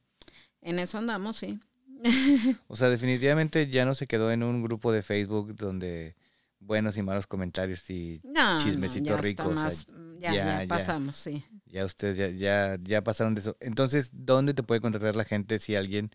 En 0.62 0.80
eso 0.80 0.98
andamos, 1.00 1.36
sí. 1.38 1.60
O 2.68 2.76
sea, 2.76 2.90
definitivamente 2.90 3.68
ya 3.68 3.86
no 3.86 3.94
se 3.96 4.08
quedó 4.08 4.32
en 4.32 4.44
un 4.44 4.64
grupo 4.64 4.92
de 4.92 5.02
Facebook 5.04 5.56
donde 5.56 6.16
buenos 6.60 6.96
y 6.98 7.02
malos 7.02 7.28
comentarios 7.28 7.90
y 7.90 8.22
No, 8.24 8.58
Chismecito 8.60 9.10
no, 9.12 9.16
ya 9.18 9.22
rico, 9.22 9.44
está 9.44 9.54
o 9.54 9.56
sea, 9.56 9.64
más- 9.64 9.88
ya, 10.20 10.34
ya, 10.34 10.62
ya 10.62 10.68
pasamos, 10.68 11.18
sí. 11.18 11.44
ya 11.66 11.84
ustedes 11.86 12.18
ya, 12.18 12.30
ya, 12.30 12.78
ya 12.82 13.04
pasaron 13.04 13.36
de 13.36 13.42
eso. 13.42 13.58
Entonces, 13.60 14.12
¿dónde 14.14 14.54
te 14.54 14.64
puede 14.64 14.80
contactar 14.80 15.16
la 15.16 15.26
gente 15.26 15.60
si 15.60 15.76
alguien 15.76 16.12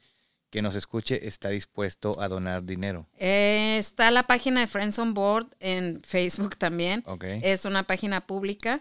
que 0.51 0.63
nos 0.63 0.75
escuche 0.77 1.29
está 1.29 1.51
dispuesto 1.51 2.19
a 2.23 2.29
donar 2.29 2.65
dinero? 2.65 3.07
Eh, 3.19 3.77
está 3.79 4.11
la 4.11 4.23
página 4.27 4.61
de 4.61 4.67
Friends 4.67 4.99
on 4.99 5.13
Board 5.13 5.49
en 5.61 6.01
Facebook 6.03 6.57
también. 6.57 7.03
¿Ok? 7.05 7.25
Es 7.43 7.67
una 7.67 7.83
página 7.83 8.27
pública 8.27 8.81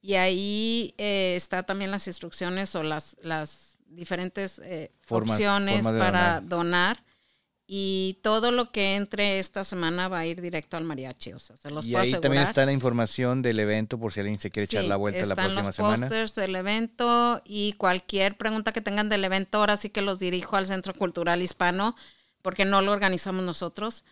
y 0.00 0.14
ahí 0.14 0.94
eh, 0.96 1.34
está 1.36 1.62
también 1.64 1.90
las 1.90 2.06
instrucciones 2.06 2.74
o 2.74 2.82
las, 2.82 3.16
las 3.20 3.73
diferentes 3.94 4.58
eh, 4.64 4.92
Formas- 5.00 5.36
opciones 5.36 5.84
para 5.84 6.40
donar. 6.40 7.02
y 7.66 8.18
todo 8.22 8.50
lo 8.52 8.70
que 8.72 8.94
entre 8.94 9.38
esta 9.38 9.64
semana 9.64 10.08
va 10.08 10.18
a 10.18 10.26
ir 10.26 10.42
directo 10.42 10.76
al 10.76 10.84
mariachi, 10.84 11.32
o 11.32 11.38
sea, 11.38 11.56
se 11.56 11.70
los 11.70 11.86
y 11.86 11.92
puedo 11.92 12.02
ahí 12.02 12.08
asegurar. 12.10 12.20
también 12.22 12.42
está 12.42 12.66
la 12.66 12.72
información 12.72 13.40
del 13.40 13.58
evento 13.58 13.98
por 13.98 14.12
si 14.12 14.20
alguien 14.20 14.38
se 14.38 14.50
quiere 14.50 14.66
echar 14.66 14.84
la 14.84 14.96
vuelta 14.96 15.24
la 15.24 15.34
próxima 15.34 15.62
los 15.62 15.74
semana. 15.74 15.96
pósters 16.08 16.34
del 16.34 16.56
evento 16.56 17.40
y 17.46 17.72
cualquier 17.74 18.36
pregunta 18.36 18.72
que 18.72 18.82
tengan 18.82 19.08
del 19.08 19.24
evento, 19.24 19.58
ahora 19.58 19.78
sí 19.78 19.88
que 19.88 20.02
los 20.02 20.18
dirijo 20.18 20.56
al 20.56 20.66
Centro 20.66 20.92
Cultural 20.92 21.40
Hispano, 21.40 21.96
porque 22.42 22.66
no 22.66 22.82
lo 22.82 22.92
organizamos 22.92 23.42
nosotros. 23.42 24.04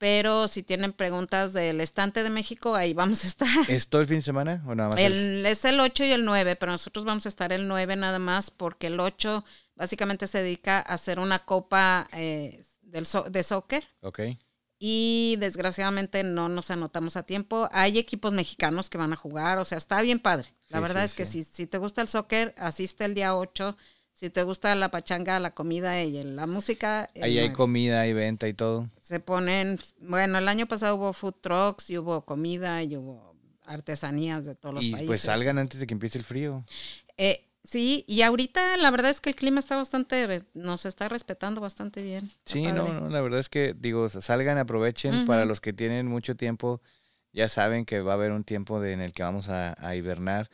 Pero 0.00 0.48
si 0.48 0.62
tienen 0.62 0.94
preguntas 0.94 1.52
del 1.52 1.78
estante 1.82 2.22
de 2.22 2.30
México, 2.30 2.74
ahí 2.74 2.94
vamos 2.94 3.22
a 3.24 3.26
estar. 3.28 3.48
¿Es 3.70 3.88
todo 3.88 4.00
el 4.00 4.08
fin 4.08 4.16
de 4.16 4.22
semana 4.22 4.64
o 4.66 4.74
nada 4.74 4.88
más? 4.88 4.98
el- 4.98 5.44
es 5.44 5.62
el 5.66 5.78
8 5.78 6.04
y 6.04 6.10
el 6.12 6.24
9, 6.24 6.56
pero 6.56 6.72
nosotros 6.72 7.04
vamos 7.04 7.26
a 7.26 7.28
estar 7.28 7.52
el 7.52 7.68
9 7.68 7.96
nada 7.96 8.18
más, 8.18 8.50
porque 8.50 8.86
el 8.86 8.98
8 8.98 9.44
básicamente 9.76 10.26
se 10.26 10.42
dedica 10.42 10.78
a 10.78 10.94
hacer 10.94 11.18
una 11.18 11.44
copa 11.44 12.08
eh, 12.14 12.62
del 12.80 13.04
so- 13.04 13.24
de 13.28 13.42
soccer 13.42 13.84
Ok. 14.00 14.20
y 14.78 15.36
desgraciadamente 15.38 16.22
no 16.24 16.48
nos 16.48 16.70
anotamos 16.70 17.16
a 17.18 17.24
tiempo. 17.24 17.68
Hay 17.70 17.98
equipos 17.98 18.32
mexicanos 18.32 18.88
que 18.88 18.96
van 18.96 19.12
a 19.12 19.16
jugar, 19.16 19.58
o 19.58 19.66
sea, 19.66 19.76
está 19.76 20.00
bien 20.00 20.18
padre. 20.18 20.54
La 20.68 20.78
Sí, 20.78 20.82
verdad 20.82 21.00
sí, 21.02 21.04
es 21.04 21.14
que 21.14 21.24
sí. 21.26 21.42
si, 21.44 21.50
si 21.52 21.66
te 21.66 21.76
gusta 21.76 22.00
el 22.00 22.08
soccer, 22.08 22.54
asiste 22.56 23.04
el 23.04 23.14
día 23.14 23.36
8. 23.36 23.76
Si 24.20 24.28
te 24.28 24.42
gusta 24.42 24.74
la 24.74 24.90
pachanga, 24.90 25.40
la 25.40 25.52
comida 25.54 26.02
y 26.04 26.22
la 26.22 26.46
música, 26.46 27.08
Ahí 27.14 27.38
hay 27.38 27.46
9. 27.48 27.54
comida, 27.54 28.02
hay 28.02 28.12
venta 28.12 28.48
y 28.48 28.52
todo. 28.52 28.90
se 29.02 29.18
ponen, 29.18 29.78
bueno, 29.98 30.36
el 30.36 30.46
año 30.46 30.66
pasado 30.66 30.96
hubo 30.96 31.14
food 31.14 31.36
trucks 31.40 31.88
y 31.88 31.96
hubo 31.96 32.20
comida 32.26 32.82
y 32.82 32.98
hubo 32.98 33.34
artesanías 33.64 34.44
de 34.44 34.54
todos 34.54 34.74
los 34.74 34.84
Y 34.84 34.90
países. 34.92 35.06
pues 35.06 35.22
salgan 35.22 35.58
antes 35.58 35.80
de 35.80 35.86
que 35.86 35.94
empiece 35.94 36.18
el 36.18 36.24
frío. 36.24 36.62
Eh, 37.16 37.46
sí, 37.64 38.04
y 38.06 38.20
ahorita 38.20 38.76
la 38.76 38.90
verdad 38.90 39.10
es 39.10 39.22
que 39.22 39.30
el 39.30 39.36
clima 39.36 39.58
está 39.58 39.76
bastante, 39.76 40.42
nos 40.52 40.84
está 40.84 41.08
respetando 41.08 41.62
bastante 41.62 42.02
bien. 42.02 42.28
Sí, 42.44 42.60
no, 42.66 42.92
no, 43.00 43.08
la 43.08 43.22
verdad 43.22 43.40
es 43.40 43.48
que, 43.48 43.74
digo, 43.74 44.06
salgan, 44.10 44.58
aprovechen. 44.58 45.24
Para 45.24 45.46
los 45.46 45.62
que 45.62 45.72
tienen 45.72 46.06
mucho 46.06 46.36
tiempo, 46.36 46.82
ya 47.32 47.48
saben 47.48 47.86
que 47.86 48.00
va 48.02 48.12
a 48.12 48.14
haber 48.16 48.32
un 48.32 48.44
tiempo 48.44 48.80
de- 48.80 48.92
en 48.92 49.00
el 49.00 49.14
que 49.14 49.22
vamos 49.22 49.48
a, 49.48 49.74
a 49.78 49.96
hibernar. 49.96 50.50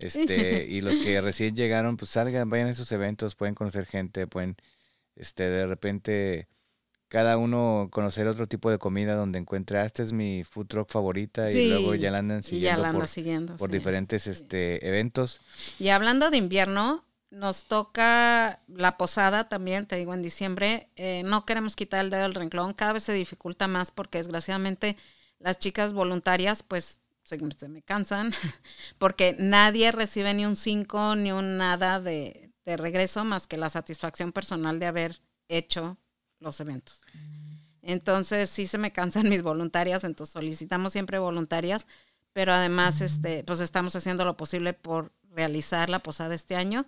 Este, 0.00 0.66
y 0.68 0.80
los 0.80 0.98
que 0.98 1.20
recién 1.20 1.54
llegaron, 1.54 1.96
pues 1.96 2.10
salgan, 2.10 2.50
vayan 2.50 2.68
a 2.68 2.70
esos 2.72 2.90
eventos, 2.92 3.34
pueden 3.34 3.54
conocer 3.54 3.86
gente, 3.86 4.26
pueden, 4.26 4.56
este, 5.16 5.44
de 5.44 5.66
repente, 5.66 6.48
cada 7.08 7.38
uno 7.38 7.88
conocer 7.90 8.26
otro 8.26 8.46
tipo 8.46 8.70
de 8.70 8.78
comida 8.78 9.14
donde 9.14 9.38
encuentre, 9.38 9.78
ah, 9.78 9.84
esta 9.84 10.02
es 10.02 10.12
mi 10.12 10.44
food 10.44 10.66
truck 10.66 10.90
favorita, 10.90 11.50
y 11.50 11.68
luego 11.68 11.94
ya 11.94 12.10
la 12.10 12.18
andan 12.18 12.42
siguiendo 12.42 12.82
la 12.82 12.92
por, 12.92 13.08
siguiendo. 13.08 13.56
por 13.56 13.70
sí. 13.70 13.76
diferentes 13.76 14.26
este, 14.26 14.86
eventos. 14.86 15.40
Y 15.78 15.88
hablando 15.88 16.30
de 16.30 16.36
invierno, 16.36 17.04
nos 17.30 17.64
toca 17.64 18.60
la 18.68 18.96
posada 18.96 19.48
también, 19.48 19.86
te 19.86 19.96
digo, 19.96 20.14
en 20.14 20.22
diciembre. 20.22 20.88
Eh, 20.96 21.22
no 21.24 21.46
queremos 21.46 21.76
quitar 21.76 22.04
el 22.04 22.10
dedo 22.10 22.22
del 22.22 22.34
renglón, 22.34 22.74
cada 22.74 22.92
vez 22.92 23.04
se 23.04 23.12
dificulta 23.12 23.68
más 23.68 23.90
porque 23.90 24.18
desgraciadamente 24.18 24.96
las 25.38 25.58
chicas 25.58 25.94
voluntarias 25.94 26.62
pues 26.62 26.99
se, 27.30 27.38
se 27.58 27.68
me 27.68 27.82
cansan 27.82 28.32
porque 28.98 29.34
nadie 29.38 29.92
recibe 29.92 30.34
ni 30.34 30.44
un 30.44 30.56
5 30.56 31.16
ni 31.16 31.32
un 31.32 31.56
nada 31.56 32.00
de, 32.00 32.50
de 32.66 32.76
regreso 32.76 33.24
más 33.24 33.46
que 33.46 33.56
la 33.56 33.68
satisfacción 33.70 34.32
personal 34.32 34.78
de 34.78 34.86
haber 34.86 35.20
hecho 35.48 35.96
los 36.38 36.60
eventos. 36.60 37.00
Entonces 37.82 38.50
sí 38.50 38.66
se 38.66 38.78
me 38.78 38.92
cansan 38.92 39.28
mis 39.30 39.42
voluntarias, 39.42 40.04
entonces 40.04 40.32
solicitamos 40.32 40.92
siempre 40.92 41.18
voluntarias, 41.18 41.86
pero 42.32 42.52
además 42.52 43.00
este, 43.00 43.42
pues 43.44 43.60
estamos 43.60 43.96
haciendo 43.96 44.24
lo 44.24 44.36
posible 44.36 44.72
por 44.72 45.12
realizar 45.30 45.90
la 45.90 45.98
posada 45.98 46.34
este 46.34 46.56
año. 46.56 46.84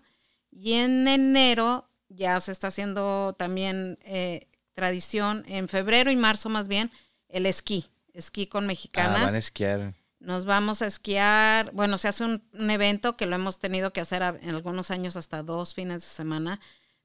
Y 0.50 0.74
en 0.74 1.08
enero 1.08 1.88
ya 2.08 2.38
se 2.40 2.52
está 2.52 2.68
haciendo 2.68 3.34
también 3.38 3.98
eh, 4.02 4.48
tradición, 4.74 5.44
en 5.48 5.68
febrero 5.68 6.10
y 6.10 6.16
marzo 6.16 6.48
más 6.50 6.68
bien, 6.68 6.90
el 7.28 7.46
esquí, 7.46 7.86
esquí 8.12 8.46
con 8.46 8.64
Ah, 8.64 8.66
mexicanas. 8.68 9.22
van 9.22 9.34
a 9.34 9.38
esquiar. 9.38 9.94
Nos 10.22 10.44
vamos 10.44 10.82
a 10.82 10.86
esquiar. 10.86 11.72
Bueno, 11.72 11.98
se 11.98 12.08
hace 12.08 12.24
un, 12.24 12.42
un 12.52 12.70
evento 12.70 13.16
que 13.16 13.26
lo 13.26 13.34
hemos 13.36 13.58
tenido 13.58 13.92
que 13.92 14.00
hacer 14.00 14.22
en 14.22 14.50
algunos 14.50 14.90
años 14.90 15.16
hasta 15.16 15.42
dos 15.42 15.74
fines 15.74 16.02
de 16.02 16.08
semana 16.08 16.60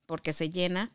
porque 0.06 0.34
se 0.34 0.50
llena, 0.50 0.92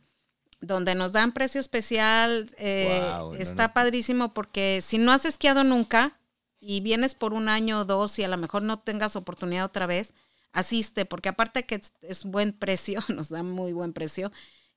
donde 0.60 0.94
nos 0.94 1.12
dan 1.12 1.32
precio 1.32 1.60
especial. 1.60 2.48
eh, 2.58 3.02
está 3.38 3.68
no. 3.68 3.74
padrísimo 3.74 4.34
porque 4.34 4.80
si 4.82 4.98
no 4.98 5.12
has 5.12 5.24
esquiado 5.24 5.64
nunca 5.64 6.18
y 6.60 6.80
vienes 6.80 7.14
por 7.14 7.32
un 7.34 7.48
año 7.48 7.80
o 7.80 7.84
dos 7.84 8.18
y 8.18 8.24
a 8.24 8.28
lo 8.28 8.36
mejor 8.36 8.62
no 8.62 8.78
tengas 8.78 9.16
oportunidad 9.16 9.64
otra 9.64 9.86
vez, 9.86 10.14
asiste, 10.52 11.04
porque 11.04 11.28
aparte 11.28 11.64
que 11.64 11.76
es, 11.76 11.92
es 12.02 12.24
buen 12.24 12.52
precio, 12.52 13.00
nos 13.08 13.28
da 13.28 13.42
muy 13.42 13.72
buen 13.72 13.92
precio. 13.92 14.32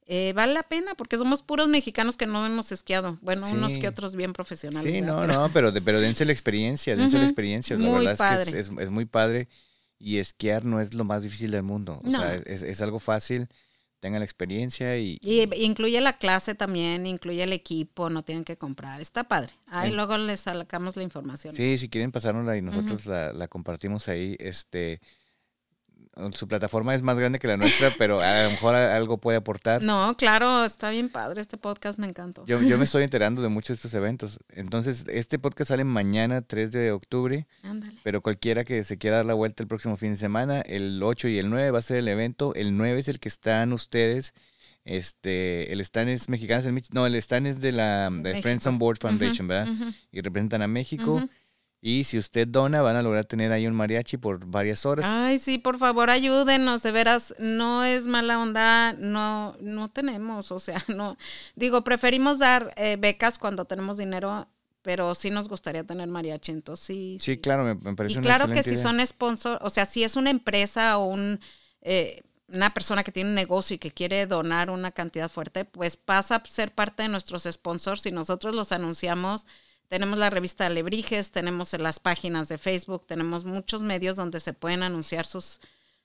Eh, 0.08 0.34
vale 0.36 0.54
la 0.54 0.64
pena 0.64 0.94
porque 0.96 1.18
somos 1.18 1.42
puros 1.44 1.68
mexicanos 1.68 2.16
que 2.18 2.26
no 2.28 2.46
hemos 2.46 2.72
esquiado. 2.72 3.18
Bueno, 3.22 3.48
unos 3.50 3.74
que 3.78 3.88
otros 3.88 4.16
bien 4.16 4.34
profesionales. 4.34 4.92
Sí, 4.94 5.02
no, 5.02 5.26
no, 5.26 5.50
pero, 5.54 5.74
pero 5.84 6.00
dense 6.00 6.26
la 6.26 6.32
experiencia, 6.32 6.96
dense 6.96 7.18
la 7.18 7.24
experiencia. 7.26 7.76
La 7.76 7.86
muy 7.86 8.06
verdad 8.06 8.14
es 8.14 8.20
padre. 8.20 8.52
que 8.52 8.60
es, 8.60 8.70
es- 8.70 8.78
es 8.78 8.90
muy 8.90 9.06
padre 9.06 9.48
y 9.98 10.18
esquiar 10.18 10.66
no 10.66 10.80
es 10.82 10.94
lo 10.94 11.04
más 11.06 11.24
difícil 11.24 11.52
del 11.52 11.64
mundo. 11.64 12.02
O 12.04 12.10
No. 12.10 12.20
sea, 12.20 12.36
es, 12.36 12.62
es 12.62 12.82
algo 12.82 13.00
fácil, 13.00 13.48
tengan 14.02 14.20
la 14.20 14.26
experiencia 14.26 14.96
y, 15.00 15.18
Y 15.22 15.42
incluye 15.64 16.00
la 16.02 16.14
clase 16.14 16.54
también, 16.54 17.08
incluye 17.08 17.42
el 17.42 17.54
equipo, 17.54 18.12
no 18.12 18.24
tienen 18.24 18.44
que 18.44 18.58
comprar. 18.58 19.02
Está 19.02 19.24
padre. 19.24 19.54
Ahí 19.66 19.90
En- 19.90 19.96
luego 19.96 20.18
les 20.20 20.42
sacamos 20.42 20.96
la 20.96 21.02
información. 21.04 21.56
sí, 21.56 21.78
si 21.80 21.90
quieren 21.90 22.12
pasárnosla 22.12 22.56
y 22.58 22.62
nosotros 22.62 23.08
la, 23.08 23.34
la 23.34 23.48
compartimos 23.48 24.08
ahí, 24.08 24.36
este, 24.40 25.02
su 26.34 26.48
plataforma 26.48 26.96
es 26.96 27.02
más 27.02 27.18
grande 27.18 27.40
que 27.40 27.48
la 27.48 27.58
nuestra, 27.58 27.92
pero 27.98 28.22
a 28.22 28.44
lo 28.44 28.52
mejor 28.52 28.76
algo 28.76 29.18
puede 29.18 29.38
aportar. 29.38 29.82
No, 29.82 30.16
claro, 30.18 30.64
está 30.66 30.90
bien 30.90 31.10
padre. 31.10 31.42
Este 31.42 31.58
podcast 31.58 32.00
me 32.00 32.08
encantó. 32.08 32.46
Yo, 32.46 32.62
yo 32.62 32.78
me 32.78 32.84
estoy 32.86 33.04
enterando 33.04 33.42
de 33.42 33.50
muchos 33.50 33.70
de 33.70 33.74
estos 33.76 33.94
eventos. 33.94 34.40
Entonces, 34.50 35.04
este 35.08 35.40
podcast 35.40 35.70
sale 35.70 35.84
mañana, 35.84 36.42
3 36.42 36.72
de 36.72 36.92
octubre. 36.92 37.48
Ándale. 37.64 37.94
Pero 38.04 38.22
cualquiera 38.22 38.64
que 38.64 38.84
se 38.84 38.98
quiera 38.98 39.18
dar 39.18 39.26
la 39.26 39.34
vuelta 39.34 39.62
el 39.64 39.68
próximo 39.68 39.98
fin 39.98 40.12
de 40.12 40.18
semana, 40.18 40.62
el 40.62 41.02
8 41.04 41.28
y 41.28 41.38
el 41.40 41.50
9 41.50 41.72
va 41.72 41.80
a 41.80 41.82
ser 41.82 41.98
el 41.98 42.08
evento. 42.08 42.54
El 42.56 42.78
9 42.78 43.00
es 43.00 43.08
el 43.08 43.20
que 43.20 43.30
están 43.30 43.74
ustedes. 43.74 44.34
Este, 44.86 45.74
el 45.74 45.82
stand 45.82 46.10
es 46.10 46.30
Mich- 46.30 46.90
No, 46.92 47.08
el 47.08 47.16
stand 47.16 47.48
es 47.48 47.60
de 47.60 47.72
la 47.72 48.10
de. 48.12 48.42
Friends 48.42 48.68
on 48.68 48.78
Board 48.78 49.00
Foundation, 49.00 49.48
¿verdad? 49.48 49.74
Y 50.12 50.22
representan 50.22 50.62
a 50.62 50.68
México. 50.68 51.28
Y 51.88 52.04
si 52.04 52.18
usted 52.18 52.48
dona, 52.48 52.82
van 52.82 52.96
a 52.96 53.04
lograr 53.04 53.26
tener 53.26 53.52
ahí 53.52 53.68
un 53.68 53.76
mariachi 53.76 54.18
por 54.18 54.44
varias 54.48 54.88
horas. 54.88 55.06
Ay, 55.08 55.38
sí, 55.38 55.60
por 55.60 55.78
favor, 55.78 56.10
ayúdenos, 56.10 56.82
de 56.82 56.92
veras, 56.92 57.36
no 57.38 57.84
es 57.84 58.08
mala 58.08 58.40
onda, 58.40 58.94
no, 58.94 59.56
no 59.60 59.88
tenemos, 59.90 60.52
o 60.52 60.58
sea, 60.58 60.84
no, 60.88 61.16
digo, 61.56 61.84
preferimos 61.84 62.40
dar 62.40 62.74
eh, 62.76 62.98
becas 63.00 63.38
cuando 63.38 63.66
tenemos 63.66 63.98
dinero, 63.98 64.48
pero 64.82 65.14
sí 65.14 65.30
nos 65.30 65.48
gustaría 65.48 65.84
tener 65.84 66.08
mariachi, 66.08 66.54
entonces 66.54 66.86
sí. 66.88 67.18
sí, 67.20 67.38
claro, 67.40 67.64
me, 67.64 67.76
me 67.76 67.96
parece 67.96 68.16
Y 68.16 68.18
una 68.18 68.24
claro 68.24 68.50
que 68.50 68.64
si 68.64 68.74
idea. 68.74 68.84
son 68.84 69.06
sponsor, 69.06 69.60
o 69.62 69.70
sea, 69.70 69.86
si 69.86 70.04
es 70.04 70.16
una 70.16 70.32
empresa 70.32 70.98
o 70.98 71.06
un, 71.06 71.40
eh, 71.82 72.24
una 72.48 72.74
persona 72.74 73.04
que 73.04 73.12
tiene 73.12 73.30
un 73.30 73.36
negocio 73.36 73.76
y 73.76 73.80
que 73.80 73.92
quiere 73.92 74.26
donar 74.26 74.72
una 74.72 74.92
cantidad 74.92 75.30
fuerte, 75.30 75.66
pues 75.66 75.98
pasa 75.98 76.38
a 76.38 76.46
ser 76.46 76.74
parte 76.74 77.04
de 77.04 77.10
nuestros 77.10 77.44
sponsors 77.44 78.08
y 78.08 78.12
nosotros 78.12 78.56
los 78.56 78.72
anunciamos. 78.72 79.46
Tenemos 79.88 80.18
la 80.18 80.30
revista 80.30 80.66
Alebrijes, 80.66 81.32
tenemos 81.32 81.74
las 81.74 82.00
páginas 82.00 82.48
de 82.48 82.58
Facebook, 82.58 83.06
tenemos 83.08 83.46
muchos 83.46 83.82
medios 83.82 84.16
donde 84.16 84.40
se 84.40 84.54
pueden 84.54 84.84
anunciar 84.84 85.26
sus, 85.26 85.60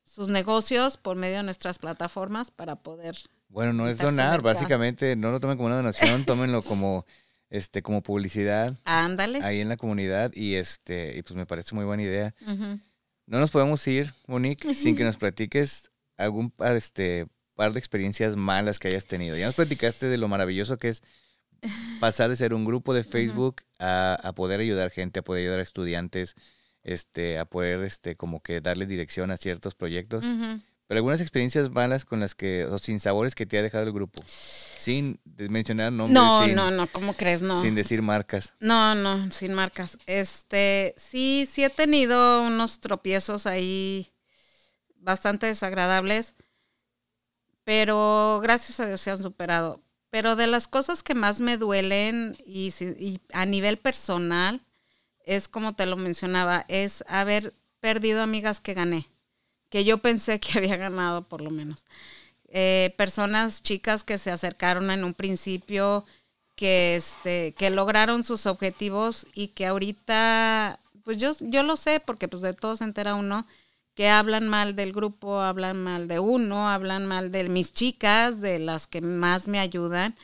sus 0.05 0.29
negocios 0.29 0.97
por 0.97 1.17
medio 1.17 1.39
de 1.39 1.43
nuestras 1.45 1.79
plataformas 1.79 2.51
para 2.51 2.77
poder... 2.77 3.17
Bueno, 3.49 3.73
no 3.73 3.89
es 3.89 3.99
donar, 3.99 4.43
básicamente, 4.43 5.17
no 5.17 5.31
lo 5.31 5.41
tomen 5.41 5.57
como 5.57 5.67
una 5.67 5.77
donación, 5.77 6.25
tómenlo 6.27 6.63
como 6.63 7.05
este 7.51 7.83
como 7.83 8.01
publicidad 8.01 8.79
Ándale. 8.85 9.41
ahí 9.43 9.59
en 9.59 9.69
la 9.69 9.77
comunidad 9.77 10.31
y 10.35 10.55
este 10.55 11.19
y 11.19 11.23
pues 11.23 11.35
me 11.35 11.47
parece 11.47 11.75
muy 11.75 11.85
buena 11.85 12.05
idea. 12.05 12.35
No 13.27 13.39
nos 13.39 13.51
podemos 13.51 13.87
ir, 13.87 14.15
Monique, 14.27 14.75
sin 14.75 14.97
que 14.97 15.05
nos 15.05 15.17
platiques 15.17 15.91
algún 16.17 16.51
par, 16.51 16.77
este, 16.77 17.27
par 17.55 17.73
de 17.73 17.79
experiencias 17.79 18.37
malas 18.37 18.79
que 18.79 18.89
hayas 18.89 19.07
tenido. 19.07 19.37
Ya 19.37 19.47
nos 19.47 19.55
platicaste 19.55 20.07
de 20.07 20.19
lo 20.19 20.29
maravilloso 20.29 20.79
que 20.79 20.89
es 20.89 21.03
pasar 22.01 22.31
de 22.31 22.37
ser 22.37 22.55
un 22.55 22.65
grupo 22.65 22.95
de 22.95 23.05
Facebook 23.05 23.63
a, 23.79 24.15
a 24.23 24.33
poder 24.33 24.61
ayudar 24.61 24.91
gente, 24.91 25.21
a 25.21 25.23
poder 25.23 25.43
ayudar 25.43 25.61
a 25.61 25.63
estudiantes, 25.63 26.35
este, 26.83 27.39
a 27.39 27.45
poder 27.45 27.81
este, 27.81 28.17
como 28.17 28.43
que 28.43 28.61
darle 28.61 28.87
dirección 28.87 29.31
a 29.31 29.37
ciertos 29.37 29.75
proyectos. 29.75 30.25
Pero 30.87 30.99
algunas 30.99 31.21
experiencias 31.21 31.71
malas 31.71 32.05
con 32.05 32.19
las 32.19 32.35
que, 32.35 32.65
o 32.65 32.79
sin 32.79 32.99
sabores 32.99 33.37
que 33.37 33.47
te 33.47 33.57
ha 33.59 33.63
dejado 33.63 33.85
el 33.85 33.93
grupo. 33.93 34.25
Sin 34.27 35.21
mencionar 35.37 35.93
nombres, 35.93 36.15
No, 36.15 36.45
sin, 36.45 36.57
no, 36.57 36.73
no, 36.73 36.89
¿cómo 36.89 37.13
crees? 37.15 37.43
No. 37.43 37.63
sin 37.63 37.77
decir 37.77 38.03
marcas. 38.03 38.55
No, 38.59 38.97
no, 38.97 39.31
sin 39.31 39.55
marcas. 39.55 39.99
Este, 40.07 40.95
sí, 40.97 41.49
sí 41.49 41.63
he 41.63 41.71
tenido 41.71 42.43
unos 42.43 42.81
tropiezos 42.81 43.47
ahí 43.47 44.13
bastante 44.97 45.47
desagradables, 45.47 46.35
pero 47.63 48.41
gracias 48.43 48.81
a 48.81 48.87
Dios 48.87 49.01
se 49.01 49.13
han 49.13 49.23
superado. 49.23 49.85
Pero 50.11 50.37
de 50.37 50.47
las 50.47 50.69
cosas 50.69 51.03
que 51.03 51.15
más 51.15 51.41
me 51.41 51.57
duelen 51.57 52.37
y, 52.45 52.73
y 52.81 53.21
a 53.33 53.47
nivel 53.47 53.79
personal, 53.79 54.61
es 55.25 55.49
como 55.49 55.75
te 55.75 55.87
lo 55.87 55.97
mencionaba, 55.97 56.65
es 56.69 57.05
haber 57.07 57.55
perdido 57.81 58.23
amigas 58.23 58.61
que 58.61 58.75
gané, 58.75 59.07
que 59.69 59.85
yo 59.85 59.99
pensé 59.99 60.41
que 60.41 60.53
había 60.59 60.77
ganado 60.77 61.23
por 61.23 61.41
lo 61.41 61.51
menos. 61.51 61.85
Eh, 62.49 62.95
personas 62.97 63.63
chicas 63.63 64.03
que 64.03 64.19
se 64.19 64.31
acercaron 64.33 64.91
en 64.91 65.05
un 65.05 65.15
principio 65.15 66.05
que 66.57 66.97
este 66.97 67.55
que 67.55 67.71
lograron 67.71 68.25
sus 68.25 68.45
objetivos 68.47 69.27
y 69.33 69.49
que 69.49 69.67
ahorita 69.67 70.81
pues 71.05 71.19
yo 71.19 71.33
yo 71.41 71.63
lo 71.63 71.77
sé 71.77 72.01
porque 72.01 72.27
pues 72.27 72.43
de 72.43 72.53
todo 72.53 72.75
se 72.75 72.85
entera 72.85 73.15
uno 73.15 73.47
que 74.01 74.09
hablan 74.09 74.49
mal 74.49 74.77
del 74.77 74.95
grupo, 74.95 75.43
hablan 75.43 75.83
mal 75.83 76.09
de 76.09 76.21
uno, 76.21 76.71
hablan 76.71 77.05
mal 77.05 77.31
de 77.31 77.51
mis 77.51 77.75
chicas, 77.75 78.41
de 78.41 78.59
las 78.59 78.87
que 78.87 79.03
más 79.03 79.47
me 79.47 79.59
ayudan 79.59 80.17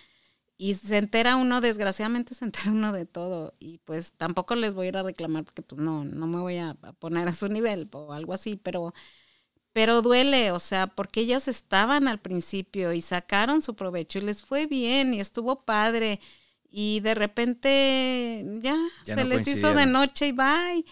y 0.56 0.72
se 0.72 0.96
entera 0.96 1.36
uno, 1.36 1.60
desgraciadamente 1.60 2.32
se 2.32 2.46
entera 2.46 2.70
uno 2.70 2.90
de 2.90 3.04
todo 3.04 3.52
y 3.58 3.76
pues 3.84 4.14
tampoco 4.16 4.54
les 4.54 4.74
voy 4.74 4.86
a 4.86 4.88
ir 4.88 4.96
a 4.96 5.02
reclamar 5.02 5.44
porque 5.44 5.60
pues 5.60 5.78
no, 5.78 6.06
no 6.06 6.26
me 6.26 6.40
voy 6.40 6.56
a 6.56 6.72
poner 6.98 7.28
a 7.28 7.34
su 7.34 7.50
nivel 7.50 7.86
o 7.92 8.14
algo 8.14 8.32
así, 8.32 8.56
pero, 8.56 8.94
pero 9.74 10.00
duele, 10.00 10.52
o 10.52 10.58
sea, 10.58 10.86
porque 10.86 11.20
ellas 11.20 11.46
estaban 11.46 12.08
al 12.08 12.18
principio 12.18 12.94
y 12.94 13.02
sacaron 13.02 13.60
su 13.60 13.76
provecho 13.76 14.20
y 14.20 14.22
les 14.22 14.40
fue 14.40 14.64
bien 14.64 15.12
y 15.12 15.20
estuvo 15.20 15.66
padre 15.66 16.20
y 16.70 17.00
de 17.00 17.14
repente 17.14 18.42
ya, 18.62 18.78
se 19.04 19.22
les 19.26 19.46
hizo 19.46 19.74
de 19.74 19.84
noche 19.84 20.28
y 20.28 20.32
bye. 20.32 20.82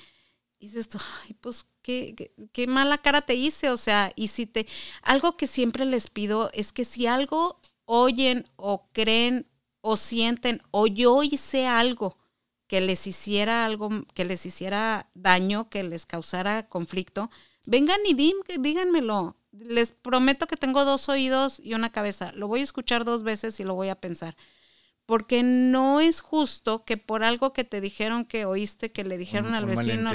Y 0.59 0.67
dices 0.67 0.87
tú, 0.87 0.99
ay, 1.25 1.33
pues 1.41 1.67
qué, 1.85 2.15
qué, 2.17 2.33
qué 2.53 2.67
mala 2.67 2.99
cara 2.99 3.21
te 3.23 3.37
hice, 3.37 3.71
o 3.71 3.77
sea, 3.77 4.13
y 4.17 4.29
si 4.29 4.47
te, 4.47 4.67
algo 5.03 5.37
que 5.37 5.47
siempre 5.47 5.85
les 5.85 6.11
pido 6.11 6.51
es 6.53 6.73
que 6.73 6.85
si 6.85 7.07
algo 7.07 7.61
oyen 7.85 8.49
o 8.57 8.89
creen 8.93 9.47
o 9.81 9.97
sienten 9.97 10.63
o 10.73 10.87
yo 10.87 11.23
hice 11.23 11.67
algo 11.67 12.17
que 12.67 12.81
les 12.81 13.07
hiciera 13.07 13.65
algo, 13.65 13.91
que 14.15 14.25
les 14.25 14.47
hiciera 14.47 15.11
daño, 15.15 15.69
que 15.69 15.83
les 15.83 16.07
causara 16.07 16.69
conflicto, 16.69 17.31
vengan 17.67 18.01
y 18.07 18.15
díganmelo. 18.59 19.37
Les 19.53 19.93
prometo 19.93 20.47
que 20.47 20.57
tengo 20.57 20.85
dos 20.85 21.09
oídos 21.09 21.61
y 21.63 21.75
una 21.75 21.93
cabeza. 21.93 22.33
Lo 22.33 22.49
voy 22.49 22.61
a 22.61 22.65
escuchar 22.65 23.05
dos 23.05 23.23
veces 23.23 23.61
y 23.61 23.65
lo 23.65 23.75
voy 23.75 23.89
a 23.89 24.01
pensar. 24.01 24.37
Porque 25.07 25.43
no 25.43 26.01
es 26.01 26.21
justo 26.21 26.85
que 26.85 26.97
por 26.97 27.25
algo 27.25 27.53
que 27.53 27.65
te 27.65 27.81
dijeron 27.81 28.25
que 28.25 28.47
oíste, 28.47 28.91
que 28.91 29.05
le 29.05 29.19
dijeron 29.19 29.55
al 29.55 29.67
vecino. 29.67 30.11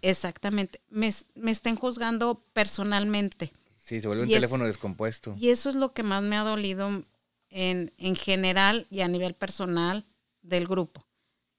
Exactamente. 0.00 0.80
Me, 0.90 1.12
me, 1.34 1.50
estén 1.50 1.74
juzgando 1.74 2.44
personalmente. 2.52 3.52
Sí, 3.76 4.00
se 4.00 4.06
vuelve 4.06 4.24
un 4.24 4.30
teléfono 4.30 4.64
descompuesto. 4.64 5.34
Y 5.38 5.48
eso 5.48 5.68
es 5.68 5.74
lo 5.74 5.92
que 5.92 6.04
más 6.04 6.22
me 6.22 6.36
ha 6.36 6.44
dolido 6.44 7.02
en, 7.50 7.92
en 7.96 8.16
general 8.16 8.86
y 8.90 9.00
a 9.00 9.08
nivel 9.08 9.34
personal 9.34 10.06
del 10.42 10.68
grupo. 10.68 11.04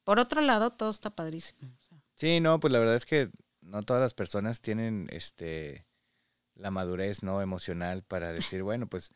Por 0.04 0.20
otro 0.20 0.42
lado, 0.42 0.72
todo 0.72 0.90
está 0.90 1.10
padrísimo. 1.10 1.60
Sí, 2.16 2.40
no, 2.40 2.60
pues 2.60 2.72
la 2.72 2.80
verdad 2.80 2.96
es 2.96 3.06
que 3.06 3.30
no 3.62 3.84
todas 3.84 4.02
las 4.02 4.14
personas 4.14 4.62
tienen 4.62 5.08
este 5.12 5.86
la 6.56 6.72
madurez 6.72 7.24
no 7.24 7.42
emocional 7.42 8.04
para 8.04 8.34
decir, 8.34 8.64
bueno, 8.64 8.88
pues 8.88 9.12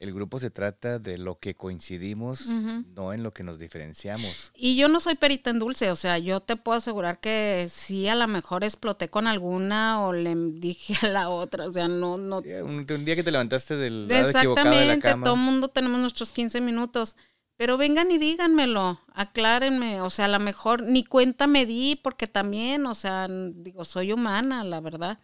el 0.00 0.14
grupo 0.14 0.40
se 0.40 0.50
trata 0.50 0.98
de 0.98 1.18
lo 1.18 1.38
que 1.38 1.54
coincidimos, 1.54 2.46
no 2.46 3.12
en 3.12 3.22
lo 3.22 3.34
que 3.34 3.42
nos 3.42 3.58
diferenciamos. 3.58 4.50
Y 4.54 4.74
yo 4.74 4.88
no 4.88 4.98
soy 4.98 5.14
perita 5.14 5.50
en 5.50 5.58
dulce, 5.58 5.90
o 5.90 5.96
sea, 5.96 6.16
yo 6.16 6.40
te 6.40 6.56
puedo 6.56 6.78
asegurar 6.78 7.20
que 7.20 7.66
sí, 7.70 8.08
a 8.08 8.14
lo 8.14 8.26
mejor 8.26 8.64
exploté 8.64 9.10
con 9.10 9.26
alguna 9.26 10.02
o 10.02 10.14
le 10.14 10.34
dije 10.54 10.96
a 11.06 11.10
la 11.10 11.28
otra, 11.28 11.66
o 11.66 11.72
sea, 11.72 11.86
no... 11.86 12.16
no... 12.16 12.38
un, 12.38 12.86
día 13.04 13.14
que 13.14 13.22
te 13.22 13.30
levantaste 13.30 13.76
del 13.76 14.08
lado 14.08 14.30
equivocado 14.30 14.70
de 14.70 14.86
la 14.86 14.98
cama. 15.00 15.24
todo 15.24 15.34
el 15.34 15.40
mundo 15.40 15.68
tenemos 15.68 16.00
nuestros 16.00 16.32
15 16.32 16.62
minutos, 16.62 17.14
pero 17.58 17.76
vengan 17.76 18.10
y 18.10 18.16
díganmelo, 18.16 19.02
aclárenme, 19.12 20.00
o 20.00 20.08
sea, 20.08 20.24
a 20.24 20.28
lo 20.28 20.40
mejor 20.40 20.82
ni 20.82 21.04
cuenta 21.04 21.46
me 21.46 21.66
di 21.66 22.00
porque 22.02 22.26
también, 22.26 22.86
o 22.86 22.94
sea, 22.94 23.28
digo, 23.28 23.84
soy 23.84 24.12
humana, 24.12 24.64
la 24.64 24.80
verdad. 24.80 25.18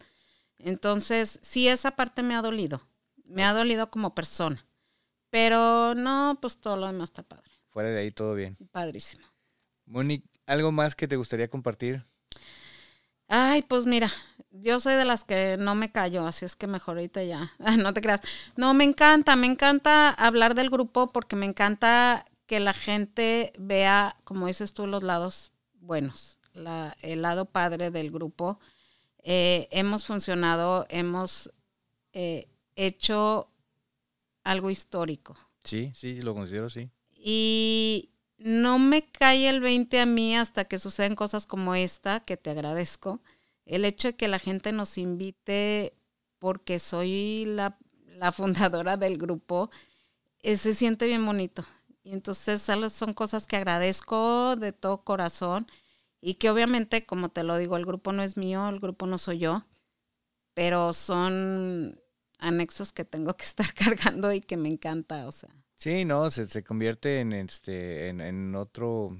Entonces, 0.59 1.39
sí, 1.41 1.67
esa 1.67 1.91
parte 1.95 2.21
me 2.21 2.35
ha 2.35 2.43
dolido, 2.43 2.81
me 3.25 3.43
ha 3.43 3.53
dolido 3.53 3.89
como 3.89 4.13
persona. 4.13 4.66
Pero 5.29 5.95
no, 5.95 6.37
pues 6.41 6.59
todo 6.59 6.77
lo 6.77 6.87
demás 6.87 7.09
está 7.09 7.23
padre. 7.23 7.51
Fuera 7.69 7.89
de 7.89 7.99
ahí 7.99 8.11
todo 8.11 8.33
bien. 8.33 8.57
Padrísimo. 8.71 9.25
Monique, 9.85 10.27
¿algo 10.45 10.71
más 10.71 10.95
que 10.95 11.07
te 11.07 11.15
gustaría 11.15 11.49
compartir? 11.49 12.05
Ay, 13.27 13.61
pues 13.61 13.85
mira, 13.85 14.11
yo 14.51 14.79
soy 14.79 14.95
de 14.95 15.05
las 15.05 15.25
que 15.25 15.57
no 15.59 15.75
me 15.75 15.91
callo, 15.91 16.25
así 16.25 16.45
es 16.45 16.55
que 16.55 16.67
mejor 16.67 16.97
ahorita 16.97 17.23
ya, 17.23 17.51
no 17.77 17.93
te 17.93 18.01
creas. 18.01 18.21
No, 18.55 18.73
me 18.73 18.83
encanta, 18.83 19.35
me 19.35 19.47
encanta 19.47 20.09
hablar 20.09 20.55
del 20.55 20.69
grupo 20.69 21.07
porque 21.07 21.35
me 21.35 21.45
encanta 21.45 22.25
que 22.45 22.59
la 22.59 22.73
gente 22.73 23.53
vea, 23.57 24.15
como 24.23 24.47
dices 24.47 24.73
tú, 24.73 24.87
los 24.87 25.03
lados 25.03 25.51
buenos, 25.73 26.39
la, 26.53 26.95
el 27.01 27.21
lado 27.21 27.45
padre 27.45 27.91
del 27.91 28.11
grupo. 28.11 28.59
Eh, 29.23 29.67
hemos 29.71 30.05
funcionado, 30.05 30.85
hemos 30.89 31.51
eh, 32.13 32.47
hecho 32.75 33.51
algo 34.47 34.69
histórico. 34.69 35.35
Sí, 35.63 35.91
sí, 35.93 36.21
lo 36.21 36.33
considero, 36.33 36.69
sí. 36.69 36.89
Y 37.11 38.11
no 38.37 38.79
me 38.79 39.09
cae 39.11 39.49
el 39.49 39.59
20 39.59 39.99
a 39.99 40.05
mí 40.05 40.37
hasta 40.37 40.65
que 40.65 40.79
suceden 40.79 41.15
cosas 41.15 41.45
como 41.45 41.75
esta, 41.75 42.21
que 42.21 42.37
te 42.37 42.51
agradezco. 42.51 43.21
El 43.65 43.83
hecho 43.83 44.09
de 44.09 44.15
que 44.15 44.29
la 44.29 44.39
gente 44.39 44.71
nos 44.71 44.97
invite 44.97 45.93
porque 46.39 46.79
soy 46.79 47.43
la, 47.45 47.77
la 48.07 48.31
fundadora 48.31 48.95
del 48.95 49.17
grupo, 49.17 49.69
eh, 50.39 50.55
se 50.55 50.73
siente 50.73 51.07
bien 51.07 51.25
bonito. 51.25 51.65
Y 52.03 52.13
entonces 52.13 52.61
son 52.93 53.13
cosas 53.13 53.47
que 53.47 53.57
agradezco 53.57 54.55
de 54.55 54.71
todo 54.71 55.03
corazón 55.03 55.67
y 56.21 56.35
que 56.35 56.49
obviamente, 56.49 57.05
como 57.05 57.29
te 57.29 57.43
lo 57.43 57.57
digo, 57.57 57.75
el 57.75 57.85
grupo 57.85 58.13
no 58.13 58.23
es 58.23 58.37
mío, 58.37 58.69
el 58.69 58.79
grupo 58.79 59.07
no 59.07 59.17
soy 59.17 59.39
yo, 59.39 59.65
pero 60.53 60.93
son 60.93 61.99
anexos 62.39 62.93
que 62.93 63.05
tengo 63.05 63.35
que 63.35 63.45
estar 63.45 63.73
cargando 63.73 64.31
y 64.31 64.41
que 64.41 64.57
me 64.57 64.69
encanta, 64.69 65.27
o 65.27 65.31
sea. 65.31 65.49
Sí, 65.75 66.05
no, 66.05 66.31
se, 66.31 66.47
se 66.47 66.63
convierte 66.63 67.19
en 67.19 67.33
este, 67.33 68.07
en, 68.09 68.19
en, 68.19 68.55
otro, 68.55 69.15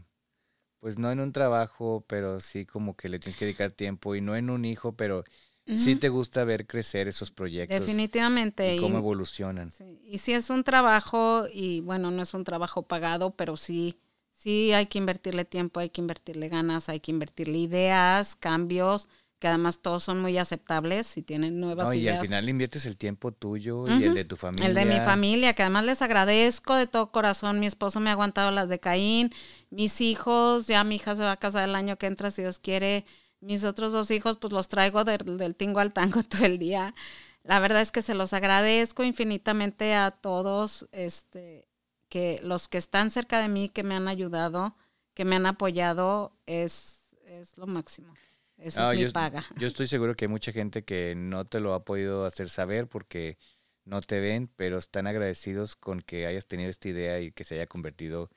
pues 0.80 0.98
no 0.98 1.12
en 1.12 1.20
un 1.20 1.32
trabajo, 1.32 2.04
pero 2.08 2.40
sí 2.40 2.66
como 2.66 2.96
que 2.96 3.10
le 3.10 3.20
tienes 3.20 3.38
que 3.38 3.46
dedicar 3.46 3.72
tiempo 3.72 4.16
y 4.16 4.22
no 4.22 4.36
en 4.36 4.50
un 4.50 4.66
hijo, 4.66 4.94
pero 4.94 5.24
sí 5.68 5.96
te 5.96 6.10
gusta 6.10 6.44
ver 6.46 6.66
crecer 6.66 7.08
esos 7.08 7.30
proyectos. 7.30 7.80
Definitivamente. 7.80 8.76
Y 8.76 8.80
cómo 8.80 8.98
evolucionan. 8.98 9.72
Sí. 9.72 10.00
Y 10.04 10.18
sí 10.18 10.34
es 10.34 10.50
un 10.50 10.64
trabajo, 10.64 11.46
y 11.54 11.82
bueno, 11.82 12.10
no 12.10 12.24
es 12.24 12.34
un 12.34 12.44
trabajo 12.44 12.84
pagado, 12.88 13.36
pero 13.36 13.56
sí, 13.56 14.00
sí 14.32 14.74
hay 14.74 14.88
que 14.88 14.98
invertirle 14.98 15.46
tiempo, 15.46 15.80
hay 15.80 15.90
que 15.90 16.02
invertirle 16.02 16.50
ganas, 16.50 16.90
hay 16.90 17.00
que 17.02 17.12
invertirle 17.12 17.60
ideas, 17.60 18.36
cambios, 18.36 19.10
que 19.40 19.48
además 19.48 19.80
todos 19.80 20.04
son 20.04 20.22
muy 20.22 20.38
aceptables 20.38 21.16
y 21.18 21.22
tienen 21.22 21.60
nuevas 21.60 21.88
no, 21.88 21.94
y 21.94 22.08
al 22.08 22.20
final 22.20 22.50
inviertes 22.50 22.86
el 22.86 22.98
tiempo 22.98 23.32
tuyo 23.32 23.88
y 23.88 24.04
el 24.04 24.16
de 24.16 24.26
tu 24.26 24.36
familia. 24.36 24.68
El 24.68 24.74
de 24.74 24.86
mi 24.86 25.00
familia, 25.00 25.54
que 25.54 25.62
además 25.62 25.86
les 25.86 26.02
agradezco 26.02 26.74
de 26.74 26.88
todo 26.88 27.12
corazón. 27.12 27.60
Mi 27.60 27.68
esposo 27.68 28.00
me 28.00 28.10
ha 28.10 28.14
aguantado 28.14 28.50
las 28.52 28.70
de 28.70 28.80
Caín, 28.80 29.32
mis 29.70 30.02
hijos, 30.02 30.68
ya 30.68 30.84
mi 30.84 30.96
hija 30.96 31.16
se 31.16 31.24
va 31.24 31.34
a 31.34 31.38
casar 31.38 31.70
el 31.70 31.76
año 31.76 31.98
que 31.98 32.08
entra, 32.08 32.32
si 32.32 32.42
Dios 32.42 32.58
quiere. 32.60 33.06
Mis 33.40 33.64
otros 33.64 33.94
dos 33.94 34.10
hijos, 34.10 34.38
pues 34.38 34.52
los 34.52 34.68
traigo 34.68 35.04
del 35.04 35.56
tingo 35.56 35.80
al 35.80 35.94
tango 35.94 36.24
todo 36.24 36.46
el 36.46 36.58
día. 36.58 36.96
La 37.44 37.60
verdad 37.60 37.82
es 37.82 37.92
que 37.92 38.02
se 38.02 38.16
los 38.16 38.34
agradezco 38.34 39.04
infinitamente 39.04 39.94
a 39.94 40.10
todos, 40.12 40.88
este, 40.92 41.68
que 42.10 42.40
los 42.44 42.68
que 42.68 42.80
están 42.80 43.12
cerca 43.12 43.40
de 43.40 43.48
mí, 43.50 43.70
que 43.70 43.84
me 43.84 43.96
han 43.96 44.08
ayudado, 44.08 44.76
que 45.14 45.26
me 45.26 45.36
han 45.36 45.46
apoyado, 45.46 46.34
es, 46.48 47.02
es 47.26 47.56
lo 47.58 47.68
máximo. 47.68 48.14
Eso 48.58 48.92
es 48.92 48.98
mi 48.98 49.04
yo, 49.04 49.12
paga. 49.12 49.46
Yo 49.58 49.68
estoy 49.68 49.88
seguro 49.88 50.16
que 50.16 50.26
hay 50.26 50.30
mucha 50.30 50.52
gente 50.52 50.84
que 50.84 51.14
no 51.16 51.46
te 51.46 51.60
lo 51.60 51.74
ha 51.74 51.84
podido 51.86 52.26
hacer 52.26 52.50
saber 52.50 52.88
porque 52.88 53.38
no 53.86 54.02
te 54.02 54.20
ven, 54.20 54.50
pero 54.56 54.78
están 54.78 55.08
agradecidos 55.08 55.76
con 55.76 56.02
que 56.02 56.26
hayas 56.26 56.48
tenido 56.48 56.70
esta 56.70 56.90
idea 56.90 57.20
y 57.20 57.32
que 57.32 57.44
se 57.44 57.56
haya 57.56 57.68
convertido 57.68 58.30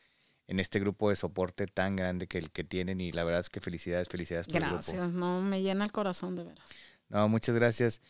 en 0.47 0.61
este 0.61 0.81
grupo 0.81 1.11
de 1.11 1.17
soporte 1.17 1.67
tan 1.67 1.97
grande 1.97 2.27
que 2.27 2.39
el 2.39 2.51
que 2.51 2.65
tienen 2.65 3.01
y 3.01 3.13
la 3.13 3.25
verdad 3.25 3.41
es 3.41 3.51
que 3.51 3.61
felicidades, 3.61 4.09
felicidades 4.09 4.47
por 4.47 4.61
gracias, 4.61 4.89
el 4.89 5.01
grupo. 5.01 5.19
no, 5.19 5.43
me 5.43 5.63
llena 5.63 5.85
el 5.85 5.93
corazón 5.93 6.35
de 6.35 6.45
veras. 6.45 6.69
No, 7.09 7.29
muchas 7.29 7.55
gracias. 7.55 8.03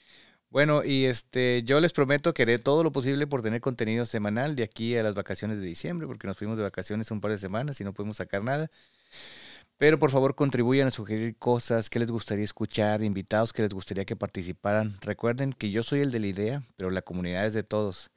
Bueno, 0.50 0.82
y 0.84 1.04
este, 1.04 1.62
yo 1.62 1.80
les 1.80 1.92
prometo 1.92 2.34
que 2.34 2.42
haré 2.42 2.58
todo 2.58 2.82
lo 2.82 2.90
posible 2.92 3.26
por 3.26 3.40
tener 3.40 3.60
contenido 3.60 4.04
semanal 4.04 4.56
de 4.56 4.64
aquí 4.64 4.96
a 4.96 5.02
las 5.02 5.14
vacaciones 5.14 5.60
de 5.60 5.66
diciembre, 5.66 6.08
porque 6.08 6.26
nos 6.26 6.36
fuimos 6.36 6.56
de 6.56 6.64
vacaciones 6.64 7.10
un 7.10 7.20
par 7.20 7.30
de 7.30 7.38
semanas 7.38 7.80
y 7.80 7.84
no 7.84 7.92
pudimos 7.92 8.16
sacar 8.16 8.42
nada. 8.42 8.68
Pero 9.80 9.98
por 9.98 10.10
favor 10.10 10.34
contribuyan 10.34 10.88
a 10.88 10.90
sugerir 10.90 11.38
cosas 11.38 11.88
que 11.88 11.98
les 11.98 12.10
gustaría 12.10 12.44
escuchar, 12.44 13.02
invitados 13.02 13.54
que 13.54 13.62
les 13.62 13.72
gustaría 13.72 14.04
que 14.04 14.14
participaran. 14.14 14.98
Recuerden 15.00 15.54
que 15.54 15.70
yo 15.70 15.82
soy 15.82 16.00
el 16.00 16.10
de 16.10 16.20
la 16.20 16.26
idea, 16.26 16.62
pero 16.76 16.90
la 16.90 17.00
comunidad 17.00 17.46
es 17.46 17.54
de 17.54 17.62
todos. 17.62 18.10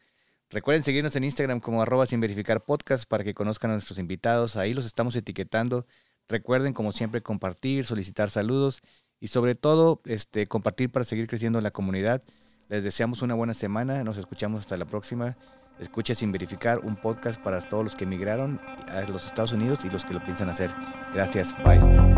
Recuerden 0.49 0.83
seguirnos 0.83 1.15
en 1.15 1.23
Instagram 1.23 1.61
como 1.61 1.81
arroba 1.81 2.05
sin 2.05 2.19
verificar 2.19 2.65
para 3.07 3.23
que 3.23 3.33
conozcan 3.33 3.71
a 3.71 3.75
nuestros 3.75 3.97
invitados. 3.97 4.57
Ahí 4.57 4.73
los 4.73 4.85
estamos 4.85 5.15
etiquetando. 5.15 5.87
Recuerden, 6.27 6.73
como 6.73 6.91
siempre, 6.91 7.21
compartir, 7.21 7.85
solicitar 7.85 8.29
saludos 8.29 8.81
y 9.21 9.27
sobre 9.27 9.55
todo 9.55 10.01
este, 10.03 10.47
compartir 10.47 10.91
para 10.91 11.05
seguir 11.05 11.27
creciendo 11.27 11.59
en 11.59 11.63
la 11.63 11.71
comunidad. 11.71 12.23
Les 12.67 12.83
deseamos 12.83 13.21
una 13.21 13.35
buena 13.35 13.53
semana. 13.53 14.03
Nos 14.03 14.17
escuchamos 14.17 14.59
hasta 14.59 14.75
la 14.75 14.83
próxima. 14.83 15.37
Escucha 15.79 16.15
sin 16.15 16.31
verificar 16.31 16.79
un 16.79 16.95
podcast 16.95 17.41
para 17.41 17.61
todos 17.61 17.83
los 17.83 17.95
que 17.95 18.03
emigraron 18.03 18.59
a 18.87 19.01
los 19.01 19.25
Estados 19.25 19.51
Unidos 19.51 19.83
y 19.83 19.89
los 19.89 20.05
que 20.05 20.13
lo 20.13 20.23
piensan 20.23 20.49
hacer. 20.49 20.73
Gracias, 21.13 21.53
bye. 21.63 22.12